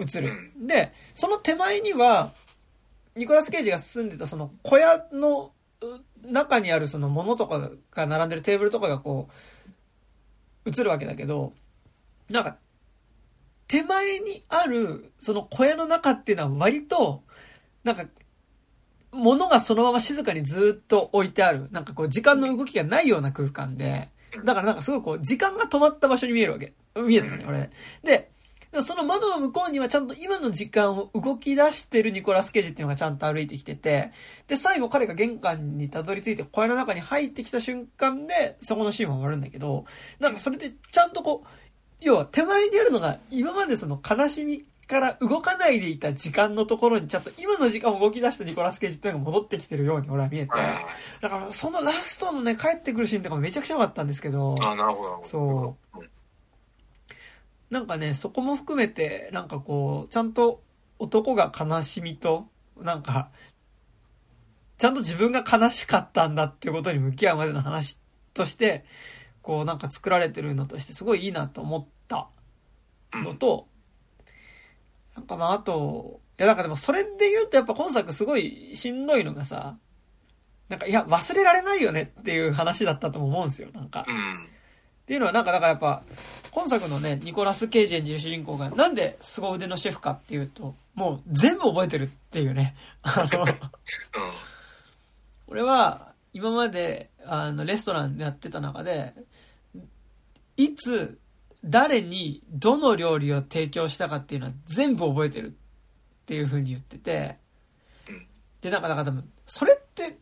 [0.00, 0.52] 映る。
[0.56, 2.32] で、その手前には、
[3.16, 5.52] ニコラス・ケイジが住んでたその小屋の
[6.22, 9.28] 中にあるその物とかが並んでるテーブルとかがこ
[10.66, 11.52] う、映るわけだけど、
[12.28, 12.56] なんか、
[13.66, 17.22] 手前にあるその小屋の中っていうのは割と、
[17.84, 18.06] なんか、
[19.12, 21.68] 物がそのまま静かにずっと置いてある。
[21.72, 24.08] なんかこう時間の動きがないような空間で、
[24.44, 26.74] だからなんかすごいこう時間が止まった場所に見えるわけ。
[26.96, 27.58] 見えるのね、俺。
[27.58, 27.70] で、
[28.04, 28.30] で
[28.78, 34.12] もその窓の向こうにはちゃんと今の時間を動き出してるニコラス・ケージっていうのがちゃんと歩いてきてて、
[34.46, 39.84] で、最後彼が玄関にたどり着いて小屋の中に入ってきた瞬間で、そこのシーンは終わるんだけど、
[40.18, 41.48] なんかそれでちゃんとこう、
[42.00, 50.52] 要は手前にあるのが今までその悲しみから動かないでいた時間のところにちゃんと今の時間を動き出したニコラス・ケージっていうのが戻ってきてるように俺は見えて、
[51.20, 55.20] だからそのラストのね、帰ってくるシーンとかめちゃくちゃ良かったんですけど、あ、なるほど。
[55.24, 56.04] そう。
[57.70, 60.62] なんかね、そこも含めて、なんかこう、ちゃんと
[60.98, 63.30] 男が悲しみと、なんか、
[64.78, 68.00] ちゃんと自分が悲しかったんだっていうことに向き合うまでの話
[68.34, 68.84] として、
[69.42, 72.28] こうなんか作られてるのとしてすごいいいなと思った
[73.12, 73.68] のと、
[75.16, 79.76] なんかまああと、いやなんかでもそれで言うとやっぱ今作すごいしんどいのがさ、
[80.68, 84.06] なんかいや忘れられないよねっていう話だったと思うんですよ、なんか。
[85.10, 86.04] っていうのはなんかだからやっぱ、
[86.52, 92.76] 今作のね、ニコラス・ケイジ演じる主人公がなんで凄腕のシェフかっていうと、もう全部覚えてるっていうね。
[93.02, 93.44] あの、
[95.48, 99.12] 俺は今まであのレストランでやってた中で、
[100.56, 101.18] いつ、
[101.64, 105.50] 誰にどの料理を提供したかっていうのは全部覚えてるっ
[106.24, 107.36] ていう風に言ってて、
[108.60, 110.18] で、なんか、だから多分、それって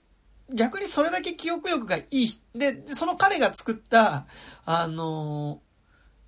[0.55, 2.29] 逆にそれだけ記憶力がいい。
[2.55, 4.27] で、その彼が作った、
[4.65, 5.61] あの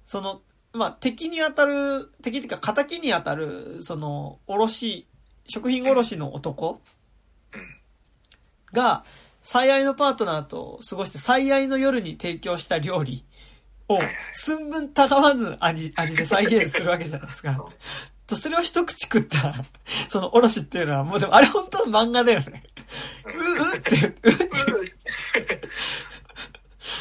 [0.05, 0.43] その、
[0.73, 5.07] まあ、敵に当たる、敵っていうか、仇に当たる、その、おろし、
[5.47, 6.81] 食品おろしの男
[8.73, 9.05] が、
[9.43, 13.25] 最愛のパートナーと過ごして最愛の夜に提供した料理
[13.89, 13.99] を
[14.33, 17.65] 寸分たがわず味、味で再現するわけじゃないですか。
[18.27, 19.53] と、それを一口食った、
[20.09, 22.65] そのおろしっていうのは、もうでもあれ本当の漫画だよね。
[23.25, 25.71] う、うって、うって。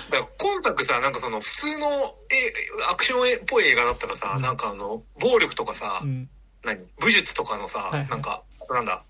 [0.09, 6.29] だから今作さ、なんかその普通のえアクションっぽい映画だったらさ、うんなんかあの、暴力とかさ、うん。
[6.63, 9.03] 何武術とかのさ、はいはいなんか、なんだ、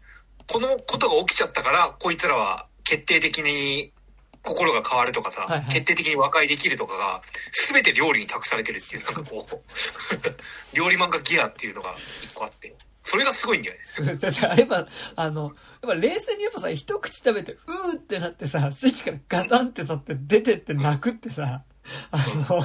[0.52, 3.92] このことが起きちゃったから、こいつらは決定的に
[4.44, 12.76] 心が変わるとかさ、はいはい決定的に和解できるとかが、すべて料理に託されてるっていう、なんかこう、料理漫画ギアっていうのが一個あって、
[13.10, 13.82] それがすごいんだよね。
[13.84, 14.20] そうです。
[14.20, 21.64] だってあれば、あの、やっぱ冷静にやっぱさ、一口食べて、うーってなってさ、席からガタンって立って出てって泣くってさ、
[22.12, 22.18] あ
[22.50, 22.62] の、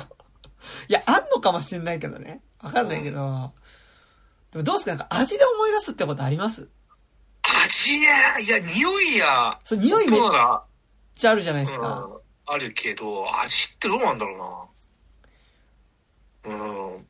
[0.89, 2.43] いや、あんのかもしんないけどね。
[2.61, 3.53] わかんないけど、
[4.53, 6.69] でもどうすかなんか味で思い出すってことあります？
[7.43, 8.07] 味ね
[8.45, 10.21] いや、匂いや、そう、匂いめっ
[11.17, 11.89] ちゃあるじゃないですか。
[11.89, 14.69] うん、あるけど、味ってどうなんだろ
[16.45, 16.55] うな。
[16.55, 16.59] う
[16.99, 17.07] ん。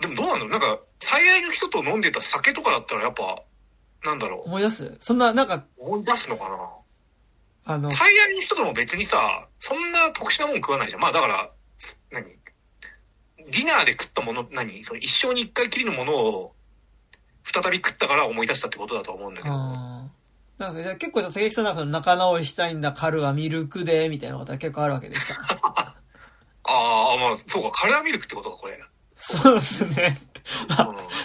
[0.00, 3.42] でもどうなんだろうなんか、最愛の人と飲んでた酒とかだったらやっぱ、
[4.04, 4.48] なんだろう。
[4.48, 4.96] 思い出す？
[5.00, 11.00] そんな、なんか、思い出すのかなあの、最愛の人とも別にさ、そんな特殊なもん食わないじゃん。
[11.02, 11.50] まあだから、
[12.12, 12.24] 何？
[12.24, 14.82] ディナーで食ったもの、何？
[14.84, 16.54] その一生に一回きりのものを、
[17.44, 19.54] 再び食ったから思い出したってことだと思うんだけど。
[19.54, 25.94] なんかじゃあ結構じゃあ、竹木さんなんかその仲直りしたいんだ、カルはミルクで、みたいなことは結構あるわけですか？
[26.68, 28.80] ああ、まあ、そうか、カレーミルクってことか、これ。
[29.16, 30.18] そうですね。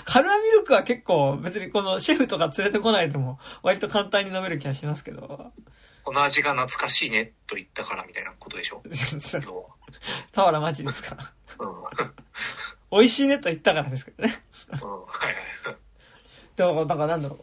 [0.04, 5.52] カルアミルクは結構別にこのシェフとか連れてこないとも割と簡単に飲める気がしますけど。
[6.04, 8.82] この味が懐かしいねと言ったからみたいなことでしょ。
[9.20, 9.40] そ
[10.32, 11.24] 田原町ですから。
[11.60, 11.64] う。
[11.64, 11.70] うん。
[11.70, 11.86] うん。
[12.92, 14.34] 美味しいねと言ったからですけどね。
[14.72, 14.78] は
[15.30, 15.36] い
[15.68, 15.76] はい。
[16.56, 17.38] でも、なんかなんだろ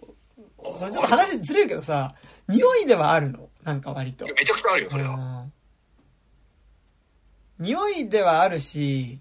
[0.58, 0.76] う。
[0.76, 2.16] それちょっと話ずれるけどさ、
[2.48, 3.48] 匂いではあるの？
[3.62, 4.26] なんか割と。
[4.26, 5.14] めちゃくちゃあるよ、それは。
[5.14, 5.52] うん
[7.60, 9.18] 匂いではあるし、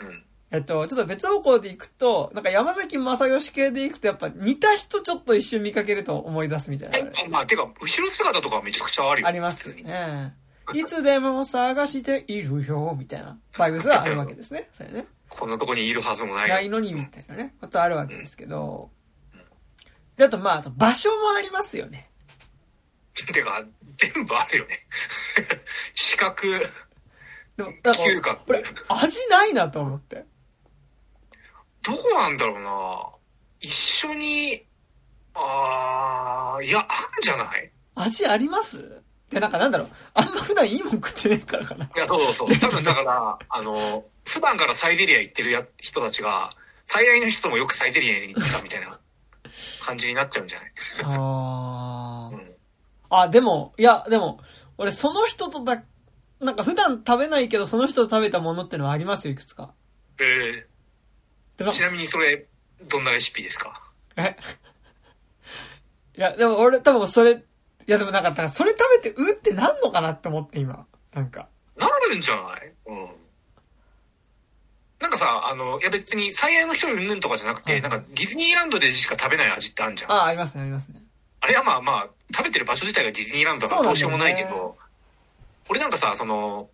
[0.00, 0.23] うん。
[0.54, 6.96] えっと、ちょっと別方向で行くと、なんか山崎正義系で行くとやっぱ似た人ちょっと一瞬見かけると思い出すみたいな。
[6.98, 9.26] え、まあ、てか、後ろ姿とかはめちゃくちゃあるよ。
[9.26, 10.36] ありますね。
[10.72, 14.68] いつでも探しているよ、みたいなバイブスはあるわけですね。
[14.72, 15.06] それね。
[15.28, 18.90] こんなとこにいるはずもないないのに、みたいなね、ことあるわけですけど。
[20.16, 22.10] で、あとまあ、場所もありますよね。
[23.12, 23.64] てか、
[23.96, 24.86] 全部あるよね。
[25.94, 26.70] 視覚、
[27.56, 28.36] でも、だから。
[28.36, 30.24] これ、味ないなと思って。
[31.84, 33.06] どこなんだろうな
[33.60, 34.64] 一緒に、
[35.34, 36.86] あー、いや、あん
[37.20, 37.70] じゃない？
[37.96, 39.02] 味あります？
[39.30, 39.88] で、なんかなんだろう。
[40.14, 41.84] あんま普段いいもん食ってねえからかな。
[41.86, 42.58] いや、そうそうそう。
[42.58, 46.50] 多分だから、あの、普段からサイゼリア行ってるや人たちが、
[46.86, 48.98] 最愛の人もよくサイゼリアに行ってたみたいな
[49.84, 50.70] 感じになっちゃうんじゃない？
[51.04, 52.36] あー。
[52.36, 52.52] うん。
[53.10, 54.40] あ、でも、いや、でも、
[54.78, 55.82] 俺その人とだ、
[56.40, 59.72] なんか普段食べないけど、その人と食べたものってのはありますよ、いくつか。
[60.18, 60.66] えー、でも
[61.58, 62.46] ちなみにそれ、
[62.88, 63.80] どんなレシピですか？
[64.16, 64.36] え？
[66.16, 67.36] いや、でも俺多分それ、い
[67.86, 70.86] やでもなんか、だからそれ食べて、うってなんのかなって思って今。
[71.12, 71.48] なんか。
[71.76, 72.72] なるんじゃない？
[72.86, 73.08] うん。
[75.00, 80.12] なんかさ、あの、いや別に最愛の人うんぬんとかじゃなくて、はいなんかディズニーランドでしか食べない味ってあるじゃん。
[80.12, 81.02] あああ、ありますね、ありますね。
[81.46, 84.78] れはまあまあ、食べてる場所自体がディズニーランドだからどうしようもないけど、
[85.68, 86.70] 俺なんかさ、その、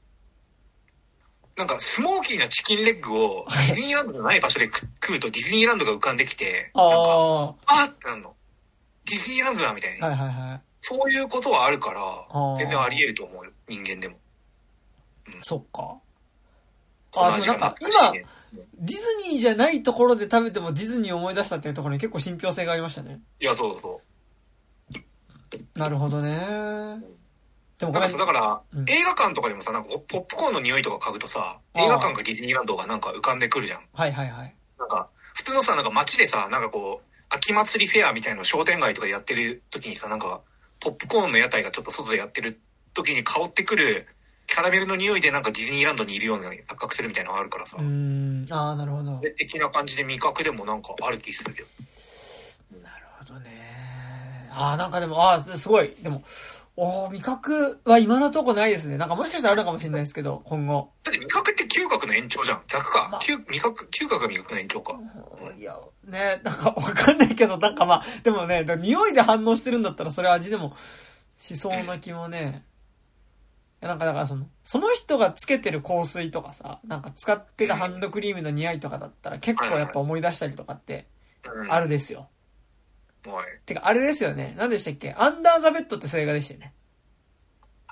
[1.57, 8.35] なんかスモーキーなチキンレッグをディズニーランドじゃない場所で食食うとディズニーランドが浮かんできて、なんか、ああーってなんの。
[9.05, 10.07] ディズニーランドだみたいあ、な。
[10.09, 10.61] はいはいはい。
[10.81, 13.51] そういうことはあるからー、全然あり得ると思うよ。
[13.69, 14.17] 人間でも。
[15.43, 15.99] そっか。
[17.13, 18.25] この味がでもなんか懐かしいね
[18.79, 23.21] ディズニーじゃないところで食べてもディズニーを思い出したっていうところに結構信憑性がありましたね。
[23.41, 24.01] いや、そうそ
[24.95, 25.79] う。
[25.79, 27.01] なるほどね。
[27.81, 33.81] でもなんかさ、だから、うん映画館とかでもさ、なんかポップコーンの匂いとか嗅ぐとさ、映画館かディズニーランドがなんか浮かんでくるじゃん。
[33.93, 34.55] はいはいはい。
[34.79, 40.41] なんか、普通のさ、なんか街でさ、なんかこう、秋祭りフェアみたいなの商店街とかでやってる時にさ、なんか、
[40.81, 42.61] ポップコーンの屋台がちょっと外でやってる
[42.95, 44.07] 時に香ってくる
[44.47, 48.47] キャラメルの匂いでなんかディズニーランドにいるような錯覚するみたいなのがあるからさうー、ん。
[48.51, 49.21] ああ、なるほど。
[49.37, 51.69] 的な感じで味覚でもなんかある気するけど。
[52.83, 54.49] なるほどね。
[54.51, 55.95] ああ、なんかでも、ああ、すごい。
[56.03, 56.25] でも、
[56.77, 58.97] おー味覚は今のとこないですね。
[58.97, 60.93] なんかもしかしたらあるのかもしれないですけど、今後。
[61.05, 62.63] だって味覚って嗅覚の延長じゃん。
[62.69, 63.09] 逆か。
[63.11, 64.99] まあ嗅味覚、嗅覚が味覚の延長か。
[65.59, 70.75] いや、ね、なんかわかんないけど、なんかまあ、でもね、匂いで反応してるんだったらそれ味でも
[71.37, 72.65] しそうな気もね。
[73.83, 81.07] いやなんかだからその、その人がつけてる香水とかさ、なんか使ってるハンドクリームの匂いとかだったら結構やっぱ思い出したりとかって
[81.45, 81.73] うん。
[81.73, 82.29] あるですよ。
[83.27, 83.47] はい。
[83.67, 84.55] てか、あれですよね。
[84.57, 85.15] 何でしたっけ？
[85.17, 86.73] アンダーザベッドってそういう映画でしたよね。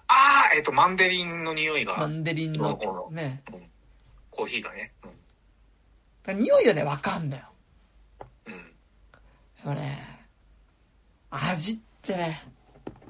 [0.07, 1.97] ああ、えっ、と、マンデリンの匂いが。
[1.99, 3.63] マンデリンのねうん。
[4.31, 4.93] コーヒーがね。
[5.03, 5.13] だか
[6.33, 7.43] ら匂いはね、わかんのよ。
[8.47, 8.55] うん。
[8.55, 8.61] うん。
[8.61, 8.73] で
[9.65, 10.27] もね、
[11.31, 12.43] 味ってね、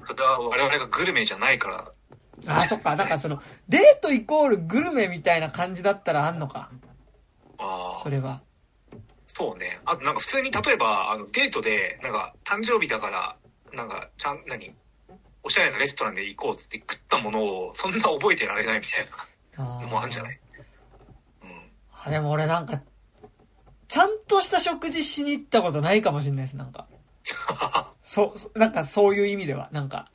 [0.05, 1.91] それは我々がグルメじゃないから、
[2.47, 6.69] あ、そっか、だからその、デートイコールグルメみたいな感じだったらあんのか。
[7.57, 8.41] ああそ、れは。
[9.39, 9.79] そうね。
[9.85, 13.37] あとなんか普通に例えば、あの、デートで、なんか、誕生日だから、
[13.71, 14.75] なんか、ちゃん、何
[15.43, 19.07] おしゃれなレストランで行こうっつって食ったものを、そんな覚えてられないみたい
[19.55, 20.39] あなのもあるんじゃない
[21.43, 21.49] うん。
[22.03, 22.81] あでも俺なんか、
[23.87, 26.87] ちゃんとした食事しに行ったことないかもしれないです、なんか。
[28.03, 30.11] そうそ、なんかそういう意味では、なんか。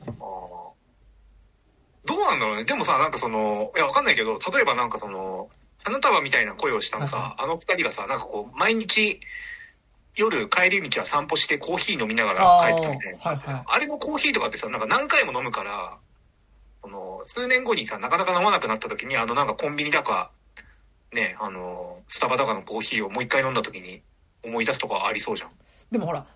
[2.05, 2.65] どうなんだろうね。
[2.65, 5.49] でもさ、なんかその、いや、わかんないけど、例えばなんかその、
[5.85, 9.21] 花束みたいな声をしたのさ、はあの二人がさ、なんかこう、毎日、
[10.17, 13.19] 夜帰り道は散歩してコーヒー飲みながら帰ってたみたいな。
[13.19, 15.99] あーはいはいあれのコーヒーとかってさ、なんか何回も飲むから、
[16.81, 20.31] この、数年後にさ、なかなか飲まなくなった時に、あのなんかコンビニだか、
[21.13, 24.03] ね、あの、スタバだかのコーヒーをもう一回飲んだ時に
[24.43, 25.51] 思い出すとかありそうじゃん。
[25.91, 26.27] でもほら、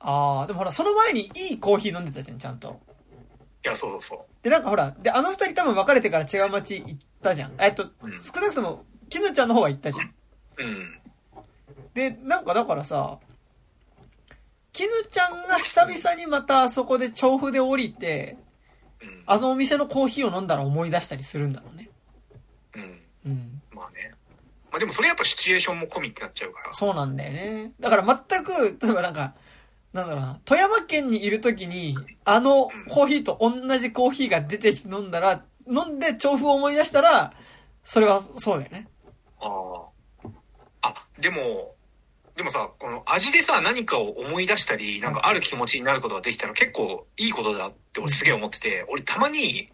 [0.00, 2.80] ああ、でもほら、その前にいいコーヒー飲んでたじゃん、ちゃんと。
[3.64, 4.33] いや、そうそうそう。
[4.44, 7.54] で、なんかほら、で、あの二人多分別れてから違う街行ったじゃん。
[7.58, 10.14] えっと、うん少なくとも、きぬちゃんの方は行ったじゃん。
[10.58, 10.98] うん。
[11.94, 13.18] で、なんかだからさ、
[14.74, 18.36] きぬちゃんが久々にまたあそこで調布で降りて、
[19.00, 19.22] うん。
[19.24, 21.88] あのお店のコーヒーを飲んだら思い出したりするんだろうね。
[22.76, 23.00] うん。
[23.24, 23.62] うん。
[23.72, 24.12] まあね。
[24.70, 26.72] まあでもそれやっぱシチュエーションも込みってなっちゃうから。
[26.74, 27.72] そうなんだよね。
[27.80, 29.32] だから全く、例えばなんか、
[29.94, 37.32] なんだろうな、富山県にいるときに、あのコーヒーと同じコーヒーが出てきて飲んだら、飲んで調布を思い出したら、
[37.84, 38.88] それはそうだよね。
[39.40, 39.84] あ
[40.82, 40.88] あ。
[40.88, 41.76] あ、でも、
[42.34, 49.70] でもさ、この味でさ、何かを思い出したり、なんかある気持ちになることができたら結構いいことだって俺すげえ思ってて、俺たまに、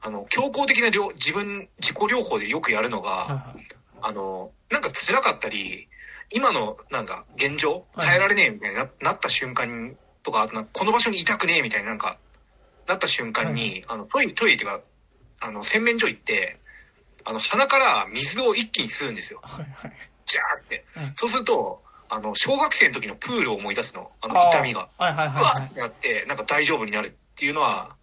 [0.00, 3.68] あの、強行的な療自分、自己療法でよくやるのはいが、はい
[4.02, 5.88] あの、なんか辛かったり、
[6.32, 12.18] 今のなんか現状はい変えられねえみたいにななった瞬間とか、あとこの場所にいたくねえみたいななんか、
[12.86, 14.80] なった瞬間に、あの、トイレ、トイレっていうか、
[15.40, 16.58] あの、洗面所行って、
[17.24, 19.40] あの、鼻から水を一気に吸うんですよ。
[19.42, 19.92] はいはい。
[20.24, 20.84] ジャーって。
[20.96, 24.10] うんそうすると、あの、小学生の時のプールを思い出すの。
[24.20, 24.88] あの、痛みが。
[24.98, 25.72] はいはいはうわいはいっ。
[25.72, 27.96] てなって、なんか大丈夫になるっていうのは、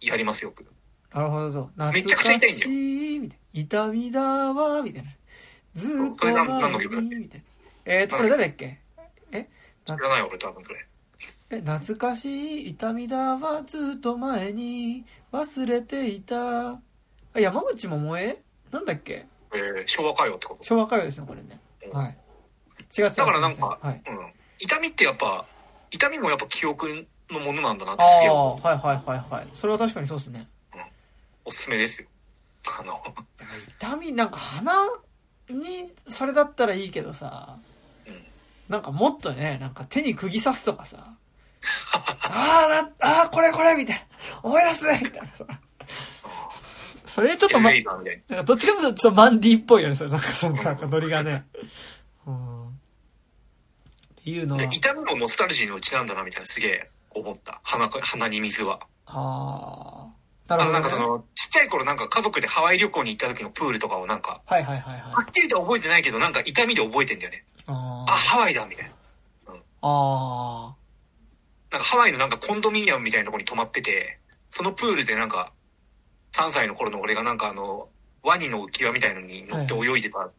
[0.00, 0.66] やりますよく。
[1.12, 1.70] なるほど。
[1.92, 3.38] めちゃくちゃ痛いんだよ。
[3.52, 5.10] 痛みだわ、みたいな。
[5.74, 7.53] ずーっと前に、みたいな。
[7.84, 8.78] えーと、これ誰だっけ？
[9.32, 9.48] え？
[9.84, 10.86] 知らない俺多分それ。
[11.50, 16.70] え懐かしい痛みだわ、ずーっと前に忘れていた。
[16.70, 16.78] あ
[17.34, 18.42] 山口百恵？
[18.70, 19.26] なんだっけ？
[19.54, 20.64] えー昭和歌謡ってこと？
[20.64, 21.60] 昭和歌謡ですね、これね。
[21.86, 22.16] うんはい。
[22.96, 24.02] 違ってだからなんか、はい。
[24.06, 24.32] うん。
[24.58, 25.44] 痛みってやっぱ、
[25.90, 29.48] 痛みもやっぱ記憶のものなんだなっあてすげえあ、思うはいはいはいはい。
[29.54, 30.46] それは確かにそうですね。
[31.44, 32.08] おすすめですよ。
[32.80, 33.02] あの、
[33.78, 34.72] 痛み、なんか鼻
[35.50, 37.73] にそれだったらいいけどさ、うん
[38.68, 41.14] なんかもっとね、なんか手に釘刺すとかさ、
[42.22, 44.02] あーな、あーこれこれみたいな、
[44.42, 45.46] 思い出すみたいなさ。
[47.04, 50.10] それちょっとま、なんかどっちかというとちょっとマンディっぽいよね、それ。
[50.10, 51.44] なんかそのなんかノリがね。
[52.26, 52.68] うん。
[52.68, 52.70] っ
[54.24, 57.60] ていうのは痛みもノスタルジーのうちなんだなみたいなすげえ思った。
[57.62, 58.80] 鼻か、鼻に水は。
[59.06, 60.13] ああ。
[60.48, 60.72] あの、なるほど、ね。
[60.72, 65.12] なんかその、ちっちゃい頃なんか家族でハワイ旅行に行った時のプールとかをなんか、はいはいはいはい。
[65.12, 67.44] はっきりとは覚えてないけど、なんか痛みで覚えてんだよね。
[67.66, 68.92] ああ、ハワイだみたいな。
[69.82, 70.74] あ。
[71.70, 74.18] なんかハワイのなんかコンドミニアムみたいなとこに泊まってて、
[74.50, 75.52] そのプールでなんか、
[76.32, 77.88] 3歳の頃の俺がなんかあの、
[78.22, 80.30] ワニの浮き輪みたいのに乗って泳いでた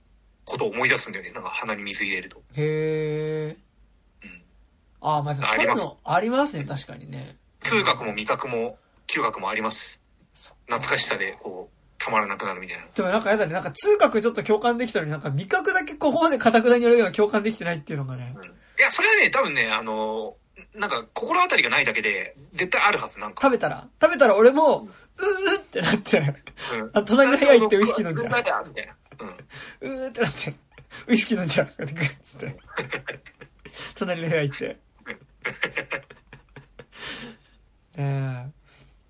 [0.45, 1.31] ことを思い出すんだよね。
[1.31, 2.37] なんか鼻に水入れると。
[2.37, 3.57] へえ。
[4.23, 4.43] うん。
[5.01, 7.37] ああ、まあ、そういうのありますね、確かにね。
[7.61, 8.77] 通学も味覚も
[9.07, 10.01] 嗅覚もあります。
[10.67, 12.83] 懐かしさでこう、たまらなくなるみたいな。
[12.93, 18.35] でもなんかやだね、なんか通覚ちょっと共感できたのになんか味覚だけここまで固くなにやるような共感できてないっていうのがね。
[18.37, 18.43] うん。
[18.45, 18.47] い
[18.79, 20.35] や、それはね、多分ね、あの、
[20.73, 23.41] なんか心当たりがないだけで、絶対あるはず、なんか。
[23.41, 26.19] 食べたら食べたら俺も、うーってなって、
[26.73, 26.91] うん。
[26.93, 28.95] あ隣の部屋行ってウイスキー飲んじゃううわだみたいな。
[29.81, 29.99] うん。
[30.03, 30.53] うーってなって、
[31.07, 31.73] ウイスキー飲んじゃう。
[31.77, 32.57] グッつって。
[33.95, 34.65] 隣の部屋行って。
[34.67, 34.77] ね
[37.97, 38.64] え。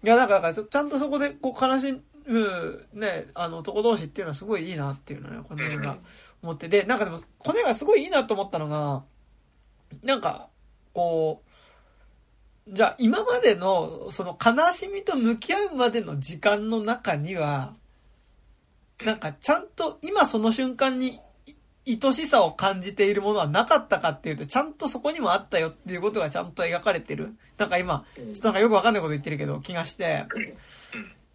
[0.06, 5.98] いや、だから、ちゃんとそこで、こう、悲しむ、ね、あの、男同士っていうのはすごいいいなっていうのね、この映画
[6.44, 6.70] 思って。
[6.70, 9.04] で、なんかでも、この映画すごいいいなと思ったのが、
[10.04, 10.50] なんか、
[10.94, 11.42] こ
[12.68, 17.74] う、じゃあ、今までの、その、悲しみと向き合うまでの時間の中には、
[19.04, 21.20] なんか、ちゃんと、今その瞬間に、
[21.88, 27.36] 愛しさを感じているものはなかったかっていうと、ちゃんとそこにもあったよっていうことがちゃんと描かれてる。
[27.58, 30.26] なんか今、ちょっとなんかよくわかんないこと言ってるけど、気がして。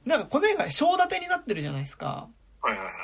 [0.04, 2.28] なんかこの映画、章立てになってるじゃないですか。
[2.62, 2.94] はいはいはい。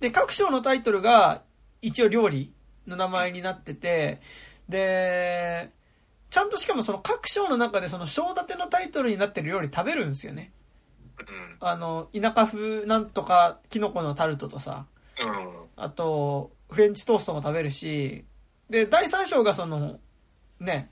[0.00, 1.42] で、各章のタイトルが
[1.80, 2.52] 一応料理
[2.86, 4.20] の名前になってて、
[4.68, 5.70] で、
[6.30, 10.52] ちゃんとしかもその各章の中でその章立てのタイトルになってる料理食べるんですよね。
[11.18, 11.56] うん。
[11.60, 14.86] あの、田舎風なんとかキノコのタルトとさ、
[15.18, 15.66] うん。
[15.76, 18.24] あと、フレンチトーストも食べるし、
[18.68, 19.98] で、第3章がその、
[20.60, 20.90] ね、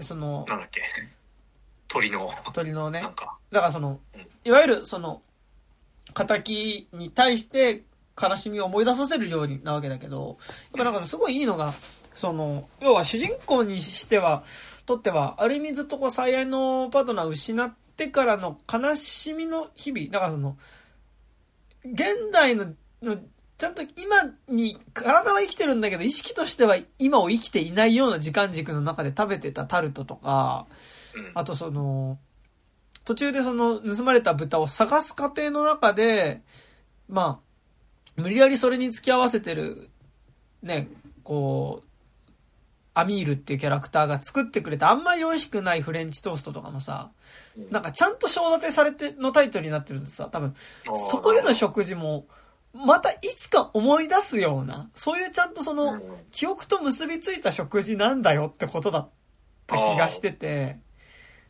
[0.00, 0.80] その、なんだっけ？
[1.88, 3.38] 鳥の、鳥のねなん、か。
[3.50, 5.22] だからそのうん、いわゆるその、
[6.14, 6.42] 仇
[6.92, 7.84] に対して
[8.20, 10.38] 悲しみを思い出させるようになわけだけど、
[10.74, 11.72] やっぱなんかすごいいいのが、
[12.14, 14.44] その、要は主人公にしては、
[14.84, 20.56] とっては、ある意味ずっとこう最愛のパートナーを失ってからの悲しみの日々、だからその、
[21.84, 23.16] 現代の、の
[23.62, 30.66] ちゃんと今に、体は生きてるんだけど、意識としては今を生きていないような時間軸の中で食べてたタルトとか、
[31.14, 31.30] うん。
[31.36, 32.18] あとその、
[33.04, 36.42] 途中でその盗まれた豚を探す過程の中で、
[37.08, 37.40] ま
[38.16, 39.90] あ、無理やりそれに付き合わせてる、
[40.60, 40.88] ね、
[41.22, 41.88] こう、
[42.94, 47.12] アミールっていうキャラクターが作ってくれたあんまり美味しくないフレンチトーストとかもさ、
[47.70, 50.56] なんかちゃんと章立てされてのタイトルになってるんでさ、多分、
[51.08, 52.26] そこでの食事も、
[52.74, 56.02] またいつか思い出すような、そういうちゃんとその、うん。
[56.30, 59.10] 記憶と結びついた食事なんだよってことだっ
[59.66, 60.78] た気がしてて、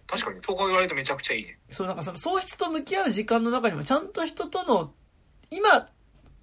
[0.07, 1.59] 確かに、東海言われるとめちゃくちゃいいね。
[1.71, 4.93] そうなんかその喪失と向き合う時間の中にもちゃんと人との、
[5.51, 5.89] 今、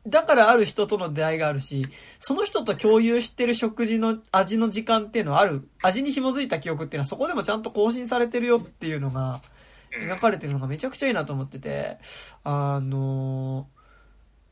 [0.08, 1.88] だからある人との出会いがあるし、
[2.20, 9.42] その人と共有してる食事の味の時間っていうのはある、味に紐づいた記憶っていうのはそこでもちゃんと更新されてるよっていうのが、
[9.96, 10.10] うん。
[10.10, 11.98] 描かれてるのがめちゃくちゃいいなと思ってて、
[12.44, 13.79] あのー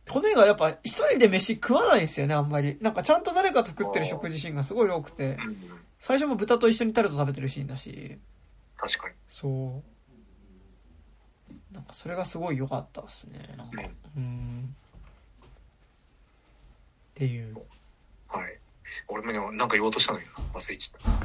[0.10, 2.77] この映画やっぱ一人で飯食わないんですよね、あんまり。
[2.82, 5.58] なんかちゃんと誰かと食ってる食事シーンがすごい多くて、うん。
[6.00, 8.18] 最初も豚と一緒にタルト食べてるシーンだし、
[8.77, 9.16] 確かに。
[9.27, 11.74] そう。
[11.74, 13.82] なんかそれがすごい良かったですね、なんか。
[14.16, 14.76] うん。
[14.76, 15.48] っ
[17.14, 17.58] ていう。
[18.27, 18.60] はい。
[19.08, 20.32] 俺もでもなんか言おうとしたのにな。
[20.53, 21.19] 忘れちゃっ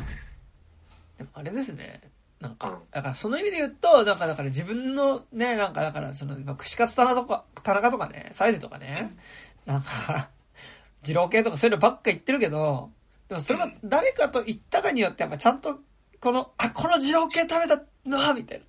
[1.19, 2.01] でもあれですね。
[2.43, 9.17] なんかうん、だからその意味で言うと、なんかだから自分のね、なんかだからその、まあ串カツ田中とか、田中とかね、サイズとかね、
[9.65, 10.29] なんか、
[11.05, 12.91] 二郎系とかそういうのばっか言ってるけど、
[13.29, 15.79] でもそれは誰かと言ったかによってやっぱちゃんと、
[16.21, 18.63] この、あ、この二郎系食べたのは、みたい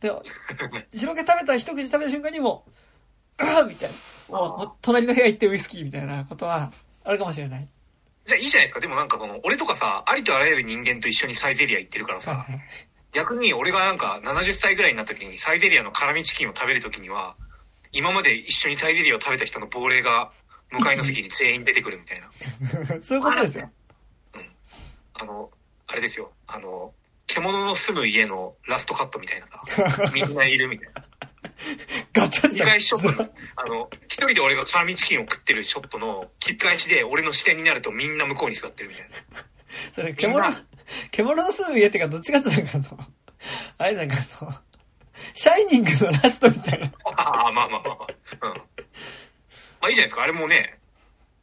[0.00, 0.08] な。
[0.08, 0.14] で、
[0.94, 2.64] 二郎系食べた一口食べた瞬間にも
[3.38, 3.90] う、ああみたい
[4.30, 4.38] な。
[4.38, 6.72] もう、もう隣の部屋行ってウイスキーみたいなことは
[7.02, 7.68] あるかもしれない。
[8.26, 8.80] じゃあいいじゃないですか。
[8.80, 12.46] でもなんかこの、俺とかさ、ありとあらゆる人間と一緒にサイゼリア行ってるからさ、
[13.12, 17.34] 逆に俺がなんか70歳ぐらいになった時にサイゼリアの辛味チキンを食べる時には、
[17.92, 20.30] 今まで一緒にサイゼリアを食べた人の亡霊が
[20.70, 22.30] 向かいの席に全員出てくるみたいな。
[23.02, 23.70] そういうことですよ。
[25.14, 25.50] あの、
[25.86, 26.32] あれですよ。
[26.46, 26.94] あの、
[27.26, 31.04] 獣の住む家のラストカットみたいなさ、 みんないるみたいな。
[32.12, 39.44] ガチャ切り返しショットの、あの、一人で俺が辛味チキンを食ってるショットの切り返しで俺の視点になるとみんな向こうに座ってるみたいな。
[39.92, 40.44] それ、獣、
[41.10, 43.04] 獣の住む家ってか、どっちかっていうとなんかあの、
[43.78, 44.52] あれじゃんかあの、
[45.34, 46.92] シャイニングのラストみたいな。
[47.16, 48.06] ああ、まあまあまあま
[48.42, 48.48] あ。
[48.48, 48.54] うん。
[48.54, 48.62] ま
[49.82, 50.22] あいいじゃないですか。
[50.22, 50.78] あれもね、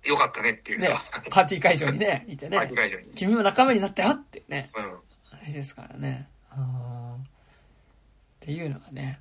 [0.03, 3.05] よかったねっていうねさ、、パーティー会場にね、 いてパーティーね、会場に。
[3.15, 4.97] 君も仲間になったよってね、うん。
[5.29, 6.29] 話ですからね。
[6.53, 9.19] っていうのがね、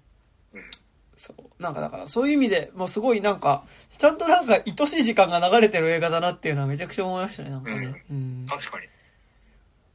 [0.55, 0.63] うん。
[1.17, 1.63] そう。
[1.63, 3.65] なんかだから、そういう意味で、もうすごいなんか、
[3.99, 8.05] ちゃんとなんか愛しい時間が流れてる映画だなっていうのはめちゃくちゃ思いましたね、なんかね。
[8.11, 8.47] うん。
[8.49, 8.87] 確かに。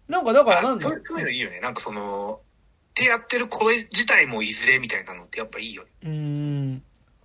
[0.07, 1.59] なんかだからなんだそういうのいいよね。
[1.59, 2.41] なんかその、
[2.91, 5.89] ってやってるこれ自体もいずれみたいなのってやっぱいいよね。
[6.03, 6.83] うん。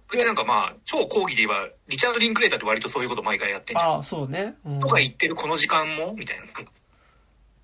[0.09, 3.91] これってなんかまあ、超講義で言えば、リチャード・リンクレーターって割とそういうこと毎回やってんじゃん。
[3.95, 4.55] ああ、そうね。
[4.65, 6.45] うんとか言ってるこの時間もみたいな。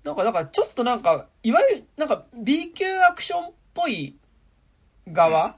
[0.03, 4.17] なんか、だからちょっとなんか、いわゆる、なんか B 級アクションっぽい
[5.07, 5.55] 側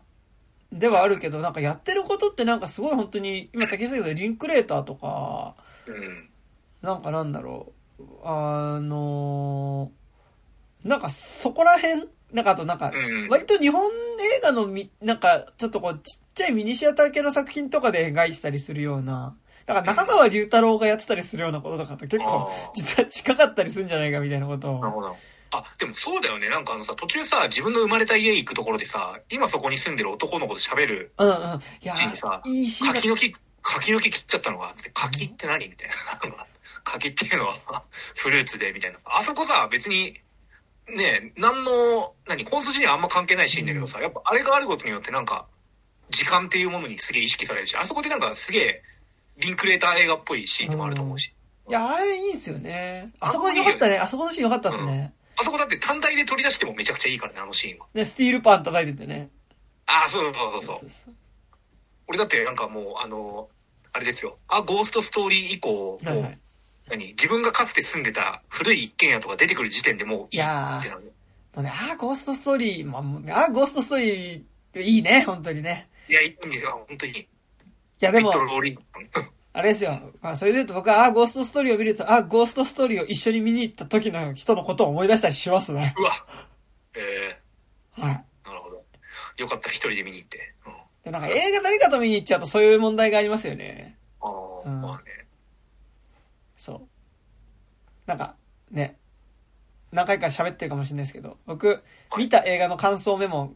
[0.72, 5.56] ではあるけど、なんかやってることってなんかすごい本当に、今竹内さんリンクレーターとか、
[5.88, 6.30] うん。
[6.84, 7.74] なんかなんだろう、
[8.24, 9.92] あの
[10.84, 24.80] なんかそこら辺、なんかあとなんかうん、割と日本映画のみ、なんかちょっとこうちっちゃいミニシアター系の作品とかで描いてたりするような、だから中川龍太郎がやってたりするようなこととかと結構実は近かったりするんじゃないかみたいなことを。
[24.80, 25.16] なるほど。
[25.52, 26.50] あ、でもそうだよね。
[26.50, 31.34] なんかあのさ、途中さ、自分の生まれた家行くところでさ、今そこに住んでる男の子と喋るうんうん。
[31.34, 31.38] い
[31.84, 31.96] や
[32.46, 36.46] いい柿の木、柿の木切っちゃったのが、つって柿って何みたいな。
[36.86, 37.84] 柿っていうのは
[38.16, 39.00] フルーツで、みたいな。
[39.04, 40.22] あそこさ、別に、
[40.88, 45.48] ね、何の、何、本筋にはあんま関係ないシーンだけどさ、やっぱあれがあることによってなんか、
[46.12, 48.84] 時間っていうものにすげえ意識されるし、あそこでなんかすげえ、
[49.38, 51.34] リンクレーター映画っぽいシーンでもあると思うし。
[51.68, 53.12] いや、あれいいっすよね。
[53.20, 53.98] あそこよかったね。
[53.98, 55.14] あそこのシーンよかったっすね。
[55.38, 57.88] あそこだって単体で取り出してもめちゃくちゃいいからね、あのシーンは。
[57.96, 59.30] ね、スティールパン叩いててね。
[59.88, 60.80] ああ、そうそうそうそう。
[60.80, 61.14] そうそう。
[62.08, 63.50] 俺だってなんかもう、あの、
[63.92, 64.38] あれですよ。
[64.48, 66.40] あ、ゴーストストーリー以降、もう、はいはい
[66.90, 67.08] 何？
[67.10, 71.14] 自分がかつて住んでた古い一軒家とか出てくる時点でもういいってなる。
[71.56, 73.02] もうね、あー、ゴーストストーリー、まあ
[73.46, 75.88] あー、ゴーストストーリー、いいね、本当にね。
[76.10, 77.20] いや、いいんですよ、本当に。
[77.20, 77.28] い
[78.02, 78.32] や、でも。
[79.54, 79.98] あれですよ。
[80.22, 85.96] まあ、それで言うと僕は、あー、ゴーストストーリーを見ると、あー、ゴーストストーリーを一緒に見に行った時の人のことを思い出したりしますね。
[85.98, 86.26] うわ。
[86.94, 87.40] え
[87.94, 88.26] はい。
[88.44, 88.84] ー、なるほど。
[89.38, 90.54] よかった、一人で見に行って。
[90.66, 90.74] うん、
[91.06, 93.98] で、なんか映画何かと見に行っちゃうとそういう問題がありますよね。
[94.20, 95.25] ああ、うんまあね。
[96.66, 96.82] そう。
[98.08, 98.36] なんか、
[98.72, 98.98] ね、
[99.92, 101.84] 何回か喋ってるかもしれないですけど、僕、
[102.18, 103.54] 見た映画の感想メモ、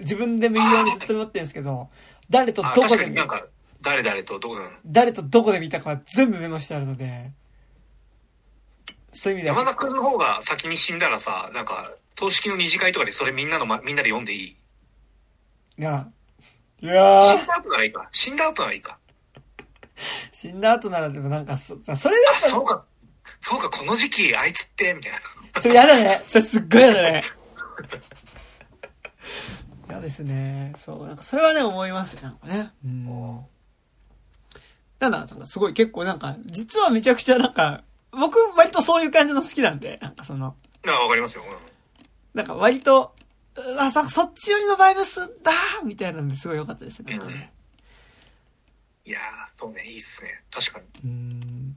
[0.00, 1.90] 自分で見るようにずっと持ってるんですけど、
[2.30, 3.46] 誰とあどこで見確か
[3.82, 4.70] 誰々とどこ、うん。
[4.86, 7.32] 誰とどこで見たかは全部メモしてあるので、
[9.12, 14.56] そういう意味では山田君の方が先に死んだらさ、なんか、葬式の二次会とかでそれみんなの、ま、みんなで読んでいい？
[15.82, 16.08] が、
[16.80, 18.08] いやー死んだ後ならいいか。
[18.10, 18.98] 死んだ後ならいいか。
[20.30, 22.84] 死んだ後ならでもなんかそ、それあ、だそうか。
[23.40, 25.18] そうか、この時期、あいつって、みたいな。
[25.54, 26.22] と、それやだね。
[26.26, 27.24] それすっごいやだね。
[29.88, 30.72] 嫌ですね。
[30.76, 32.70] そう、なんかそれはね、思いますなんかね。
[32.84, 33.06] うん。
[35.00, 37.82] なんだ、なんかすごい結構なんか、実はめちゃくちゃなんか、
[38.12, 40.56] 僕割とそういう感じの好きなんで、なんかその、
[40.86, 41.44] あ、わかりますよ。
[41.44, 41.72] うん
[42.34, 43.14] なんか割と、
[43.78, 47.18] あ、さ、そっち寄りのバイブスだーみたいなんですごい良かったですね。
[47.18, 47.52] なんかね。
[49.04, 50.42] いやー、そうね、いいっすね。
[50.50, 51.10] 確かに。
[51.10, 51.76] うん。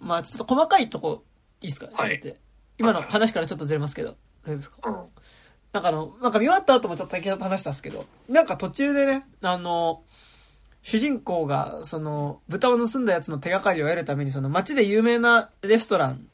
[0.00, 1.24] まあちょっと細かいとこ、
[1.60, 1.88] いいですか？
[1.92, 2.36] はい喋って。
[2.78, 4.76] 今の話からちょっとずれますけど、大丈夫ですか？
[4.84, 4.94] うん。
[5.72, 10.02] なんかあの、なんか見終わった後もちょっと先ほど話したんですけど、なんか途中でね、あの、
[10.82, 16.26] 主人公が、その、豚を盗んだやつの手がかりを得るために、その街で有名なレストラン、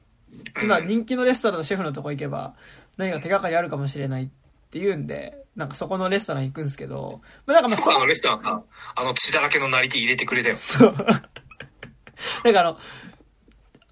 [0.62, 2.55] 今人気のレストランのシェフのとこ行けば、
[2.97, 4.33] 何か手がかりあるかもしれないって
[4.78, 8.62] 言うんで、なんかそこのレストラン行くんですけど、まあなんかまあそのレストランさ、
[8.97, 10.57] あの血だらけのなり手入れてくれたよ。
[10.57, 10.94] そう。
[12.44, 12.78] なんかあの、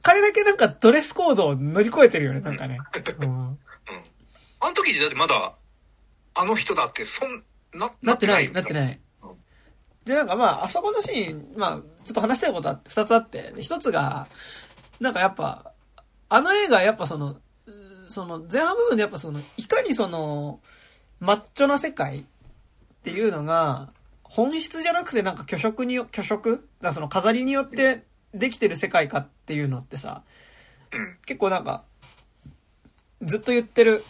[0.02, 2.78] 彼だけなんかドレスコードを乗り越えてるよね、なんかね。
[3.20, 3.59] うんうん。
[4.61, 5.55] あの時だってまだ、
[6.35, 9.36] あの人だって、そん、な、なってない、よなってないうん。
[10.05, 14.27] で、なんかまあ、あそこのシーン、まあ、ちょっと話したいことは二つあって、で一つが、
[14.99, 15.73] なんかやっぱ、
[16.28, 17.36] あの映画やっぱその、
[18.12, 20.60] その前半部分でやっぱその、いかにその、
[21.18, 22.24] マッチョな世界っ
[23.02, 23.92] ていうのが、
[24.23, 30.23] 本質じゃなくてなんか虚飾によ、虚飾だその飾りによってできてる世界かっていうのってさ、
[31.26, 31.84] 結構なんか、
[33.23, 34.05] ずっと言ってる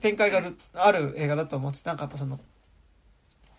[0.00, 2.40] 展開がずある映画だと思ってなんかやっぱその、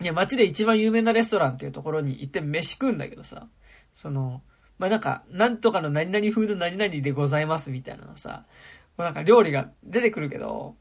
[0.02, 3.48] いや、街で一番有名なレストランっていうところに行って飯食うんだけどさ、
[3.94, 4.42] その、
[4.78, 8.46] まあ、なんか、なんとかの何々風の何々でございますみたいなのさ、
[9.00, 10.76] うなんか料理が出てくるけど、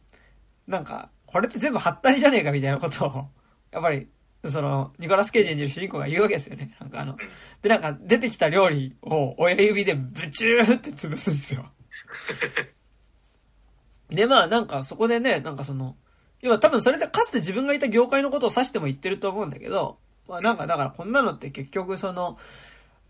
[0.67, 3.29] なんか、これって全部ハったりじゃねえかみたいなことを、
[3.71, 4.09] やっぱり、
[4.47, 6.77] その、ニコラス・ケイジ演じる主人公が言うわけですよね。
[6.81, 7.17] なんかあの、
[7.63, 11.71] で、なんか出てきた料理を親指でブチューって潰すんですよ。
[14.11, 15.97] で、まあなんかそこでね、なんかその、
[16.41, 22.39] 要は多分それでかつて自分がいた業界のことを指しても言ってると思うんだけど、まあなんかだからこんなのって結局その、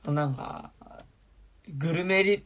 [0.06, 0.70] なんか、
[1.68, 2.44] グルメリ、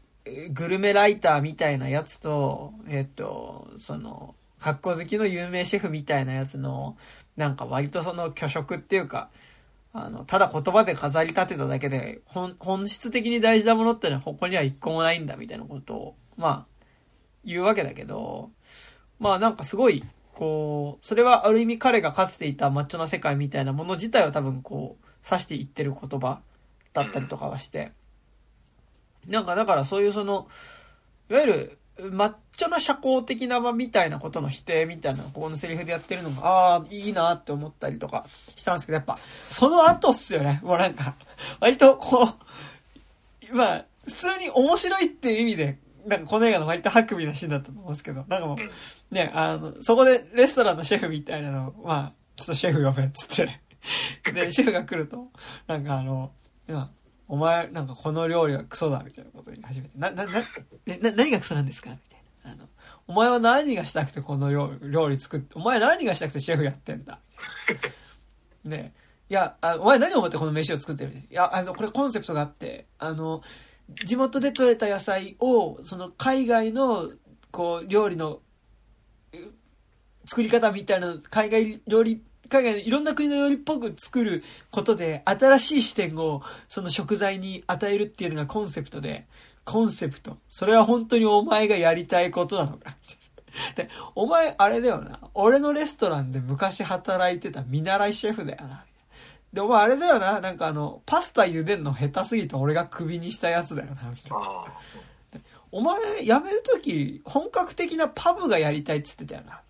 [0.51, 6.97] グルメライターみたいなやつと、えっと、その、格好好きの有名シェフみたいなやつの、
[7.37, 9.31] なんか割とその虚飾っていうか、
[9.93, 16.85] あの、ただ言葉で飾り立てただけで、本、本質的に大事なものってのはここには一個もないんだみたいなことを、まあ、
[17.45, 18.51] 言うわけだけど、
[19.19, 26.41] まあなんかすごい、こう、それはある意味彼がかつていたマッチョな世界みたいなもの自体を多分こう、指して言ってる言葉
[26.93, 27.93] だったりとかはして、
[29.27, 30.49] なんかだからそういうその、
[31.31, 31.79] いわゆる、
[32.13, 38.25] マッチョな社交的な場みたいなことの否定みたいなここのセリフでやってるのが、ああ、いいなって思ったりとか
[38.57, 39.19] したんですけど、やっぱ、
[39.49, 40.61] その後っすよね。
[40.63, 41.15] もうなんか、
[41.61, 42.35] 割とこ
[43.53, 53.61] う、まあ、普通に面白いっていう意味で、なんかこの映画の割とハクビなシーンだったと思うんですけど、なんかもうね、あの、そこでレストランのシェフみたいなのを、まあ、ちょっとシェフ呼べっつって。
[54.33, 55.29] で、シェフが来ると、
[55.67, 56.33] なんかあの、
[56.69, 56.89] いや
[57.31, 59.97] お前、なんかこの料理はクソだ、みたいなことに初めて。
[59.97, 60.33] な、な、な、
[60.87, 62.53] え、な、何がクソなんですかみたいな。
[62.53, 62.69] あの、
[63.07, 67.21] お前は何がしたくてこの料理料理作って、お前何がしたくてシェフやってんだ
[67.69, 67.91] みたい
[68.65, 68.77] な。
[68.79, 68.93] で、
[69.29, 73.43] いや、あお前何を思ってこの飯を作ってるいや、あの、これコンセプトがあって、あの、
[74.05, 77.13] 地元で採れた野菜を、その海外の、
[77.53, 78.41] こう、料理の、
[80.25, 89.27] 作り方みたいな、海外料理、海外のいろんな国の料理っぽく作ることで、新しい視点を、その食材に与えるっていうのがコンセプトで、
[89.65, 90.37] コンセプト。
[90.49, 92.97] それは本当にお前がやりたいことなのか
[93.77, 95.21] で、お前、あれだよな。
[95.35, 98.85] 俺のレストランで昔働いてた見習いシェフだよな。
[99.53, 104.65] で、お前あれだよな、なんかあの、パスタ茹でんの下手すぎて俺がクビにしたやつだよな、みたいな。
[105.73, 109.61] お前、辞めるとき、本格的なパブがやりたいっつってたよな。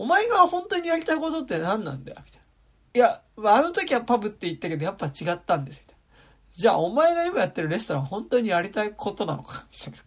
[0.00, 2.46] お前が本当にやりたいことって何なんだよ、みたいな。
[2.94, 6.00] いや、まあ、あの時はパブって言ったけど、やっぱ違ったんです、みたいな。
[6.52, 9.98] じゃあ、お前が今やってるレストラン本当にやりたいことなのか、みたいな。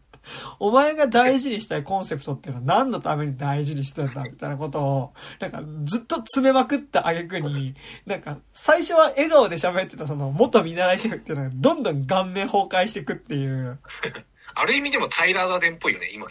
[0.58, 7.76] お前が大事にしたいコンセプトっていうのは何のために大事にしてんだみたいなことを、なんかずっと詰めまくった挙句に、
[8.08, 13.78] なんか最初は笑顔で喋ってたその元見習いシェフっていうのがどんどん顔面崩壊していくっていう。
[14.56, 16.26] ある意味でもタイラー・ダーデンっぽいよね、今。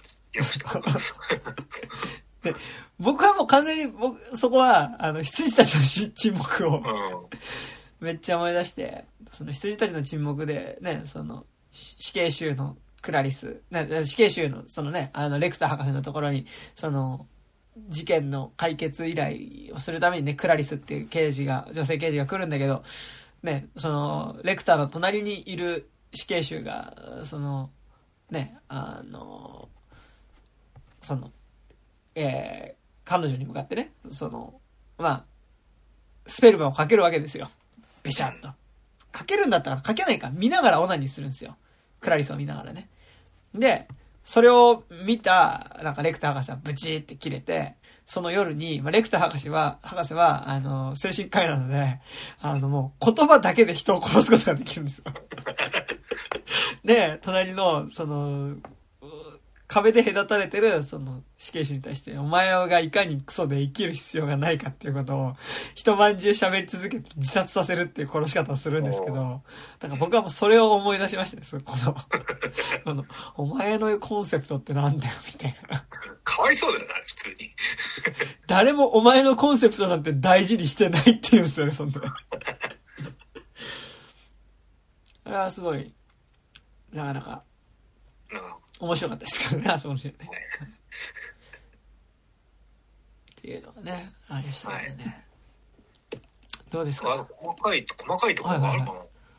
[2.43, 2.55] で、
[3.03, 8.07] 僕はもう完全に僕、そこは、あの、羊たちのし沈黙をうん。
[8.07, 17.27] めっちゃ思い出して、その羊たちの沈黙で、ね、その、し死刑囚のクラリス、ね、死刑囚の、そのね、あの、レクター博士のところに、その、
[17.89, 22.85] 事件の解決依頼をするためにね、クラリスっていう刑事が、女性刑事が来るんだけど、
[23.43, 27.71] ね、その、レクターの隣にいる死刑囚が、その、
[28.31, 29.69] ね、あの、
[31.01, 31.33] その、
[32.15, 34.61] えー彼女に向かってね、その、
[34.99, 35.25] まあ、
[36.27, 37.51] スペルマンをかけるわけですよ。
[38.03, 38.51] べしゃっと。
[39.11, 40.31] かけるんだったらかけないか。
[40.31, 41.57] 見ながらオナニーするんですよ。
[42.01, 42.89] クラリスを見ながらね。
[43.55, 43.87] で、
[44.25, 47.75] それを見た、なんかレクター博士はブチーって切れて、
[48.05, 52.01] その夜に、まあ、レクター博士は、博士は、あの、精神科医なので、
[52.41, 55.05] あの、もう言葉だけで人を殺すことができるんですよ。
[56.85, 58.57] で、隣の、その、
[59.73, 65.33] 壁で隔たれてる、その、死刑囚に対して、お前がいかにクソで生きる必要がないかっていうことを、
[65.75, 69.43] 一晩中喋り続けて自殺させるっていう殺し方をするんですけど、
[69.79, 71.95] だから僕はもうそれを思い出しましたね、その、この、
[72.85, 75.87] この、お前のコンセプトってなんだよ、みたいな。
[76.23, 77.55] かわいそうだよな、普通に。
[78.47, 82.15] 誰もお前のコンセプトなんて大事にしてないって言うんですよね、そんな。
[85.25, 85.95] あれはすごい、
[86.93, 87.52] なかなかうん
[88.83, 90.29] 面白かったですけどね、あそこのシーンね。
[93.31, 95.25] っていうのがね、ありましたけどね。
[96.69, 97.25] どうですあか？
[97.31, 98.93] 細かい、細かいところがあるかな。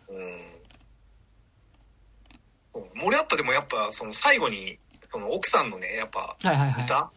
[0.10, 0.42] うん。
[3.06, 4.80] 俺やっぱでもやっぱ、その最後に、
[5.12, 6.38] その奥さんのね、やっぱ。
[6.40, 7.12] 歌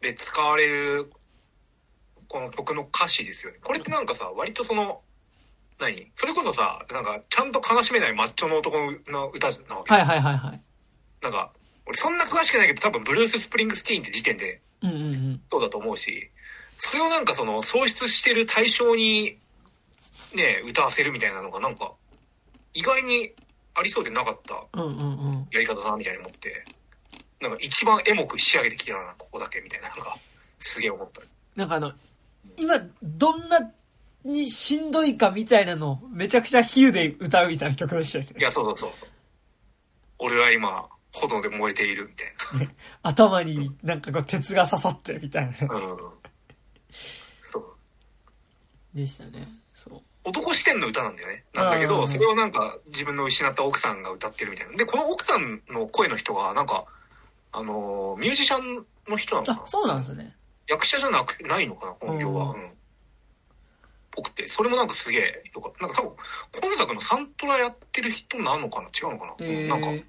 [0.00, 1.10] で使われる、
[2.28, 3.58] この曲の歌詞ですよね。
[3.64, 5.02] これってなんかさ、割とその、
[5.80, 6.12] 何？
[6.14, 8.76] それこそさ、なんか、ちゃんと悲しめないマッチョの男
[9.08, 9.92] の歌なわけ。
[9.92, 10.60] はいはいはいはい。
[11.24, 11.50] なんか、
[11.86, 14.60] 俺そんな詳しくないけど、多分ブルース・スプリングスティーンって時点で。
[15.50, 16.30] そうだと思うし、
[16.76, 19.38] それをなんかその、喪失してる対象に、
[20.34, 21.92] ね、歌わせるみたいなのがなんか、
[22.74, 23.32] 意外に
[23.74, 24.54] ありそうでなかった。
[25.50, 26.64] やり方だな、みたいに思って、
[27.40, 30.14] なんか一番エモく仕上げてきてるな、ここだけ、みたいなのが、
[30.58, 31.22] すげえ思った。
[31.56, 31.92] なんかあの、
[32.58, 33.72] 今、どんな
[34.24, 38.30] にしんどいかみたいなのをめちゃくちゃ比喩で歌うみたいな曲でしたよね。
[38.38, 39.08] いや、そうそうそう。
[40.18, 42.34] 俺は今、炎で燃えている、みたい
[43.02, 45.58] 頭になんかこう鉄が刺さってみたいなね。
[45.68, 45.74] な。
[45.76, 45.96] うん。
[47.52, 47.76] そう。
[48.94, 49.48] でしたね。
[49.72, 50.02] そう。
[50.24, 51.44] 男視点の歌なんだよね。
[51.52, 54.76] なんだけど、それをなんか自分の失った奥さんが歌ってるみたいな。
[54.76, 56.84] で、この奥さんの声の人が、なんか、
[57.52, 59.62] あのーミュージシャンの人なのかな？
[59.62, 60.34] あ、そうなんですね。
[60.66, 62.52] 役者じゃなく、ないのかな、本業は。
[62.52, 62.74] ううんん。
[64.10, 65.86] ぽくて、それもなんかすげえよかった。
[65.86, 66.16] なんか多分、
[66.70, 68.88] 今作のサントラやってる人なのかな？
[68.88, 70.04] 違うのかな、えー、なんかは、い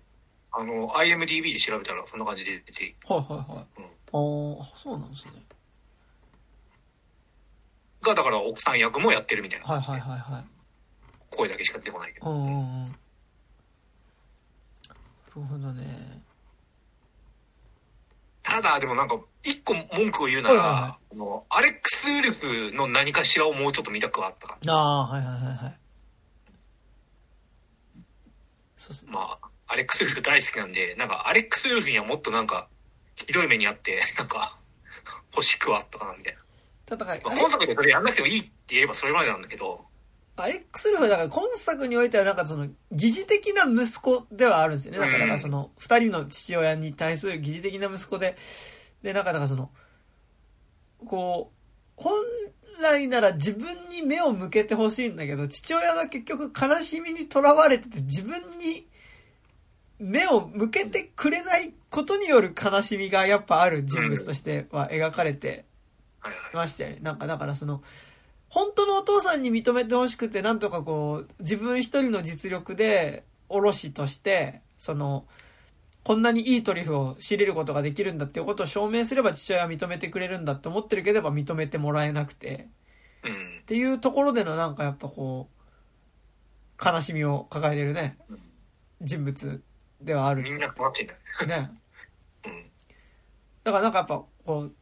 [0.57, 3.81] あの、IMDB で調べたらそんな感じで出てて、はいはい。
[3.81, 5.33] うんああ、そうなんですね。
[8.01, 10.45] が、だから奥さん役もやってるみたいなはいはいはいはい。
[11.29, 12.29] 声だけしか出てこないけど。
[12.29, 12.85] うんうんうん。
[12.87, 12.95] な
[15.35, 16.21] るほどね。
[18.41, 25.77] ただ、でもなんか、一個文句を言うなら、はいはいはあのアレックス・ウルフの何かしらをもうちょっと見たくはあったかああ、はいはいはいはい。
[28.77, 29.11] そうですね。
[29.11, 32.67] まあ、アレックス・ウルフ大好きなんで、なんか、アレックス・ウルフにはもっとなんか、
[33.15, 34.57] ひどい目にあって、 なんか、
[35.31, 36.39] 欲しくはあったかな、みたいな。
[36.85, 39.85] ただから、まあ、今作でそれやんなくてもいいって言えばそれまでなんだけど、
[40.37, 44.99] アレックス・ルフはだから今作においてはなんかその疑似的な息子ではあるんですよね。
[44.99, 48.35] だからその二人の父親に対する疑似的な息子で、
[49.01, 49.71] で、なんかだからその、
[51.05, 51.51] こ
[51.97, 52.13] う、本
[52.81, 58.87] 来なら自分に目を向けてほしいんだけど、父親が結局悲しみにとらわれてて自分に
[59.99, 65.65] 目を向けてくれないことによる悲しみがやっぱある人物としては描かれて。
[66.53, 66.99] ましたよね。
[67.01, 67.81] なんかだからその、
[68.49, 75.25] 本当のお父さんに認めてほしくて、なんとかこう、自分一人の実力で、おろしとして、その、
[76.03, 82.67] こんなにいいトリュフを仕入れることができるんだっていうことを証明すれば父親は認めてくれるんだって思ってるけど、やっぱ認めてもらえなくて、
[83.23, 83.65] うんっ。
[83.65, 88.17] ていうところでのなんかやっぱこう、悲しみを抱えてるね、
[89.01, 89.61] 人物
[90.05, 90.43] ではある。
[90.43, 90.51] ね。
[90.51, 91.19] みんな困ってんだよ。
[92.45, 92.71] うん。
[93.63, 94.75] だからなんかやっぱこう、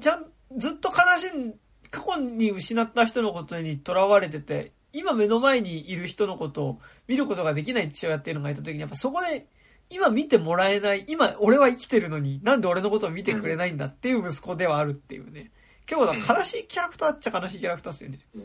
[0.00, 1.54] ちゃん、ずっと悲しん、
[1.90, 9.46] 過去に失った人のことにとらわれてて、今目の前にいる人のことを見ることができない父親っていうのがいた時に、やっぱそこで、
[9.90, 15.50] 今見てもらえない、今俺は生きてるのに、なんで俺のことを見てくれないんだっていう息子ではあるっていうね。
[15.86, 18.18] 結構悲しいキャラクターっちゃ悲しいキャラクターですよね。
[18.34, 18.44] うん。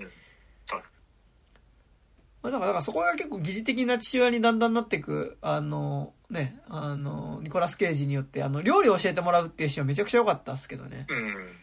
[2.41, 11.05] まあ、だから、だからそこが結構疑似的な父親にだんだんなっていく、あの、ね、あの、ニコラス・ケイジによって、あの、料理を教えてもらうっていうシーンはめちゃくちゃ良かったですけどね。
[11.09, 11.55] うん。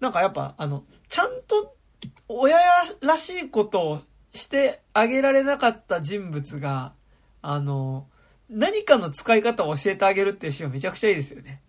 [0.00, 1.76] なんかやっぱ、あの、ちゃんと
[2.28, 2.56] 親
[3.00, 6.92] らしいことをしてあげられなかった人物が、
[7.42, 8.06] あの、
[8.48, 11.62] 何かの使い方を教えてあげるっていうシーンはめちゃくちゃいいですよね。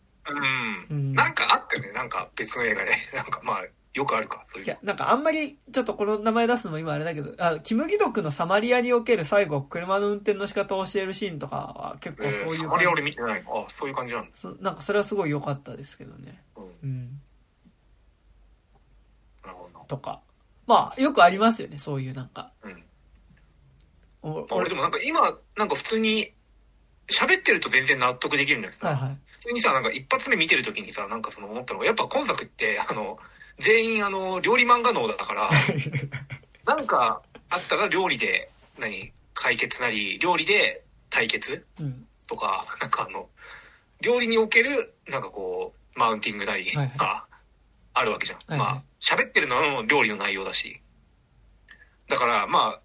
[0.89, 0.97] うん。
[0.97, 1.91] うんなんかあったよね。
[1.93, 2.91] なんか別の映画で。
[3.15, 3.63] なんかまあ、
[3.97, 4.45] よくあるか。
[4.51, 14.29] そういういや、なんかあんまり、ちょっとこの名前出すのも今あれだけど、あキム・ギドクのサマリアにおける最後、車の運転の仕方を教えるシーンとかは結構えー、そういうサマリア俺見てないのあ、そういう感じなんだ。
[14.35, 16.43] そなんかそれはすごい良かったですけどね。
[16.55, 16.63] うん。
[16.83, 17.21] うん。
[19.43, 19.85] なるほどな。
[19.85, 20.21] とか。
[20.67, 22.51] まあ、よくありますよね、そういうなんか。
[22.63, 22.83] うん。
[24.21, 26.33] おまあ、俺でもなんか今、なんか普通に、
[27.09, 29.17] 喋ってると全然納得できるんだけど、はいはい。
[29.25, 33.17] 普通にさ、なんか一発目見てる時にさ、なんかその思ったのが、やっぱ今作って、あの、
[33.59, 35.49] 全員あの、料理漫画脳だから、
[36.65, 42.07] なんかあったら料理で、何、解決なり、料理で対決うん。
[42.27, 43.29] とか、なんかあの、
[44.01, 47.25] 料理における、なんかこう、マウンティングなりが
[47.93, 48.39] あるわけじゃん。
[48.39, 50.81] はいはいまあ、喋ってるのは料理の内容だし。
[52.07, 52.81] だから、まあ、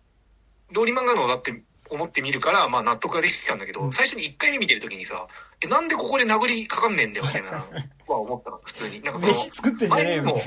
[0.72, 1.62] 料理漫画のだって
[1.92, 5.26] 思ってみるから、まあ納得ができてたんだけど、うん最初に1回目見てる時にさ、
[5.60, 7.50] え、なんでここで殴りかかんねえんだよ、みたいな、
[8.08, 9.02] は思ったの、普通に。
[9.02, 10.42] なんかこの飯作ってんじゃねえよ、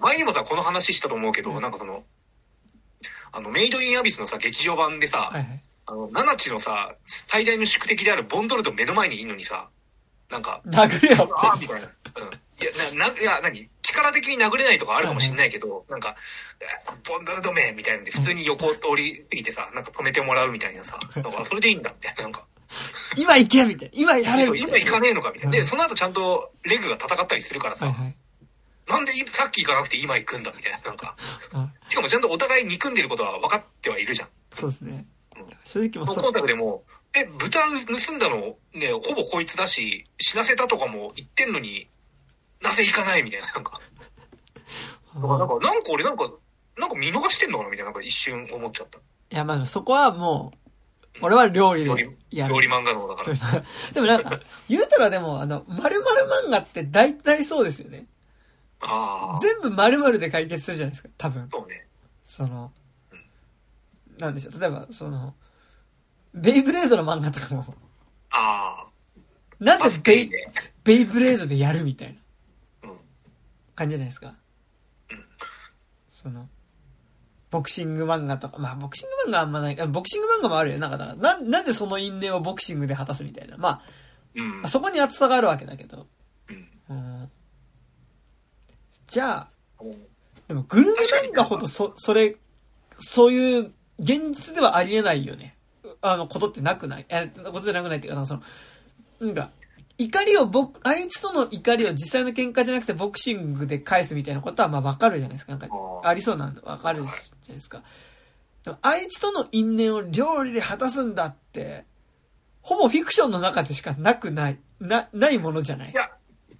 [0.00, 2.04] 前にもさ、この話したと思うけど、なんかその、
[3.32, 5.62] あの、メイドインアビスのさ、劇場版でさ、はいはい。
[5.86, 9.68] あの、ナナチのさ、最大の宿敵であるボンドルド目の前にいるのにさ、
[10.30, 11.60] なんか、殴れよって。
[11.60, 11.86] みたいな。
[11.86, 12.40] うん。
[12.62, 13.68] いや、な、な、いや、何？
[13.82, 16.16] 力的に殴れないとかあるかもしんないけど、なんか、
[16.60, 16.64] え
[17.08, 22.22] ボンドルドめみたいなんで、普通に横を通り過ぎてさ、なんか止めてもらうみたいなさ、 なんか、それでいいんだ、みたいな。
[22.22, 22.46] なんか、
[23.16, 23.94] 今行けみたいな。
[23.94, 24.78] 今やれみたいな。
[24.78, 25.52] 今行かねえのか、みたいな。
[25.52, 28.16] で、うんその後ちゃんとレグが戦ったりするからさ、はいはい。
[28.88, 30.78] なんでさっき行かなくて今行くんだ、みたいな。
[30.78, 31.16] なんか、
[31.52, 34.28] あしかもちゃんとお互い憎んでることは分かってはいるじゃん。
[34.52, 35.46] そうですねうん。
[35.64, 36.84] 正直もうそもう今作でも、
[37.14, 41.88] え、豚盗んだの、ね、ほぼこいつだし、死なせたとかも言ってんのに、
[42.62, 43.80] なぜ行かないみたいな、なんか。
[45.14, 46.30] なんか、なんか、なんか俺なんか、
[46.78, 48.98] なんか見逃してんのかなみたいな、なんか一瞬思っちゃった。
[48.98, 49.00] い
[49.30, 52.60] や、まあそこはもう、俺は料理料理で、やる料。
[52.62, 53.36] 理漫画のだから。
[53.92, 56.04] でもなんか、言うたらでも、あの、〇〇
[56.46, 58.06] 漫画って大体そうですよね。
[58.80, 59.38] ああ。
[59.38, 61.48] 全部〇〇で解決するじゃないですか、多分。
[61.50, 61.86] そうね。
[62.24, 62.72] その、
[64.18, 65.34] なんでしょう、例えば、その、
[66.34, 67.74] ベイブレードの漫画とかも、
[68.30, 68.86] あ
[69.60, 69.78] なあ。
[69.78, 70.52] ぜベイ、ね。
[70.82, 72.21] ベイブレードでやるみたいなうん。
[73.74, 74.34] 感じじゃないですか。
[75.10, 75.24] うん
[76.08, 76.48] その、
[77.50, 80.78] ボクシング漫画とか、まあボクシング漫画はあんまない、あボクシング漫画もあるよ。
[80.78, 83.56] なんか、だからな、なぜその因縁をボクシングで果たすみたいな。
[83.56, 83.82] ま
[84.34, 84.68] うんあ、。
[84.68, 86.06] そこに厚さがあるわけだけど。
[86.48, 86.94] うんう
[87.24, 87.30] ん。
[89.08, 90.06] じゃあ、うん
[90.48, 92.36] でもグルメ漫画ほどそ、それ、
[92.98, 95.56] そういう現実ではありえないよね。
[96.02, 97.06] あの、ことってなくない？
[97.08, 98.42] え、ことじゃなくないっていうかその、
[99.20, 99.50] なんか、
[100.04, 105.52] 怒りを僕、あいつとの怒りを実際の喧嘩じゃなくてボクシングで返すみたいなことはまあわかるじゃないですか。
[105.52, 105.68] なんか、
[106.02, 107.10] ありそうなんでわかるじゃ
[107.48, 107.82] ないですか。
[108.64, 111.84] でもあいつとの因縁を料理で果たすんだって、
[112.62, 116.10] ほぼフィクションの中でしかなくない、な、ないものじゃないいや、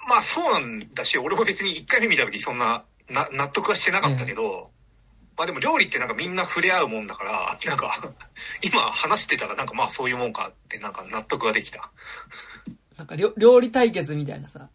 [0.09, 4.71] まあそうなんだし、俺も別に一回目見た時そんな、な、納得はしてなかったけど、
[5.37, 8.13] まあでも料理ってなんかみんな触れ合うもんだから、なんか、
[8.63, 11.91] 今話してたらなんかまあそういうもんかってなんか納得ができた。
[13.03, 14.69] なんか料料理対決みたいなさ、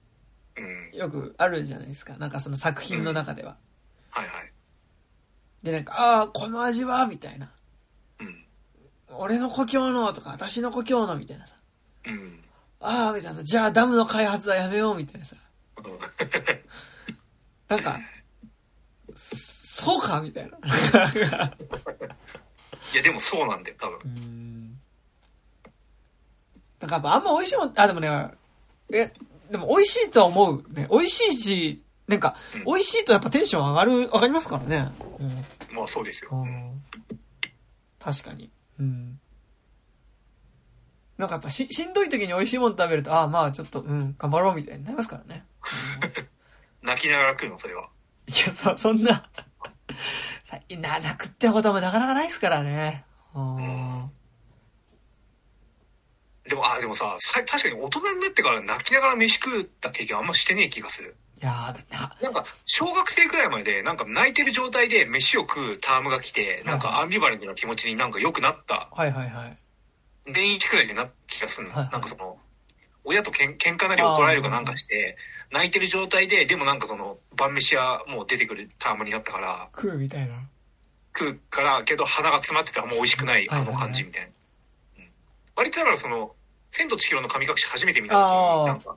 [0.58, 0.98] うん。
[0.98, 2.18] よくあるじゃないですか。
[2.18, 3.56] なんかその作品の中では。
[4.10, 4.52] はいはい。
[5.64, 7.50] で、なんか、ああ、この味はみたいな。
[8.20, 8.46] うん。
[9.16, 11.56] 俺の故郷のとか、私の故郷のみたいなさ。
[12.06, 12.40] うん。
[12.82, 13.44] ああ、みたいな。
[13.44, 15.38] じゃあダムの開発はやめようみたいなさ。
[15.78, 16.00] うん
[17.70, 18.00] なんか、
[19.16, 20.58] そうかみたいな。
[22.94, 24.08] いやでもそうなんだよ、多分う。
[24.08, 24.80] ん。
[26.80, 28.32] だからやっぱあんま美味しいもん、あ、でもね、
[28.94, 29.12] え、
[29.52, 30.66] でも美味しいとは思う。
[30.72, 34.92] ね、美味しいし、なんか、うん美味しいとやっぱテンション上がる、上がりますからね。
[35.72, 36.32] まあそうですよ。
[36.32, 36.42] うん。
[36.42, 36.82] うんうん
[38.00, 38.50] 確かに。
[38.80, 39.20] うん。
[41.18, 45.46] なんかやっぱし、しんどい時に美味しいもの食べると、ああ、まあちょっと、うん、頑張ろうみたいになりますからね。
[46.82, 47.90] 泣きながら食うの、それは。
[48.28, 49.30] いや、そ、そんな、
[50.46, 53.04] 最近な、泣くってこともなかなかないですからね。
[53.34, 54.12] うん。
[56.48, 61.16] でも、あ、でもさ、さ確かに大人になってから泣きながら飯食った経験あんましてねえ気がする。
[61.42, 69.58] いやーだな、なんか、小学生くらいまで、なんか泣いてる状態で飯を食うタームが来て、なんかアンビバレントな気持ちになんか良くなったはいはいはい。
[70.26, 71.74] 年一くらいになった気がするの。
[71.74, 72.38] はいはいなんかその、
[73.04, 75.18] 親とけん喧嘩なり怒られるかなんかして、
[75.52, 80.36] 泣いてる状態で、でもなんかその、晩飯はもう出てくるタームになったから、食うみたいな。
[81.18, 84.28] 食うから、けど鼻が詰まっててあんま美味しくないあの感じみたいな。
[84.28, 84.34] うん
[85.58, 86.36] 割とだからその、
[86.72, 88.96] 千と千尋の神隠し初めて見た時に、なんか、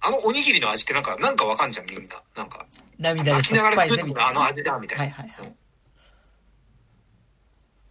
[0.00, 2.22] あのおにぎりの味ってなんか、なんかわかんじゃん、みんな。
[2.36, 2.66] なんか、
[2.98, 4.40] 涙で泣きながら食うのがあぜみたいな。
[4.40, 5.04] の味だ、みたいな。
[5.04, 5.54] はいはいはい。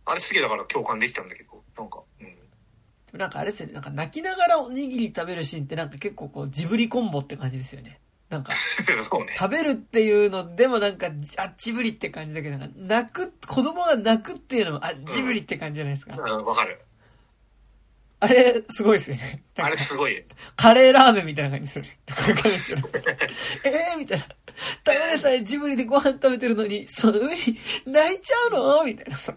[0.06, 3.20] あれすげえだから共感できたんだけど、なんか、うん。
[3.20, 8.00] なんかあれですよね、なんか泣きながらおにぎり食べるシーンってなんか結構こうジブリコンボって感じですよね。
[8.30, 8.54] なんか。
[8.84, 11.08] 食べるっていうのでもなんか、
[11.38, 16.18] あ、ジブリって感じだけど、なんか泣く、子供が泣くっていうのも、あ、ジブリって感じじゃないですか。
[16.18, 16.80] うん、わかる。
[18.20, 19.44] あれ、すごいですよね。
[19.58, 20.24] あれすごい。
[20.56, 21.86] カレーラーメンみたいな感じする。
[23.64, 24.26] えーみたいな。
[24.84, 28.84] ただでさえジブリでご飯食べてるのに、その上に泣いちゃうの？
[28.86, 29.34] みたいなさ。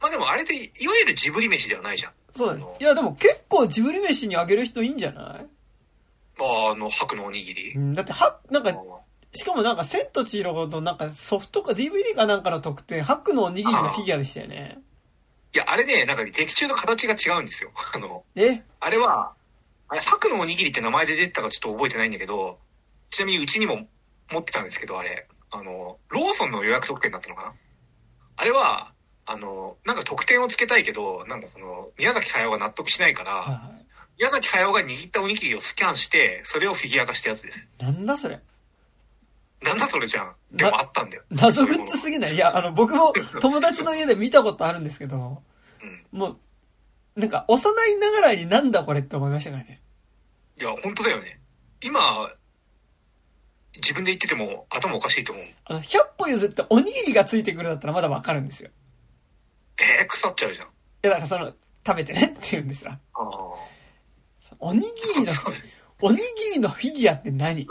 [0.00, 0.58] まあでもあれって、い
[0.88, 2.12] わゆるジブリ飯ではないじゃん。
[2.34, 2.68] そうなんです。
[2.80, 5.46] いや、でも結構ジブリ飯にあげる人いいんじゃない？
[6.38, 7.78] まあ、あの、白のおにぎりう。
[7.78, 8.72] ん、だって、は、なんか、
[9.34, 14.80] しかもなんか、千と千尋のなんかソフトか DVD かなんかの特典、ハックのおにぎりのフィギュアでしたよね。
[15.54, 17.70] いや、あれね、なんか劇中の形が違うんですよ。
[17.94, 18.62] あの、え？
[18.80, 19.34] あれは、
[19.88, 22.58] あれ、白のおにぎりって名前で出てたかちょっと覚えてないんだけど、
[23.10, 23.86] ちなみにうちにも
[24.30, 27.54] 持ってたんですけど、あれ、あの、ローソンの予約特典だったのかな？
[28.36, 28.92] あれは、
[29.26, 33.72] あの、なんか特典をつけたいけど、なんかその、宮崎駿が納得しないから、はいは
[34.18, 37.58] 宮崎駿が握ったおにぎりをスキャンして、それをフィギュア化したやつです。
[37.58, 37.82] い。
[37.82, 38.40] なんだそれ？
[39.64, 40.34] なんだそれじゃん。
[40.52, 41.22] でもあったんだよ。
[41.30, 42.34] 謎グッズすぎない？
[42.34, 45.42] いや、あの、僕も友達の家で見たことあるんですけど、
[45.82, 46.18] うん。
[46.18, 46.36] も
[47.16, 49.80] う、なんか、幼いながらになんだこれって思いましたからね。
[50.60, 51.40] いや、本当だよね。
[51.82, 52.00] 今、
[53.76, 55.44] 自分で言ってても頭おかしいと思う。
[55.64, 58.70] あの、100歩譲っておにぎりがついてくるだったらまだわかるんですよ。
[59.78, 60.66] えー、腐っちゃうじゃん。
[60.66, 60.70] い
[61.02, 61.52] や、だからその、
[61.86, 62.92] 食べてねって言うんですよ。
[62.92, 63.30] ああ。
[64.58, 64.86] おにぎ
[65.20, 65.32] りの、
[66.00, 67.66] おにぎりのフィギュアって何？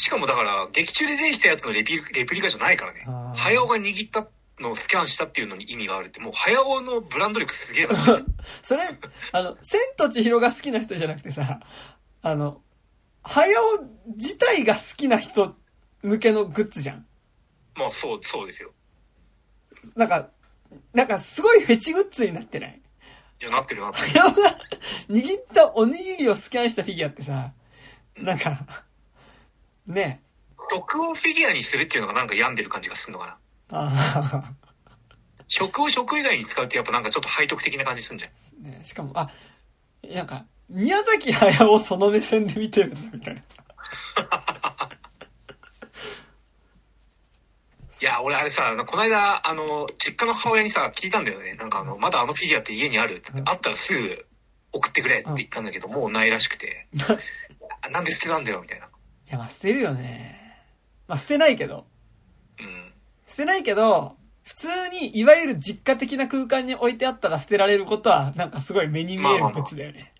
[0.00, 3.04] しかもだから、劇中で出てきたやつのレピレプリカじゃないからね。
[3.36, 4.26] 早尾が握った
[4.58, 7.96] のをスキャンしたっていうのに意味があるって、もう早尾のブランド力すげえな。
[8.62, 8.84] それ、
[9.32, 11.60] あの、千と千尋が好きな人じゃなくてさ、
[12.22, 12.62] あの、
[13.22, 13.84] 早尾
[14.16, 15.54] 自体が好きな人
[16.02, 17.06] 向けのグッズじゃん。
[17.74, 18.72] まあそう、そうですよ。
[19.96, 20.30] なんか、
[20.94, 22.80] なんかすごいフェチグッズになってない？
[23.42, 24.06] いや、なってるなってる。
[24.08, 24.58] 早尾が
[25.10, 27.52] 握ったおにぎりをスキャンしたフィギュアってさ、
[28.16, 28.84] なんか、
[29.86, 30.22] ね
[30.70, 33.36] 食をフィギュアにするっていうのがなんか病んでる感じがするのかな。
[33.72, 34.54] あ
[35.48, 38.30] 食を食以外に使うってやっぱなんかちょっと背徳的な感じすんじゃん。
[38.30, 39.30] あ、ねしかも、あ、
[40.02, 43.40] なんか、宮崎駿をその目線で見てるんだみたいな。
[48.00, 51.54] いや、俺あれさ、この間、あの、実家の母親にさ、聞いたんだよね。
[51.54, 54.26] なんかあの、まだあのフィギュアって家にあるって言って、あったらすぐ
[54.72, 56.86] 送ってくれって言ったんだけど、もうないらしくて。
[57.82, 58.89] あなんで捨てたんだよ、みたいな。
[59.30, 60.58] いや、まあ捨てるよね。
[61.06, 61.86] まあ捨てないけど。
[62.58, 62.92] うん。
[63.26, 70.12] 捨てないけど、普通に、いわゆる実家的な空間に置いてあったら捨てられることは、なんかすごい目に見えるグッズだよね。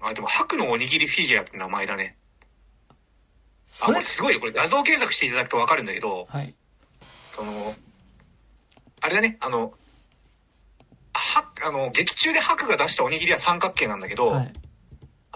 [0.00, 2.18] あ、でも、白のおにぎりフィギュアって名前だね。
[3.80, 4.40] あ、これ、すごいよ。
[4.40, 6.54] これ画像検索していただくとわかるんだけど、はい。
[7.30, 7.74] その、
[9.00, 9.72] あれだね、あの、
[11.14, 14.52] は、あの、劇中で白が出したおにぎりは三角形なんだけど、はい。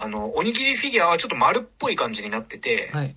[0.01, 3.15] あの、おにぎりフィギュアはちょっと丸っぽい感じになってて、はい。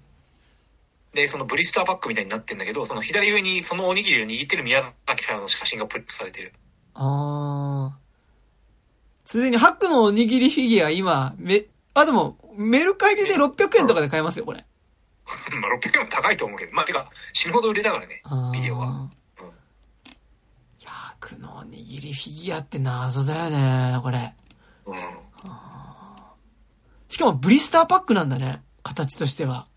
[1.15, 6.52] で、そのブリスターパックみたいになってんだけど、その左上にそのおにぎりを握ってる宮崎駿の写真がプリントされてる。
[6.94, 8.02] あー。
[9.25, 14.65] ついでに、ハックのおにぎりフィギュア今、め、あ、でも、メルカリで600円とかで買えますよ、これ。
[15.61, 18.86] まあ600円は高いと思うけど、まあてか、死ぬほど売れたからね、ビデオが。
[18.86, 19.43] あー。
[20.83, 24.35] いや、ハックのおにぎりフィギュアって謎だよね、これ。
[24.86, 24.97] うん。
[27.12, 29.68] しかもブリスターパックなんだね、形としては。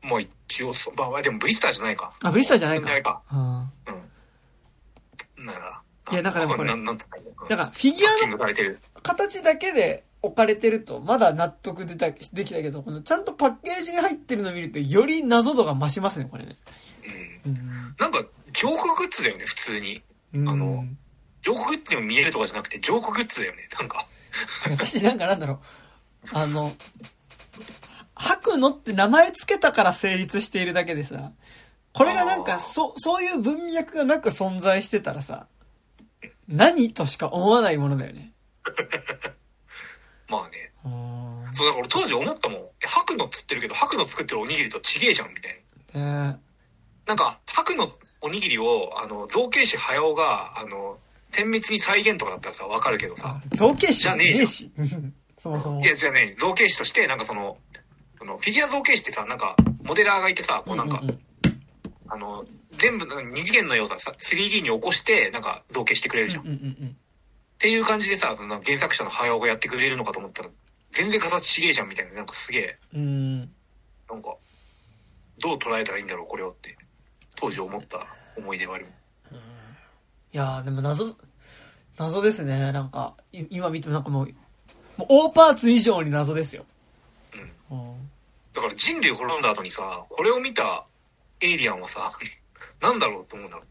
[0.00, 2.12] もう一応そう、まあでもブリスターじゃないか。
[2.22, 2.88] あ、ブリスターじゃないか。
[2.88, 3.20] ないか。
[3.32, 3.58] うん。
[5.38, 5.44] うん。
[5.44, 5.82] なら。
[6.12, 7.04] いやなんかでもこれなんか
[7.48, 8.78] ら、フィギュアのグされてる。
[9.02, 16.56] 形だけで置かれてると、まだ納得でたできたけど、このちゃんとパッケージに入ってるのを見ると、より謎度が増しますね、これね。
[17.44, 17.52] うん。
[17.52, 17.96] うん。
[17.98, 20.00] なんか、ジョークグッズだよね、普通に。
[20.32, 20.84] うんあの
[21.42, 24.06] ジョークグッズにも見えるとかじゃなくて、ジョークグッズだよね、なんか。
[24.70, 25.58] 私なんかなんだろう。
[26.30, 26.72] あの、
[28.14, 31.32] 吐くのって名前つけたから成立しているだけでさ、
[31.92, 35.46] これがなんか、そ、そういう文脈がなく存在してたらさ、
[36.48, 38.32] 何としか思わないものだよね。
[40.28, 40.72] まあね。
[40.84, 41.22] うん
[41.54, 42.60] そう、だから俺当時思ったもん。
[42.82, 45.62] え、白のっつってるけど、白の作ってるおにぎりとちげえじゃん、みたい
[45.94, 46.32] な。
[46.32, 46.40] ね
[47.06, 50.98] なんか、白のおにぎりを、あの、造形師早尾が、あの、
[51.30, 53.40] 点滅に再現とかだったらさ、わかるけどさ。
[53.52, 54.70] 造形師じゃねえし。
[55.42, 55.84] そもそもい。
[55.84, 57.58] や、じゃあね、造形師として、なんかその、
[58.16, 61.18] そのフィギュア造形師ってさ、なんか、モデラーがいてさ、こうなんか、うんうん
[62.08, 66.46] あの、全部、二次元の要素さ、3D に起こして、なんか、造形してくれるじゃん。
[66.46, 66.96] うんうんうん
[67.54, 70.48] っていう感じでさ、その原作者の早尾がやってくれるのかと思ったら、
[70.90, 73.00] 全然形違えじゃんみたいな、なんかすげえ、うん。
[73.00, 73.38] うん。
[74.10, 74.34] なんか、
[75.38, 76.76] どう捉えたらいいんだろう、これをって、
[77.36, 78.04] 当時思った
[78.36, 78.86] 思い出はある。
[80.32, 81.16] いやーでも謎、
[81.96, 82.72] 謎ですね。
[82.72, 84.34] なんか、い今見てもなんかもう、
[84.96, 86.64] もう大パーツ以上に謎ですよ。
[87.70, 87.78] うん。
[87.78, 88.08] うん
[88.52, 90.84] だから人類滅んだ後にさ、これを見た
[91.40, 92.12] エイリアンはさ、
[92.80, 93.62] なんだろうと思うんだろ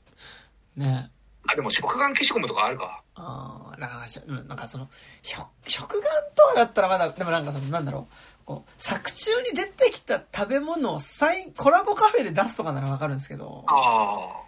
[0.78, 0.80] う。
[0.80, 1.12] ね
[1.48, 3.04] あ、でも食玩消しゴムとかあるか。
[3.16, 4.90] ああ、だからしょ、うんなんかその、
[5.22, 6.02] 食、食玩
[6.36, 8.08] とはだったらまだ、でもなんかその、なんだろ
[8.42, 14.42] う、こう、作中に出てきた食べ物をサイン、コラボカフェで出すとかならわかるんですけど、あ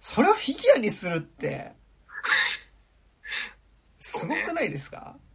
[0.00, 1.72] それをフィギュアにするって、
[4.00, 5.14] すごくないですか？
[5.14, 5.25] あ。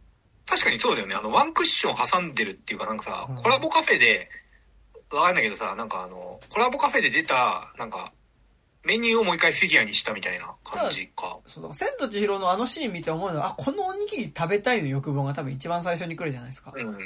[0.46, 1.14] 確かにそうだよね。
[1.14, 4.28] あの、ワンクッション挟んでるっていうかなんかさうん、コラボカフェで、
[5.10, 8.12] わかんないけどさ、なんかあの、コラボカフェで出た、なんか、
[8.84, 11.38] メニューをもう一回フィギュアにしたみたいな感じか。
[11.46, 16.72] そうだ、千と千尋のあのシーン見て思うのは、あ、このおにぎり食べたいの欲望が多分一番最初に来るじゃないですか。
[16.74, 16.98] うん。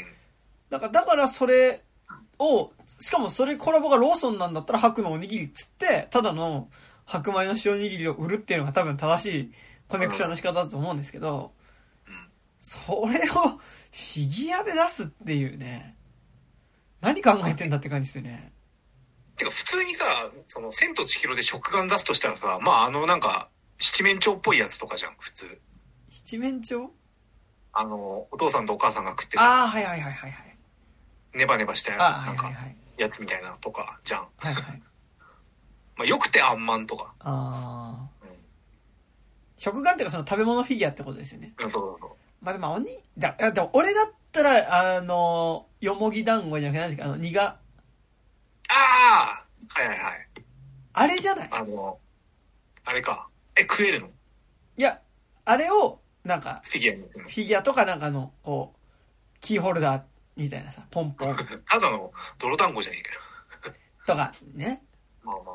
[0.71, 1.83] だから、だからそれ
[2.39, 6.69] を、しかもそれコラボがローソンなんだったら白のおにぎりっつって、ただの
[7.05, 9.53] 白米の塩おにぎりを売るっていうのが多分正しい
[9.89, 11.56] コネクションの仕方だと思うんですけど、うん
[12.67, 15.97] それをフィギュアで出すっていうね、
[17.01, 18.53] 何考えてんだって感じですよね。
[19.36, 20.05] てか普通にさ、
[20.49, 25.61] その、千と千尋で食玩出すとしたらさ、まああのなんか、七面鳥っぽいやつとかじゃん、普通。
[26.11, 26.89] 七面鳥？
[27.73, 30.59] あの、お父さんとお母さんが食ってる、ああ、はいはいはいはいはい。
[31.35, 32.51] ネバネバしたああ、はないんか。
[32.99, 34.20] やつみたいなのとか、じゃん。
[34.39, 34.83] はいはい。
[35.97, 37.15] まあよくてあんまんとか。
[37.20, 38.27] ああ。
[38.27, 38.36] うん
[39.59, 41.55] 食玩っていうかその食べ物フィギュアってことですよね。
[41.59, 42.26] うん、そうそうそう。
[42.41, 47.57] まあでも、おに、だ、でも俺だったら、あの、よもぎ団子じゃなくて何ですか、あの、苦、あ
[48.69, 50.29] あはいはいはい。
[50.93, 51.49] あれじゃない？
[51.53, 51.99] あの、
[52.85, 53.29] あれか。
[53.57, 54.09] え、食えるの？
[54.09, 55.01] いや、
[55.45, 60.03] あれを、なんか、フィギュアフィギュアとかなんかの、こう、キーホルダー
[60.37, 61.37] みたいなさ、ポンポン
[61.69, 63.21] ただの泥団子じゃねえかよ。
[64.07, 64.83] とか、ね。
[65.23, 65.55] まあまあ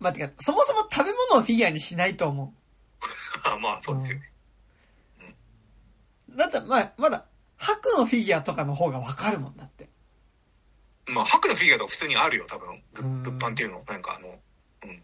[0.00, 2.54] まあ、てか、そもそも食べ物をフィギュアにしないと思
[3.44, 3.58] ま あ。
[3.58, 4.30] まあそうですよね。
[4.32, 4.37] う。
[6.38, 7.26] だったら、まあ、まだ、
[7.56, 9.88] 白のフィギュアとかの方がわかるもんだって。
[11.06, 12.82] まあ白のフィギュアとか普通にあるよ、多分。
[12.94, 13.82] 物販っていうの。
[13.86, 14.28] なんかあの、
[14.84, 15.02] うん。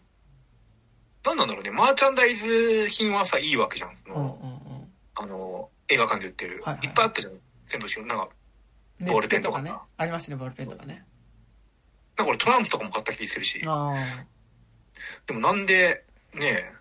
[1.23, 1.71] なんなんだろうね。
[1.71, 3.89] マーチャンダイズ品はさ、いいわけじゃん。
[3.89, 4.87] あうんうんの、うん。
[5.15, 6.61] あの映画館で売ってる。
[6.63, 7.33] はいはいいっぱいあったじゃん。
[7.67, 8.05] 全部しろ。
[8.05, 8.29] なんか、
[8.99, 9.73] 熱ボールペンとかね。
[9.97, 11.03] ありましたね、ボールペンとかね。
[12.17, 13.61] なんか俺トランプとかも買った気するし。
[13.67, 13.93] あ
[15.27, 16.73] でもなんで、ねえ。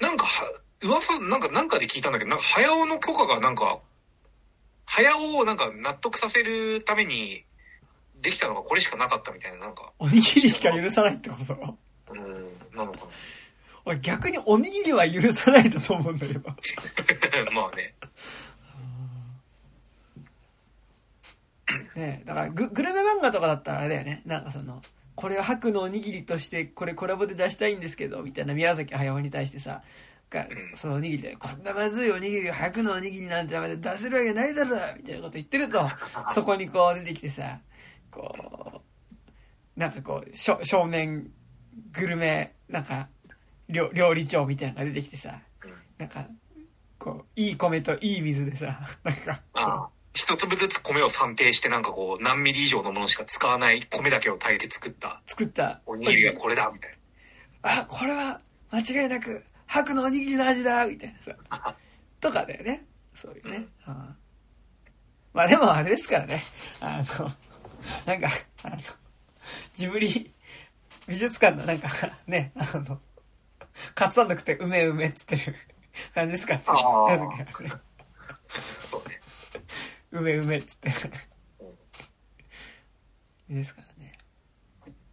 [0.04, 3.78] なんかは、噂、なんか、なんかで聞いたんだけど、なんか、早尾の許可がなんか、
[4.86, 7.44] 早尾をなんか納得させるために、
[8.20, 9.92] できたのがこれしかなかったみたいな、なんか、あ。
[9.98, 11.76] おにぎりしか許さないってこと？
[12.12, 13.08] うん、なのか
[13.86, 16.40] 俺逆におにぎりは許さないだと思うんだけど。
[16.48, 16.56] な。
[17.52, 17.94] まあね。
[21.96, 24.22] ねえだからググルメ漫画とかだったらあれだよね。
[24.24, 24.82] なんかその、
[25.14, 29.82] これを白のおにぎりとしてこれコラボで出したいんですけど、みたいな宮崎駿に対してさ、
[30.30, 35.88] がうんそのおにぎりで、こんなまずいおにぎりを白のおにぎりなんて名前で出せるわけないだろみたいなこと言ってると、
[36.34, 37.60] そこにこう出てきてさ、
[38.10, 38.82] こ
[39.76, 41.30] う、なんかこう、正面
[41.92, 43.08] グルメ、なんか、
[43.68, 46.26] 料料理長みたいなのが出てきてさ、うんなんか、
[46.98, 49.90] こう、いい米といい水でさ、 なんか。
[50.16, 56.90] 一粒ずつ米を算定してなんかこう、何ミリ以上のものしか使わない米だけを炊いて作った作ったおにぎりがこれだ、みたい
[57.62, 57.80] な。
[57.80, 59.42] あ、これは間違いなく
[59.74, 61.76] 白のおにぎりの味だみたいなさ。
[62.20, 62.84] とかだよね。
[63.12, 63.66] そういうね。
[63.88, 64.16] うん
[65.32, 66.40] まあでもあれですからね。
[66.80, 67.28] あの、
[68.06, 68.28] なんか、
[68.62, 68.76] あの、
[69.72, 70.32] ジブリ
[71.08, 71.88] 美術館のなんか
[72.28, 73.00] ね、あの、
[73.96, 75.56] カツサンド食ってうめえうめえっつってる
[76.14, 76.64] 感じですからね。
[80.12, 80.88] うめえうめえっつって。
[83.48, 84.12] ですからね。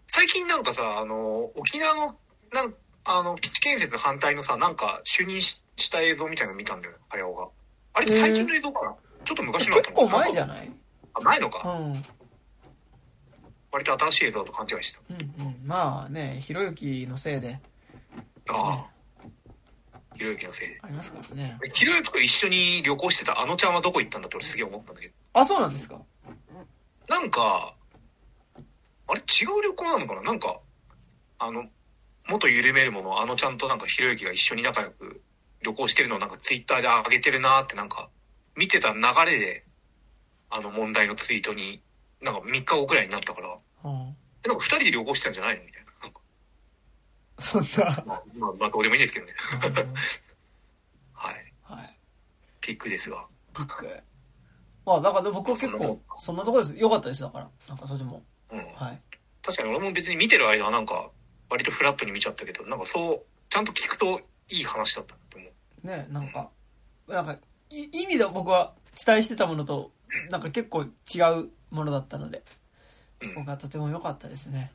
[0.06, 2.20] 最近なんかさ、あの、沖縄の、
[2.54, 7.48] なんあの、基地建設の反対のさ、なんか、就任しした映像みたいなの見たんだよ、早尾が。
[7.94, 10.72] あれって最近の映像かな、ちょっと昔の結構前じゃゃない？
[11.14, 11.68] あ、ないのうか。
[11.68, 11.94] ん。
[11.94, 12.04] うん
[13.74, 15.56] 割と新しい映像だと勘違いしてうん。
[15.66, 17.58] まあね、ひろゆきのせいで
[18.44, 18.54] た。
[18.54, 18.86] ああ。
[20.14, 20.80] ひろゆきのせいで。
[20.84, 21.58] ありますからね。
[21.74, 25.14] ひろゆきと一緒に旅行してたあのちゃんはどこ行ったんだって俺すげえ思ったんだけど。
[25.32, 26.02] あ、そうなんですか？
[27.08, 27.74] なんか、
[29.08, 30.22] あれ違う旅行なのかな？
[30.22, 30.60] なんか、
[31.40, 31.64] あの、
[32.28, 35.22] 元緩めるもの、あのちゃんとなんかひろゆきが一緒に仲良く
[35.62, 38.10] 旅行してるのをなんかツイッターで上げてるなーってなんか、
[38.56, 39.66] 見てた流れで、
[40.50, 41.82] あの問題のツイートに、
[42.22, 44.16] なんか3日後くらいになったから、うん。
[44.44, 45.92] えなんか2人で旅行してたんじゃないのみたいな。
[46.02, 46.22] なんか、
[47.40, 48.04] そんな。
[48.06, 49.34] まあ、まあ、まあ、どうでもいいんですけどね。
[51.14, 51.54] はい。
[51.64, 51.98] はい。
[52.60, 53.26] ピックですが。
[53.56, 54.04] ピック。
[54.86, 56.76] まあ、だから僕は結構、そんなとこです。
[56.76, 57.50] よかったです、だから。
[57.68, 58.24] なんかそれでも。
[58.52, 58.60] うん。
[58.74, 59.02] はい。
[59.44, 61.12] 確かに俺も別に見てる間はなんか、
[61.52, 65.48] 割とフラットに見ちゃったけど、なんかそう、ちゃんと聞くといい話だったなって思
[65.84, 65.88] う。
[65.88, 66.50] ね、なんか、
[67.08, 67.38] なんか、
[67.70, 69.92] い意味で僕は期待してたものと、
[70.30, 70.88] なんか結構違
[71.40, 72.42] うものだったので、
[73.22, 74.72] うん僕はとても良かったですね。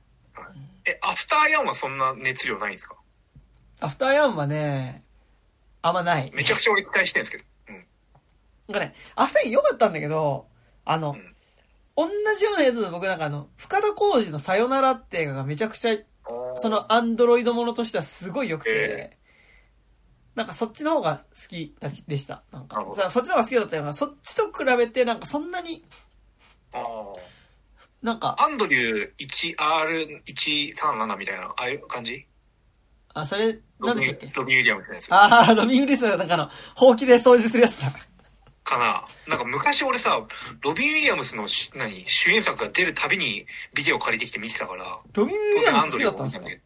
[0.85, 2.95] え、アフターヤンはそんな熱量ないんですか？
[3.81, 5.03] アフターヤンはね、
[5.83, 6.31] あんまない。
[6.33, 7.45] めちゃくちゃ俺期待してるんですけど。
[7.71, 7.75] うん。
[7.75, 7.85] なん
[8.75, 10.47] かね、アフターヤン良かったんだけど、
[10.85, 11.33] あの、うん
[11.99, 12.07] 同
[12.39, 15.97] じようなやつで僕なんかあの、深田浩二のさよならって映画がめちゃくちゃ、
[16.57, 19.17] そのアンドロイドものとしてはすごい良くて、え
[20.35, 21.75] なんかそっちの方が好き
[22.07, 22.43] でした。
[22.53, 25.85] なんかそっちの方が好きだったのが、そっちと比べてなんかそんなに、
[26.73, 26.79] あ
[28.03, 32.27] なんかあ。、アンドリュー 1R137 みたいな、ああいう感じ？
[33.15, 34.31] あ、それ、何でしたっけ？
[34.35, 35.09] ロビン・ウィリアムズのやつ。
[35.11, 37.93] ああ、ロビン・ウィリスがなんかあの、ほうきで掃除するやつだ。
[38.67, 39.07] かな。
[39.29, 40.21] なんか昔俺さ、
[40.63, 46.49] ロビン・ウィリアムスのし何主演作が出るたびにビデオ借りてきて見てたから、ロビン・ウィリアムス好きだったんですか？
[46.49, 46.61] い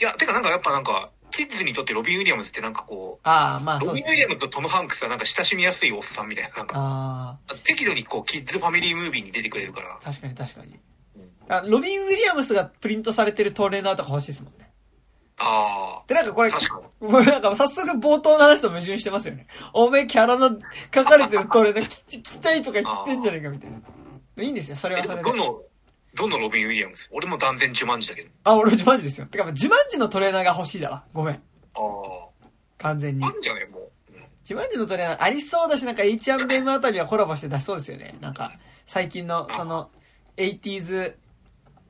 [0.00, 4.04] や、てかなんかやっぱなんか、キッズにとってロビン・ウィリアムズってなんかこああ、まあう、ロビン・。
[4.04, 9.98] ウィリアムズとトム・ハンクスはなんか親しみやすいおっさんみたいな、なんか、あ適度にこう、キッズファミリームービーに出てくれるから。
[10.00, 10.78] あ、、確かに確かに。
[11.16, 11.52] うん。
[11.52, 14.67] あロビン・ウィリアムスがプリントされてるトレーナーとか欲しいですもんね。
[15.40, 19.46] あで、なんかこれ、確かにもうなんか早速冒頭の話と矛盾してますよね。
[19.72, 20.58] おめえキャラの
[20.94, 23.78] 書かれてるトレーナー着着たいとか言ってんじゃねえかみたいな。
[24.42, 24.98] いいんですよ、それあ。
[24.98, 25.34] え、はそれでど。
[25.36, 25.62] の、
[26.14, 27.08] どのロビン・ウィリアムズ？
[27.12, 28.30] 俺も断然自慢自だけど。
[28.44, 29.26] あ、俺自慢自ですよ。
[29.26, 31.04] てか、自慢自のトレーナーが欲しいだわ。
[31.12, 31.34] ごめん。
[31.34, 31.40] あ
[32.78, 33.28] 完全にあ。
[33.28, 33.30] あ。
[33.32, 33.82] んじゃねもう。
[33.82, 33.88] うん
[34.48, 38.16] 自慢自のトレーナーありそうだし、なんか H&M あたりはコラボして出しそうですよね。
[38.22, 38.52] なんか、
[38.86, 39.90] 最近の、その、
[40.38, 41.14] 80s、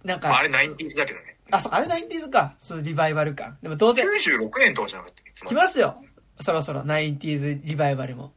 [0.03, 1.28] なんか、あれ、ナインティーズだけどね。
[1.51, 2.55] あ、そう、あれ 90s か。
[2.59, 3.59] そのリバイバル感。
[3.63, 6.03] でもどうせ、96年とかじゃなかった来ますよ。
[6.41, 8.33] そろそろ 90s リバイバルも。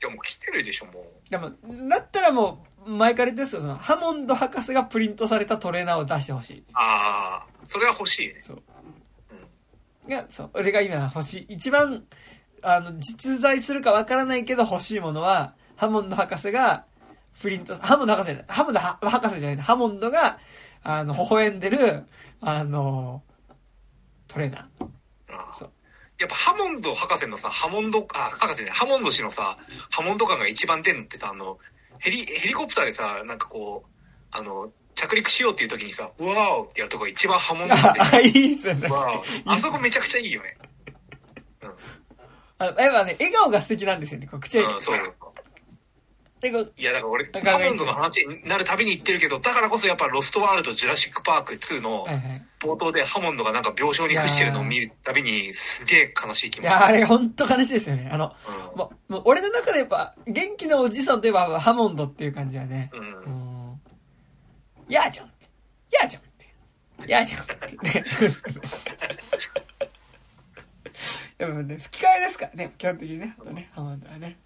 [0.00, 1.30] いや、もう来てるでしょ、もう。
[1.30, 1.50] でも、
[1.88, 6.64] だったらもう、前からですよ、その、ハモンド博士がプリントされたトレーナーを出してほしい。
[6.74, 8.34] ああ、それは欲しいね。
[8.38, 8.62] そう。
[10.06, 11.54] うんが、そう、俺が今欲しい。
[11.54, 12.04] 一番、
[12.62, 16.84] あの、実在するかわからないけど欲しいものは、ハモンド博士が、
[17.40, 20.38] プリント、ハモンド博士じゃない、ハモンドは博士じゃない、ハモンドが、
[20.82, 22.06] あの、微笑んでる、
[22.42, 23.22] あの、
[24.26, 24.84] トレーナー。
[25.34, 25.70] ああそう。
[26.18, 29.56] やっぱハモンド博士のさ、ハモンド、あ、博士ね、ハモンド氏のさ、
[29.90, 31.58] ハモンド感が一番出んのってさ、あの、
[31.98, 33.90] ヘリ、ヘリコプターでさ、なんかこう、
[34.32, 38.88] あの、着陸しようっていう時にさ、うわーってやるとこが一番ハモンド感で、 あ、いいっすよね。
[39.44, 40.58] あそこめちゃくちゃいいよね。
[42.58, 45.14] あの、やっぱね、笑顔が素敵なんですよね、こう口うん、そう。
[46.42, 52.06] でこういや、だから俺、なんかハモンドの話になるたびに言ってるけど、だからこそやっぱロストワールド・ジュラシック・パーク2の。
[52.58, 56.70] 冒頭でハモンドがなんか病床に伏してるのを見るたびにすげえ悲しい気持ち。
[56.70, 58.08] いや、あれほんと悲しいですよね。
[58.12, 58.34] あの、
[58.72, 62.90] うんもう、もう俺の中でやっぱ、元気なおじさんといえばハモンドっていう感じはね。
[62.92, 63.04] うんう
[63.70, 63.80] ん。
[64.88, 65.48] やーちゃんって。
[65.90, 66.24] やーちゃんっ
[67.04, 67.10] て。
[67.12, 67.76] やーちゃんって。
[67.82, 68.04] ね。
[71.38, 73.34] やっぱね、吹き替えですからね、基本的にね。
[73.40, 74.38] あとね、ハモンドはね。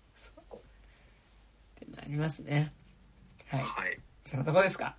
[2.06, 2.72] りますね。
[3.48, 3.60] はい。
[3.60, 3.98] はい。
[4.24, 4.96] そのとこですか？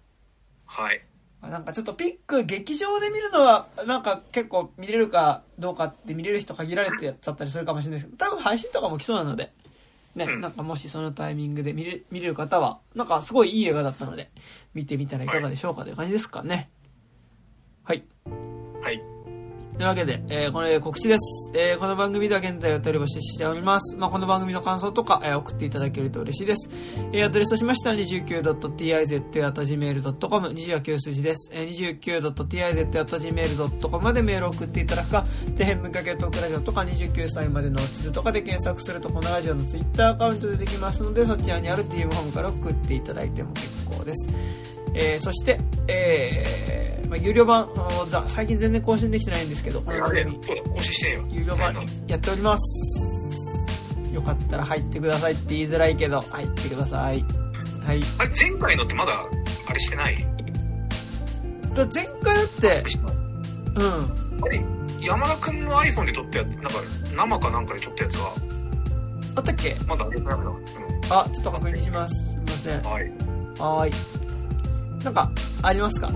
[0.65, 1.01] はい。
[1.41, 9.51] まあなんかちょっとピック劇場で見るのはなんか結構見れるかどうかって見れる人限られてやっちゃったりするかもしれないですけど多分配信とかも来そうなので
[10.15, 14.31] ね、うんなんかもしそのタイミングで見れ見れる方はなんかすごいいい映画だったので
[14.73, 16.71] 見てみたらいかがでしょうかという感じですかね
[17.83, 18.03] はい
[18.81, 19.16] はい。
[19.77, 21.51] というわけで、えーこれ告知です。
[21.53, 23.95] えーこの番組では現在お便り募集しております。
[23.95, 26.67] まあ、この番組の感想とか、えー送っていただけると嬉しいです。
[27.13, 31.51] えーアドレスとしましては 29.tiz.gmail.com、29数字です。
[31.53, 44.27] えー 29.tiz.gmail.com までメールを送っていただくか、底辺文化系トークラジオとか29歳までの地図とかで検索するとこのラジオのツイッターアカウントでできますので、そちらにある DM ホームから送っていただいても結構です。
[44.99, 51.27] えーそして、えーまあ、有料版あのざ最近全然更新できてないんですけど、この番組、更新してんよ。
[51.31, 54.13] 有料版やっております。
[54.13, 57.23] よかったら入ってくださいって言いづらいけど、入ってください。
[57.85, 58.03] ははい。
[58.17, 59.13] あれ、前回のってまだ、
[59.65, 60.17] あれしてない？
[61.73, 62.83] だ前回だって、
[63.75, 64.13] うん。
[64.43, 64.61] あれ、
[64.99, 66.69] 山田くんの iPhone で撮ったやつ、なんか、
[67.15, 68.35] 生かなんかで撮ったやつは、
[69.35, 69.77] あったっけ？
[69.87, 70.45] まだ上げてないな。
[70.49, 70.55] う
[71.09, 72.15] あ、ちょっと確認します。
[72.31, 72.81] すみません。
[72.81, 72.83] ん。
[72.83, 73.03] はい。
[73.57, 73.93] はーい。
[75.03, 76.09] なんか、ありますか？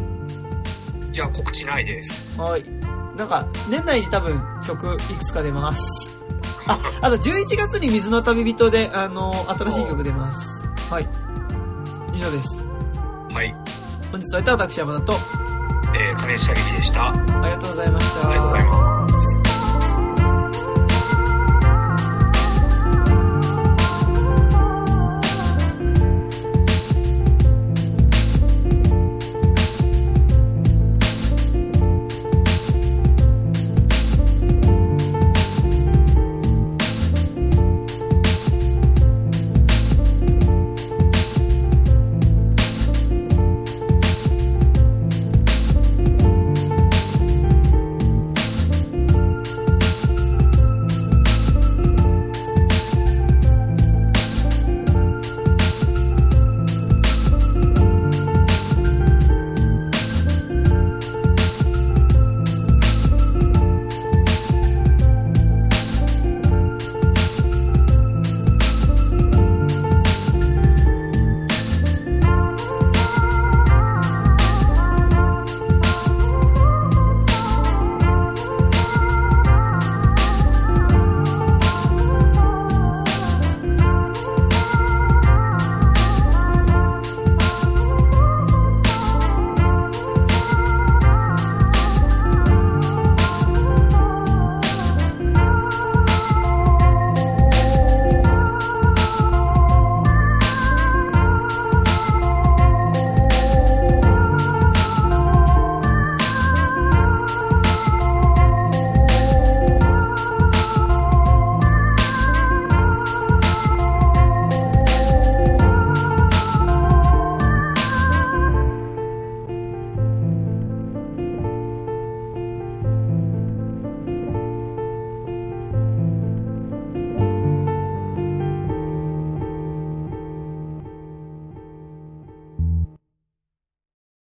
[1.13, 2.21] いや、告知ないです。
[2.37, 3.17] はーい。
[3.17, 6.19] なんか、年内に多分曲いくつか出ます。
[6.65, 10.63] あ、あと11月に水の旅人で、あの、新しい曲出ます。
[10.89, 11.09] はい。
[12.13, 12.59] 以上です。
[13.33, 13.53] はい。
[14.11, 15.13] 本日は私山田と、
[15.95, 17.07] えー、金下劇でした。
[17.07, 18.27] あありがとうございました。
[18.29, 19.00] りがとうございます。